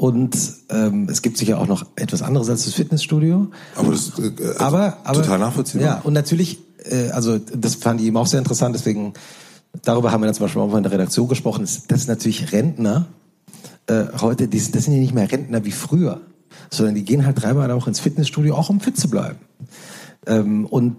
Und 0.03 0.37
ähm, 0.69 1.07
es 1.09 1.23
gibt 1.23 1.37
sicher 1.37 1.61
auch 1.61 1.69
noch 1.69 1.87
etwas 1.95 2.23
anderes 2.23 2.51
als 2.51 2.65
das 2.65 2.75
Fitnessstudio. 2.75 3.53
Aber 3.77 3.93
das 3.93 4.19
äh, 4.19 4.33
also 4.37 4.59
aber, 4.59 4.97
aber, 5.05 5.23
total 5.23 5.39
nachvollziehbar. 5.39 5.87
Ja, 5.87 6.01
und 6.03 6.13
natürlich, 6.13 6.59
äh, 6.91 7.11
also 7.11 7.39
das 7.39 7.77
fand 7.77 8.01
ich 8.01 8.09
eben 8.09 8.17
auch 8.17 8.27
sehr 8.27 8.41
interessant, 8.41 8.75
deswegen, 8.75 9.13
darüber 9.83 10.11
haben 10.11 10.21
wir 10.21 10.27
dann 10.27 10.35
zum 10.35 10.47
Beispiel 10.47 10.61
auch 10.61 10.67
mal 10.67 10.79
in 10.79 10.83
der 10.83 10.91
Redaktion 10.91 11.29
gesprochen, 11.29 11.61
das, 11.61 11.87
das 11.87 12.01
ist 12.01 12.09
natürlich 12.09 12.51
Rentner, 12.51 13.07
äh, 13.87 14.07
heute, 14.21 14.49
die, 14.49 14.59
das 14.59 14.73
sind 14.73 14.93
ja 14.93 14.99
nicht 14.99 15.15
mehr 15.15 15.31
Rentner 15.31 15.65
wie 15.65 15.71
früher, 15.71 16.21
sondern 16.69 16.97
die 16.97 17.05
gehen 17.05 17.25
halt 17.25 17.41
dreimal 17.41 17.73
Woche 17.73 17.91
ins 17.91 18.01
Fitnessstudio, 18.01 18.57
auch 18.57 18.71
um 18.71 18.81
fit 18.81 18.99
zu 18.99 19.09
bleiben. 19.09 19.39
Ähm, 20.27 20.67
und 20.67 20.97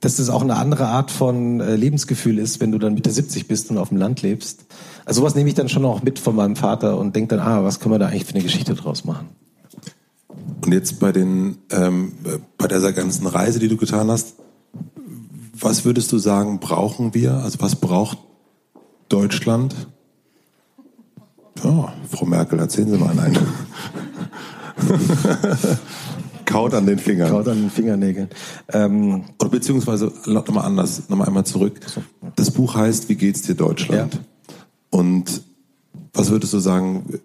dass 0.00 0.16
das 0.16 0.30
auch 0.30 0.42
eine 0.42 0.56
andere 0.56 0.86
Art 0.86 1.10
von 1.10 1.60
äh, 1.60 1.76
Lebensgefühl 1.76 2.38
ist, 2.38 2.60
wenn 2.60 2.72
du 2.72 2.78
dann 2.78 2.94
Mitte 2.94 3.10
70 3.10 3.46
bist 3.48 3.70
und 3.70 3.78
auf 3.78 3.90
dem 3.90 3.98
Land 3.98 4.22
lebst. 4.22 4.64
Also 5.04 5.20
sowas 5.20 5.34
nehme 5.34 5.48
ich 5.48 5.54
dann 5.54 5.68
schon 5.68 5.84
auch 5.84 6.02
mit 6.02 6.18
von 6.18 6.34
meinem 6.34 6.56
Vater 6.56 6.98
und 6.98 7.14
denke 7.14 7.36
dann, 7.36 7.46
ah, 7.46 7.62
was 7.64 7.80
können 7.80 7.94
wir 7.94 7.98
da 7.98 8.06
eigentlich 8.06 8.24
für 8.24 8.34
eine 8.34 8.42
Geschichte 8.42 8.74
draus 8.74 9.04
machen? 9.04 9.28
Und 10.64 10.72
jetzt 10.72 11.00
bei 11.00 11.12
den 11.12 11.58
ähm, 11.70 12.12
bei 12.58 12.66
dieser 12.66 12.92
ganzen 12.92 13.26
Reise, 13.26 13.58
die 13.58 13.68
du 13.68 13.76
getan 13.76 14.10
hast, 14.10 14.34
was 15.58 15.84
würdest 15.84 16.12
du 16.12 16.18
sagen, 16.18 16.60
brauchen 16.60 17.14
wir? 17.14 17.34
Also 17.34 17.58
was 17.60 17.76
braucht 17.76 18.18
Deutschland? 19.08 19.74
Ja, 21.62 21.92
Frau 22.10 22.24
Merkel, 22.24 22.58
erzählen 22.58 22.90
Sie 22.90 22.96
mal 22.96 23.18
einen. 23.18 23.38
Kaut 26.50 26.74
an 26.74 26.86
den 26.86 26.98
Fingern. 26.98 27.30
Kaut 27.30 27.48
an 27.48 27.60
den 27.60 27.70
Fingernägeln. 27.70 28.28
Ähm, 28.72 29.24
Oder 29.38 29.50
beziehungsweise, 29.50 30.12
nochmal 30.26 30.64
anders, 30.64 31.08
nochmal 31.08 31.28
einmal 31.28 31.46
zurück. 31.46 31.80
Das 32.36 32.50
Buch 32.50 32.74
heißt 32.74 33.08
Wie 33.08 33.14
geht's 33.14 33.42
dir 33.42 33.54
Deutschland? 33.54 34.14
Ja. 34.14 34.20
Und 34.90 35.42
was 36.12 36.30
würdest 36.30 36.52
du 36.52 36.58
sagen, 36.58 37.20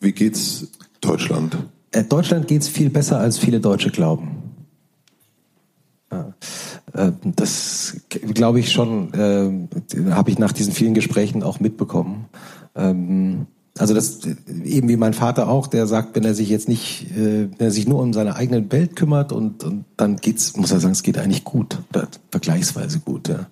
wie 0.00 0.12
geht's 0.12 0.68
Deutschland? 1.00 1.56
Äh, 1.92 2.04
Deutschland 2.04 2.46
geht's 2.46 2.68
viel 2.68 2.90
besser, 2.90 3.18
als 3.18 3.38
viele 3.38 3.60
Deutsche 3.60 3.90
glauben. 3.90 4.42
Ja. 6.10 6.34
Äh, 6.92 7.12
das 7.24 7.96
glaube 8.10 8.60
ich 8.60 8.70
schon, 8.70 9.14
äh, 9.14 10.10
habe 10.10 10.30
ich 10.30 10.38
nach 10.38 10.52
diesen 10.52 10.72
vielen 10.72 10.94
Gesprächen 10.94 11.42
auch 11.42 11.60
mitbekommen. 11.60 12.26
Ähm, 12.74 13.46
also 13.82 13.94
das 13.94 14.20
eben 14.64 14.88
wie 14.88 14.96
mein 14.96 15.12
Vater 15.12 15.48
auch, 15.48 15.66
der 15.66 15.88
sagt, 15.88 16.14
wenn 16.14 16.24
er 16.24 16.36
sich 16.36 16.48
jetzt 16.48 16.68
nicht, 16.68 17.10
äh, 17.16 17.48
wenn 17.58 17.66
er 17.66 17.70
sich 17.72 17.88
nur 17.88 18.00
um 18.00 18.12
seine 18.12 18.36
eigene 18.36 18.70
Welt 18.70 18.94
kümmert 18.94 19.32
und, 19.32 19.64
und 19.64 19.86
dann 19.96 20.18
geht's, 20.18 20.56
muss 20.56 20.70
er 20.70 20.78
sagen, 20.78 20.92
es 20.92 21.02
geht 21.02 21.18
eigentlich 21.18 21.42
gut 21.42 21.78
vergleichsweise 22.30 23.00
gut. 23.00 23.28
Ja. 23.28 23.46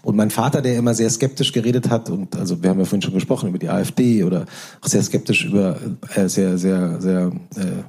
Und 0.00 0.16
mein 0.16 0.30
Vater, 0.30 0.62
der 0.62 0.78
immer 0.78 0.94
sehr 0.94 1.10
skeptisch 1.10 1.52
geredet 1.52 1.90
hat 1.90 2.08
und 2.08 2.34
also 2.34 2.62
wir 2.62 2.70
haben 2.70 2.78
ja 2.78 2.86
vorhin 2.86 3.02
schon 3.02 3.12
gesprochen 3.12 3.50
über 3.50 3.58
die 3.58 3.68
AfD 3.68 4.24
oder 4.24 4.46
auch 4.80 4.88
sehr 4.88 5.02
skeptisch 5.02 5.44
über 5.44 5.76
äh, 6.14 6.28
sehr 6.30 6.56
sehr 6.56 6.98
sehr 7.02 7.30
äh, 7.56 7.82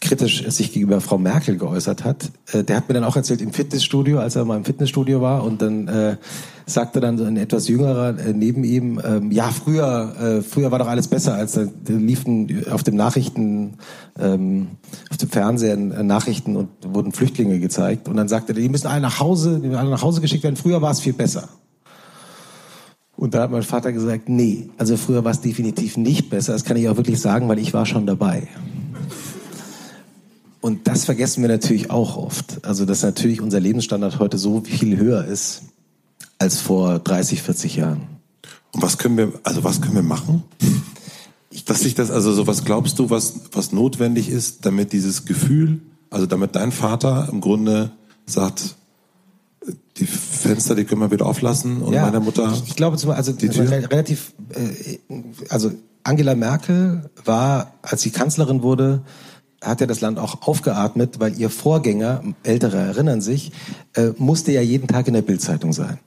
kritisch 0.00 0.48
sich 0.48 0.72
gegenüber 0.72 1.00
Frau 1.00 1.18
Merkel 1.18 1.56
geäußert 1.58 2.04
hat. 2.04 2.30
Äh, 2.52 2.64
der 2.64 2.76
hat 2.76 2.88
mir 2.88 2.94
dann 2.94 3.04
auch 3.04 3.16
erzählt 3.16 3.40
im 3.40 3.52
Fitnessstudio, 3.52 4.18
als 4.18 4.36
er 4.36 4.44
mal 4.44 4.56
im 4.56 4.64
Fitnessstudio 4.64 5.20
war 5.20 5.44
und 5.44 5.62
dann 5.62 5.88
äh, 5.88 6.16
sagte 6.66 7.00
dann 7.00 7.18
so 7.18 7.24
ein 7.24 7.36
etwas 7.36 7.68
jüngerer 7.68 8.18
äh, 8.18 8.32
neben 8.32 8.64
ihm, 8.64 9.00
ähm, 9.04 9.30
ja 9.30 9.48
früher 9.48 10.38
äh, 10.38 10.42
früher 10.42 10.70
war 10.70 10.78
doch 10.78 10.88
alles 10.88 11.08
besser, 11.08 11.34
als 11.34 11.52
da 11.52 11.66
liefen 11.86 12.64
auf 12.70 12.82
dem 12.82 12.96
Nachrichten 12.96 13.74
ähm, 14.18 14.68
auf 15.10 15.16
dem 15.16 15.28
Fernsehen 15.30 15.92
äh, 15.92 16.02
Nachrichten 16.02 16.56
und 16.56 16.68
wurden 16.84 17.12
Flüchtlinge 17.12 17.58
gezeigt 17.58 18.08
und 18.08 18.16
dann 18.16 18.28
sagte 18.28 18.52
er, 18.52 18.60
die 18.60 18.68
müssen 18.68 18.86
alle 18.86 19.00
nach 19.00 19.20
Hause, 19.20 19.60
die 19.60 19.68
müssen 19.68 19.78
alle 19.78 19.90
nach 19.90 20.02
Hause 20.02 20.20
geschickt 20.20 20.44
werden. 20.44 20.56
Früher 20.56 20.82
war 20.82 20.90
es 20.90 21.00
viel 21.00 21.12
besser. 21.14 21.48
Und 23.16 23.34
da 23.34 23.42
hat 23.42 23.50
mein 23.50 23.64
Vater 23.64 23.92
gesagt, 23.92 24.28
nee, 24.28 24.70
also 24.78 24.96
früher 24.96 25.24
war 25.24 25.32
es 25.32 25.40
definitiv 25.40 25.96
nicht 25.96 26.30
besser. 26.30 26.52
Das 26.52 26.64
kann 26.64 26.76
ich 26.76 26.88
auch 26.88 26.96
wirklich 26.96 27.20
sagen, 27.20 27.48
weil 27.48 27.58
ich 27.58 27.74
war 27.74 27.84
schon 27.84 28.06
dabei. 28.06 28.46
Und 30.60 30.88
das 30.88 31.04
vergessen 31.04 31.42
wir 31.42 31.48
natürlich 31.48 31.90
auch 31.90 32.16
oft. 32.16 32.64
Also, 32.64 32.84
dass 32.84 33.02
natürlich 33.02 33.40
unser 33.40 33.60
Lebensstandard 33.60 34.18
heute 34.18 34.38
so 34.38 34.62
viel 34.62 34.96
höher 34.96 35.24
ist 35.24 35.62
als 36.38 36.60
vor 36.60 36.98
30, 36.98 37.42
40 37.42 37.76
Jahren. 37.76 38.02
Und 38.72 38.82
was 38.82 38.98
können 38.98 39.16
wir, 39.16 39.32
also 39.44 39.64
was 39.64 39.80
können 39.80 39.94
wir 39.94 40.02
machen? 40.02 40.42
Dass 41.66 41.80
sich 41.80 41.94
das, 41.94 42.10
also 42.10 42.32
so 42.32 42.46
was 42.46 42.64
glaubst 42.64 42.98
du, 42.98 43.10
was, 43.10 43.40
was 43.52 43.72
notwendig 43.72 44.28
ist, 44.28 44.66
damit 44.66 44.92
dieses 44.92 45.24
Gefühl, 45.24 45.80
also 46.10 46.26
damit 46.26 46.54
dein 46.54 46.72
Vater 46.72 47.28
im 47.30 47.40
Grunde 47.40 47.90
sagt, 48.26 48.76
die 49.96 50.06
Fenster, 50.06 50.74
die 50.74 50.84
können 50.84 51.00
wir 51.00 51.10
wieder 51.10 51.26
auflassen 51.26 51.82
und 51.82 51.92
ja, 51.92 52.02
meine 52.02 52.20
Mutter. 52.20 52.52
Ich, 52.52 52.68
ich 52.68 52.76
glaube, 52.76 52.96
zum, 52.96 53.10
also 53.10 53.32
die 53.32 53.48
Tür? 53.48 53.68
relativ, 53.70 54.32
äh, 54.50 54.98
also 55.48 55.72
Angela 56.04 56.34
Merkel 56.34 57.10
war, 57.24 57.74
als 57.82 58.02
sie 58.02 58.10
Kanzlerin 58.10 58.62
wurde, 58.62 59.02
hat 59.62 59.80
ja 59.80 59.86
das 59.86 60.00
Land 60.00 60.18
auch 60.18 60.46
aufgeatmet, 60.46 61.20
weil 61.20 61.38
ihr 61.38 61.50
Vorgänger, 61.50 62.22
ältere 62.42 62.78
erinnern 62.78 63.20
sich, 63.20 63.52
äh, 63.94 64.10
musste 64.16 64.52
ja 64.52 64.60
jeden 64.60 64.86
Tag 64.86 65.08
in 65.08 65.14
der 65.14 65.22
Bildzeitung 65.22 65.72
sein. 65.72 65.98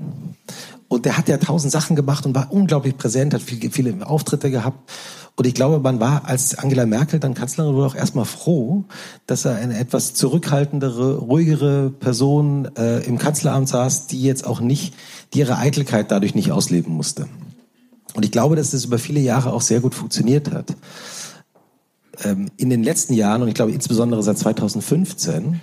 Und 0.88 1.06
der 1.06 1.18
hat 1.18 1.30
ja 1.30 1.38
tausend 1.38 1.72
Sachen 1.72 1.96
gemacht 1.96 2.26
und 2.26 2.36
war 2.36 2.52
unglaublich 2.52 2.98
präsent, 2.98 3.34
hat 3.34 3.42
viele, 3.42 3.72
viele 3.72 4.06
Auftritte 4.06 4.52
gehabt. 4.52 4.92
Und 5.38 5.48
ich 5.48 5.54
glaube, 5.54 5.80
man 5.80 6.00
war, 6.02 6.26
als 6.26 6.58
Angela 6.58 6.86
Merkel 6.86 7.20
dann 7.20 7.34
Kanzlerin 7.34 7.74
wurde, 7.74 7.88
auch 7.88 7.96
erstmal 7.96 8.26
froh, 8.26 8.84
dass 9.26 9.46
er 9.46 9.56
eine 9.56 9.78
etwas 9.80 10.14
zurückhaltendere, 10.14 11.20
ruhigere 11.20 11.90
Person 11.90 12.70
äh, 12.76 13.04
im 13.06 13.18
Kanzleramt 13.18 13.70
saß, 13.70 14.08
die 14.08 14.22
jetzt 14.22 14.46
auch 14.46 14.60
nicht, 14.60 14.94
die 15.34 15.40
ihre 15.40 15.58
Eitelkeit 15.58 16.12
dadurch 16.12 16.36
nicht 16.36 16.52
ausleben 16.52 16.94
musste. 16.94 17.28
Und 18.14 18.26
ich 18.26 18.32
glaube, 18.32 18.58
dass 18.58 18.72
das 18.72 18.84
über 18.84 19.00
viele 19.00 19.22
Jahre 19.22 19.54
auch 19.54 19.62
sehr 19.62 19.80
gut 19.80 19.96
funktioniert 19.96 20.52
hat 20.52 20.76
in 22.58 22.70
den 22.70 22.84
letzten 22.84 23.14
Jahren, 23.14 23.42
und 23.42 23.48
ich 23.48 23.54
glaube 23.54 23.72
insbesondere 23.72 24.22
seit 24.24 24.38
2015, 24.38 25.62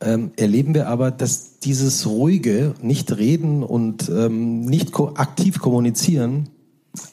ähm, 0.00 0.32
erleben 0.36 0.74
wir 0.74 0.88
aber, 0.88 1.10
dass 1.10 1.58
dieses 1.60 2.06
ruhige, 2.06 2.74
nicht 2.82 3.16
reden 3.16 3.62
und 3.62 4.08
ähm, 4.08 4.62
nicht 4.62 4.92
aktiv 5.14 5.58
kommunizieren 5.58 6.50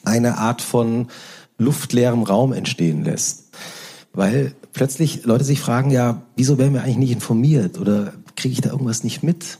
eine 0.04 0.38
Art 0.38 0.62
von 0.62 1.08
luftleerem 1.58 2.22
Raum 2.22 2.52
entstehen 2.52 3.04
lässt. 3.04 3.50
Weil 4.12 4.54
plötzlich 4.72 5.24
Leute 5.24 5.44
sich 5.44 5.60
fragen, 5.60 5.90
ja, 5.90 6.22
wieso 6.36 6.58
werden 6.58 6.74
wir 6.74 6.82
eigentlich 6.82 6.98
nicht 6.98 7.12
informiert 7.12 7.78
oder 7.78 8.12
kriege 8.36 8.52
ich 8.52 8.60
da 8.60 8.70
irgendwas 8.70 9.04
nicht 9.04 9.22
mit? 9.22 9.58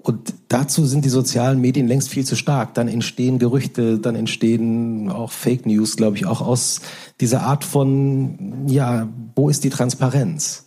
Und 0.00 0.32
dazu 0.46 0.86
sind 0.86 1.04
die 1.04 1.10
sozialen 1.10 1.60
Medien 1.60 1.88
längst 1.88 2.08
viel 2.08 2.24
zu 2.24 2.36
stark. 2.36 2.74
Dann 2.74 2.88
entstehen 2.88 3.38
Gerüchte, 3.38 3.98
dann 3.98 4.14
entstehen 4.14 5.10
auch 5.10 5.32
Fake 5.32 5.66
News, 5.66 5.96
glaube 5.96 6.16
ich, 6.16 6.24
auch 6.24 6.40
aus 6.40 6.80
dieser 7.20 7.42
Art 7.42 7.64
von, 7.64 8.66
ja, 8.68 9.08
wo 9.34 9.48
ist 9.48 9.64
die 9.64 9.70
Transparenz? 9.70 10.66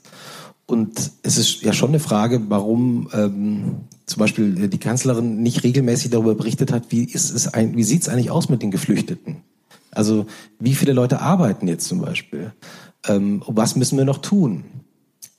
Und 0.65 1.11
es 1.23 1.37
ist 1.37 1.61
ja 1.63 1.73
schon 1.73 1.89
eine 1.89 1.99
Frage, 1.99 2.41
warum 2.49 3.09
ähm, 3.13 3.75
zum 4.05 4.19
Beispiel 4.19 4.67
die 4.67 4.77
Kanzlerin 4.77 5.41
nicht 5.41 5.63
regelmäßig 5.63 6.11
darüber 6.11 6.35
berichtet 6.35 6.71
hat, 6.71 6.91
wie 6.91 7.03
ist 7.03 7.33
es 7.33 7.47
ein, 7.47 7.75
wie 7.75 7.83
sieht 7.83 8.03
es 8.03 8.09
eigentlich 8.09 8.31
aus 8.31 8.49
mit 8.49 8.61
den 8.61 8.71
Geflüchteten? 8.71 9.37
Also 9.91 10.27
wie 10.59 10.75
viele 10.75 10.93
Leute 10.93 11.19
arbeiten 11.19 11.67
jetzt 11.67 11.87
zum 11.87 11.99
Beispiel? 11.99 12.53
Ähm, 13.07 13.43
was 13.47 13.75
müssen 13.75 13.97
wir 13.97 14.05
noch 14.05 14.19
tun? 14.19 14.63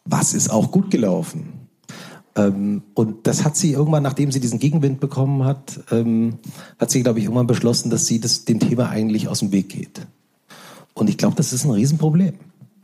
Was 0.04 0.34
ist 0.34 0.50
auch 0.50 0.70
gut 0.70 0.90
gelaufen? 0.90 1.61
Ähm, 2.36 2.82
und 2.94 3.26
das 3.26 3.44
hat 3.44 3.56
sie 3.56 3.72
irgendwann, 3.72 4.02
nachdem 4.02 4.32
sie 4.32 4.40
diesen 4.40 4.58
Gegenwind 4.58 5.00
bekommen 5.00 5.44
hat, 5.44 5.80
ähm, 5.90 6.34
hat 6.78 6.90
sie, 6.90 7.02
glaube 7.02 7.18
ich, 7.18 7.26
irgendwann 7.26 7.46
beschlossen, 7.46 7.90
dass 7.90 8.06
sie 8.06 8.20
das, 8.20 8.44
dem 8.44 8.60
Thema 8.60 8.88
eigentlich 8.88 9.28
aus 9.28 9.40
dem 9.40 9.52
Weg 9.52 9.68
geht. 9.68 10.06
Und 10.94 11.10
ich 11.10 11.18
glaube, 11.18 11.36
das 11.36 11.52
ist 11.52 11.64
ein 11.64 11.70
Riesenproblem. 11.70 12.34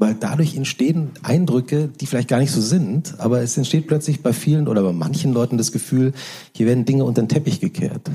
Weil 0.00 0.14
dadurch 0.14 0.56
entstehen 0.56 1.10
Eindrücke, 1.24 1.88
die 1.88 2.06
vielleicht 2.06 2.28
gar 2.28 2.38
nicht 2.38 2.52
so 2.52 2.60
sind, 2.60 3.18
aber 3.18 3.40
es 3.40 3.56
entsteht 3.56 3.88
plötzlich 3.88 4.22
bei 4.22 4.32
vielen 4.32 4.68
oder 4.68 4.82
bei 4.84 4.92
manchen 4.92 5.32
Leuten 5.32 5.58
das 5.58 5.72
Gefühl, 5.72 6.12
hier 6.52 6.66
werden 6.66 6.84
Dinge 6.84 7.04
unter 7.04 7.20
den 7.20 7.28
Teppich 7.28 7.58
gekehrt. 7.58 8.12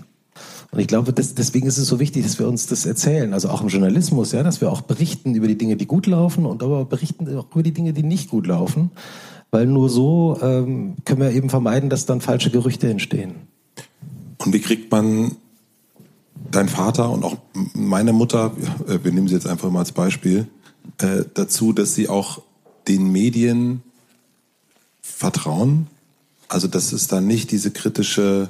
Und 0.72 0.80
ich 0.80 0.88
glaube, 0.88 1.12
das, 1.12 1.36
deswegen 1.36 1.68
ist 1.68 1.78
es 1.78 1.88
so 1.88 2.00
wichtig, 2.00 2.24
dass 2.24 2.40
wir 2.40 2.48
uns 2.48 2.68
das 2.68 2.86
erzählen, 2.86 3.34
also 3.34 3.50
auch 3.50 3.62
im 3.62 3.68
Journalismus, 3.68 4.32
ja, 4.32 4.44
dass 4.44 4.62
wir 4.62 4.72
auch 4.72 4.82
berichten 4.82 5.36
über 5.36 5.48
die 5.48 5.58
Dinge, 5.58 5.76
die 5.76 5.86
gut 5.86 6.08
laufen 6.08 6.46
und 6.46 6.64
aber 6.64 6.86
berichten 6.86 7.28
auch 7.38 7.46
über 7.54 7.64
die 7.64 7.74
Dinge, 7.74 7.92
die 7.92 8.02
nicht 8.02 8.30
gut 8.30 8.48
laufen, 8.48 8.90
weil 9.54 9.68
nur 9.68 9.88
so 9.88 10.40
ähm, 10.42 10.96
können 11.06 11.22
wir 11.22 11.32
eben 11.32 11.50
vermeiden, 11.50 11.92
dass 11.92 12.08
dann 12.08 12.22
falsche 12.22 12.50
Gerüchte 12.50 12.90
entstehen. 12.90 13.36
Und 14.40 14.52
wie 14.52 14.60
kriegt 14.60 14.92
man 14.92 15.36
dein 16.50 16.68
Vater 16.68 17.12
und 17.12 17.24
auch 17.24 17.38
meine 17.76 18.14
Mutter, 18.14 18.52
wir 18.88 19.12
nehmen 19.12 19.28
sie 19.28 19.36
jetzt 19.36 19.46
einfach 19.46 19.70
mal 19.70 19.80
als 19.80 19.92
Beispiel, 19.92 20.48
äh, 20.98 21.24
dazu, 21.36 21.72
dass 21.72 21.94
sie 21.94 22.10
auch 22.10 22.42
den 22.88 23.12
Medien 23.12 23.84
vertrauen? 25.02 25.86
Also 26.50 26.68
dass 26.68 26.92
es 26.92 27.08
da 27.08 27.22
nicht 27.22 27.52
diese 27.52 27.70
kritische, 27.70 28.50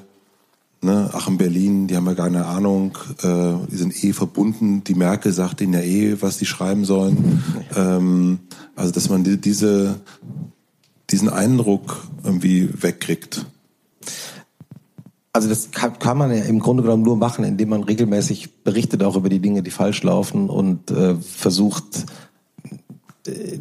ne, 0.82 1.10
ach 1.12 1.28
in 1.28 1.38
Berlin, 1.38 1.88
die 1.88 1.98
haben 1.98 2.06
ja 2.06 2.16
keine 2.16 2.46
Ahnung, 2.46 2.98
äh, 3.22 3.54
die 3.70 3.78
sind 3.78 4.04
eh 4.06 4.14
verbunden, 4.14 4.86
die 4.86 4.96
Merkel 4.96 5.34
sagt 5.34 5.60
ihnen 5.60 5.74
ja 5.74 5.82
eh, 5.82 6.22
was 6.22 6.38
die 6.38 6.46
schreiben 6.46 6.86
sollen. 6.86 7.44
Ähm, 7.76 8.38
also 8.76 8.92
dass 8.92 9.10
man 9.10 9.24
die, 9.24 9.38
diese 9.38 10.00
diesen 11.10 11.30
Eindruck 11.30 12.08
irgendwie 12.24 12.70
wegkriegt? 12.82 13.46
Also 15.32 15.50
das 15.50 15.72
kann, 15.72 15.98
kann, 15.98 16.18
man 16.18 16.32
ja 16.32 16.44
im 16.44 16.60
Grunde 16.60 16.84
genommen 16.84 17.04
nur 17.04 17.18
machen, 17.18 17.44
indem 17.44 17.70
man 17.70 17.84
regelmäßig 17.84 18.64
berichtet 18.64 19.02
auch 19.04 19.16
über 19.16 19.30
die 19.30 19.40
Dinge, 19.40 19.64
die 19.64 19.72
falsch 19.72 20.04
laufen 20.04 20.50
und 20.50 20.92
äh, 20.92 21.16
versucht, 21.16 22.06
äh, 23.26 23.58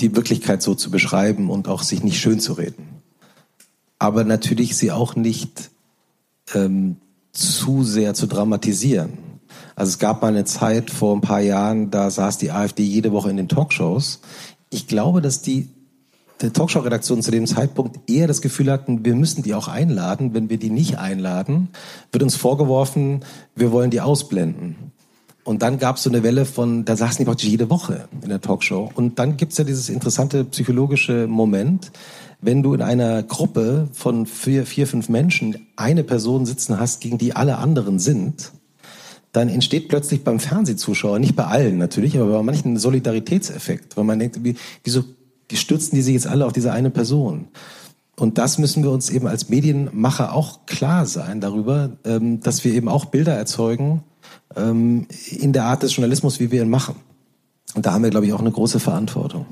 die 0.00 0.16
Wirklichkeit 0.16 0.60
so 0.60 0.74
zu 0.74 0.90
beschreiben 0.90 1.50
und 1.50 1.68
auch 1.68 1.82
sich 1.84 2.02
nicht 2.02 2.18
schön 2.18 2.40
zu 2.40 2.54
reden. 2.54 2.88
Aber 4.00 4.24
natürlich 4.24 4.76
sie 4.76 4.90
auch 4.90 5.14
nicht 5.14 5.70
ähm, 6.52 6.96
zu 7.32 7.84
sehr 7.84 8.14
zu 8.14 8.26
dramatisieren. 8.26 9.12
Also 9.76 9.90
es 9.90 9.98
gab 9.98 10.22
mal 10.22 10.28
eine 10.28 10.44
Zeit 10.44 10.90
vor 10.90 11.14
ein 11.14 11.20
paar 11.20 11.40
Jahren, 11.40 11.90
da 11.90 12.10
saß 12.10 12.38
die 12.38 12.50
AfD 12.50 12.82
jede 12.82 13.12
Woche 13.12 13.30
in 13.30 13.36
den 13.36 13.48
Talkshows. 13.48 14.20
Ich 14.70 14.88
glaube, 14.88 15.20
dass 15.20 15.42
die 15.42 15.68
der 16.40 16.52
Talkshow-Redaktion 16.52 17.22
zu 17.22 17.30
dem 17.30 17.46
Zeitpunkt 17.46 18.10
eher 18.10 18.26
das 18.26 18.42
Gefühl 18.42 18.70
hatten, 18.70 19.04
wir 19.04 19.14
müssen 19.14 19.42
die 19.42 19.54
auch 19.54 19.68
einladen. 19.68 20.34
Wenn 20.34 20.50
wir 20.50 20.58
die 20.58 20.70
nicht 20.70 20.98
einladen, 20.98 21.68
wird 22.12 22.22
uns 22.22 22.36
vorgeworfen, 22.36 23.20
wir 23.54 23.72
wollen 23.72 23.90
die 23.90 24.00
ausblenden. 24.00 24.76
Und 25.44 25.62
dann 25.62 25.78
gab 25.78 25.96
es 25.96 26.02
so 26.02 26.10
eine 26.10 26.22
Welle 26.22 26.46
von, 26.46 26.84
da 26.86 26.96
saßen 26.96 27.18
die 27.18 27.24
praktisch 27.26 27.48
jede 27.48 27.68
Woche 27.68 28.08
in 28.22 28.30
der 28.30 28.40
Talkshow. 28.40 28.90
Und 28.94 29.18
dann 29.18 29.36
gibt's 29.36 29.58
ja 29.58 29.64
dieses 29.64 29.90
interessante 29.90 30.44
psychologische 30.44 31.26
Moment, 31.26 31.92
wenn 32.40 32.62
du 32.62 32.74
in 32.74 32.82
einer 32.82 33.22
Gruppe 33.22 33.88
von 33.92 34.26
vier, 34.26 34.66
vier, 34.66 34.86
fünf 34.86 35.08
Menschen 35.08 35.66
eine 35.76 36.02
Person 36.02 36.46
sitzen 36.46 36.80
hast, 36.80 37.00
gegen 37.00 37.18
die 37.18 37.36
alle 37.36 37.58
anderen 37.58 37.98
sind, 37.98 38.52
dann 39.32 39.48
entsteht 39.48 39.88
plötzlich 39.88 40.24
beim 40.24 40.40
Fernsehzuschauer, 40.40 41.18
nicht 41.18 41.36
bei 41.36 41.44
allen 41.44 41.76
natürlich, 41.76 42.18
aber 42.18 42.30
bei 42.32 42.42
manchen 42.42 42.74
ein 42.74 42.78
Solidaritätseffekt, 42.78 43.96
weil 43.96 44.04
man 44.04 44.18
denkt, 44.18 44.44
wie, 44.44 44.56
wieso 44.82 45.04
die 45.50 45.56
stürzen 45.56 45.94
die 45.94 46.02
sich 46.02 46.14
jetzt 46.14 46.26
alle 46.26 46.46
auf 46.46 46.52
diese 46.52 46.72
eine 46.72 46.90
Person. 46.90 47.48
Und 48.16 48.38
das 48.38 48.58
müssen 48.58 48.82
wir 48.82 48.90
uns 48.90 49.10
eben 49.10 49.26
als 49.26 49.48
Medienmacher 49.48 50.32
auch 50.32 50.66
klar 50.66 51.04
sein 51.06 51.40
darüber, 51.40 51.90
ähm, 52.04 52.40
dass 52.40 52.64
wir 52.64 52.72
eben 52.72 52.88
auch 52.88 53.06
Bilder 53.06 53.34
erzeugen, 53.34 54.04
ähm, 54.56 55.06
in 55.30 55.52
der 55.52 55.64
Art 55.64 55.82
des 55.82 55.96
Journalismus, 55.96 56.38
wie 56.38 56.50
wir 56.50 56.62
ihn 56.62 56.70
machen. 56.70 56.96
Und 57.74 57.86
da 57.86 57.92
haben 57.92 58.04
wir, 58.04 58.10
glaube 58.10 58.26
ich, 58.26 58.32
auch 58.32 58.40
eine 58.40 58.52
große 58.52 58.78
Verantwortung. 58.78 59.46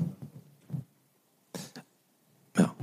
Ja. 2.57 2.73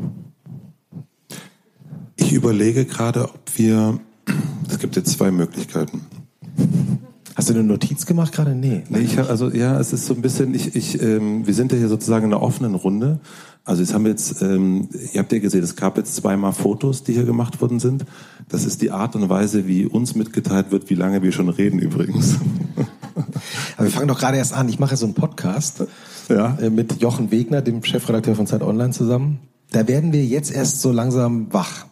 Ich 2.16 2.32
überlege 2.32 2.84
gerade, 2.84 3.24
ob 3.24 3.40
wir, 3.56 3.98
es 4.68 4.78
gibt 4.78 4.96
jetzt 4.96 5.12
zwei 5.12 5.30
Möglichkeiten. 5.30 6.06
Du 7.54 7.58
eine 7.58 7.68
Notiz 7.68 8.06
gemacht 8.06 8.32
gerade? 8.32 8.54
Nee. 8.54 8.82
Nee, 8.88 9.00
ich 9.00 9.18
hab, 9.18 9.28
also 9.28 9.50
ja, 9.50 9.78
es 9.80 9.92
ist 9.92 10.06
so 10.06 10.14
ein 10.14 10.22
bisschen, 10.22 10.54
ich, 10.54 10.76
ich, 10.76 11.02
ähm, 11.02 11.46
wir 11.46 11.54
sind 11.54 11.72
ja 11.72 11.78
hier 11.78 11.88
sozusagen 11.88 12.26
in 12.26 12.32
einer 12.32 12.42
offenen 12.42 12.74
Runde. 12.74 13.18
Also 13.64 13.82
jetzt 13.82 13.92
haben 13.92 14.04
wir 14.04 14.10
jetzt, 14.12 14.40
ähm, 14.40 14.88
ihr 15.12 15.20
habt 15.20 15.32
ja 15.32 15.38
gesehen, 15.38 15.62
es 15.62 15.76
gab 15.76 15.96
jetzt 15.96 16.14
zweimal 16.14 16.52
Fotos, 16.52 17.02
die 17.02 17.12
hier 17.12 17.24
gemacht 17.24 17.60
worden 17.60 17.80
sind. 17.80 18.04
Das 18.48 18.64
ist 18.64 18.82
die 18.82 18.90
Art 18.90 19.16
und 19.16 19.28
Weise, 19.28 19.66
wie 19.66 19.84
uns 19.84 20.14
mitgeteilt 20.14 20.70
wird, 20.70 20.90
wie 20.90 20.94
lange 20.94 21.22
wir 21.22 21.32
schon 21.32 21.48
reden 21.48 21.78
übrigens. 21.78 22.36
Aber 23.76 23.84
wir 23.86 23.90
fangen 23.90 24.08
doch 24.08 24.18
gerade 24.18 24.36
erst 24.38 24.54
an. 24.54 24.68
Ich 24.68 24.78
mache 24.78 24.96
so 24.96 25.06
einen 25.06 25.14
Podcast 25.14 25.84
Ja. 26.28 26.56
äh, 26.60 26.70
mit 26.70 27.00
Jochen 27.02 27.30
Wegner, 27.30 27.62
dem 27.62 27.82
Chefredakteur 27.82 28.34
von 28.34 28.46
Zeit 28.46 28.62
Online 28.62 28.92
zusammen. 28.92 29.40
Da 29.72 29.86
werden 29.88 30.12
wir 30.12 30.24
jetzt 30.24 30.52
erst 30.52 30.80
so 30.80 30.92
langsam 30.92 31.52
wach. 31.52 31.86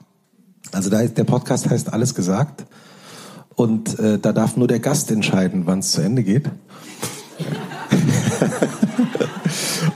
Also 0.73 0.91
da 0.91 1.01
ist, 1.01 1.19
der 1.19 1.25
Podcast 1.25 1.69
heißt 1.69 1.93
Alles 1.93 2.15
gesagt. 2.15 2.65
Und 3.59 3.99
äh, 3.99 4.19
da 4.21 4.33
darf 4.33 4.57
nur 4.57 4.69
der 4.69 4.79
Gast 4.79 5.11
entscheiden, 5.11 5.63
wann 5.65 5.81
es 5.81 5.91
zu 5.91 6.01
Ende 6.01 6.23
geht. 6.23 6.45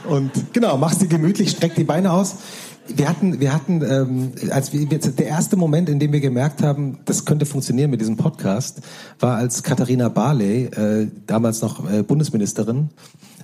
Und 0.09 0.33
genau, 0.53 0.77
mach's 0.77 0.99
dir 0.99 1.07
gemütlich, 1.07 1.51
streck 1.51 1.77
die 1.77 1.85
Beine 1.85 2.13
aus. 2.13 2.39
Wir 2.89 3.09
hatten, 3.09 3.39
wir 3.39 3.55
hatten, 3.55 3.81
ähm, 3.89 4.33
als 4.51 4.73
wir 4.73 4.81
jetzt 4.81 5.17
der 5.17 5.29
erste 5.29 5.55
Moment, 5.55 5.89
in 5.89 6.01
dem 6.01 6.13
wir 6.13 6.19
gemerkt 6.19 6.61
haben, 6.61 6.99
das 7.05 7.25
könnte 7.25 7.47
funktionieren 7.47 7.93
mit 7.93 8.01
diesem 8.01 8.17
Podcast, 8.17 8.81
war 9.21 9.37
als 9.37 9.63
Katharina 9.63 10.09
Barley, 10.09 10.65
äh, 10.65 11.07
damals 11.29 11.63
noch 11.63 11.89
äh, 11.89 12.03
Bundesministerin, 12.03 12.89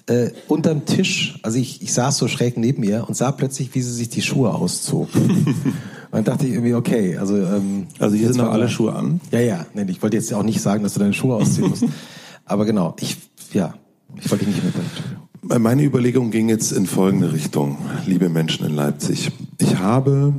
äh, 0.09 0.31
unterm 0.49 0.85
Tisch, 0.85 1.39
also 1.45 1.59
ich, 1.59 1.81
ich 1.81 1.93
saß 1.93 2.19
so 2.19 2.27
schräg 2.27 2.57
neben 2.57 2.83
ihr 2.83 3.05
und 3.07 3.15
sah 3.15 3.31
plötzlich, 3.31 3.73
wie 3.77 3.83
sie 3.83 3.93
sich 3.93 4.09
die 4.09 4.23
Schuhe 4.23 4.53
auszog. 4.53 5.11
und 6.11 6.17
dann 6.17 6.25
dachte 6.25 6.47
ich 6.47 6.53
irgendwie, 6.53 6.75
okay, 6.75 7.17
also 7.17 7.37
ähm, 7.37 7.87
Also 7.99 8.17
hier 8.17 8.29
sind 8.29 8.39
noch 8.39 8.51
alle 8.51 8.69
Schuhe 8.69 8.95
an. 8.95 9.21
Ja, 9.31 9.41
ja, 9.41 9.67
nee, 9.75 9.85
ich 9.89 10.03
wollte 10.03 10.17
jetzt 10.17 10.33
auch 10.33 10.43
nicht 10.43 10.61
sagen, 10.61 10.83
dass 10.83 10.95
du 10.95 11.01
deine 11.01 11.13
Schuhe 11.13 11.37
ausziehen 11.37 11.69
musst. 11.69 11.85
Aber 12.47 12.65
genau, 12.65 12.97
ich, 12.99 13.19
ja, 13.53 13.75
ich 14.17 14.31
wollte 14.31 14.47
dich 14.47 14.55
nicht. 14.55 14.65
Entschuldigung. 14.65 15.29
Meine 15.63 15.83
Überlegung 15.85 16.31
ging 16.31 16.49
jetzt 16.49 16.73
in 16.73 16.87
folgende 16.87 17.33
Richtung, 17.33 17.79
liebe 18.07 18.29
Menschen 18.29 18.67
in 18.67 18.75
Leipzig. 18.75 19.31
Ich 19.59 19.79
habe 19.79 20.33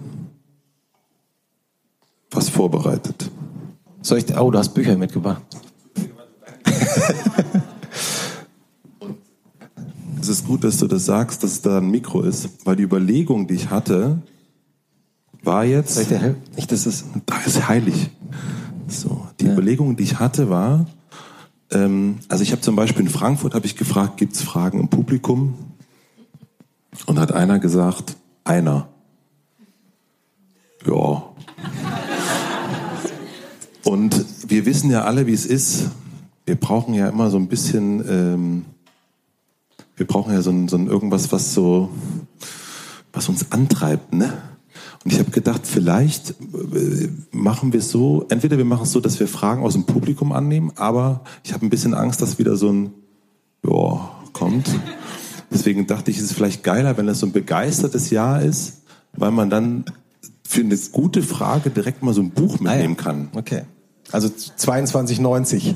was 2.32 2.50
vorbereitet. 2.50 3.30
Soll 4.02 4.20
ich, 4.20 4.38
oh, 4.38 4.52
du 4.52 4.58
hast 4.58 4.74
Bücher 4.74 4.98
mitgebracht. 4.98 5.42
Es 10.22 10.28
ist 10.28 10.46
gut, 10.46 10.64
dass 10.64 10.78
du 10.78 10.86
das 10.86 11.06
sagst, 11.06 11.44
dass 11.44 11.62
da 11.62 11.78
ein 11.78 11.90
Mikro 11.90 12.22
ist, 12.22 12.66
weil 12.66 12.76
die 12.76 12.84
Überlegung, 12.84 13.48
die 13.48 13.56
ich 13.56 13.70
hatte, 13.72 14.22
war 15.44 15.66
jetzt? 15.66 15.98
Nicht, 16.56 16.72
dass 16.72 16.86
es, 16.86 17.06
da 17.26 17.38
ist 17.46 17.68
heilig. 17.68 18.10
So, 18.88 19.28
die 19.40 19.46
Überlegung, 19.46 19.96
die 19.96 20.04
ich 20.04 20.20
hatte, 20.20 20.50
war, 20.50 20.86
ähm, 21.72 22.20
also 22.28 22.44
ich 22.44 22.52
habe 22.52 22.62
zum 22.62 22.76
Beispiel 22.76 23.04
in 23.04 23.10
Frankfurt 23.10 23.54
habe 23.54 23.66
ich 23.66 23.76
gefragt, 23.76 24.18
gibt's 24.18 24.42
Fragen 24.42 24.80
im 24.80 24.88
Publikum? 24.88 25.54
Und 27.06 27.20
hat 27.20 27.32
einer 27.32 27.60
gesagt, 27.60 28.18
einer. 28.44 28.88
Ja. 30.86 31.24
Und 33.84 34.26
wir 34.48 34.66
wissen 34.66 34.90
ja 34.90 35.04
alle, 35.04 35.28
wie 35.28 35.34
es 35.34 35.46
ist. 35.46 35.90
Wir 36.46 36.56
brauchen 36.56 36.94
ja 36.94 37.08
immer 37.08 37.30
so 37.30 37.38
ein 37.38 37.48
bisschen, 37.48 38.04
ähm, 38.10 38.66
wir 39.96 40.08
brauchen 40.08 40.34
ja 40.34 40.42
so 40.42 40.50
ein, 40.50 40.68
so 40.68 40.78
ein 40.78 40.88
irgendwas, 40.88 41.32
was 41.32 41.54
so, 41.54 41.90
was 43.14 43.30
uns 43.30 43.52
antreibt, 43.52 44.14
ne? 44.14 44.34
Und 45.06 45.14
ich 45.14 45.20
habe 45.20 45.32
gedacht, 45.32 45.62
vielleicht 45.66 46.32
äh, 46.32 47.10
machen 47.32 47.72
wir 47.72 47.80
es 47.80 47.90
so, 47.90 48.26
entweder 48.30 48.58
wir 48.58 48.66
machen 48.66 48.84
es 48.84 48.92
so, 48.92 49.00
dass 49.00 49.20
wir 49.20 49.28
Fragen 49.28 49.64
aus 49.64 49.74
dem 49.74 49.86
Publikum 49.86 50.34
annehmen, 50.34 50.74
aber 50.76 51.24
ich 51.44 51.54
habe 51.54 51.66
ein 51.66 51.70
bisschen 51.70 51.94
Angst, 51.94 52.22
dass 52.22 52.38
wieder 52.38 52.58
so 52.58 52.72
ein 52.72 52.94
ja 53.64 54.10
kommt. 54.34 54.70
Deswegen 55.52 55.88
dachte 55.88 56.12
ich, 56.12 56.18
es 56.18 56.24
ist 56.24 56.34
vielleicht 56.34 56.64
geiler, 56.64 56.98
wenn 56.98 57.08
das 57.08 57.20
so 57.20 57.26
ein 57.26 57.32
begeistertes 57.32 58.10
Jahr 58.10 58.42
ist, 58.42 58.84
weil 59.14 59.32
man 59.32 59.50
dann 59.50 59.86
für 60.48 60.62
eine 60.62 60.78
gute 60.92 61.22
Frage 61.22 61.70
direkt 61.70 62.04
mal 62.04 62.14
so 62.14 62.22
ein 62.22 62.32
Buch 62.32 62.60
mitnehmen 62.60 62.98
kann. 62.98 63.30
okay. 63.36 63.64
Also 64.12 64.28
22,90. 64.28 65.76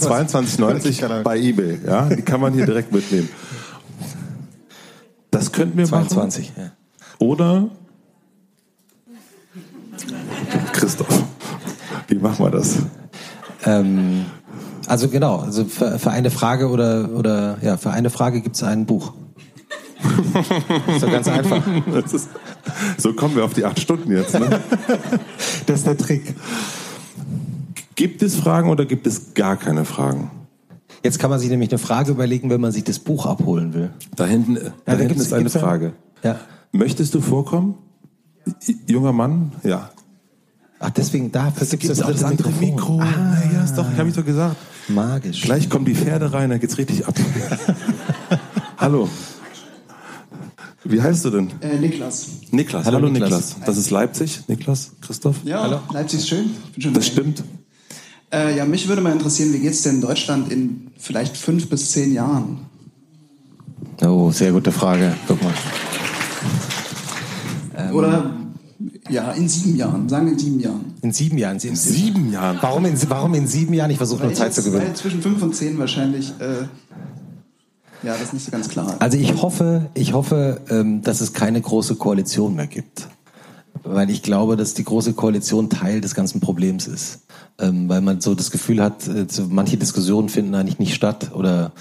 22,90 0.00 1.22
bei 1.22 1.38
eBay, 1.38 1.78
ja, 1.86 2.08
die 2.08 2.22
kann 2.22 2.40
man 2.40 2.54
hier 2.54 2.64
direkt 2.64 2.90
mitnehmen. 2.90 3.28
Das 5.30 5.52
könnten 5.52 5.76
wir 5.76 5.86
machen. 5.88 6.08
22, 6.08 6.52
ja. 6.56 6.72
Oder 7.18 7.68
Christoph, 10.72 11.24
wie 12.08 12.16
machen 12.16 12.44
wir 12.44 12.50
das? 12.50 12.78
Ähm, 13.64 14.26
also 14.86 15.08
genau, 15.08 15.36
also 15.38 15.64
für, 15.64 15.98
für 15.98 16.10
eine 16.10 16.30
Frage 16.30 16.68
oder, 16.68 17.10
oder 17.14 17.58
ja, 17.62 17.76
für 17.76 17.90
eine 17.90 18.10
Frage 18.10 18.40
gibt's 18.40 18.62
ein 18.62 18.86
Buch. 18.86 19.12
ist 20.94 21.02
doch 21.02 21.10
ganz 21.10 21.28
einfach. 21.28 21.62
ist, 22.12 22.28
so 22.96 23.12
kommen 23.12 23.36
wir 23.36 23.44
auf 23.44 23.54
die 23.54 23.64
acht 23.64 23.78
Stunden 23.78 24.10
jetzt. 24.12 24.38
Ne? 24.38 24.60
Das 25.66 25.80
ist 25.80 25.86
der 25.86 25.96
Trick. 25.96 26.34
Gibt 27.94 28.22
es 28.22 28.34
Fragen 28.34 28.70
oder 28.70 28.86
gibt 28.86 29.06
es 29.06 29.34
gar 29.34 29.56
keine 29.56 29.84
Fragen? 29.84 30.30
Jetzt 31.02 31.18
kann 31.18 31.30
man 31.30 31.38
sich 31.38 31.50
nämlich 31.50 31.70
eine 31.70 31.78
Frage 31.78 32.10
überlegen, 32.10 32.50
wenn 32.50 32.60
man 32.60 32.72
sich 32.72 32.84
das 32.84 32.98
Buch 32.98 33.26
abholen 33.26 33.74
will. 33.74 33.90
Da 34.16 34.26
hinten, 34.26 34.54
da 34.54 34.72
da 34.86 34.96
hinten 34.96 35.20
ist 35.20 35.32
eine 35.32 35.50
Frage. 35.50 35.92
Ja. 36.22 36.40
Möchtest 36.72 37.14
du 37.14 37.20
vorkommen? 37.20 37.74
Junger 38.86 39.12
Mann? 39.12 39.52
Ja. 39.62 39.90
Ach, 40.78 40.90
deswegen 40.90 41.30
dafür 41.30 41.66
gibt's 41.66 41.88
das, 41.88 42.02
auch 42.02 42.10
das 42.10 42.24
andere 42.24 42.50
Mikro. 42.52 43.00
Ah, 43.00 43.38
ja, 43.52 43.64
ist 43.64 43.74
doch, 43.74 43.90
ich 43.92 43.98
habe 43.98 44.08
ich 44.08 44.14
doch 44.14 44.24
gesagt. 44.24 44.56
Magisch. 44.88 45.42
Gleich 45.42 45.68
kommen 45.68 45.84
die 45.84 45.94
Pferde 45.94 46.32
rein, 46.32 46.50
dann 46.50 46.58
geht's 46.58 46.78
richtig 46.78 47.06
ab. 47.06 47.14
Hallo. 48.78 49.08
Wie 50.84 51.00
heißt 51.02 51.24
du 51.26 51.30
denn? 51.30 51.50
Äh, 51.60 51.76
Niklas. 51.78 52.28
Niklas. 52.50 52.86
Hallo, 52.86 52.96
Hallo, 52.96 53.08
Niklas. 53.10 53.30
Niklas. 53.30 53.66
Das 53.66 53.76
ist 53.76 53.90
Leipzig. 53.90 54.40
Niklas, 54.48 54.92
Christoph? 55.02 55.36
Ja, 55.44 55.82
Leipzig 55.92 56.20
ist 56.20 56.28
schön. 56.28 56.50
Das 56.76 56.92
dahin. 56.92 57.02
stimmt. 57.02 57.44
Äh, 58.32 58.56
ja, 58.56 58.64
mich 58.64 58.88
würde 58.88 59.02
mal 59.02 59.12
interessieren, 59.12 59.52
wie 59.52 59.58
geht's 59.58 59.82
denn 59.82 60.00
Deutschland 60.00 60.50
in 60.50 60.92
vielleicht 60.96 61.36
fünf 61.36 61.68
bis 61.68 61.92
zehn 61.92 62.14
Jahren? 62.14 62.60
Oh, 64.02 64.30
sehr 64.30 64.52
gute 64.52 64.72
Frage. 64.72 65.14
Guck 65.28 65.42
mal. 65.42 65.52
Ähm. 67.90 67.96
Oder 67.96 68.30
ja, 69.08 69.32
in 69.32 69.48
sieben 69.48 69.76
Jahren. 69.76 70.08
Sagen 70.08 70.26
wir 70.26 70.32
in 70.32 70.38
sieben 70.38 70.60
Jahren. 70.60 70.94
In 71.02 71.12
sieben 71.12 71.38
Jahren. 71.38 71.58
In 71.58 71.76
Sieben 71.76 72.32
Jahren. 72.32 72.58
Warum 72.60 72.86
in, 72.86 73.10
warum 73.10 73.34
in 73.34 73.46
sieben 73.46 73.74
Jahren? 73.74 73.90
Ich 73.90 73.98
versuche 73.98 74.22
nur 74.22 74.34
Zeit 74.34 74.54
zu 74.54 74.64
weil 74.64 74.72
gewinnen. 74.72 74.94
zwischen 74.94 75.20
fünf 75.20 75.42
und 75.42 75.54
zehn 75.54 75.78
wahrscheinlich 75.78 76.32
äh, 76.40 76.64
ja, 78.02 78.12
das 78.14 78.22
ist 78.22 78.32
nicht 78.32 78.44
so 78.46 78.50
ganz 78.50 78.68
klar. 78.68 78.96
Also 78.98 79.18
ich 79.18 79.42
hoffe, 79.42 79.90
ich 79.94 80.14
hoffe, 80.14 80.60
ähm, 80.70 81.02
dass 81.02 81.20
es 81.20 81.32
keine 81.32 81.60
große 81.60 81.96
Koalition 81.96 82.54
mehr 82.54 82.66
gibt. 82.66 83.08
Weil 83.82 84.10
ich 84.10 84.22
glaube, 84.22 84.56
dass 84.56 84.74
die 84.74 84.84
große 84.84 85.12
Koalition 85.14 85.70
Teil 85.70 86.00
des 86.00 86.14
ganzen 86.14 86.40
Problems 86.40 86.86
ist. 86.86 87.20
Ähm, 87.58 87.88
weil 87.88 88.00
man 88.00 88.20
so 88.20 88.34
das 88.34 88.50
Gefühl 88.50 88.82
hat, 88.82 89.06
äh, 89.06 89.26
manche 89.48 89.76
Diskussionen 89.76 90.28
finden 90.28 90.54
eigentlich 90.54 90.78
nicht 90.78 90.94
statt 90.94 91.30
oder 91.34 91.72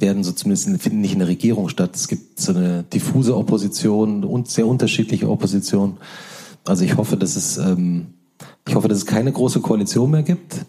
werden 0.00 0.24
so 0.24 0.32
zumindest 0.32 0.66
in- 0.68 0.78
finden 0.78 1.00
nicht 1.00 1.12
in 1.12 1.20
der 1.20 1.28
Regierung 1.28 1.68
statt. 1.68 1.90
Es 1.94 2.08
gibt 2.08 2.40
so 2.40 2.52
eine 2.52 2.82
diffuse 2.84 3.36
Opposition 3.36 4.24
und 4.24 4.48
sehr 4.48 4.66
unterschiedliche 4.66 5.28
Opposition. 5.30 5.96
Also 6.64 6.84
ich 6.84 6.96
hoffe, 6.96 7.16
dass 7.16 7.36
es, 7.36 7.58
ähm, 7.58 8.06
ich 8.66 8.74
hoffe, 8.74 8.88
dass 8.88 8.98
es 8.98 9.06
keine 9.06 9.32
große 9.32 9.60
Koalition 9.60 10.10
mehr 10.10 10.22
gibt. 10.22 10.64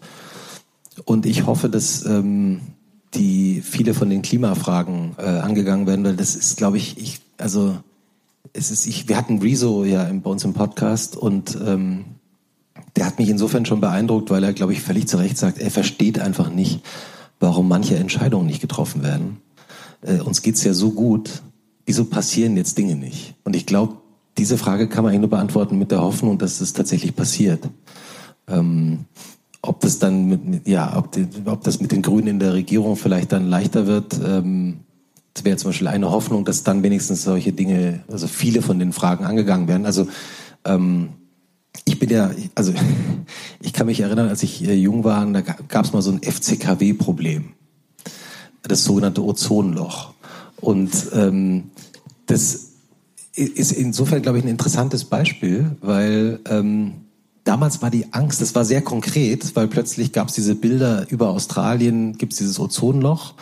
Und 1.04 1.26
ich 1.26 1.46
hoffe, 1.46 1.68
dass 1.68 2.04
ähm, 2.06 2.60
die 3.14 3.60
viele 3.62 3.94
von 3.94 4.10
den 4.10 4.22
Klimafragen 4.22 5.14
äh, 5.18 5.22
angegangen 5.22 5.86
werden, 5.86 6.04
weil 6.04 6.16
das 6.16 6.36
ist, 6.36 6.56
glaube 6.56 6.76
ich, 6.76 6.98
ich, 6.98 7.20
also 7.38 7.76
es 8.52 8.70
ist, 8.70 8.86
ich, 8.86 9.08
wir 9.08 9.16
hatten 9.16 9.38
Rezo 9.40 9.84
ja 9.84 10.04
im, 10.04 10.22
bei 10.22 10.30
uns 10.30 10.44
im 10.44 10.54
Podcast 10.54 11.16
und 11.16 11.56
ähm, 11.64 12.04
der 12.96 13.06
hat 13.06 13.18
mich 13.18 13.28
insofern 13.28 13.64
schon 13.66 13.80
beeindruckt, 13.80 14.30
weil 14.30 14.42
er, 14.42 14.52
glaube 14.52 14.72
ich, 14.72 14.80
völlig 14.80 15.06
zu 15.08 15.18
Recht 15.18 15.38
sagt, 15.38 15.58
er 15.58 15.70
versteht 15.70 16.18
einfach 16.18 16.50
nicht, 16.50 16.80
warum 17.40 17.68
manche 17.68 17.96
Entscheidungen 17.96 18.46
nicht 18.46 18.60
getroffen 18.60 19.02
werden. 19.02 19.38
Äh, 20.02 20.20
uns 20.20 20.42
geht's 20.42 20.64
ja 20.64 20.74
so 20.74 20.90
gut, 20.92 21.42
wieso 21.86 22.04
passieren 22.04 22.56
jetzt 22.56 22.78
Dinge 22.78 22.96
nicht? 22.96 23.34
Und 23.44 23.56
ich 23.56 23.66
glaube, 23.66 23.96
diese 24.36 24.58
Frage 24.58 24.88
kann 24.88 25.02
man 25.02 25.10
eigentlich 25.10 25.22
nur 25.22 25.30
beantworten 25.30 25.78
mit 25.78 25.90
der 25.90 26.00
Hoffnung, 26.00 26.38
dass 26.38 26.60
es 26.60 26.72
tatsächlich 26.72 27.16
passiert. 27.16 27.68
Ähm, 28.46 29.06
ob 29.62 29.80
das 29.80 29.98
dann 29.98 30.28
mit, 30.28 30.44
mit 30.44 30.68
ja, 30.68 30.96
ob, 30.96 31.12
die, 31.12 31.26
ob 31.44 31.64
das 31.64 31.80
mit 31.80 31.90
den 31.90 32.02
Grünen 32.02 32.28
in 32.28 32.38
der 32.38 32.54
Regierung 32.54 32.96
vielleicht 32.96 33.32
dann 33.32 33.48
leichter 33.48 33.86
wird, 33.86 34.18
ähm, 34.24 34.80
das 35.34 35.44
wäre 35.44 35.56
zum 35.56 35.70
Beispiel 35.70 35.88
eine 35.88 36.10
Hoffnung, 36.10 36.44
dass 36.44 36.64
dann 36.64 36.82
wenigstens 36.82 37.22
solche 37.22 37.52
Dinge, 37.52 38.00
also 38.08 38.26
viele 38.26 38.60
von 38.60 38.78
den 38.78 38.92
Fragen 38.92 39.24
angegangen 39.24 39.68
werden. 39.68 39.86
Also 39.86 40.08
ähm, 40.64 41.10
ich 41.84 41.98
bin 41.98 42.10
ja, 42.10 42.30
also 42.54 42.72
ich 43.60 43.72
kann 43.72 43.86
mich 43.86 44.00
erinnern, 44.00 44.28
als 44.28 44.42
ich 44.42 44.64
äh, 44.64 44.74
jung 44.74 45.04
war, 45.04 45.24
da 45.26 45.40
gab 45.40 45.84
es 45.84 45.92
mal 45.92 46.02
so 46.02 46.10
ein 46.10 46.22
FCKW-Problem. 46.22 47.50
Das 48.62 48.84
sogenannte 48.84 49.24
Ozonloch. 49.24 50.12
Und 50.60 50.90
ähm, 51.14 51.70
das 52.26 52.72
ist 53.34 53.72
insofern, 53.72 54.22
glaube 54.22 54.38
ich, 54.38 54.44
ein 54.44 54.50
interessantes 54.50 55.04
Beispiel, 55.04 55.76
weil 55.80 56.40
ähm, 56.48 56.94
damals 57.44 57.80
war 57.80 57.90
die 57.90 58.12
Angst, 58.12 58.42
das 58.42 58.54
war 58.54 58.64
sehr 58.64 58.82
konkret, 58.82 59.54
weil 59.56 59.68
plötzlich 59.68 60.12
gab 60.12 60.28
es 60.28 60.34
diese 60.34 60.54
Bilder 60.54 61.06
über 61.08 61.30
Australien, 61.30 62.18
gibt 62.18 62.32
es 62.32 62.38
dieses 62.38 62.58
Ozonloch. 62.58 63.34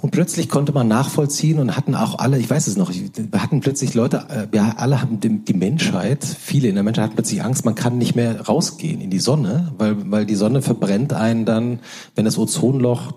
Und 0.00 0.12
plötzlich 0.12 0.48
konnte 0.48 0.72
man 0.72 0.86
nachvollziehen 0.86 1.58
und 1.58 1.76
hatten 1.76 1.96
auch 1.96 2.18
alle, 2.20 2.38
ich 2.38 2.48
weiß 2.48 2.68
es 2.68 2.76
noch, 2.76 2.92
wir 2.92 3.42
hatten 3.42 3.60
plötzlich 3.60 3.94
Leute, 3.94 4.26
äh, 4.28 4.46
wir 4.52 4.78
alle 4.78 5.02
haben 5.02 5.18
die 5.20 5.54
Menschheit, 5.54 6.24
viele 6.24 6.68
in 6.68 6.76
der 6.76 6.84
Menschheit 6.84 7.06
hatten 7.06 7.16
plötzlich 7.16 7.42
Angst, 7.42 7.64
man 7.64 7.74
kann 7.74 7.98
nicht 7.98 8.14
mehr 8.14 8.42
rausgehen 8.42 9.00
in 9.00 9.10
die 9.10 9.18
Sonne, 9.18 9.72
weil, 9.76 10.10
weil 10.10 10.24
die 10.24 10.36
Sonne 10.36 10.62
verbrennt 10.62 11.12
einen 11.12 11.44
dann, 11.44 11.80
wenn 12.14 12.24
das 12.24 12.38
Ozonloch 12.38 13.12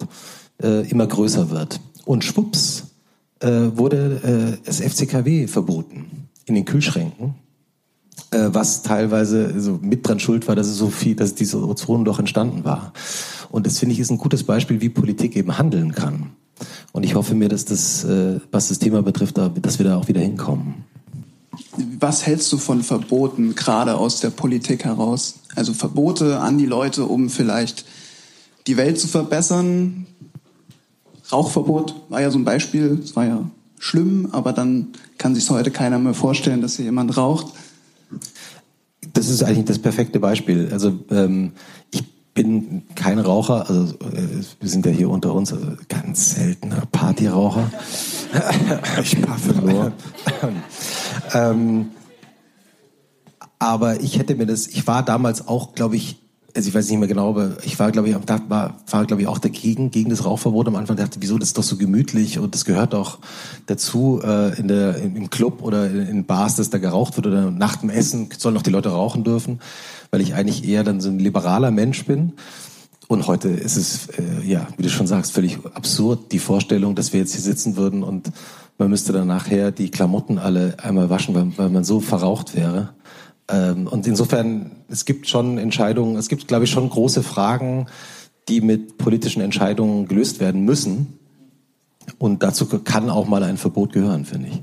äh, 0.61 0.89
immer 0.89 1.05
größer 1.05 1.51
wird. 1.51 1.79
Und 2.05 2.23
schwupps 2.23 2.87
äh, 3.41 3.47
wurde 3.75 4.57
äh, 4.63 4.65
das 4.65 4.81
FCKW 4.81 5.45
verboten 5.45 6.29
in 6.45 6.55
den 6.55 6.65
Kühlschränken, 6.65 7.35
äh, 8.31 8.47
was 8.47 8.81
teilweise 8.81 9.59
so 9.61 9.77
mit 9.83 10.07
dran 10.07 10.19
schuld 10.19 10.47
war, 10.47 10.55
dass 10.55 10.65
es 10.65 10.77
so 10.77 10.89
viel, 10.89 11.15
dass 11.15 11.35
dieses 11.35 11.53
Ozonloch 11.53 12.17
entstanden 12.17 12.63
war. 12.63 12.91
Und 13.51 13.67
das 13.67 13.77
finde 13.77 13.93
ich 13.93 13.99
ist 13.99 14.09
ein 14.09 14.17
gutes 14.17 14.43
Beispiel, 14.43 14.81
wie 14.81 14.89
Politik 14.89 15.35
eben 15.35 15.59
handeln 15.59 15.91
kann. 15.93 16.31
Und 16.91 17.03
ich 17.03 17.15
hoffe 17.15 17.35
mir, 17.35 17.49
dass 17.49 17.65
das, 17.65 18.03
äh, 18.03 18.39
was 18.51 18.69
das 18.69 18.79
Thema 18.79 19.01
betrifft, 19.01 19.37
dass 19.37 19.79
wir 19.79 19.85
da 19.85 19.97
auch 19.97 20.07
wieder 20.07 20.21
hinkommen. 20.21 20.85
Was 21.99 22.25
hältst 22.25 22.51
du 22.51 22.57
von 22.57 22.81
Verboten, 22.83 23.55
gerade 23.55 23.95
aus 23.95 24.19
der 24.19 24.29
Politik 24.29 24.85
heraus? 24.85 25.35
Also 25.55 25.73
Verbote 25.73 26.39
an 26.39 26.57
die 26.57 26.65
Leute, 26.65 27.05
um 27.05 27.29
vielleicht 27.29 27.85
die 28.67 28.77
Welt 28.77 28.99
zu 28.99 29.07
verbessern. 29.07 30.05
Rauchverbot 31.31 31.95
war 32.09 32.21
ja 32.21 32.31
so 32.31 32.37
ein 32.37 32.45
Beispiel. 32.45 32.99
Es 33.03 33.15
war 33.15 33.25
ja 33.25 33.49
schlimm, 33.79 34.29
aber 34.31 34.53
dann 34.53 34.89
kann 35.17 35.35
sich 35.35 35.49
heute 35.49 35.71
keiner 35.71 35.97
mehr 35.99 36.13
vorstellen, 36.13 36.61
dass 36.61 36.75
hier 36.75 36.85
jemand 36.85 37.15
raucht. 37.17 37.47
Das 39.13 39.29
ist 39.29 39.43
eigentlich 39.43 39.65
das 39.65 39.79
perfekte 39.79 40.19
Beispiel. 40.19 40.69
Also 40.71 40.99
ähm, 41.09 41.53
ich 41.91 42.03
bin 42.33 42.83
kein 42.95 43.19
Raucher, 43.19 43.69
also 43.69 43.93
äh, 43.99 44.43
wir 44.59 44.69
sind 44.69 44.85
ja 44.85 44.91
hier 44.91 45.09
unter 45.09 45.33
uns, 45.33 45.51
also 45.51 45.67
ganz 45.89 46.35
seltener 46.35 46.83
Partyraucher. 46.91 47.69
ich 49.01 49.21
paffe 49.21 49.53
nur. 49.53 49.91
ähm, 51.33 51.91
aber 53.59 53.99
ich 54.01 54.17
hätte 54.17 54.35
mir 54.35 54.45
das, 54.45 54.67
ich 54.67 54.87
war 54.87 55.03
damals 55.03 55.47
auch, 55.47 55.75
glaube 55.75 55.95
ich, 55.95 56.19
also 56.55 56.69
ich 56.69 56.75
weiß 56.75 56.89
nicht 56.89 56.99
mehr 56.99 57.07
genau, 57.07 57.29
aber 57.29 57.57
ich 57.63 57.79
war, 57.79 57.91
glaube 57.91 58.09
ich, 58.09 58.15
war, 58.15 58.75
war 58.89 59.05
glaube 59.05 59.21
ich, 59.21 59.27
auch 59.27 59.39
dagegen, 59.39 59.91
gegen 59.91 60.09
das 60.09 60.25
Rauchverbot 60.25 60.67
am 60.67 60.75
Anfang. 60.75 60.97
dachte, 60.97 61.21
wieso, 61.21 61.37
das 61.37 61.49
ist 61.49 61.57
doch 61.57 61.63
so 61.63 61.77
gemütlich 61.77 62.39
und 62.39 62.53
das 62.53 62.65
gehört 62.65 62.93
auch 62.95 63.19
dazu 63.65 64.21
äh, 64.23 64.57
in 64.59 64.67
der, 64.67 64.97
im 64.97 65.29
Club 65.29 65.61
oder 65.61 65.89
in 65.89 66.25
Bars, 66.25 66.55
dass 66.55 66.69
da 66.69 66.77
geraucht 66.77 67.15
wird 67.17 67.27
oder 67.27 67.51
nach 67.51 67.77
dem 67.77 67.89
Essen 67.89 68.29
sollen 68.37 68.55
noch 68.55 68.63
die 68.63 68.69
Leute 68.69 68.89
rauchen 68.89 69.23
dürfen, 69.23 69.59
weil 70.09 70.21
ich 70.21 70.33
eigentlich 70.33 70.67
eher 70.67 70.83
dann 70.83 71.01
so 71.01 71.09
ein 71.09 71.19
liberaler 71.19 71.71
Mensch 71.71 72.05
bin. 72.05 72.33
Und 73.07 73.27
heute 73.27 73.49
ist 73.49 73.75
es, 73.75 74.07
äh, 74.07 74.45
ja, 74.45 74.67
wie 74.77 74.83
du 74.83 74.89
schon 74.89 75.07
sagst, 75.07 75.33
völlig 75.33 75.59
absurd, 75.73 76.31
die 76.31 76.39
Vorstellung, 76.39 76.95
dass 76.95 77.13
wir 77.13 77.19
jetzt 77.19 77.33
hier 77.33 77.41
sitzen 77.41 77.75
würden 77.75 78.03
und 78.03 78.31
man 78.77 78.89
müsste 78.89 79.13
dann 79.13 79.27
nachher 79.27 79.71
die 79.71 79.91
Klamotten 79.91 80.37
alle 80.37 80.75
einmal 80.81 81.09
waschen, 81.09 81.35
weil, 81.35 81.51
weil 81.57 81.69
man 81.69 81.83
so 81.83 81.99
verraucht 81.99 82.55
wäre. 82.55 82.89
Ähm, 83.51 83.87
und 83.87 84.07
insofern, 84.07 84.71
es 84.87 85.05
gibt 85.05 85.27
schon 85.27 85.57
Entscheidungen, 85.57 86.15
es 86.15 86.29
gibt, 86.29 86.47
glaube 86.47 86.65
ich, 86.65 86.71
schon 86.71 86.89
große 86.89 87.23
Fragen, 87.23 87.87
die 88.47 88.61
mit 88.61 88.97
politischen 88.97 89.41
Entscheidungen 89.41 90.07
gelöst 90.07 90.39
werden 90.39 90.65
müssen. 90.65 91.19
Und 92.17 92.43
dazu 92.43 92.65
kann 92.65 93.09
auch 93.09 93.27
mal 93.27 93.43
ein 93.43 93.57
Verbot 93.57 93.93
gehören, 93.93 94.25
finde 94.25 94.49
ich. 94.49 94.61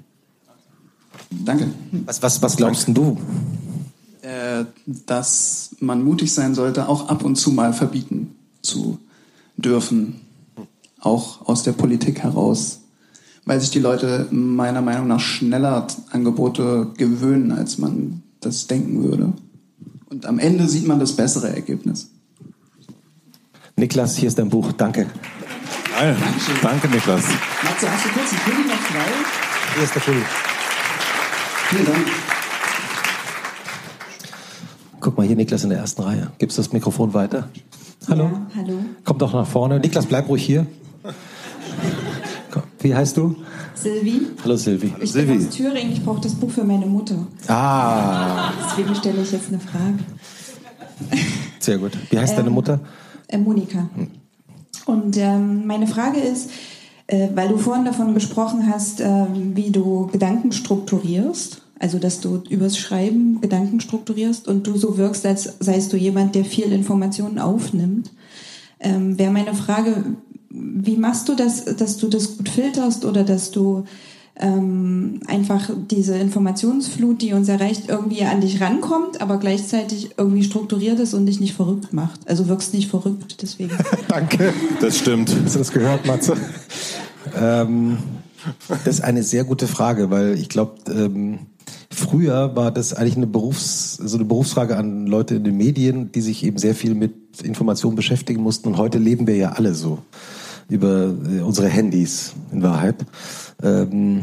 Danke. 1.31 1.69
Was, 2.07 2.23
was, 2.23 2.43
was 2.43 2.57
glaubst 2.57 2.89
du? 2.89 3.19
Äh, 4.23 4.65
dass 4.87 5.77
man 5.81 6.03
mutig 6.03 6.33
sein 6.33 6.55
sollte, 6.55 6.89
auch 6.89 7.09
ab 7.09 7.25
und 7.25 7.37
zu 7.37 7.53
mal 7.53 7.73
verbieten 7.73 8.35
zu 8.63 8.99
dürfen, 9.57 10.21
auch 11.01 11.47
aus 11.47 11.63
der 11.63 11.73
Politik 11.73 12.21
heraus, 12.23 12.81
weil 13.45 13.61
sich 13.61 13.71
die 13.71 13.79
Leute 13.79 14.27
meiner 14.31 14.83
Meinung 14.83 15.07
nach 15.07 15.21
schneller 15.21 15.87
Angebote 16.11 16.91
gewöhnen, 16.97 17.53
als 17.53 17.79
man 17.79 18.23
das 18.41 18.67
denken 18.67 19.03
würde. 19.03 19.33
Und 20.11 20.27
am 20.27 20.39
Ende 20.39 20.69
sieht 20.69 20.87
man 20.87 21.01
das 21.01 21.15
bessere 21.17 21.55
Ergebnis. 21.55 22.11
Niklas, 23.77 24.17
hier 24.17 24.29
ist 24.29 24.39
dein 24.39 24.49
Buch. 24.49 24.73
Danke. 24.73 25.07
Geil. 25.95 26.17
Danke, 26.63 26.89
Niklas. 26.89 27.25
Matze, 27.63 27.91
hast 27.91 28.05
du 28.05 28.09
kurz 28.11 28.31
einen 28.31 28.41
Pulli 28.41 28.69
noch 28.69 28.77
frei? 28.77 29.05
Hier 29.75 29.85
ist 29.85 29.95
der 29.95 30.01
Pulli. 30.01 30.23
Vielen 31.69 31.87
Dank. 31.87 32.07
Guck 35.01 35.17
mal, 35.17 35.27
hier 35.27 35.37
Niklas 35.37 35.63
in 35.65 35.71
der 35.71 35.79
ersten 35.79 36.03
Reihe. 36.03 36.33
Gibst 36.39 36.59
du 36.59 36.63
das 36.63 36.73
Mikrofon 36.73 37.15
weiter? 37.15 37.49
Hallo? 38.09 38.25
Ja, 38.25 38.47
hallo. 38.57 38.79
Komm 39.05 39.19
doch 39.19 39.33
nach 39.33 39.47
vorne. 39.47 39.79
Niklas, 39.79 40.07
bleib 40.07 40.29
ruhig 40.29 40.45
hier. 40.45 40.67
Komm. 42.51 42.63
Wie 42.81 42.95
heißt 42.95 43.17
du? 43.17 43.37
Silvi. 43.83 44.21
Hallo 44.43 44.57
Silvi. 44.57 44.93
Ich 45.01 45.13
bin 45.13 45.37
aus 45.47 45.51
Thüringen. 45.51 45.93
Ich 45.93 46.05
brauche 46.05 46.21
das 46.21 46.35
Buch 46.35 46.51
für 46.51 46.65
meine 46.65 46.87
Mutter. 46.87 47.27
Ah, 47.47 48.53
Deswegen 48.71 48.95
stelle 48.95 49.23
ich 49.23 49.31
jetzt 49.33 49.49
eine 49.49 49.61
Frage. 49.61 49.99
sehr 51.61 51.79
gut. 51.79 51.93
Wie 52.11 52.19
heißt 52.19 52.37
deine 52.37 52.49
Ähm, 52.49 52.55
Mutter? 52.55 52.81
Äh, 53.29 53.39
Monika. 53.39 53.89
Und 54.87 55.17
ähm, 55.17 55.67
meine 55.67 55.87
Frage 55.87 56.19
ist, 56.19 56.51
äh, 57.07 57.29
weil 57.35 57.49
du 57.49 57.59
vorhin 57.59 57.85
davon 57.85 58.15
gesprochen 58.15 58.69
hast, 58.73 59.01
ähm, 59.01 59.53
wie 59.55 59.71
du 59.71 60.07
Gedanken 60.09 60.51
strukturierst, 60.53 61.63
also 61.79 61.99
dass 61.99 62.21
du 62.21 62.43
übers 62.49 62.77
Schreiben 62.79 63.41
Gedanken 63.41 63.81
strukturierst 63.81 64.49
und 64.49 64.67
du 64.67 64.77
so 64.77 64.97
wirkst, 64.99 65.25
als 65.25 65.55
seist 65.61 65.93
du 65.93 65.97
jemand, 65.97 66.35
der 66.35 66.45
viel 66.45 66.73
Informationen 66.73 67.39
aufnimmt, 67.39 68.11
ähm, 68.81 69.19
wäre 69.19 69.31
meine 69.33 69.55
Frage, 69.55 70.05
wie 70.51 70.97
machst 70.97 71.29
du 71.29 71.35
das, 71.35 71.65
dass 71.65 71.97
du 71.99 72.09
das 72.09 72.37
gut 72.37 72.49
filterst 72.49 73.05
oder 73.05 73.25
dass 73.25 73.51
du 73.51 73.85
ähm, 74.41 75.21
einfach 75.27 75.71
diese 75.91 76.17
Informationsflut, 76.17 77.23
die 77.23 77.33
uns 77.33 77.49
erreicht, 77.49 77.85
irgendwie 77.89 78.23
an 78.23 78.41
dich 78.41 78.61
rankommt, 78.61 79.21
aber 79.21 79.39
gleichzeitig 79.39 80.11
irgendwie 80.17 80.45
strukturiert 80.45 81.01
ist 81.01 81.13
und 81.15 81.27
dich 81.27 81.41
nicht 81.41 81.55
verrückt 81.55 81.93
macht. 81.93 82.21
Also 82.29 82.49
wirkst 82.49 82.73
nicht 82.73 82.89
verrückt, 82.89 83.43
deswegen. 83.43 83.77
Danke. 84.09 84.53
Das 84.81 84.99
stimmt. 84.99 85.35
Hast 85.45 85.55
du 85.55 85.59
das 85.59 85.73
gehört, 85.73 86.07
Matze? 86.07 86.37
ähm, 87.37 87.99
das 88.69 88.87
ist 88.87 89.01
eine 89.01 89.25
sehr 89.25 89.45
gute 89.45 89.67
Frage, 89.67 90.11
weil 90.11 90.35
ich 90.35 90.49
glaube, 90.49 90.77
ähm, 90.89 91.41
früher 91.91 92.55
war 92.55 92.71
das 92.71 92.95
eigentlich 92.95 93.17
eine 93.17 93.27
Berufs-, 93.27 93.97
so 93.97 94.17
eine 94.17 94.25
Berufsfrage 94.25 94.77
an 94.77 95.07
Leute 95.07 95.35
in 95.35 95.45
den 95.45 95.57
Medien, 95.57 96.13
die 96.13 96.21
sich 96.21 96.45
eben 96.45 96.59
sehr 96.59 96.77
viel 96.77 96.95
mit 96.95 97.43
Informationen 97.43 97.97
beschäftigen 97.97 98.43
mussten. 98.43 98.69
Und 98.69 98.77
heute 98.77 98.99
leben 98.99 99.27
wir 99.27 99.37
ja 99.37 99.53
alle 99.53 99.75
so 99.75 99.99
über 100.69 101.07
äh, 101.07 101.41
unsere 101.41 101.69
Handys 101.69 102.35
in 102.53 102.63
Wahrheit. 102.63 102.97
Ähm, 103.63 104.23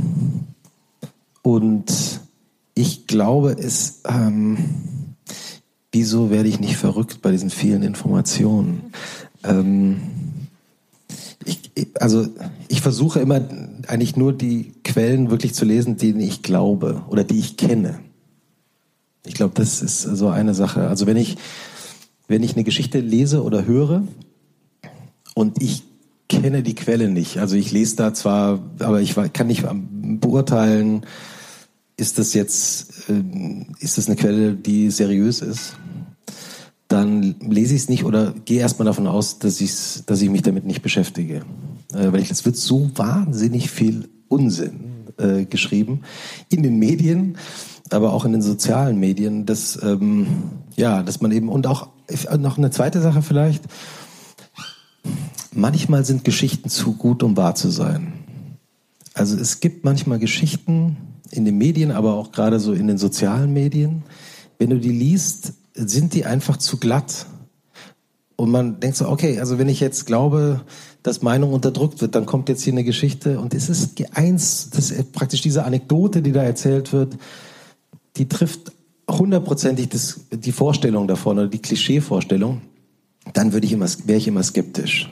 und 1.41 2.19
ich 2.73 3.07
glaube, 3.07 3.55
es, 3.57 4.01
ähm, 4.07 4.57
wieso 5.91 6.29
werde 6.29 6.49
ich 6.49 6.59
nicht 6.59 6.77
verrückt 6.77 7.21
bei 7.21 7.31
diesen 7.31 7.49
vielen 7.49 7.83
Informationen? 7.83 8.91
Ähm, 9.43 10.01
ich, 11.45 11.71
also 11.99 12.27
ich 12.67 12.81
versuche 12.81 13.19
immer 13.19 13.41
eigentlich 13.87 14.15
nur 14.15 14.33
die 14.33 14.73
Quellen 14.83 15.29
wirklich 15.29 15.53
zu 15.53 15.65
lesen, 15.65 15.97
denen 15.97 16.19
ich 16.19 16.41
glaube 16.41 17.03
oder 17.07 17.23
die 17.23 17.39
ich 17.39 17.57
kenne. 17.57 17.99
Ich 19.25 19.33
glaube, 19.33 19.53
das 19.55 19.81
ist 19.81 20.01
so 20.01 20.29
eine 20.29 20.53
Sache. 20.53 20.87
Also 20.87 21.07
wenn 21.07 21.17
ich, 21.17 21.37
wenn 22.27 22.43
ich 22.43 22.53
eine 22.53 22.63
Geschichte 22.63 22.99
lese 22.99 23.43
oder 23.43 23.65
höre 23.65 24.03
und 25.33 25.61
ich 25.61 25.83
kenne 26.27 26.63
die 26.63 26.75
Quelle 26.75 27.09
nicht, 27.09 27.37
also 27.37 27.55
ich 27.55 27.71
lese 27.71 27.95
da 27.97 28.13
zwar, 28.13 28.59
aber 28.79 29.01
ich 29.01 29.15
kann 29.33 29.47
nicht 29.47 29.65
beurteilen, 29.91 31.05
ist 31.97 32.17
das 32.19 32.33
jetzt, 32.33 33.09
ähm, 33.09 33.67
ist 33.79 33.97
das 33.97 34.07
eine 34.07 34.15
Quelle, 34.15 34.53
die 34.53 34.91
seriös 34.91 35.41
ist? 35.41 35.75
dann 36.87 37.35
lese 37.39 37.73
ich 37.73 37.83
es 37.83 37.89
nicht 37.89 38.03
oder 38.03 38.33
gehe 38.45 38.59
erstmal 38.59 38.85
davon 38.85 39.07
aus, 39.07 39.39
dass, 39.39 39.59
ich's, 39.59 40.03
dass 40.05 40.21
ich 40.21 40.29
mich 40.29 40.43
damit 40.43 40.65
nicht 40.65 40.81
beschäftige. 40.81 41.41
Äh, 41.93 42.11
weil 42.11 42.21
ich, 42.21 42.31
es 42.31 42.45
wird 42.45 42.57
so 42.57 42.89
wahnsinnig 42.95 43.71
viel 43.71 44.07
Unsinn 44.27 45.07
äh, 45.17 45.45
geschrieben 45.45 46.01
in 46.49 46.63
den 46.63 46.77
Medien, 46.77 47.37
aber 47.89 48.13
auch 48.13 48.25
in 48.25 48.33
den 48.33 48.41
sozialen 48.41 48.99
Medien, 48.99 49.45
dass, 49.45 49.81
ähm, 49.81 50.27
ja, 50.75 51.03
dass 51.03 51.21
man 51.21 51.31
eben, 51.31 51.49
und 51.49 51.67
auch 51.67 51.89
äh, 52.07 52.37
noch 52.37 52.57
eine 52.57 52.71
zweite 52.71 53.01
Sache 53.01 53.21
vielleicht, 53.21 53.63
manchmal 55.55 56.05
sind 56.05 56.23
Geschichten 56.23 56.69
zu 56.69 56.93
gut, 56.93 57.23
um 57.23 57.37
wahr 57.37 57.55
zu 57.55 57.69
sein. 57.69 58.13
Also 59.13 59.37
es 59.37 59.59
gibt 59.59 59.85
manchmal 59.85 60.19
Geschichten 60.19 60.97
in 61.31 61.45
den 61.45 61.57
Medien, 61.57 61.91
aber 61.91 62.15
auch 62.15 62.31
gerade 62.31 62.59
so 62.59 62.73
in 62.73 62.87
den 62.87 62.97
sozialen 62.97 63.53
Medien. 63.53 64.03
Wenn 64.59 64.69
du 64.69 64.79
die 64.79 64.91
liest, 64.91 65.53
sind 65.73 66.13
die 66.13 66.25
einfach 66.25 66.57
zu 66.57 66.77
glatt. 66.77 67.25
Und 68.35 68.51
man 68.51 68.79
denkt 68.79 68.97
so, 68.97 69.07
okay, 69.07 69.39
also 69.39 69.57
wenn 69.57 69.69
ich 69.69 69.79
jetzt 69.79 70.05
glaube, 70.05 70.61
dass 71.03 71.21
Meinung 71.21 71.53
unterdrückt 71.53 72.01
wird, 72.01 72.15
dann 72.15 72.25
kommt 72.25 72.49
jetzt 72.49 72.63
hier 72.63 72.73
eine 72.73 72.83
Geschichte 72.83 73.39
und 73.39 73.53
es 73.53 73.69
ist 73.69 73.93
eins, 74.15 74.69
das 74.71 74.91
ist 74.91 75.13
praktisch 75.13 75.41
diese 75.41 75.63
Anekdote, 75.63 76.21
die 76.21 76.31
da 76.31 76.43
erzählt 76.43 76.91
wird, 76.91 77.15
die 78.17 78.27
trifft 78.27 78.73
hundertprozentig 79.09 79.89
das, 79.89 80.21
die 80.31 80.51
Vorstellung 80.51 81.07
davon 81.07 81.37
oder 81.37 81.47
die 81.47 81.61
Klischeevorstellung, 81.61 82.61
dann 83.33 83.53
würde 83.53 83.67
ich 83.67 83.73
immer, 83.73 83.87
wäre 84.05 84.17
ich 84.17 84.27
immer 84.27 84.43
skeptisch. 84.43 85.09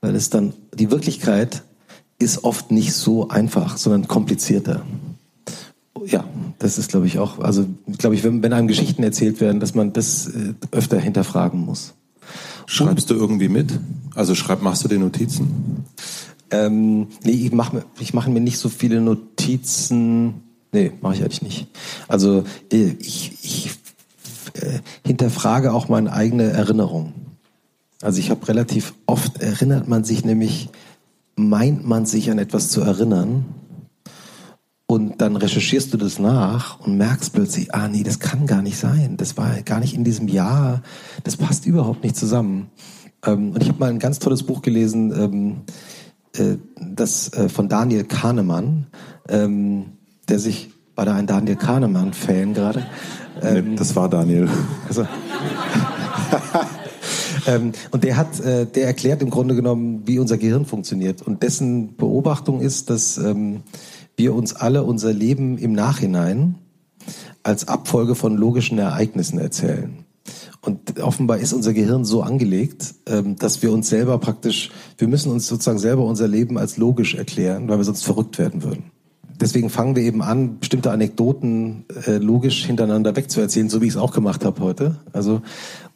Weil 0.00 0.14
es 0.14 0.30
dann, 0.30 0.52
die 0.74 0.90
Wirklichkeit 0.90 1.62
ist 2.18 2.44
oft 2.44 2.70
nicht 2.70 2.92
so 2.92 3.28
einfach, 3.28 3.76
sondern 3.76 4.08
komplizierter. 4.08 4.82
Ja, 6.04 6.24
das 6.58 6.78
ist, 6.78 6.90
glaube 6.90 7.06
ich, 7.06 7.18
auch, 7.18 7.38
also, 7.40 7.66
glaube 7.98 8.14
ich, 8.14 8.24
wenn, 8.24 8.42
wenn 8.42 8.52
einem 8.52 8.68
Geschichten 8.68 9.02
erzählt 9.02 9.40
werden, 9.40 9.60
dass 9.60 9.74
man 9.74 9.92
das 9.92 10.28
äh, 10.28 10.54
öfter 10.70 10.98
hinterfragen 10.98 11.60
muss. 11.60 11.94
Schreibst 12.66 13.10
du 13.10 13.14
irgendwie 13.14 13.48
mit? 13.48 13.78
Also 14.14 14.34
schreib, 14.34 14.62
machst 14.62 14.84
du 14.84 14.88
dir 14.88 14.98
Notizen? 14.98 15.84
Ähm, 16.50 17.08
nee, 17.22 17.32
ich 17.32 17.52
mache 17.52 17.84
ich 17.98 18.14
mach 18.14 18.26
mir 18.26 18.40
nicht 18.40 18.58
so 18.58 18.68
viele 18.68 19.00
Notizen. 19.00 20.42
Nee, 20.72 20.92
mache 21.00 21.14
ich 21.14 21.20
eigentlich 21.22 21.42
nicht. 21.42 21.68
Also 22.08 22.44
äh, 22.72 22.94
ich, 22.98 23.32
ich 23.42 23.70
äh, 24.54 24.80
hinterfrage 25.04 25.72
auch 25.72 25.88
meine 25.88 26.12
eigene 26.12 26.44
Erinnerung. 26.44 27.12
Also 28.02 28.18
ich 28.18 28.30
habe 28.30 28.46
relativ 28.48 28.94
oft 29.06 29.40
erinnert 29.40 29.88
man 29.88 30.04
sich 30.04 30.24
nämlich, 30.24 30.68
meint 31.34 31.86
man 31.86 32.06
sich 32.06 32.30
an 32.30 32.38
etwas 32.38 32.70
zu 32.70 32.82
erinnern 32.82 33.44
und 34.86 35.20
dann 35.20 35.34
recherchierst 35.36 35.92
du 35.92 35.96
das 35.96 36.20
nach 36.20 36.78
und 36.80 36.96
merkst 36.96 37.32
plötzlich, 37.32 37.74
ah 37.74 37.88
nee, 37.88 38.04
das 38.04 38.20
kann 38.20 38.46
gar 38.46 38.62
nicht 38.62 38.78
sein. 38.78 39.16
Das 39.16 39.36
war 39.36 39.60
gar 39.62 39.80
nicht 39.80 39.94
in 39.94 40.04
diesem 40.04 40.28
Jahr. 40.28 40.82
Das 41.24 41.36
passt 41.36 41.66
überhaupt 41.66 42.04
nicht 42.04 42.16
zusammen. 42.16 42.70
Ähm, 43.24 43.50
und 43.52 43.62
ich 43.62 43.68
habe 43.68 43.80
mal 43.80 43.90
ein 43.90 43.98
ganz 43.98 44.20
tolles 44.20 44.44
Buch 44.44 44.62
gelesen, 44.62 45.12
ähm, 45.12 45.56
äh, 46.34 46.58
das 46.80 47.32
äh, 47.32 47.48
von 47.48 47.68
Daniel 47.68 48.04
Kahnemann, 48.04 48.86
ähm, 49.28 49.86
der 50.28 50.38
sich, 50.38 50.70
war 50.94 51.04
da 51.04 51.16
ein 51.16 51.26
Daniel 51.26 51.56
Kahnemann-Fan 51.56 52.54
gerade? 52.54 52.86
Ähm, 53.42 53.70
nee, 53.70 53.76
das 53.76 53.96
war 53.96 54.08
Daniel. 54.08 54.48
Also, 54.86 55.04
ähm, 57.46 57.72
und 57.90 58.04
der 58.04 58.16
hat, 58.16 58.40
äh, 58.40 58.66
der 58.66 58.86
erklärt 58.86 59.22
im 59.22 59.30
Grunde 59.30 59.54
genommen, 59.54 60.02
wie 60.06 60.18
unser 60.18 60.38
Gehirn 60.38 60.66
funktioniert. 60.66 61.22
Und 61.22 61.42
dessen 61.42 61.96
Beobachtung 61.96 62.60
ist, 62.60 62.90
dass 62.90 63.18
ähm, 63.18 63.62
wir 64.16 64.34
uns 64.34 64.54
alle 64.54 64.82
unser 64.82 65.12
Leben 65.12 65.58
im 65.58 65.72
Nachhinein 65.72 66.56
als 67.42 67.68
Abfolge 67.68 68.14
von 68.14 68.36
logischen 68.36 68.78
Ereignissen 68.78 69.38
erzählen. 69.38 70.04
Und 70.60 71.00
offenbar 71.00 71.38
ist 71.38 71.52
unser 71.52 71.72
Gehirn 71.72 72.04
so 72.04 72.22
angelegt, 72.22 72.94
ähm, 73.06 73.36
dass 73.36 73.62
wir 73.62 73.70
uns 73.70 73.88
selber 73.88 74.18
praktisch, 74.18 74.70
wir 74.98 75.06
müssen 75.06 75.30
uns 75.30 75.46
sozusagen 75.46 75.78
selber 75.78 76.04
unser 76.04 76.26
Leben 76.26 76.58
als 76.58 76.76
logisch 76.76 77.14
erklären, 77.14 77.68
weil 77.68 77.78
wir 77.78 77.84
sonst 77.84 78.04
verrückt 78.04 78.38
werden 78.38 78.64
würden. 78.64 78.90
Deswegen 79.40 79.70
fangen 79.70 79.96
wir 79.96 80.02
eben 80.02 80.22
an, 80.22 80.58
bestimmte 80.58 80.90
Anekdoten 80.90 81.84
äh, 82.06 82.18
logisch 82.18 82.64
hintereinander 82.64 83.16
wegzuerzählen, 83.16 83.68
so 83.68 83.82
wie 83.82 83.86
ich 83.86 83.92
es 83.92 83.96
auch 83.96 84.12
gemacht 84.12 84.44
habe 84.44 84.60
heute. 84.60 84.96
Also 85.12 85.42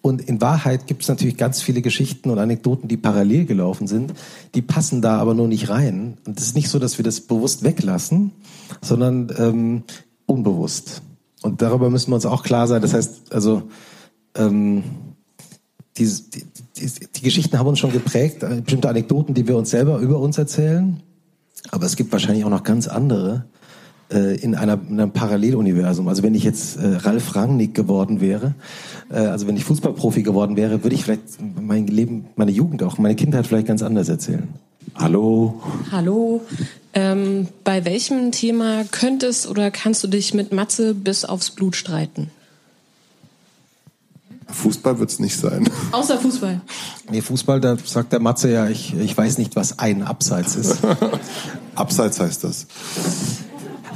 und 0.03 0.23
in 0.23 0.41
Wahrheit 0.41 0.87
gibt 0.87 1.03
es 1.03 1.09
natürlich 1.09 1.37
ganz 1.37 1.61
viele 1.61 1.83
Geschichten 1.83 2.31
und 2.31 2.39
Anekdoten, 2.39 2.89
die 2.89 2.97
parallel 2.97 3.45
gelaufen 3.45 3.87
sind. 3.87 4.15
Die 4.55 4.63
passen 4.63 5.03
da 5.03 5.19
aber 5.19 5.35
nur 5.35 5.47
nicht 5.47 5.69
rein. 5.69 6.17
Und 6.27 6.39
es 6.39 6.47
ist 6.47 6.57
nicht 6.57 6.71
so, 6.71 6.79
dass 6.79 6.99
wir 6.99 7.05
das 7.05 7.21
bewusst 7.21 7.65
weglassen, 7.65 8.33
sondern 8.81 9.31
ähm, 9.39 9.83
unbewusst. 10.25 11.03
Und 11.43 11.61
darüber 11.61 11.91
müssen 11.91 12.11
wir 12.11 12.15
uns 12.15 12.27
auch 12.27 12.43
klar 12.43 12.67
sein. 12.67 12.81
Das 12.81 12.95
heißt, 12.95 13.33
also 13.33 13.65
ähm, 14.35 14.85
die, 15.99 16.07
die, 16.07 16.45
die, 16.77 16.91
die 17.15 17.23
Geschichten 17.23 17.59
haben 17.59 17.67
uns 17.67 17.79
schon 17.79 17.93
geprägt, 17.93 18.43
äh, 18.43 18.63
bestimmte 18.63 18.89
Anekdoten, 18.89 19.35
die 19.35 19.47
wir 19.47 19.57
uns 19.57 19.71
selber 19.71 19.99
über 19.99 20.19
uns 20.19 20.39
erzählen. 20.39 21.03
Aber 21.71 21.87
es 21.87 21.97
gibt 21.97 22.13
wahrscheinlich 22.13 22.45
auch 22.45 22.51
noch 22.51 22.63
ganz 22.63 22.89
andere 22.89 23.45
äh, 24.13 24.37
in, 24.37 24.55
einer, 24.55 24.79
in 24.89 25.01
einem 25.01 25.13
Paralleluniversum. 25.13 26.09
Also 26.09 26.23
wenn 26.23 26.35
ich 26.35 26.45
jetzt 26.45 26.77
äh, 26.77 26.97
Ralf 26.97 27.37
Rangnick 27.37 27.75
geworden 27.75 28.21
wäre, 28.21 28.55
äh, 29.11 29.19
also 29.19 29.47
wenn 29.47 29.57
ich 29.57 29.65
Fußballprofi 29.65 30.23
geworden 30.23 30.57
wäre, 30.57 30.83
würde 30.83 30.95
ich 30.95 31.05
vielleicht 31.05 31.23
mein 31.61 31.87
Leben, 31.87 32.27
meine 32.37 32.51
Jugend 32.51 32.83
auch, 32.83 32.99
meine 32.99 33.15
Kindheit 33.15 33.47
vielleicht 33.47 33.67
ganz 33.67 33.83
anders 33.83 34.09
erzählen. 34.09 34.49
Hallo. 34.97 35.63
Hallo. 35.93 36.43
Ähm, 36.93 37.47
bei 37.63 37.85
welchem 37.85 38.33
Thema 38.33 38.85
könntest 38.91 39.49
oder 39.49 39.71
kannst 39.71 40.03
du 40.03 40.09
dich 40.09 40.35
mit 40.35 40.53
Matze 40.53 40.95
bis 40.95 41.25
aufs 41.25 41.51
Blut 41.51 41.77
streiten? 41.77 42.31
Fußball 44.53 44.99
wird 44.99 45.11
es 45.11 45.19
nicht 45.19 45.37
sein. 45.37 45.69
Außer 45.93 46.19
Fußball. 46.19 46.61
Nee, 47.11 47.21
Fußball, 47.21 47.61
da 47.61 47.77
sagt 47.83 48.13
der 48.13 48.21
Matze 48.21 48.51
ja, 48.51 48.69
ich, 48.69 48.97
ich 48.97 49.17
weiß 49.17 49.39
nicht, 49.39 49.57
was 49.57 49.79
ein 49.79 50.03
Abseits 50.03 50.57
ist. 50.57 50.79
Abseits 51.75 52.21
heißt 52.21 52.45
das. 52.45 52.67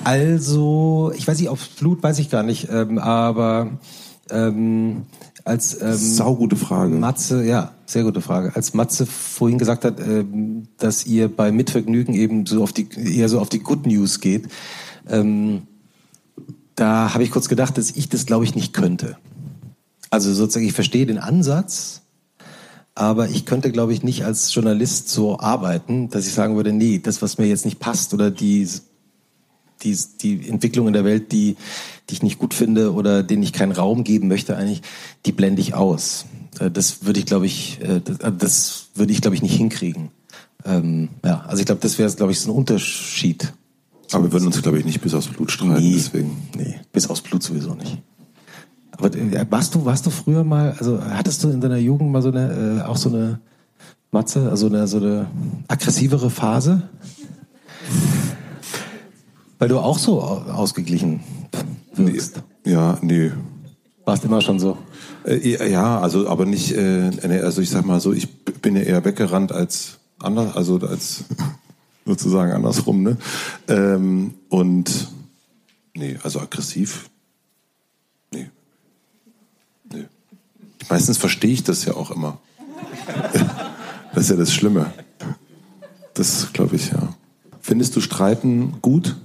Also, 0.04 1.12
ich 1.16 1.26
weiß 1.26 1.38
nicht, 1.38 1.48
auf 1.48 1.68
Blut 1.78 2.02
weiß 2.02 2.18
ich 2.18 2.30
gar 2.30 2.42
nicht, 2.42 2.68
ähm, 2.70 2.98
aber 2.98 3.70
ähm, 4.30 5.04
als 5.44 5.80
ähm, 5.80 5.94
saugute 5.94 6.56
Frage. 6.56 6.94
Matze, 6.94 7.44
ja, 7.44 7.72
sehr 7.86 8.04
gute 8.04 8.20
Frage. 8.20 8.52
Als 8.54 8.74
Matze 8.74 9.06
vorhin 9.06 9.58
gesagt 9.58 9.84
hat, 9.84 10.00
ähm, 10.00 10.68
dass 10.78 11.06
ihr 11.06 11.34
bei 11.34 11.52
Mitvergnügen 11.52 12.14
eben 12.14 12.46
so 12.46 12.62
auf 12.62 12.72
die 12.72 12.88
eher 12.96 13.28
so 13.28 13.40
auf 13.40 13.48
die 13.48 13.60
Good 13.60 13.86
News 13.86 14.20
geht, 14.20 14.48
ähm, 15.08 15.62
da 16.74 17.14
habe 17.14 17.22
ich 17.22 17.30
kurz 17.30 17.48
gedacht, 17.48 17.78
dass 17.78 17.90
ich 17.90 18.08
das 18.08 18.26
glaube 18.26 18.44
ich 18.44 18.54
nicht 18.54 18.72
könnte. 18.72 19.16
Also 20.14 20.32
sozusagen, 20.32 20.64
ich 20.64 20.72
verstehe 20.72 21.06
den 21.06 21.18
Ansatz, 21.18 22.02
aber 22.94 23.30
ich 23.30 23.46
könnte, 23.46 23.72
glaube 23.72 23.92
ich, 23.92 24.04
nicht 24.04 24.24
als 24.24 24.54
Journalist 24.54 25.08
so 25.08 25.40
arbeiten, 25.40 26.08
dass 26.08 26.24
ich 26.28 26.34
sagen 26.34 26.54
würde, 26.54 26.72
nee, 26.72 27.00
das, 27.00 27.20
was 27.20 27.36
mir 27.36 27.46
jetzt 27.46 27.64
nicht 27.64 27.80
passt 27.80 28.14
oder 28.14 28.30
die 28.30 28.68
die, 29.82 29.98
die 30.22 30.48
Entwicklung 30.48 30.86
in 30.86 30.92
der 30.92 31.04
Welt, 31.04 31.32
die, 31.32 31.56
die 32.08 32.14
ich 32.14 32.22
nicht 32.22 32.38
gut 32.38 32.54
finde 32.54 32.94
oder 32.94 33.24
denen 33.24 33.42
ich 33.42 33.52
keinen 33.52 33.72
Raum 33.72 34.04
geben 34.04 34.28
möchte, 34.28 34.56
eigentlich, 34.56 34.82
die 35.26 35.32
blende 35.32 35.60
ich 35.60 35.74
aus. 35.74 36.26
Äh, 36.60 36.70
das 36.70 37.04
würde 37.04 37.18
ich, 37.18 37.26
glaube 37.26 37.46
ich, 37.46 37.80
äh, 37.82 37.96
äh, 37.96 38.32
das 38.38 38.90
würde 38.94 39.12
ich, 39.12 39.20
glaube 39.20 39.34
ich, 39.34 39.42
nicht 39.42 39.56
hinkriegen. 39.56 40.12
Ähm, 40.64 41.08
ja, 41.24 41.44
also 41.48 41.58
ich 41.58 41.66
glaube, 41.66 41.80
das 41.80 41.98
wäre, 41.98 42.08
glaube 42.12 42.30
ich, 42.30 42.38
so 42.38 42.52
ein 42.52 42.56
Unterschied. 42.56 43.52
Aber 44.12 44.22
wir 44.22 44.32
würden 44.32 44.46
uns, 44.46 44.62
glaube 44.62 44.78
ich, 44.78 44.84
nicht 44.84 45.00
bis 45.00 45.12
aufs 45.12 45.26
Blut 45.26 45.50
streiten, 45.50 45.82
nee, 45.82 45.94
deswegen. 45.94 46.36
Nee, 46.56 46.78
bis 46.92 47.10
aufs 47.10 47.20
Blut 47.20 47.42
sowieso 47.42 47.74
nicht. 47.74 47.98
Aber 48.96 49.10
warst 49.50 49.74
du, 49.74 49.84
warst 49.84 50.06
du 50.06 50.10
früher 50.10 50.44
mal, 50.44 50.74
also 50.78 51.00
hattest 51.02 51.42
du 51.44 51.50
in 51.50 51.60
deiner 51.60 51.78
Jugend 51.78 52.10
mal 52.10 52.22
so 52.22 52.30
eine, 52.30 52.80
äh, 52.80 52.88
auch 52.88 52.96
so 52.96 53.08
eine 53.08 53.40
Matze, 54.10 54.48
also 54.50 54.66
eine, 54.66 54.86
so 54.86 54.98
eine 54.98 55.26
aggressivere 55.68 56.30
Phase? 56.30 56.82
Weil 59.58 59.68
du 59.68 59.78
auch 59.78 59.98
so 59.98 60.20
ausgeglichen 60.20 61.20
wirkst. 61.94 62.42
Ja, 62.64 62.98
nee. 63.02 63.32
Warst 64.04 64.24
immer 64.24 64.40
schon 64.40 64.58
so? 64.58 64.76
Äh, 65.24 65.70
ja, 65.70 66.00
also 66.00 66.28
aber 66.28 66.44
nicht, 66.44 66.72
äh, 66.72 67.10
also 67.42 67.62
ich 67.62 67.70
sag 67.70 67.86
mal 67.86 68.00
so, 68.00 68.12
ich 68.12 68.44
bin 68.44 68.76
ja 68.76 68.82
eher 68.82 69.04
weggerannt 69.04 69.52
als 69.52 69.98
anders, 70.18 70.54
also 70.56 70.78
als 70.80 71.24
sozusagen 72.04 72.52
andersrum, 72.52 73.02
ne? 73.02 73.16
Ähm, 73.68 74.34
und 74.48 75.08
nee, 75.94 76.18
also 76.22 76.40
aggressiv. 76.40 77.08
Nee. 78.32 78.50
Nee. 79.90 80.04
Meistens 80.88 81.18
verstehe 81.18 81.52
ich 81.52 81.64
das 81.64 81.84
ja 81.84 81.94
auch 81.94 82.10
immer. 82.10 82.38
das 84.14 84.24
ist 84.24 84.30
ja 84.30 84.36
das 84.36 84.52
Schlimme. 84.52 84.92
Das 86.14 86.52
glaube 86.52 86.76
ich, 86.76 86.92
ja. 86.92 87.14
Findest 87.60 87.96
du 87.96 88.00
Streiten 88.00 88.74
gut? 88.82 89.16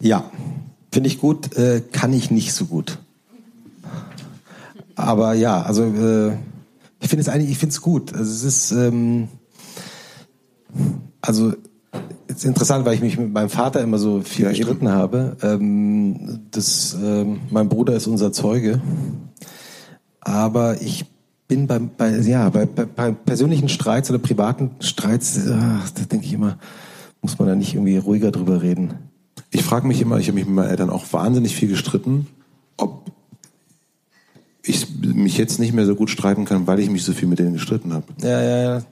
Ja, 0.00 0.30
finde 0.90 1.08
ich 1.08 1.20
gut, 1.20 1.56
äh, 1.56 1.80
kann 1.92 2.12
ich 2.12 2.30
nicht 2.30 2.52
so 2.52 2.66
gut. 2.66 2.98
Aber 4.94 5.32
ja, 5.34 5.62
also 5.62 5.84
äh, 5.84 6.36
ich 7.00 7.08
finde 7.08 7.22
es 7.22 7.28
eigentlich, 7.28 7.50
ich 7.50 7.58
finde 7.58 7.72
es 7.72 7.80
gut. 7.80 8.12
Also 8.12 8.30
es 8.30 8.42
ist 8.42 8.72
ähm, 8.72 9.28
also 11.20 11.52
es 12.26 12.36
ist 12.36 12.44
interessant, 12.44 12.84
weil 12.84 12.94
ich 12.94 13.00
mich 13.00 13.18
mit 13.18 13.32
meinem 13.32 13.50
Vater 13.50 13.80
immer 13.80 13.98
so 13.98 14.22
viel 14.22 14.46
ja, 14.46 14.50
gestritten 14.50 14.88
habe. 14.88 15.36
Ähm, 15.42 16.40
das, 16.50 16.96
ähm, 17.02 17.40
mein 17.50 17.68
Bruder 17.68 17.94
ist 17.94 18.06
unser 18.06 18.32
Zeuge, 18.32 18.80
aber 20.22 20.80
ich 20.80 21.04
bin 21.48 21.66
bei, 21.66 21.78
bei 21.78 22.16
ja 22.18 22.48
bei, 22.48 22.64
bei, 22.64 22.84
bei 22.84 23.12
persönlichen 23.12 23.68
Streits 23.68 24.08
oder 24.08 24.18
privaten 24.18 24.70
Streits, 24.80 25.40
ach, 25.50 25.90
da 25.90 26.02
denke 26.04 26.24
ich 26.24 26.32
immer, 26.32 26.58
muss 27.20 27.38
man 27.38 27.48
da 27.48 27.54
nicht 27.54 27.74
irgendwie 27.74 27.98
ruhiger 27.98 28.30
drüber 28.30 28.62
reden. 28.62 28.94
Ich 29.50 29.62
frage 29.62 29.86
mich 29.86 30.00
immer, 30.00 30.18
ich 30.18 30.28
habe 30.28 30.36
mich 30.36 30.46
mit 30.46 30.54
meinen 30.54 30.70
Eltern 30.70 30.90
auch 30.90 31.12
wahnsinnig 31.12 31.54
viel 31.54 31.68
gestritten, 31.68 32.26
ob 32.76 33.10
ich 34.64 34.86
mich 35.00 35.36
jetzt 35.36 35.58
nicht 35.58 35.72
mehr 35.72 35.86
so 35.86 35.94
gut 35.94 36.08
streiten 36.08 36.44
kann, 36.44 36.66
weil 36.66 36.80
ich 36.80 36.88
mich 36.88 37.04
so 37.04 37.12
viel 37.12 37.28
mit 37.28 37.38
denen 37.38 37.52
gestritten 37.54 37.92
habe. 37.92 38.04
Ja, 38.22 38.40
ja, 38.40 38.62
ja. 38.62 38.82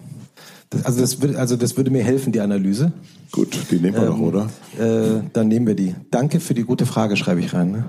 Das, 0.69 0.85
also, 0.85 1.01
das 1.01 1.21
würde, 1.21 1.39
also 1.39 1.57
das 1.57 1.77
würde 1.77 1.91
mir 1.91 2.05
helfen, 2.05 2.33
die 2.33 2.41
Analyse. 2.41 2.93
Gut, 3.33 3.57
die 3.71 3.77
nehmen 3.77 3.95
wir 3.95 4.03
ähm, 4.03 4.09
doch, 4.09 4.19
oder? 4.19 4.51
Äh, 4.79 5.23
dann 5.33 5.49
nehmen 5.49 5.67
wir 5.67 5.75
die. 5.75 5.95
Danke 6.11 6.41
für 6.41 6.55
die 6.55 6.65
gute 6.65 6.87
Frage, 6.87 7.17
schreibe 7.17 7.41
ich 7.41 7.55
rein. 7.55 7.73
Ne? 7.73 7.85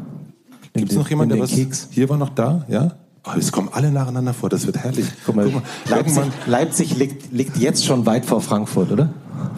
Gibt 0.74 0.92
es 0.92 0.98
noch 0.98 1.10
jemanden, 1.10 1.36
der 1.36 1.44
was... 1.44 1.52
Keks. 1.52 1.90
Hier 1.92 2.10
war 2.10 2.18
noch 2.18 2.30
da, 2.30 2.66
ja? 2.70 2.96
Oh, 3.24 3.32
es 3.38 3.52
kommen 3.52 3.70
alle 3.72 3.92
nacheinander 3.92 4.34
vor, 4.34 4.50
das 4.50 4.66
wird 4.66 4.78
herrlich. 4.78 5.06
Guck 5.26 5.36
mal, 5.36 5.46
Guck 5.46 5.54
mal, 5.56 5.64
Leipzig, 5.88 6.24
Leipzig 6.48 6.96
liegt, 6.98 7.32
liegt 7.32 7.56
jetzt 7.58 7.86
schon 7.86 8.06
weit 8.08 8.26
vor 8.26 8.42
Frankfurt, 8.42 8.92
oder? 8.92 9.10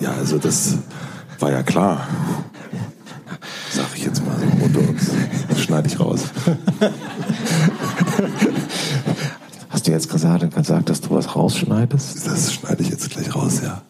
Ja, 0.02 0.12
also 0.12 0.38
das 0.38 0.76
war 1.40 1.52
ja 1.52 1.64
klar. 1.64 2.06
Sag 3.72 3.86
ich 3.96 4.04
jetzt 4.06 4.26
mal 4.26 4.36
so 4.38 4.66
unter 4.66 4.80
uns. 4.90 5.12
Das 5.48 5.62
schneide 5.62 5.88
ich 5.88 5.98
raus. 6.00 6.24
Hast 9.70 9.88
du 9.88 9.92
jetzt 9.92 10.10
gesagt, 10.10 10.54
gesagt, 10.56 10.90
dass 10.90 11.02
du 11.02 11.12
was 11.12 11.36
rausschneidest? 11.36 12.28
Das 12.28 12.54
schneide 12.54 12.84
ich 12.84 12.90
jetzt 12.90 13.10
gleich 13.10 13.34
raus, 13.34 13.62
ja. 13.64 13.82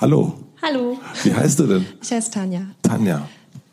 Hallo, 0.00 0.34
Hallo, 0.62 0.98
wie 1.22 1.32
heißt 1.34 1.58
du 1.60 1.66
denn? 1.66 1.86
ich 2.02 2.10
heiße 2.10 2.30
Tanja. 2.30 2.62
Tanja. 2.82 3.28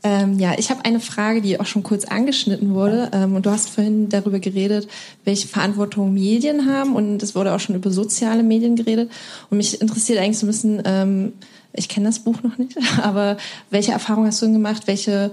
Ähm, 0.07 0.39
ja, 0.39 0.53
ich 0.57 0.69
habe 0.69 0.85
eine 0.85 1.01
Frage, 1.01 1.41
die 1.41 1.59
auch 1.59 1.65
schon 1.65 1.83
kurz 1.83 2.05
angeschnitten 2.05 2.73
wurde. 2.73 3.11
Ähm, 3.11 3.35
und 3.35 3.45
du 3.45 3.51
hast 3.51 3.69
vorhin 3.69 4.07
darüber 4.07 4.39
geredet, 4.39 4.87
welche 5.25 5.49
Verantwortung 5.49 6.13
Medien 6.13 6.65
haben. 6.65 6.95
Und 6.95 7.21
es 7.21 7.35
wurde 7.35 7.53
auch 7.53 7.59
schon 7.59 7.75
über 7.75 7.91
soziale 7.91 8.41
Medien 8.41 8.77
geredet. 8.77 9.11
Und 9.49 9.57
mich 9.57 9.81
interessiert 9.81 10.19
eigentlich 10.19 10.39
so 10.39 10.45
ein 10.45 10.47
bisschen, 10.47 10.81
ähm, 10.85 11.33
ich 11.73 11.89
kenne 11.89 12.05
das 12.05 12.19
Buch 12.19 12.41
noch 12.41 12.57
nicht, 12.57 12.77
aber 13.01 13.35
welche 13.69 13.91
Erfahrungen 13.91 14.27
hast 14.27 14.41
du 14.41 14.45
denn 14.45 14.53
gemacht? 14.53 14.83
Welche, 14.85 15.31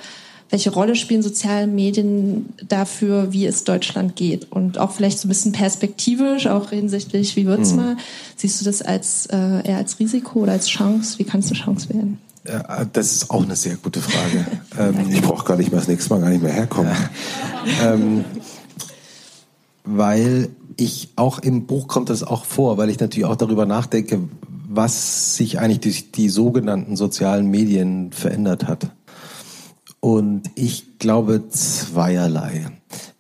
welche 0.51 0.71
Rolle 0.71 0.97
spielen 0.97 1.23
soziale 1.23 1.69
Medien 1.69 2.47
dafür, 2.67 3.33
wie 3.33 3.47
es 3.47 3.63
Deutschland 3.63 4.17
geht? 4.17 4.51
Und 4.51 4.79
auch 4.79 4.91
vielleicht 4.91 5.21
so 5.21 5.29
ein 5.29 5.31
bisschen 5.31 5.53
perspektivisch, 5.53 6.49
auch 6.49 6.71
hinsichtlich, 6.71 7.37
wie 7.37 7.47
wird's 7.47 7.75
mal? 7.75 7.97
Siehst 8.35 8.61
du 8.61 8.65
das 8.65 8.83
als 8.83 9.27
äh, 9.27 9.69
eher 9.69 9.77
als 9.77 10.01
Risiko 10.01 10.41
oder 10.41 10.53
als 10.53 10.67
Chance? 10.67 11.21
Wie 11.21 11.25
kann 11.25 11.39
es 11.39 11.47
eine 11.47 11.61
Chance 11.61 11.91
werden? 11.91 12.19
Das 12.93 13.13
ist 13.13 13.31
auch 13.31 13.43
eine 13.43 13.57
sehr 13.57 13.77
gute 13.77 14.01
Frage. 14.01 14.47
ähm, 14.79 15.11
Ich 15.11 15.23
brauche 15.23 15.45
gar 15.45 15.57
nicht 15.57 15.71
mehr 15.71 15.81
das 15.81 15.89
nächste 15.89 16.11
Mal 16.11 16.21
gar 16.21 16.29
nicht 16.29 16.43
mehr 16.43 16.53
herkommen. 16.53 16.93
ähm, 17.83 18.25
weil 19.85 20.51
ich 20.77 21.11
auch 21.17 21.39
im 21.39 21.67
Buch 21.67 21.89
kommt 21.89 22.11
das 22.11 22.23
auch 22.23 22.45
vor, 22.45 22.79
weil 22.79 22.91
ich 22.91 23.01
natürlich 23.01 23.27
auch 23.27 23.37
darüber 23.37 23.67
nachdenke, 23.67 24.21
was 24.69 25.37
sich 25.37 25.59
eigentlich 25.59 25.81
durch 25.81 26.11
die 26.13 26.29
sogenannten 26.29 26.97
sozialen 26.97 27.51
Medien 27.51 28.13
verändert 28.13 28.67
hat. 28.67 28.89
Und 30.01 30.51
ich 30.55 30.99
glaube 30.99 31.49
zweierlei. 31.49 32.67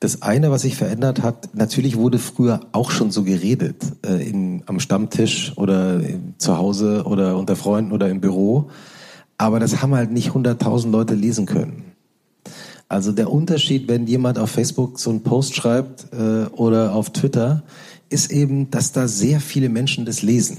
Das 0.01 0.20
eine, 0.20 0.51
was 0.51 0.62
sich 0.62 0.76
verändert 0.76 1.22
hat, 1.22 1.55
natürlich 1.55 1.96
wurde 1.96 2.18
früher 2.18 2.60
auch 2.72 2.90
schon 2.90 3.10
so 3.10 3.22
geredet, 3.24 3.76
äh, 4.05 4.28
in, 4.28 4.62
am 4.66 4.80
Stammtisch 4.80 5.56
oder 5.56 6.01
in, 6.01 6.34
zu 6.36 6.59
Hause 6.59 7.05
oder 7.06 7.38
unter 7.38 7.56
Freunden 7.56 7.92
oder 7.92 8.10
im 8.10 8.20
Büro. 8.20 8.68
Aber 9.39 9.61
das 9.61 9.82
haben 9.82 9.94
halt 9.94 10.12
nicht 10.12 10.31
100.000 10.31 10.90
Leute 10.90 11.15
lesen 11.15 11.47
können. 11.47 11.94
Also 12.89 13.12
der 13.12 13.31
Unterschied, 13.31 13.89
wenn 13.89 14.06
jemand 14.06 14.39
auf 14.39 14.51
Facebook 14.51 14.98
so 15.01 15.11
einen 15.11 15.23
Post 15.23 15.56
schreibt 15.56 16.06
äh, 16.12 16.47
oder 16.52 16.94
auf 16.94 17.11
Twitter, 17.11 17.62
ist 18.11 18.31
eben, 18.31 18.70
dass 18.70 18.93
da 18.93 19.09
sehr 19.09 19.40
viele 19.40 19.69
Menschen 19.69 20.05
das 20.05 20.23
lesen. 20.23 20.59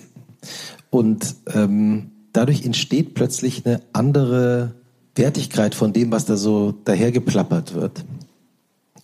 Und 0.89 1.35
ähm, 1.53 2.11
dadurch 2.34 2.65
entsteht 2.65 3.14
plötzlich 3.14 3.65
eine 3.65 3.81
andere 3.93 4.73
Wertigkeit 5.15 5.76
von 5.76 5.93
dem, 5.93 6.11
was 6.11 6.26
da 6.26 6.35
so 6.35 6.73
dahergeplappert 6.84 7.73
wird. 7.73 8.03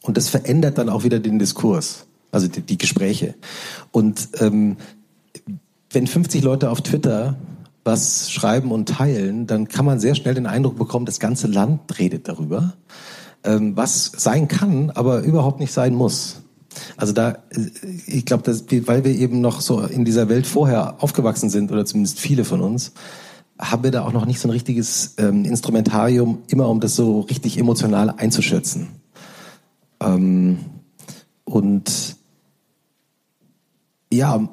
Und 0.02 0.18
das 0.18 0.30
verändert 0.30 0.78
dann 0.78 0.90
auch 0.90 1.04
wieder 1.04 1.20
den 1.20 1.40
Diskurs, 1.40 2.06
also 2.32 2.48
die, 2.48 2.62
die 2.62 2.78
Gespräche. 2.78 3.36
Und 3.92 4.30
ähm, 4.40 4.78
wenn 5.92 6.08
50 6.08 6.44
Leute 6.44 6.70
auf 6.70 6.82
Twitter 6.82 7.38
was 7.84 8.32
schreiben 8.32 8.72
und 8.72 8.90
teilen, 8.90 9.48
dann 9.48 9.68
kann 9.68 9.86
man 9.86 10.00
sehr 10.00 10.16
schnell 10.16 10.36
den 10.36 10.46
Eindruck 10.46 10.78
bekommen, 10.78 11.06
das 11.06 11.20
ganze 11.20 11.48
Land 11.48 11.98
redet 11.98 12.28
darüber, 12.28 12.74
ähm, 13.44 13.76
was 13.76 14.12
sein 14.16 14.48
kann, 14.48 14.92
aber 14.92 15.22
überhaupt 15.22 15.60
nicht 15.60 15.74
sein 15.74 15.96
muss. 15.96 16.42
Also 16.98 17.14
da, 17.14 17.32
äh, 17.32 17.38
ich 18.08 18.26
glaube, 18.26 18.52
weil 18.88 19.04
wir 19.04 19.12
eben 19.12 19.42
noch 19.42 19.62
so 19.62 19.82
in 19.82 20.06
dieser 20.06 20.30
Welt 20.30 20.46
vorher 20.46 21.04
aufgewachsen 21.04 21.50
sind, 21.50 21.72
oder 21.72 21.86
zumindest 21.86 22.20
viele 22.20 22.46
von 22.46 22.62
uns, 22.62 22.94
haben 23.60 23.84
wir 23.84 23.92
da 23.92 24.04
auch 24.04 24.14
noch 24.14 24.26
nicht 24.26 24.40
so 24.40 24.48
ein 24.48 24.52
richtiges 24.52 25.16
ähm, 25.18 25.46
Instrumentarium, 25.46 26.40
immer 26.48 26.68
um 26.70 26.80
das 26.80 26.96
so 26.96 27.22
richtig 27.22 27.58
emotional 27.58 28.10
einzuschätzen. 28.10 28.90
Ähm, 30.00 30.60
und 31.44 32.16
ja, 34.12 34.50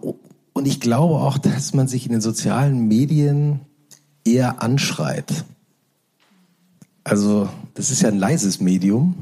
und 0.59 0.67
ich 0.67 0.81
glaube 0.81 1.15
auch, 1.15 1.39
dass 1.39 1.73
man 1.73 1.87
sich 1.87 2.05
in 2.05 2.13
den 2.13 2.21
sozialen 2.21 2.89
Medien 2.89 3.61
eher 4.25 4.61
anschreit. 4.61 5.45
Also 7.05 7.49
das 7.75 7.91
ist 7.91 8.03
ja 8.03 8.09
ein 8.09 8.19
leises 8.19 8.61
Medium, 8.61 9.15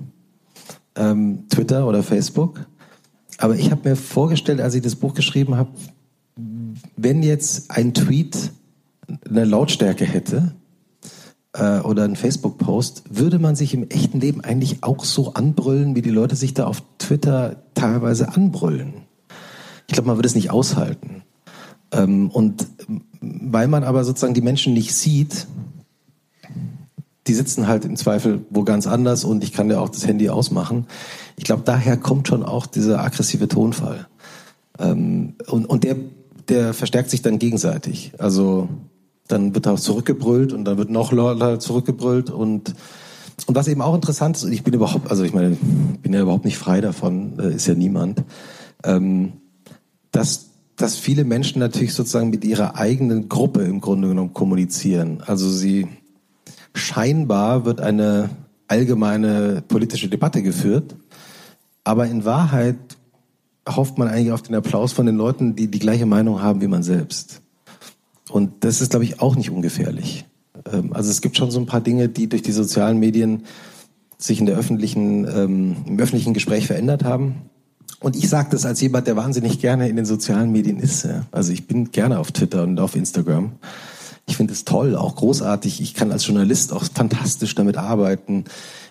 ähm, 0.96 1.44
Twitter 1.50 1.86
oder 1.86 2.02
Facebook. 2.02 2.66
Aber 3.38 3.54
ich 3.54 3.70
habe 3.70 3.88
mir 3.88 3.96
vorgestellt, 3.96 4.62
als 4.62 4.74
ich 4.74 4.82
das 4.82 4.96
Buch 4.96 5.12
geschrieben 5.12 5.56
habe, 5.56 5.70
wenn 6.96 7.22
jetzt 7.22 7.70
ein 7.70 7.92
Tweet 7.92 8.52
eine 9.28 9.44
Lautstärke 9.44 10.06
hätte 10.06 10.54
äh, 11.52 11.80
oder 11.80 12.04
ein 12.04 12.16
Facebook-Post, 12.16 13.04
würde 13.10 13.38
man 13.38 13.56
sich 13.56 13.74
im 13.74 13.88
echten 13.90 14.20
Leben 14.20 14.40
eigentlich 14.40 14.82
auch 14.82 15.04
so 15.04 15.34
anbrüllen, 15.34 15.94
wie 15.94 16.02
die 16.02 16.10
Leute 16.10 16.34
sich 16.34 16.54
da 16.54 16.66
auf 16.66 16.82
Twitter 16.98 17.62
teilweise 17.74 18.30
anbrüllen. 18.34 19.05
Ich 19.86 19.94
glaube, 19.94 20.08
man 20.08 20.16
würde 20.16 20.28
es 20.28 20.34
nicht 20.34 20.50
aushalten. 20.50 21.22
Ähm, 21.92 22.30
und 22.30 22.66
weil 23.20 23.68
man 23.68 23.84
aber 23.84 24.04
sozusagen 24.04 24.34
die 24.34 24.40
Menschen 24.40 24.74
nicht 24.74 24.94
sieht, 24.94 25.46
die 27.26 27.34
sitzen 27.34 27.66
halt 27.66 27.84
im 27.84 27.96
Zweifel 27.96 28.44
wo 28.50 28.62
ganz 28.62 28.86
anders 28.86 29.24
und 29.24 29.42
ich 29.42 29.52
kann 29.52 29.70
ja 29.70 29.80
auch 29.80 29.88
das 29.88 30.06
Handy 30.06 30.28
ausmachen. 30.28 30.86
Ich 31.36 31.44
glaube, 31.44 31.62
daher 31.64 31.96
kommt 31.96 32.28
schon 32.28 32.42
auch 32.42 32.66
dieser 32.66 33.02
aggressive 33.02 33.48
Tonfall. 33.48 34.06
Ähm, 34.78 35.34
und, 35.48 35.66
und 35.66 35.84
der, 35.84 35.96
der 36.48 36.74
verstärkt 36.74 37.10
sich 37.10 37.22
dann 37.22 37.38
gegenseitig. 37.38 38.12
Also 38.18 38.68
dann 39.28 39.54
wird 39.54 39.66
auch 39.66 39.80
zurückgebrüllt 39.80 40.52
und 40.52 40.64
dann 40.64 40.78
wird 40.78 40.90
noch 40.90 41.12
lauter 41.12 41.58
zurückgebrüllt 41.58 42.30
und 42.30 42.74
und 43.46 43.54
was 43.54 43.68
eben 43.68 43.82
auch 43.82 43.94
interessant 43.94 44.38
ist, 44.38 44.44
ich 44.44 44.64
bin 44.64 44.72
überhaupt, 44.72 45.10
also 45.10 45.22
ich 45.22 45.34
meine, 45.34 45.58
bin 46.02 46.14
ja 46.14 46.22
überhaupt 46.22 46.46
nicht 46.46 46.56
frei 46.56 46.80
davon, 46.80 47.38
äh, 47.38 47.54
ist 47.54 47.66
ja 47.66 47.74
niemand, 47.74 48.24
ähm, 48.82 49.34
dass, 50.16 50.50
dass 50.76 50.96
viele 50.96 51.24
Menschen 51.24 51.58
natürlich 51.60 51.94
sozusagen 51.94 52.30
mit 52.30 52.44
ihrer 52.44 52.76
eigenen 52.76 53.28
Gruppe 53.28 53.62
im 53.62 53.80
Grunde 53.80 54.08
genommen 54.08 54.32
kommunizieren. 54.32 55.22
Also 55.26 55.50
sie 55.50 55.88
scheinbar 56.74 57.64
wird 57.64 57.80
eine 57.80 58.30
allgemeine 58.66 59.62
politische 59.66 60.08
Debatte 60.08 60.42
geführt, 60.42 60.96
aber 61.84 62.06
in 62.06 62.24
Wahrheit 62.24 62.76
hofft 63.68 63.98
man 63.98 64.08
eigentlich 64.08 64.32
auf 64.32 64.42
den 64.42 64.54
Applaus 64.54 64.92
von 64.92 65.06
den 65.06 65.16
Leuten, 65.16 65.54
die 65.54 65.68
die 65.68 65.78
gleiche 65.78 66.06
Meinung 66.06 66.40
haben 66.40 66.60
wie 66.60 66.66
man 66.66 66.82
selbst. 66.82 67.42
Und 68.30 68.64
das 68.64 68.80
ist, 68.80 68.90
glaube 68.90 69.04
ich, 69.04 69.20
auch 69.20 69.36
nicht 69.36 69.50
ungefährlich. 69.50 70.24
Ähm, 70.72 70.92
Also 70.92 71.10
es 71.10 71.20
gibt 71.20 71.36
schon 71.36 71.50
so 71.50 71.60
ein 71.60 71.66
paar 71.66 71.80
Dinge, 71.80 72.08
die 72.08 72.28
durch 72.28 72.42
die 72.42 72.52
sozialen 72.52 72.98
Medien 72.98 73.44
sich 74.18 74.40
in 74.40 74.46
der 74.46 74.56
öffentlichen, 74.56 75.26
ähm, 75.28 75.76
im 75.86 75.98
öffentlichen 75.98 76.32
Gespräch 76.32 76.66
verändert 76.66 77.04
haben. 77.04 77.50
Und 78.00 78.14
ich 78.16 78.28
sage 78.28 78.48
das 78.50 78.66
als 78.66 78.80
jemand, 78.80 79.06
der 79.06 79.16
wahnsinnig 79.16 79.58
gerne 79.58 79.88
in 79.88 79.96
den 79.96 80.04
sozialen 80.04 80.52
Medien 80.52 80.78
ist. 80.78 81.08
Also 81.32 81.52
ich 81.52 81.66
bin 81.66 81.90
gerne 81.90 82.18
auf 82.18 82.30
Twitter 82.30 82.62
und 82.62 82.78
auf 82.78 82.94
Instagram. 82.94 83.52
Ich 84.26 84.36
finde 84.36 84.52
es 84.52 84.64
toll, 84.64 84.96
auch 84.96 85.14
großartig. 85.16 85.80
Ich 85.80 85.94
kann 85.94 86.12
als 86.12 86.26
Journalist 86.26 86.72
auch 86.72 86.84
fantastisch 86.92 87.54
damit 87.54 87.76
arbeiten. 87.76 88.44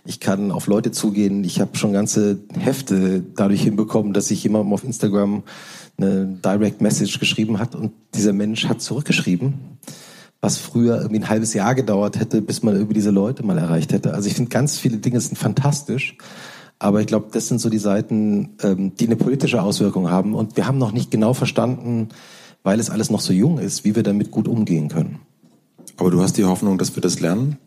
Ich 0.06 0.19
kann 0.19 0.52
auf 0.52 0.68
Leute 0.68 0.91
zugehen. 0.91 1.44
Ich 1.44 1.60
habe 1.60 1.77
schon 1.77 1.91
ganze 1.94 2.40
Hefte 2.57 3.22
dadurch 3.36 3.61
hinbekommen, 3.61 4.14
dass 4.14 4.32
ich 4.32 4.44
jemandem 4.44 4.73
auf 4.73 4.84
Instagram 4.84 5.44
eine 5.98 6.26
Direct 6.44 6.82
Message 6.82 7.19
geschrieben 7.19 7.60
hat 7.60 7.76
und 7.76 7.91
dieser 8.14 8.34
Mensch 8.34 8.65
hat 8.68 8.82
zurückgeschrieben, 8.82 9.53
was 10.41 10.57
früher 10.57 10.98
irgendwie 10.98 11.19
ein 11.19 11.30
halbes 11.30 11.53
Jahr 11.53 11.76
gedauert 11.76 12.19
hätte, 12.19 12.41
bis 12.41 12.64
man 12.64 12.76
irgendwie 12.76 12.94
diese 12.94 13.11
Leute 13.11 13.44
mal 13.44 13.57
erreicht 13.57 13.94
hätte. 13.94 14.14
Also 14.14 14.27
ich 14.27 14.36
finde 14.36 14.49
ganz 14.49 14.77
viele 14.77 14.98
Dinge 14.98 15.19
sind 15.19 15.38
fantastisch. 15.38 16.18
Aber 16.80 17.02
ich 17.02 17.07
glaube, 17.07 17.27
das 17.31 17.47
sind 17.47 17.60
so 17.60 17.69
die 17.69 17.77
Seiten, 17.77 18.56
ähm, 18.61 18.95
die 18.95 19.06
eine 19.06 19.15
politische 19.15 19.61
Auswirkung 19.61 20.10
haben. 20.10 20.35
Und 20.35 20.57
wir 20.57 20.68
haben 20.68 20.77
noch 20.77 20.91
nicht 20.91 21.10
genau 21.11 21.34
verstanden, 21.34 22.10
weil 22.64 22.80
es 22.80 22.89
alles 22.89 23.10
noch 23.10 23.22
so 23.22 23.31
jung 23.31 23.60
ist, 23.60 23.85
wie 23.85 23.95
wir 23.95 24.03
damit 24.03 24.31
gut 24.31 24.47
umgehen 24.47 24.89
können. 24.89 25.19
Aber 25.97 26.11
du 26.11 26.22
hast 26.22 26.38
die 26.38 26.45
Hoffnung, 26.45 26.77
dass 26.77 26.95
wir 26.95 27.02
das 27.02 27.19
lernen? 27.19 27.57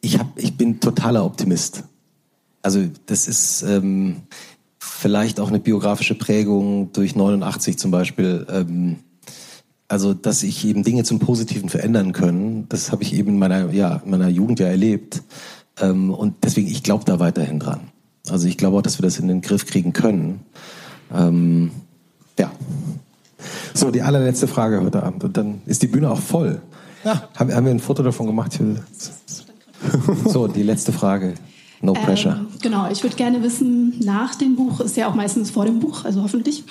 Ich, 0.00 0.18
hab, 0.18 0.38
ich 0.38 0.56
bin 0.56 0.78
totaler 0.80 1.24
Optimist. 1.24 1.82
Also 2.62 2.84
das 3.06 3.26
ist 3.26 3.62
ähm, 3.62 4.22
vielleicht 4.78 5.40
auch 5.40 5.48
eine 5.48 5.60
biografische 5.60 6.14
Prägung 6.14 6.92
durch 6.92 7.16
89 7.16 7.78
zum 7.78 7.90
Beispiel. 7.90 8.46
Ähm, 8.48 8.96
also 9.88 10.14
dass 10.14 10.40
sich 10.40 10.64
eben 10.64 10.82
Dinge 10.82 11.04
zum 11.04 11.18
Positiven 11.18 11.68
verändern 11.68 12.12
können, 12.12 12.68
das 12.68 12.90
habe 12.92 13.02
ich 13.02 13.14
eben 13.14 13.30
in 13.30 13.38
meiner, 13.38 13.72
ja, 13.72 13.96
in 14.04 14.10
meiner 14.10 14.28
Jugend 14.28 14.60
ja 14.60 14.66
erlebt. 14.66 15.22
Ähm, 15.80 16.10
und 16.10 16.44
deswegen, 16.44 16.68
ich 16.68 16.82
glaube 16.82 17.04
da 17.04 17.18
weiterhin 17.18 17.58
dran. 17.58 17.92
Also 18.30 18.48
ich 18.48 18.56
glaube 18.56 18.76
auch, 18.78 18.82
dass 18.82 18.98
wir 18.98 19.02
das 19.02 19.18
in 19.18 19.28
den 19.28 19.40
Griff 19.40 19.66
kriegen 19.66 19.92
können. 19.92 20.40
Ähm, 21.14 21.70
ja. 22.38 22.50
So, 23.74 23.90
die 23.90 24.02
allerletzte 24.02 24.48
Frage 24.48 24.80
heute 24.82 25.02
Abend. 25.02 25.24
Und 25.24 25.36
dann 25.36 25.60
ist 25.66 25.82
die 25.82 25.86
Bühne 25.86 26.10
auch 26.10 26.20
voll. 26.20 26.60
Ja. 27.04 27.28
Haben, 27.36 27.54
haben 27.54 27.64
wir 27.64 27.70
ein 27.72 27.80
Foto 27.80 28.02
davon 28.02 28.26
gemacht? 28.26 28.58
So, 30.24 30.48
die 30.48 30.62
letzte 30.62 30.90
Frage. 30.90 31.34
No 31.82 31.92
pressure. 31.92 32.36
Ähm, 32.36 32.46
Genau, 32.62 32.90
ich 32.90 33.02
würde 33.02 33.14
gerne 33.14 33.42
wissen, 33.42 33.94
nach 34.00 34.34
dem 34.34 34.56
Buch, 34.56 34.80
ist 34.80 34.96
ja 34.96 35.08
auch 35.08 35.14
meistens 35.14 35.50
vor 35.50 35.66
dem 35.66 35.80
Buch, 35.80 36.04
also 36.04 36.22
hoffentlich. 36.22 36.64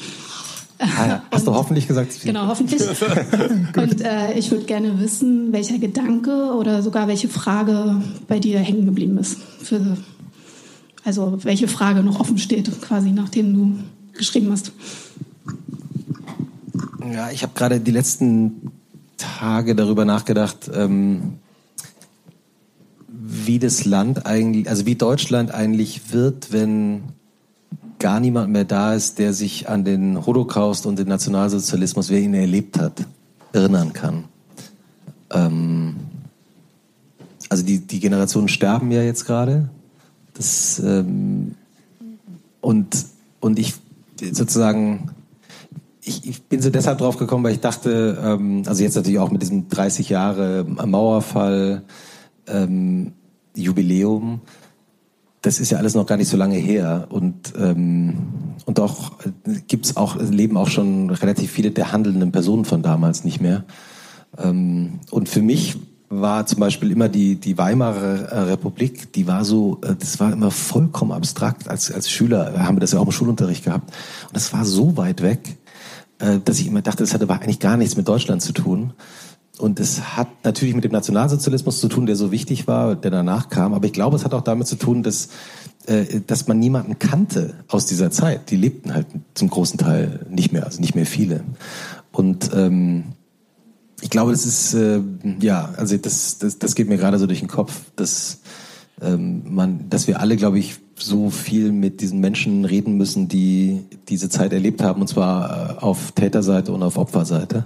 Ah, 0.80 1.08
ja. 1.08 1.24
Hast 1.32 1.48
du 1.48 1.54
hoffentlich 1.54 1.88
gesagt? 1.88 2.20
Genau, 2.24 2.48
hoffentlich. 2.48 2.82
Und 3.78 4.02
äh, 4.02 4.34
ich 4.34 4.52
würde 4.52 4.66
gerne 4.66 5.00
wissen, 5.00 5.54
welcher 5.54 5.78
Gedanke 5.78 6.54
oder 6.54 6.82
sogar 6.82 7.08
welche 7.08 7.30
Frage 7.30 8.02
bei 8.28 8.40
dir 8.40 8.60
hängen 8.60 8.86
geblieben 8.86 9.18
ist. 9.18 9.38
Für, 9.62 9.80
also 11.06 11.38
welche 11.44 11.68
Frage 11.68 12.04
noch 12.04 12.20
offen 12.20 12.38
steht, 12.38 12.82
quasi 12.82 13.12
nachdem 13.12 13.54
du 13.54 13.80
geschrieben 14.18 14.52
hast. 14.52 14.72
Ja, 17.14 17.30
ich 17.30 17.44
habe 17.44 17.54
gerade 17.56 17.80
die 17.80 17.92
letzten 17.92 18.72
Tage 19.18 19.76
darüber 19.76 20.04
nachgedacht, 20.04 20.70
ähm, 20.74 21.36
wie 23.08 23.60
das 23.60 23.86
Land 23.86 24.26
eigentlich, 24.26 24.68
also 24.68 24.86
wie 24.86 24.96
Deutschland 24.96 25.54
eigentlich 25.54 26.12
wird, 26.12 26.52
wenn 26.52 27.04
gar 28.00 28.20
niemand 28.20 28.52
mehr 28.52 28.66
da 28.66 28.94
ist, 28.94 29.20
der 29.20 29.34
sich 29.34 29.70
an 29.70 29.86
den 29.86 30.26
Holocaust 30.26 30.86
und 30.86 30.98
den 30.98 31.08
Nationalsozialismus, 31.08 32.10
wer 32.10 32.20
ihn 32.20 32.34
erlebt 32.34 32.80
hat, 32.80 33.06
erinnern 33.54 33.94
kann. 33.94 34.26
Ähm, 35.32 35.96
also 37.50 37.64
die, 37.64 37.80
die 37.80 38.00
Generationen 38.00 38.48
sterben 38.48 38.92
ja 38.92 39.04
jetzt 39.04 39.26
gerade. 39.26 39.70
Das, 40.36 40.80
ähm, 40.80 41.56
und, 42.62 43.06
und 43.40 43.60
ich 43.60 43.74
sozusagen, 44.22 45.12
ich, 46.02 46.28
ich 46.28 46.44
bin 46.44 46.62
so 46.62 46.70
deshalb 46.70 47.00
drauf 47.00 47.18
gekommen, 47.18 47.44
weil 47.44 47.54
ich 47.54 47.62
dachte, 47.62 48.22
ähm, 48.24 48.64
also 48.66 48.84
jetzt 48.84 48.96
natürlich 48.96 49.20
auch 49.20 49.32
mit 49.32 49.42
diesem 49.42 49.70
30 49.70 50.10
Jahre 50.10 50.64
Mauerfall, 50.64 51.84
ähm, 52.48 53.14
Jubiläum, 53.56 54.42
das 55.42 55.60
ist 55.60 55.72
ja 55.72 55.78
alles 55.78 55.94
noch 55.94 56.06
gar 56.06 56.18
nicht 56.18 56.30
so 56.30 56.38
lange 56.38 56.58
her 56.58 57.08
und 57.10 57.54
ähm, 57.58 58.16
und 58.66 58.80
auch 58.80 59.12
gibt's 59.68 59.96
auch 59.96 60.16
leben 60.20 60.58
auch 60.58 60.70
schon 60.70 61.12
relativ 61.12 61.52
viele 61.52 61.70
der 61.70 61.92
handelnden 61.92 62.32
Personen 62.32 62.66
von 62.66 62.82
damals 62.82 63.24
nicht 63.24 63.42
mehr. 63.42 63.64
Ähm, 64.38 65.00
und 65.12 65.30
für 65.30 65.44
mich 65.44 65.78
war 66.10 66.46
zum 66.46 66.60
Beispiel 66.60 66.92
immer 66.92 67.10
die 67.10 67.36
die 67.36 67.58
Weimarer 67.58 68.30
äh, 68.30 68.40
Republik, 68.42 69.14
die 69.14 69.28
war 69.28 69.46
so, 69.46 69.80
äh, 69.84 69.96
das 69.98 70.20
war 70.20 70.32
immer 70.32 70.52
vollkommen 70.52 71.12
abstrakt. 71.12 71.70
Als 71.70 71.92
als 71.92 72.10
Schüler 72.10 72.54
haben 72.60 72.78
wir 72.78 72.82
das 72.82 72.92
ja 72.92 73.00
auch 73.00 73.06
im 73.06 73.12
Schulunterricht 73.12 73.66
gehabt 73.66 73.92
und 74.28 74.36
das 74.36 74.54
war 74.54 74.66
so 74.66 74.98
weit 74.98 75.22
weg, 75.22 75.58
dass 76.46 76.60
ich 76.60 76.68
immer 76.68 76.82
dachte, 76.82 77.04
das 77.04 77.14
hatte 77.14 77.26
aber 77.26 77.42
eigentlich 77.42 77.60
gar 77.60 77.76
nichts 77.76 77.98
mit 77.98 78.08
Deutschland 78.08 78.42
zu 78.42 78.54
tun. 78.54 78.94
Und 79.58 79.80
es 79.80 80.18
hat 80.18 80.28
natürlich 80.44 80.76
mit 80.76 80.84
dem 80.84 80.92
Nationalsozialismus 80.92 81.80
zu 81.80 81.88
tun, 81.88 82.06
der 82.06 82.16
so 82.16 82.32
wichtig 82.32 82.68
war, 82.68 82.96
der 82.96 83.12
danach 83.12 83.50
kam. 83.50 83.74
Aber 83.74 83.86
ich 83.86 83.94
glaube, 83.94 84.16
es 84.18 84.26
hat 84.26 84.34
auch 84.34 84.42
damit 84.42 84.68
zu 84.68 84.76
tun, 84.76 85.02
dass, 85.02 85.30
äh, 85.86 86.22
dass 86.26 86.48
man 86.48 86.60
niemanden 86.60 87.00
kannte 87.00 87.54
aus 87.68 87.86
dieser 87.86 88.12
Zeit. 88.12 88.52
Die 88.52 88.58
lebten 88.58 88.94
halt 88.94 89.08
zum 89.34 89.50
großen 89.50 89.80
Teil 89.80 90.26
nicht 90.30 90.52
mehr, 90.52 90.66
also 90.66 90.82
nicht 90.82 90.96
mehr 90.96 91.06
viele. 91.06 91.44
Und 92.12 92.52
ähm, 92.54 93.14
ich 94.02 94.10
glaube, 94.10 94.32
das 94.32 94.46
ist, 94.46 94.74
äh, 94.74 95.02
ja, 95.40 95.74
also 95.78 95.98
das, 95.98 96.38
das, 96.38 96.60
das 96.60 96.76
geht 96.76 96.90
mir 96.90 96.98
gerade 96.98 97.18
so 97.20 97.28
durch 97.28 97.40
den 97.40 97.48
Kopf, 97.48 97.82
dass 97.96 98.40
ähm, 99.02 99.44
man, 99.54 99.90
dass 99.90 100.08
wir 100.08 100.20
alle, 100.20 100.36
glaube 100.36 100.60
ich, 100.60 100.78
so 100.98 101.30
viel 101.30 101.72
mit 101.72 102.02
diesen 102.02 102.20
Menschen 102.20 102.66
reden 102.66 102.96
müssen, 102.98 103.28
die 103.28 103.84
diese 104.08 104.30
Zeit 104.30 104.54
erlebt 104.54 104.82
haben, 104.82 105.02
und 105.02 105.08
zwar 105.08 105.78
äh, 105.78 105.84
auf 105.84 106.14
Täterseite 106.14 106.72
und 106.72 106.84
auf 106.84 106.98
Opferseite 106.98 107.66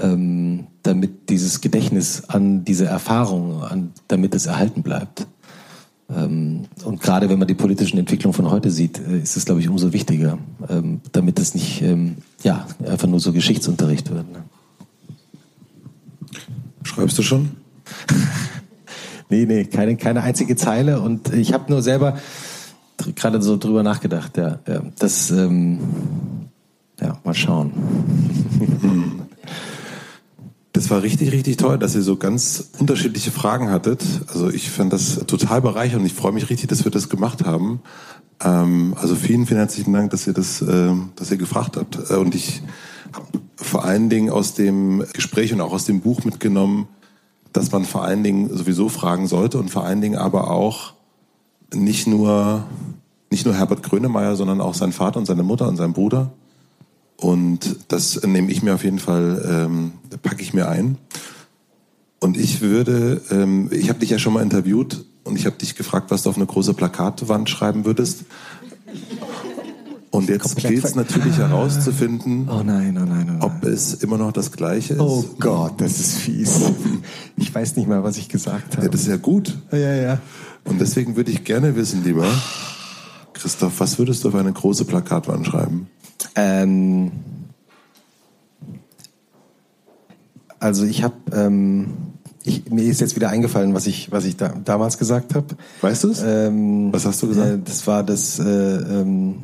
ähm, 0.00 0.66
damit 0.82 1.30
dieses 1.30 1.60
Gedächtnis 1.60 2.24
an 2.28 2.64
diese 2.64 2.86
Erfahrung, 2.86 3.62
an, 3.62 3.92
damit 4.08 4.34
es 4.34 4.46
erhalten 4.46 4.82
bleibt. 4.82 5.26
Ähm, 6.14 6.66
und 6.84 7.00
gerade 7.00 7.28
wenn 7.28 7.38
man 7.38 7.48
die 7.48 7.54
politischen 7.54 7.98
Entwicklungen 7.98 8.34
von 8.34 8.50
heute 8.50 8.70
sieht, 8.70 8.98
äh, 8.98 9.18
ist 9.18 9.36
es, 9.36 9.44
glaube 9.44 9.60
ich, 9.60 9.68
umso 9.68 9.92
wichtiger, 9.92 10.38
ähm, 10.68 11.00
damit 11.12 11.38
es 11.38 11.54
nicht 11.54 11.82
ähm, 11.82 12.18
ja, 12.42 12.66
einfach 12.86 13.08
nur 13.08 13.20
so 13.20 13.32
Geschichtsunterricht 13.32 14.10
wird. 14.10 14.30
Ne? 14.30 14.44
Schreibst 16.86 17.18
du 17.18 17.22
schon? 17.22 17.50
nee, 19.28 19.44
nee, 19.44 19.64
keine, 19.64 19.96
keine 19.96 20.22
einzige 20.22 20.56
Zeile. 20.56 21.00
Und 21.00 21.32
ich 21.34 21.52
habe 21.52 21.70
nur 21.70 21.82
selber 21.82 22.16
gerade 23.16 23.42
so 23.42 23.56
drüber 23.56 23.82
nachgedacht. 23.82 24.36
Ja, 24.36 24.60
ja 24.66 24.82
das, 24.98 25.30
ähm, 25.30 25.80
ja, 27.00 27.18
mal 27.24 27.34
schauen. 27.34 27.72
Das 30.72 30.90
war 30.90 31.02
richtig, 31.02 31.32
richtig 31.32 31.56
toll, 31.56 31.78
dass 31.78 31.94
ihr 31.94 32.02
so 32.02 32.16
ganz 32.16 32.68
unterschiedliche 32.78 33.30
Fragen 33.30 33.70
hattet. 33.70 34.04
Also 34.28 34.50
ich 34.50 34.68
fand 34.68 34.92
das 34.92 35.24
total 35.26 35.62
bereichernd 35.62 36.02
und 36.02 36.06
ich 36.06 36.12
freue 36.12 36.32
mich 36.32 36.50
richtig, 36.50 36.68
dass 36.68 36.84
wir 36.84 36.90
das 36.92 37.08
gemacht 37.08 37.46
haben. 37.46 37.80
Ähm, 38.44 38.94
also 39.00 39.14
vielen, 39.14 39.46
vielen 39.46 39.56
herzlichen 39.56 39.94
Dank, 39.94 40.10
dass 40.10 40.26
ihr 40.26 40.34
das, 40.34 40.60
äh, 40.60 40.92
dass 41.16 41.30
ihr 41.30 41.38
gefragt 41.38 41.78
habt. 41.78 42.10
Äh, 42.10 42.16
und 42.16 42.34
ich 42.34 42.60
habe 43.12 43.26
vor 43.56 43.84
allen 43.84 44.08
Dingen 44.08 44.30
aus 44.30 44.54
dem 44.54 45.04
Gespräch 45.12 45.52
und 45.52 45.60
auch 45.60 45.72
aus 45.72 45.84
dem 45.84 46.00
Buch 46.00 46.24
mitgenommen, 46.24 46.88
dass 47.52 47.72
man 47.72 47.84
vor 47.84 48.04
allen 48.04 48.22
Dingen 48.22 48.54
sowieso 48.54 48.88
fragen 48.88 49.26
sollte 49.26 49.58
und 49.58 49.70
vor 49.70 49.84
allen 49.84 50.00
Dingen 50.00 50.16
aber 50.16 50.50
auch 50.50 50.92
nicht 51.74 52.06
nur 52.06 52.64
nicht 53.30 53.44
nur 53.44 53.54
Herbert 53.54 53.82
Grönemeyer, 53.82 54.36
sondern 54.36 54.60
auch 54.60 54.74
sein 54.74 54.92
Vater 54.92 55.18
und 55.18 55.26
seine 55.26 55.42
Mutter 55.42 55.66
und 55.66 55.76
sein 55.76 55.92
Bruder 55.92 56.30
und 57.16 57.76
das 57.88 58.22
nehme 58.24 58.50
ich 58.50 58.62
mir 58.62 58.74
auf 58.74 58.84
jeden 58.84 58.98
Fall, 58.98 59.42
ähm, 59.48 59.92
packe 60.22 60.42
ich 60.42 60.52
mir 60.52 60.68
ein. 60.68 60.98
Und 62.20 62.36
ich 62.36 62.60
würde, 62.60 63.22
ähm, 63.30 63.70
ich 63.72 63.88
habe 63.88 63.98
dich 63.98 64.10
ja 64.10 64.18
schon 64.18 64.34
mal 64.34 64.42
interviewt 64.42 65.04
und 65.24 65.36
ich 65.36 65.46
habe 65.46 65.56
dich 65.56 65.76
gefragt, 65.76 66.10
was 66.10 66.22
du 66.22 66.30
auf 66.30 66.36
eine 66.36 66.46
große 66.46 66.74
Plakatwand 66.74 67.48
schreiben 67.48 67.84
würdest. 67.84 68.24
Und 70.16 70.28
jetzt 70.30 70.56
gilt 70.56 70.84
es 70.84 70.94
natürlich 70.94 71.36
herauszufinden, 71.36 72.48
oh 72.48 72.62
nein, 72.62 72.96
oh 73.00 73.04
nein, 73.04 73.26
oh 73.28 73.32
nein. 73.32 73.42
ob 73.42 73.64
es 73.64 73.94
immer 73.94 74.16
noch 74.16 74.32
das 74.32 74.50
Gleiche 74.50 74.94
ist. 74.94 75.00
Oh 75.00 75.24
Gott, 75.38 75.80
das 75.80 76.00
ist 76.00 76.18
fies. 76.18 76.60
Ich 77.38 77.54
weiß 77.54 77.76
nicht 77.76 77.86
mal, 77.86 78.02
was 78.02 78.16
ich 78.16 78.30
gesagt 78.30 78.76
habe. 78.76 78.86
Ja, 78.86 78.90
das 78.90 79.02
ist 79.02 79.08
ja 79.08 79.16
gut. 79.16 79.58
Ja, 79.70 79.94
ja. 79.94 80.18
Und 80.64 80.80
deswegen 80.80 81.16
würde 81.16 81.30
ich 81.30 81.44
gerne 81.44 81.76
wissen, 81.76 82.02
lieber 82.02 82.26
Christoph, 83.34 83.78
was 83.78 83.98
würdest 83.98 84.24
du 84.24 84.28
auf 84.28 84.34
eine 84.34 84.52
große 84.52 84.86
Plakatwand 84.86 85.46
schreiben? 85.46 85.88
Ähm, 86.34 87.12
also 90.58 90.84
ich 90.84 91.02
habe, 91.02 91.14
ähm, 91.32 91.88
mir 92.70 92.84
ist 92.84 93.00
jetzt 93.00 93.16
wieder 93.16 93.28
eingefallen, 93.28 93.74
was 93.74 93.86
ich, 93.86 94.10
was 94.10 94.24
ich 94.24 94.36
da, 94.36 94.48
damals 94.48 94.96
gesagt 94.96 95.34
habe. 95.34 95.56
Weißt 95.82 96.04
du 96.04 96.10
es? 96.10 96.22
Ähm, 96.24 96.92
was 96.92 97.04
hast 97.04 97.22
du 97.22 97.28
gesagt? 97.28 97.50
Äh, 97.50 97.58
das 97.64 97.86
war 97.86 98.02
das, 98.02 98.38
äh, 98.38 98.44
ähm, 98.44 99.42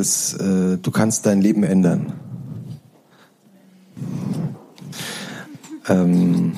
das, 0.00 0.32
äh, 0.32 0.78
du 0.78 0.90
kannst 0.90 1.26
dein 1.26 1.42
Leben 1.42 1.62
ändern. 1.62 2.14
Ähm, 5.88 6.52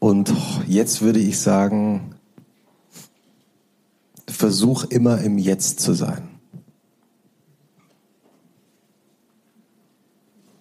und 0.00 0.32
jetzt 0.66 1.00
würde 1.00 1.20
ich 1.20 1.38
sagen, 1.38 2.14
versuch 4.26 4.84
immer 4.84 5.20
im 5.20 5.38
Jetzt 5.38 5.78
zu 5.80 5.94
sein. 5.94 6.28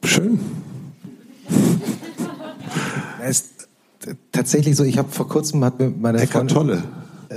Schön. 0.03 0.40
Es 3.19 3.41
ist 3.41 3.68
tatsächlich 4.32 4.78
so, 4.78 4.86
ich 4.86 4.98
habe 4.98 5.10
vor 5.11 5.28
kurzem 5.28 5.61
hat 5.65 5.80
mir 5.80 5.90
meine 5.90 6.22
Eckart 6.22 6.49
Tolle. 6.49 6.84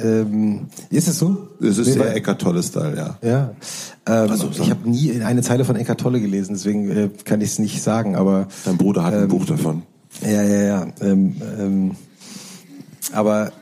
Ähm, 0.02 0.68
ist 0.90 1.08
es 1.08 1.18
so? 1.18 1.48
Es 1.60 1.78
ist 1.78 1.92
sehr 1.92 2.14
Eckart 2.14 2.40
Tolle 2.40 2.62
Style, 2.62 2.96
ja. 2.96 3.18
Ja. 3.22 3.50
Ähm, 4.06 4.30
also, 4.30 4.50
ich 4.50 4.70
habe 4.70 4.88
nie 4.88 5.22
eine 5.22 5.42
Zeile 5.42 5.64
von 5.64 5.76
Eckart 5.76 6.00
Tolle 6.00 6.20
gelesen, 6.20 6.54
deswegen 6.54 6.90
äh, 6.90 7.10
kann 7.24 7.40
ich 7.40 7.50
es 7.50 7.58
nicht 7.58 7.82
sagen. 7.82 8.16
Aber 8.16 8.48
dein 8.64 8.76
Bruder 8.76 9.04
hat 9.04 9.14
ähm, 9.14 9.22
ein 9.22 9.28
Buch 9.28 9.46
davon. 9.46 9.82
Ja, 10.22 10.42
ja, 10.42 10.62
ja. 10.62 10.86
Ähm, 11.00 11.36
ähm, 11.58 11.90
aber 13.12 13.52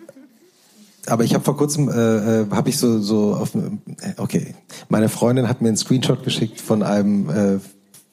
aber 1.07 1.25
ich 1.25 1.35
habe 1.35 1.45
vor 1.45 1.57
kurzem 1.57 1.89
äh, 1.89 2.41
äh, 2.43 2.47
habe 2.51 2.69
ich 2.69 2.79
so 2.79 3.01
so 3.01 3.35
auf 3.35 3.55
äh, 3.55 3.61
okay 4.19 4.55
meine 4.89 5.09
Freundin 5.09 5.49
hat 5.49 5.63
mir 5.63 5.69
einen 5.69 5.77
Screenshot 5.77 6.23
geschickt 6.23 6.61
von 6.61 6.83
einem 6.83 7.31
äh, 7.31 7.59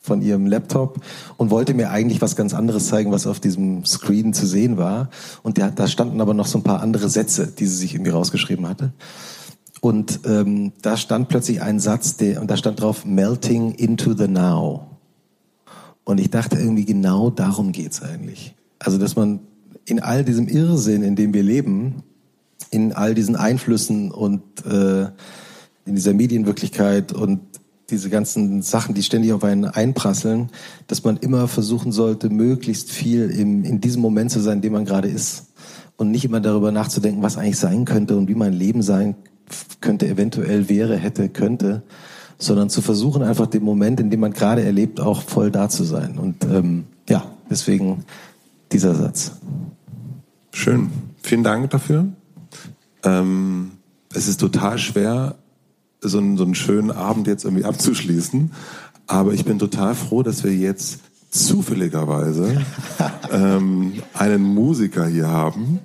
von 0.06 0.22
ihrem 0.22 0.46
Laptop 0.46 1.02
und 1.38 1.50
wollte 1.50 1.74
mir 1.74 1.90
eigentlich 1.90 2.22
was 2.22 2.36
ganz 2.36 2.54
anderes 2.54 2.88
zeigen, 2.88 3.12
was 3.12 3.28
auf 3.28 3.40
diesem 3.40 3.84
Screen 3.86 4.34
zu 4.34 4.46
sehen 4.46 4.78
war. 4.78 5.10
Und 5.44 5.58
der, 5.58 5.72
da 5.72 5.88
standen 5.88 6.22
aber 6.22 6.34
noch 6.34 6.46
so 6.46 6.60
ein 6.60 6.64
paar 6.64 6.82
andere 6.82 7.10
Sätze, 7.10 7.48
die 7.48 7.66
sie 7.66 7.76
sich 7.76 7.96
irgendwie 7.96 8.12
rausgeschrieben 8.12 8.68
hatte. 8.68 8.94
Und 9.82 10.22
ähm, 10.26 10.72
da 10.82 10.98
stand 10.98 11.30
plötzlich 11.30 11.62
ein 11.62 11.80
Satz, 11.80 12.18
der, 12.18 12.42
und 12.42 12.50
da 12.50 12.58
stand 12.58 12.82
drauf, 12.82 13.06
melting 13.06 13.74
into 13.74 14.14
the 14.14 14.28
now. 14.28 14.88
Und 16.04 16.20
ich 16.20 16.30
dachte 16.30 16.58
irgendwie, 16.58 16.86
genau 16.86 17.30
darum 17.30 17.72
geht's 17.72 18.02
eigentlich. 18.02 18.56
Also, 18.80 18.98
dass 18.98 19.16
man 19.16 19.40
in 19.86 20.00
all 20.00 20.24
diesem 20.24 20.48
Irrsinn, 20.48 21.04
in 21.04 21.16
dem 21.16 21.34
wir 21.34 21.44
leben, 21.44 22.04
in 22.72 22.94
all 22.94 23.14
diesen 23.14 23.36
Einflüssen 23.36 24.12
und 24.12 24.42
äh, 24.66 25.04
in 25.86 25.96
dieser 25.96 26.14
Medienwirklichkeit 26.14 27.14
und 27.14 27.42
diese 27.90 28.10
ganzen 28.10 28.62
Sachen, 28.62 28.96
die 28.96 29.04
ständig 29.04 29.34
auf 29.34 29.44
einen 29.44 29.66
einprasseln, 29.66 30.50
dass 30.88 31.04
man 31.04 31.18
immer 31.18 31.48
versuchen 31.48 31.92
sollte, 31.92 32.30
möglichst 32.30 32.92
viel 32.92 33.30
im, 33.30 33.64
in 33.64 33.82
diesem 33.82 34.02
Moment 34.02 34.32
zu 34.32 34.40
sein, 34.40 34.58
in 34.58 34.62
dem 34.62 34.74
man 34.74 34.86
gerade 34.86 35.08
ist. 35.08 35.48
Und 35.98 36.12
nicht 36.12 36.26
immer 36.26 36.42
darüber 36.42 36.72
nachzudenken, 36.72 37.22
was 37.22 37.38
eigentlich 37.38 37.58
sein 37.58 37.86
könnte 37.86 38.18
und 38.18 38.28
wie 38.28 38.36
mein 38.36 38.54
Leben 38.54 38.82
sein 38.82 39.16
könnte, 39.80 40.08
eventuell 40.08 40.68
wäre, 40.68 40.98
hätte, 40.98 41.30
könnte, 41.30 41.84
sondern 42.38 42.70
zu 42.70 42.82
versuchen, 42.82 43.24
einfach 43.24 43.48
den 43.48 43.64
Moment, 43.64 44.00
in 44.00 44.10
dem 44.10 44.20
man 44.20 44.34
gerade 44.34 44.64
erlebt, 44.64 45.00
auch 45.00 45.22
voll 45.22 45.52
da 45.52 45.70
zu 45.70 45.84
sein. 45.84 46.18
Und 46.18 46.44
ähm, 46.44 46.86
ja, 47.08 47.26
deswegen 47.50 48.04
dieser 48.72 48.96
Satz. 48.96 49.34
Schön. 50.52 50.90
Vielen 51.22 51.44
Dank 51.44 51.70
dafür. 51.70 52.08
Ähm, 53.04 53.72
es 54.14 54.28
ist 54.28 54.40
total 54.40 54.78
schwer, 54.78 55.36
so 56.10 56.18
einen, 56.18 56.38
so 56.38 56.44
einen 56.44 56.56
schönen 56.56 56.92
Abend 56.92 57.28
jetzt 57.28 57.46
irgendwie 57.46 57.66
abzuschließen. 57.66 58.52
Aber 59.08 59.34
ich 59.34 59.46
bin 59.46 59.60
total 59.60 59.96
froh, 59.96 60.24
dass 60.24 60.44
wir 60.44 60.54
jetzt 60.54 61.00
zufälligerweise 61.30 62.66
ähm, 63.32 63.94
einen 64.14 64.42
Musiker 64.42 65.06
hier 65.06 65.28
haben, 65.28 65.80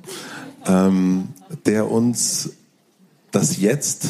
ähm, 0.67 1.29
der 1.67 1.91
uns 1.91 2.51
das 3.31 3.59
jetzt 3.59 4.09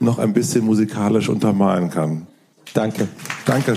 noch 0.00 0.18
ein 0.18 0.32
bisschen 0.32 0.64
musikalisch 0.64 1.28
untermalen 1.28 1.90
kann. 1.90 2.26
Danke. 2.72 3.08
Danke. 3.44 3.74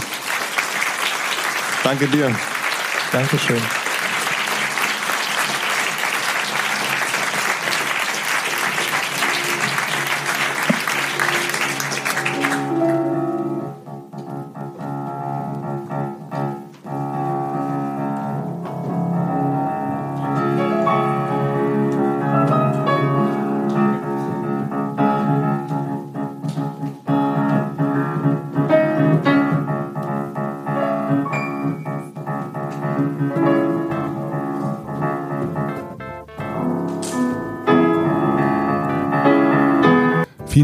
Danke 1.84 2.08
dir. 2.08 2.36
Dankeschön. 3.12 3.87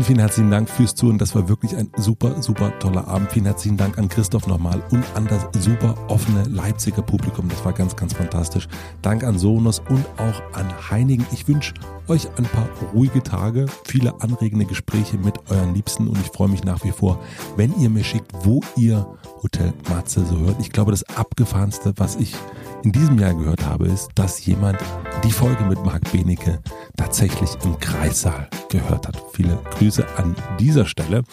Vielen, 0.04 0.18
vielen 0.18 0.28
herzlichen 0.28 0.52
Dank 0.52 0.70
fürs 0.70 0.96
Zuhören. 0.96 1.18
Das 1.18 1.34
war 1.34 1.48
wirklich 1.48 1.78
ein 1.78 1.90
super, 1.96 2.42
super 2.42 2.78
toller 2.80 3.08
Abend. 3.08 3.32
Vielen 3.32 3.46
herzlichen 3.46 3.78
Dank 3.78 3.98
an 3.98 4.10
Christoph 4.10 4.48
nochmal 4.48 4.84
und 4.92 5.06
an 5.16 5.26
das 5.28 5.48
super 5.64 5.96
offene 6.10 6.44
Leipziger 6.44 7.02
Publikum. 7.02 7.48
Das 7.48 7.64
war 7.64 7.72
ganz, 7.72 7.96
ganz 7.96 8.12
fantastisch. 8.12 8.68
Dank 9.02 9.24
an 9.24 9.40
Sonos 9.40 9.80
und 9.80 10.06
auch 10.18 10.42
an 10.60 10.68
Heinigen. 10.92 11.26
Ich 11.32 11.48
wünsche 11.48 11.74
euch 12.10 12.28
ein 12.36 12.44
paar 12.44 12.68
ruhige 12.94 13.24
Tage, 13.24 13.68
viele 13.86 14.20
anregende 14.20 14.66
Gespräche 14.66 15.18
mit 15.18 15.36
euren 15.50 15.74
Liebsten 15.74 16.10
und 16.10 16.20
ich 16.20 16.28
freue 16.28 16.50
mich 16.50 16.66
nach 16.66 16.84
wie 16.84 16.92
vor, 16.92 17.22
wenn 17.56 17.74
ihr 17.80 17.90
mir 17.90 18.04
schickt, 18.04 18.30
wo 18.44 18.60
ihr 18.76 19.08
Hotel 19.42 19.72
Matze 19.90 20.26
so 20.26 20.38
hört. 20.38 20.60
Ich 20.60 20.74
glaube, 20.74 20.92
das 20.92 21.04
abgefahrenste, 21.16 21.94
was 21.96 22.18
ich 22.18 22.36
in 22.84 22.92
diesem 22.92 23.18
Jahr 23.18 23.34
gehört 23.34 23.66
habe, 23.66 23.88
ist, 23.88 24.10
dass 24.16 24.46
jemand 24.46 24.78
die 25.24 25.32
Folge 25.32 25.64
mit 25.64 25.84
Marc 25.86 26.12
Benecke 26.12 26.60
tatsächlich 26.98 27.50
im 27.64 27.80
Kreissaal 27.80 28.50
gehört 28.70 29.08
hat. 29.08 29.24
Viele 29.34 29.58
Grüße 29.78 30.06
an 30.18 30.36
dieser 30.60 30.86
Stelle. 30.86 31.24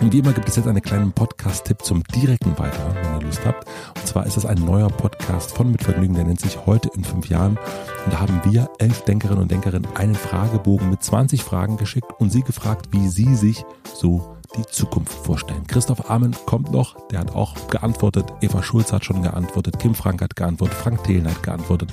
Und 0.00 0.12
wie 0.12 0.18
immer 0.18 0.32
gibt 0.32 0.48
es 0.48 0.56
jetzt 0.56 0.66
einen 0.66 0.82
kleinen 0.82 1.12
Podcast-Tipp 1.12 1.82
zum 1.82 2.02
direkten 2.04 2.58
Weiter, 2.58 2.94
wenn 2.94 3.20
ihr 3.20 3.26
Lust 3.26 3.46
habt. 3.46 3.66
Und 3.96 4.06
zwar 4.06 4.26
ist 4.26 4.36
das 4.36 4.44
ein 4.44 4.58
neuer 4.58 4.88
Podcast 4.88 5.52
von 5.52 5.70
Mit 5.70 5.82
Vergnügen, 5.82 6.14
der 6.14 6.24
nennt 6.24 6.40
sich 6.40 6.66
Heute 6.66 6.90
in 6.94 7.04
fünf 7.04 7.28
Jahren. 7.28 7.56
Und 8.04 8.12
da 8.12 8.20
haben 8.20 8.40
wir 8.44 8.68
elf 8.78 9.02
Denkerinnen 9.02 9.42
und 9.42 9.50
Denkerinnen 9.50 9.88
einen 9.94 10.16
Fragebogen 10.16 10.90
mit 10.90 11.02
20 11.02 11.42
Fragen 11.44 11.76
geschickt 11.76 12.12
und 12.18 12.30
sie 12.30 12.42
gefragt, 12.42 12.88
wie 12.90 13.08
sie 13.08 13.36
sich 13.36 13.64
so 13.94 14.36
die 14.56 14.66
Zukunft 14.66 15.12
vorstellen. 15.12 15.66
Christoph 15.66 16.10
Amen 16.10 16.34
kommt 16.46 16.70
noch, 16.72 16.96
der 17.08 17.20
hat 17.20 17.34
auch 17.34 17.54
geantwortet. 17.68 18.26
Eva 18.40 18.62
Schulz 18.62 18.92
hat 18.92 19.04
schon 19.04 19.22
geantwortet. 19.22 19.78
Kim 19.78 19.94
Frank 19.94 20.22
hat 20.22 20.36
geantwortet. 20.36 20.76
Frank 20.76 21.04
Thelen 21.04 21.28
hat 21.28 21.42
geantwortet. 21.42 21.92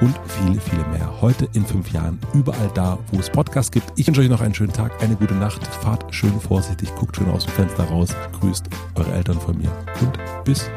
Und 0.00 0.14
viele, 0.26 0.60
viele 0.60 0.84
mehr. 0.88 1.20
Heute 1.20 1.48
in 1.52 1.64
fünf 1.64 1.92
Jahren 1.92 2.18
überall 2.34 2.70
da, 2.74 2.98
wo 3.12 3.18
es 3.18 3.30
Podcasts 3.30 3.70
gibt. 3.70 3.92
Ich 3.96 4.06
wünsche 4.06 4.20
euch 4.20 4.28
noch 4.28 4.40
einen 4.40 4.54
schönen 4.54 4.72
Tag, 4.72 5.02
eine 5.02 5.16
gute 5.16 5.34
Nacht. 5.34 5.66
Fahrt 5.66 6.14
schön 6.14 6.40
vorsichtig, 6.40 6.94
guckt 6.94 7.16
schön 7.16 7.30
aus 7.30 7.44
dem 7.44 7.52
Fenster 7.52 7.84
raus. 7.84 8.14
Grüßt 8.40 8.66
eure 8.94 9.12
Eltern 9.12 9.40
von 9.40 9.58
mir. 9.58 9.70
Und 10.00 10.18
bis 10.44 10.70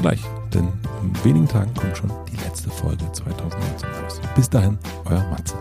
gleich. 0.00 0.20
Denn 0.54 0.68
in 1.02 1.24
wenigen 1.24 1.48
Tagen 1.48 1.72
kommt 1.74 1.96
schon 1.96 2.10
die 2.30 2.36
letzte 2.44 2.70
Folge 2.70 3.04
2019 3.12 3.88
raus. 4.02 4.20
Bis 4.34 4.50
dahin, 4.50 4.78
euer 5.04 5.24
Matze. 5.30 5.54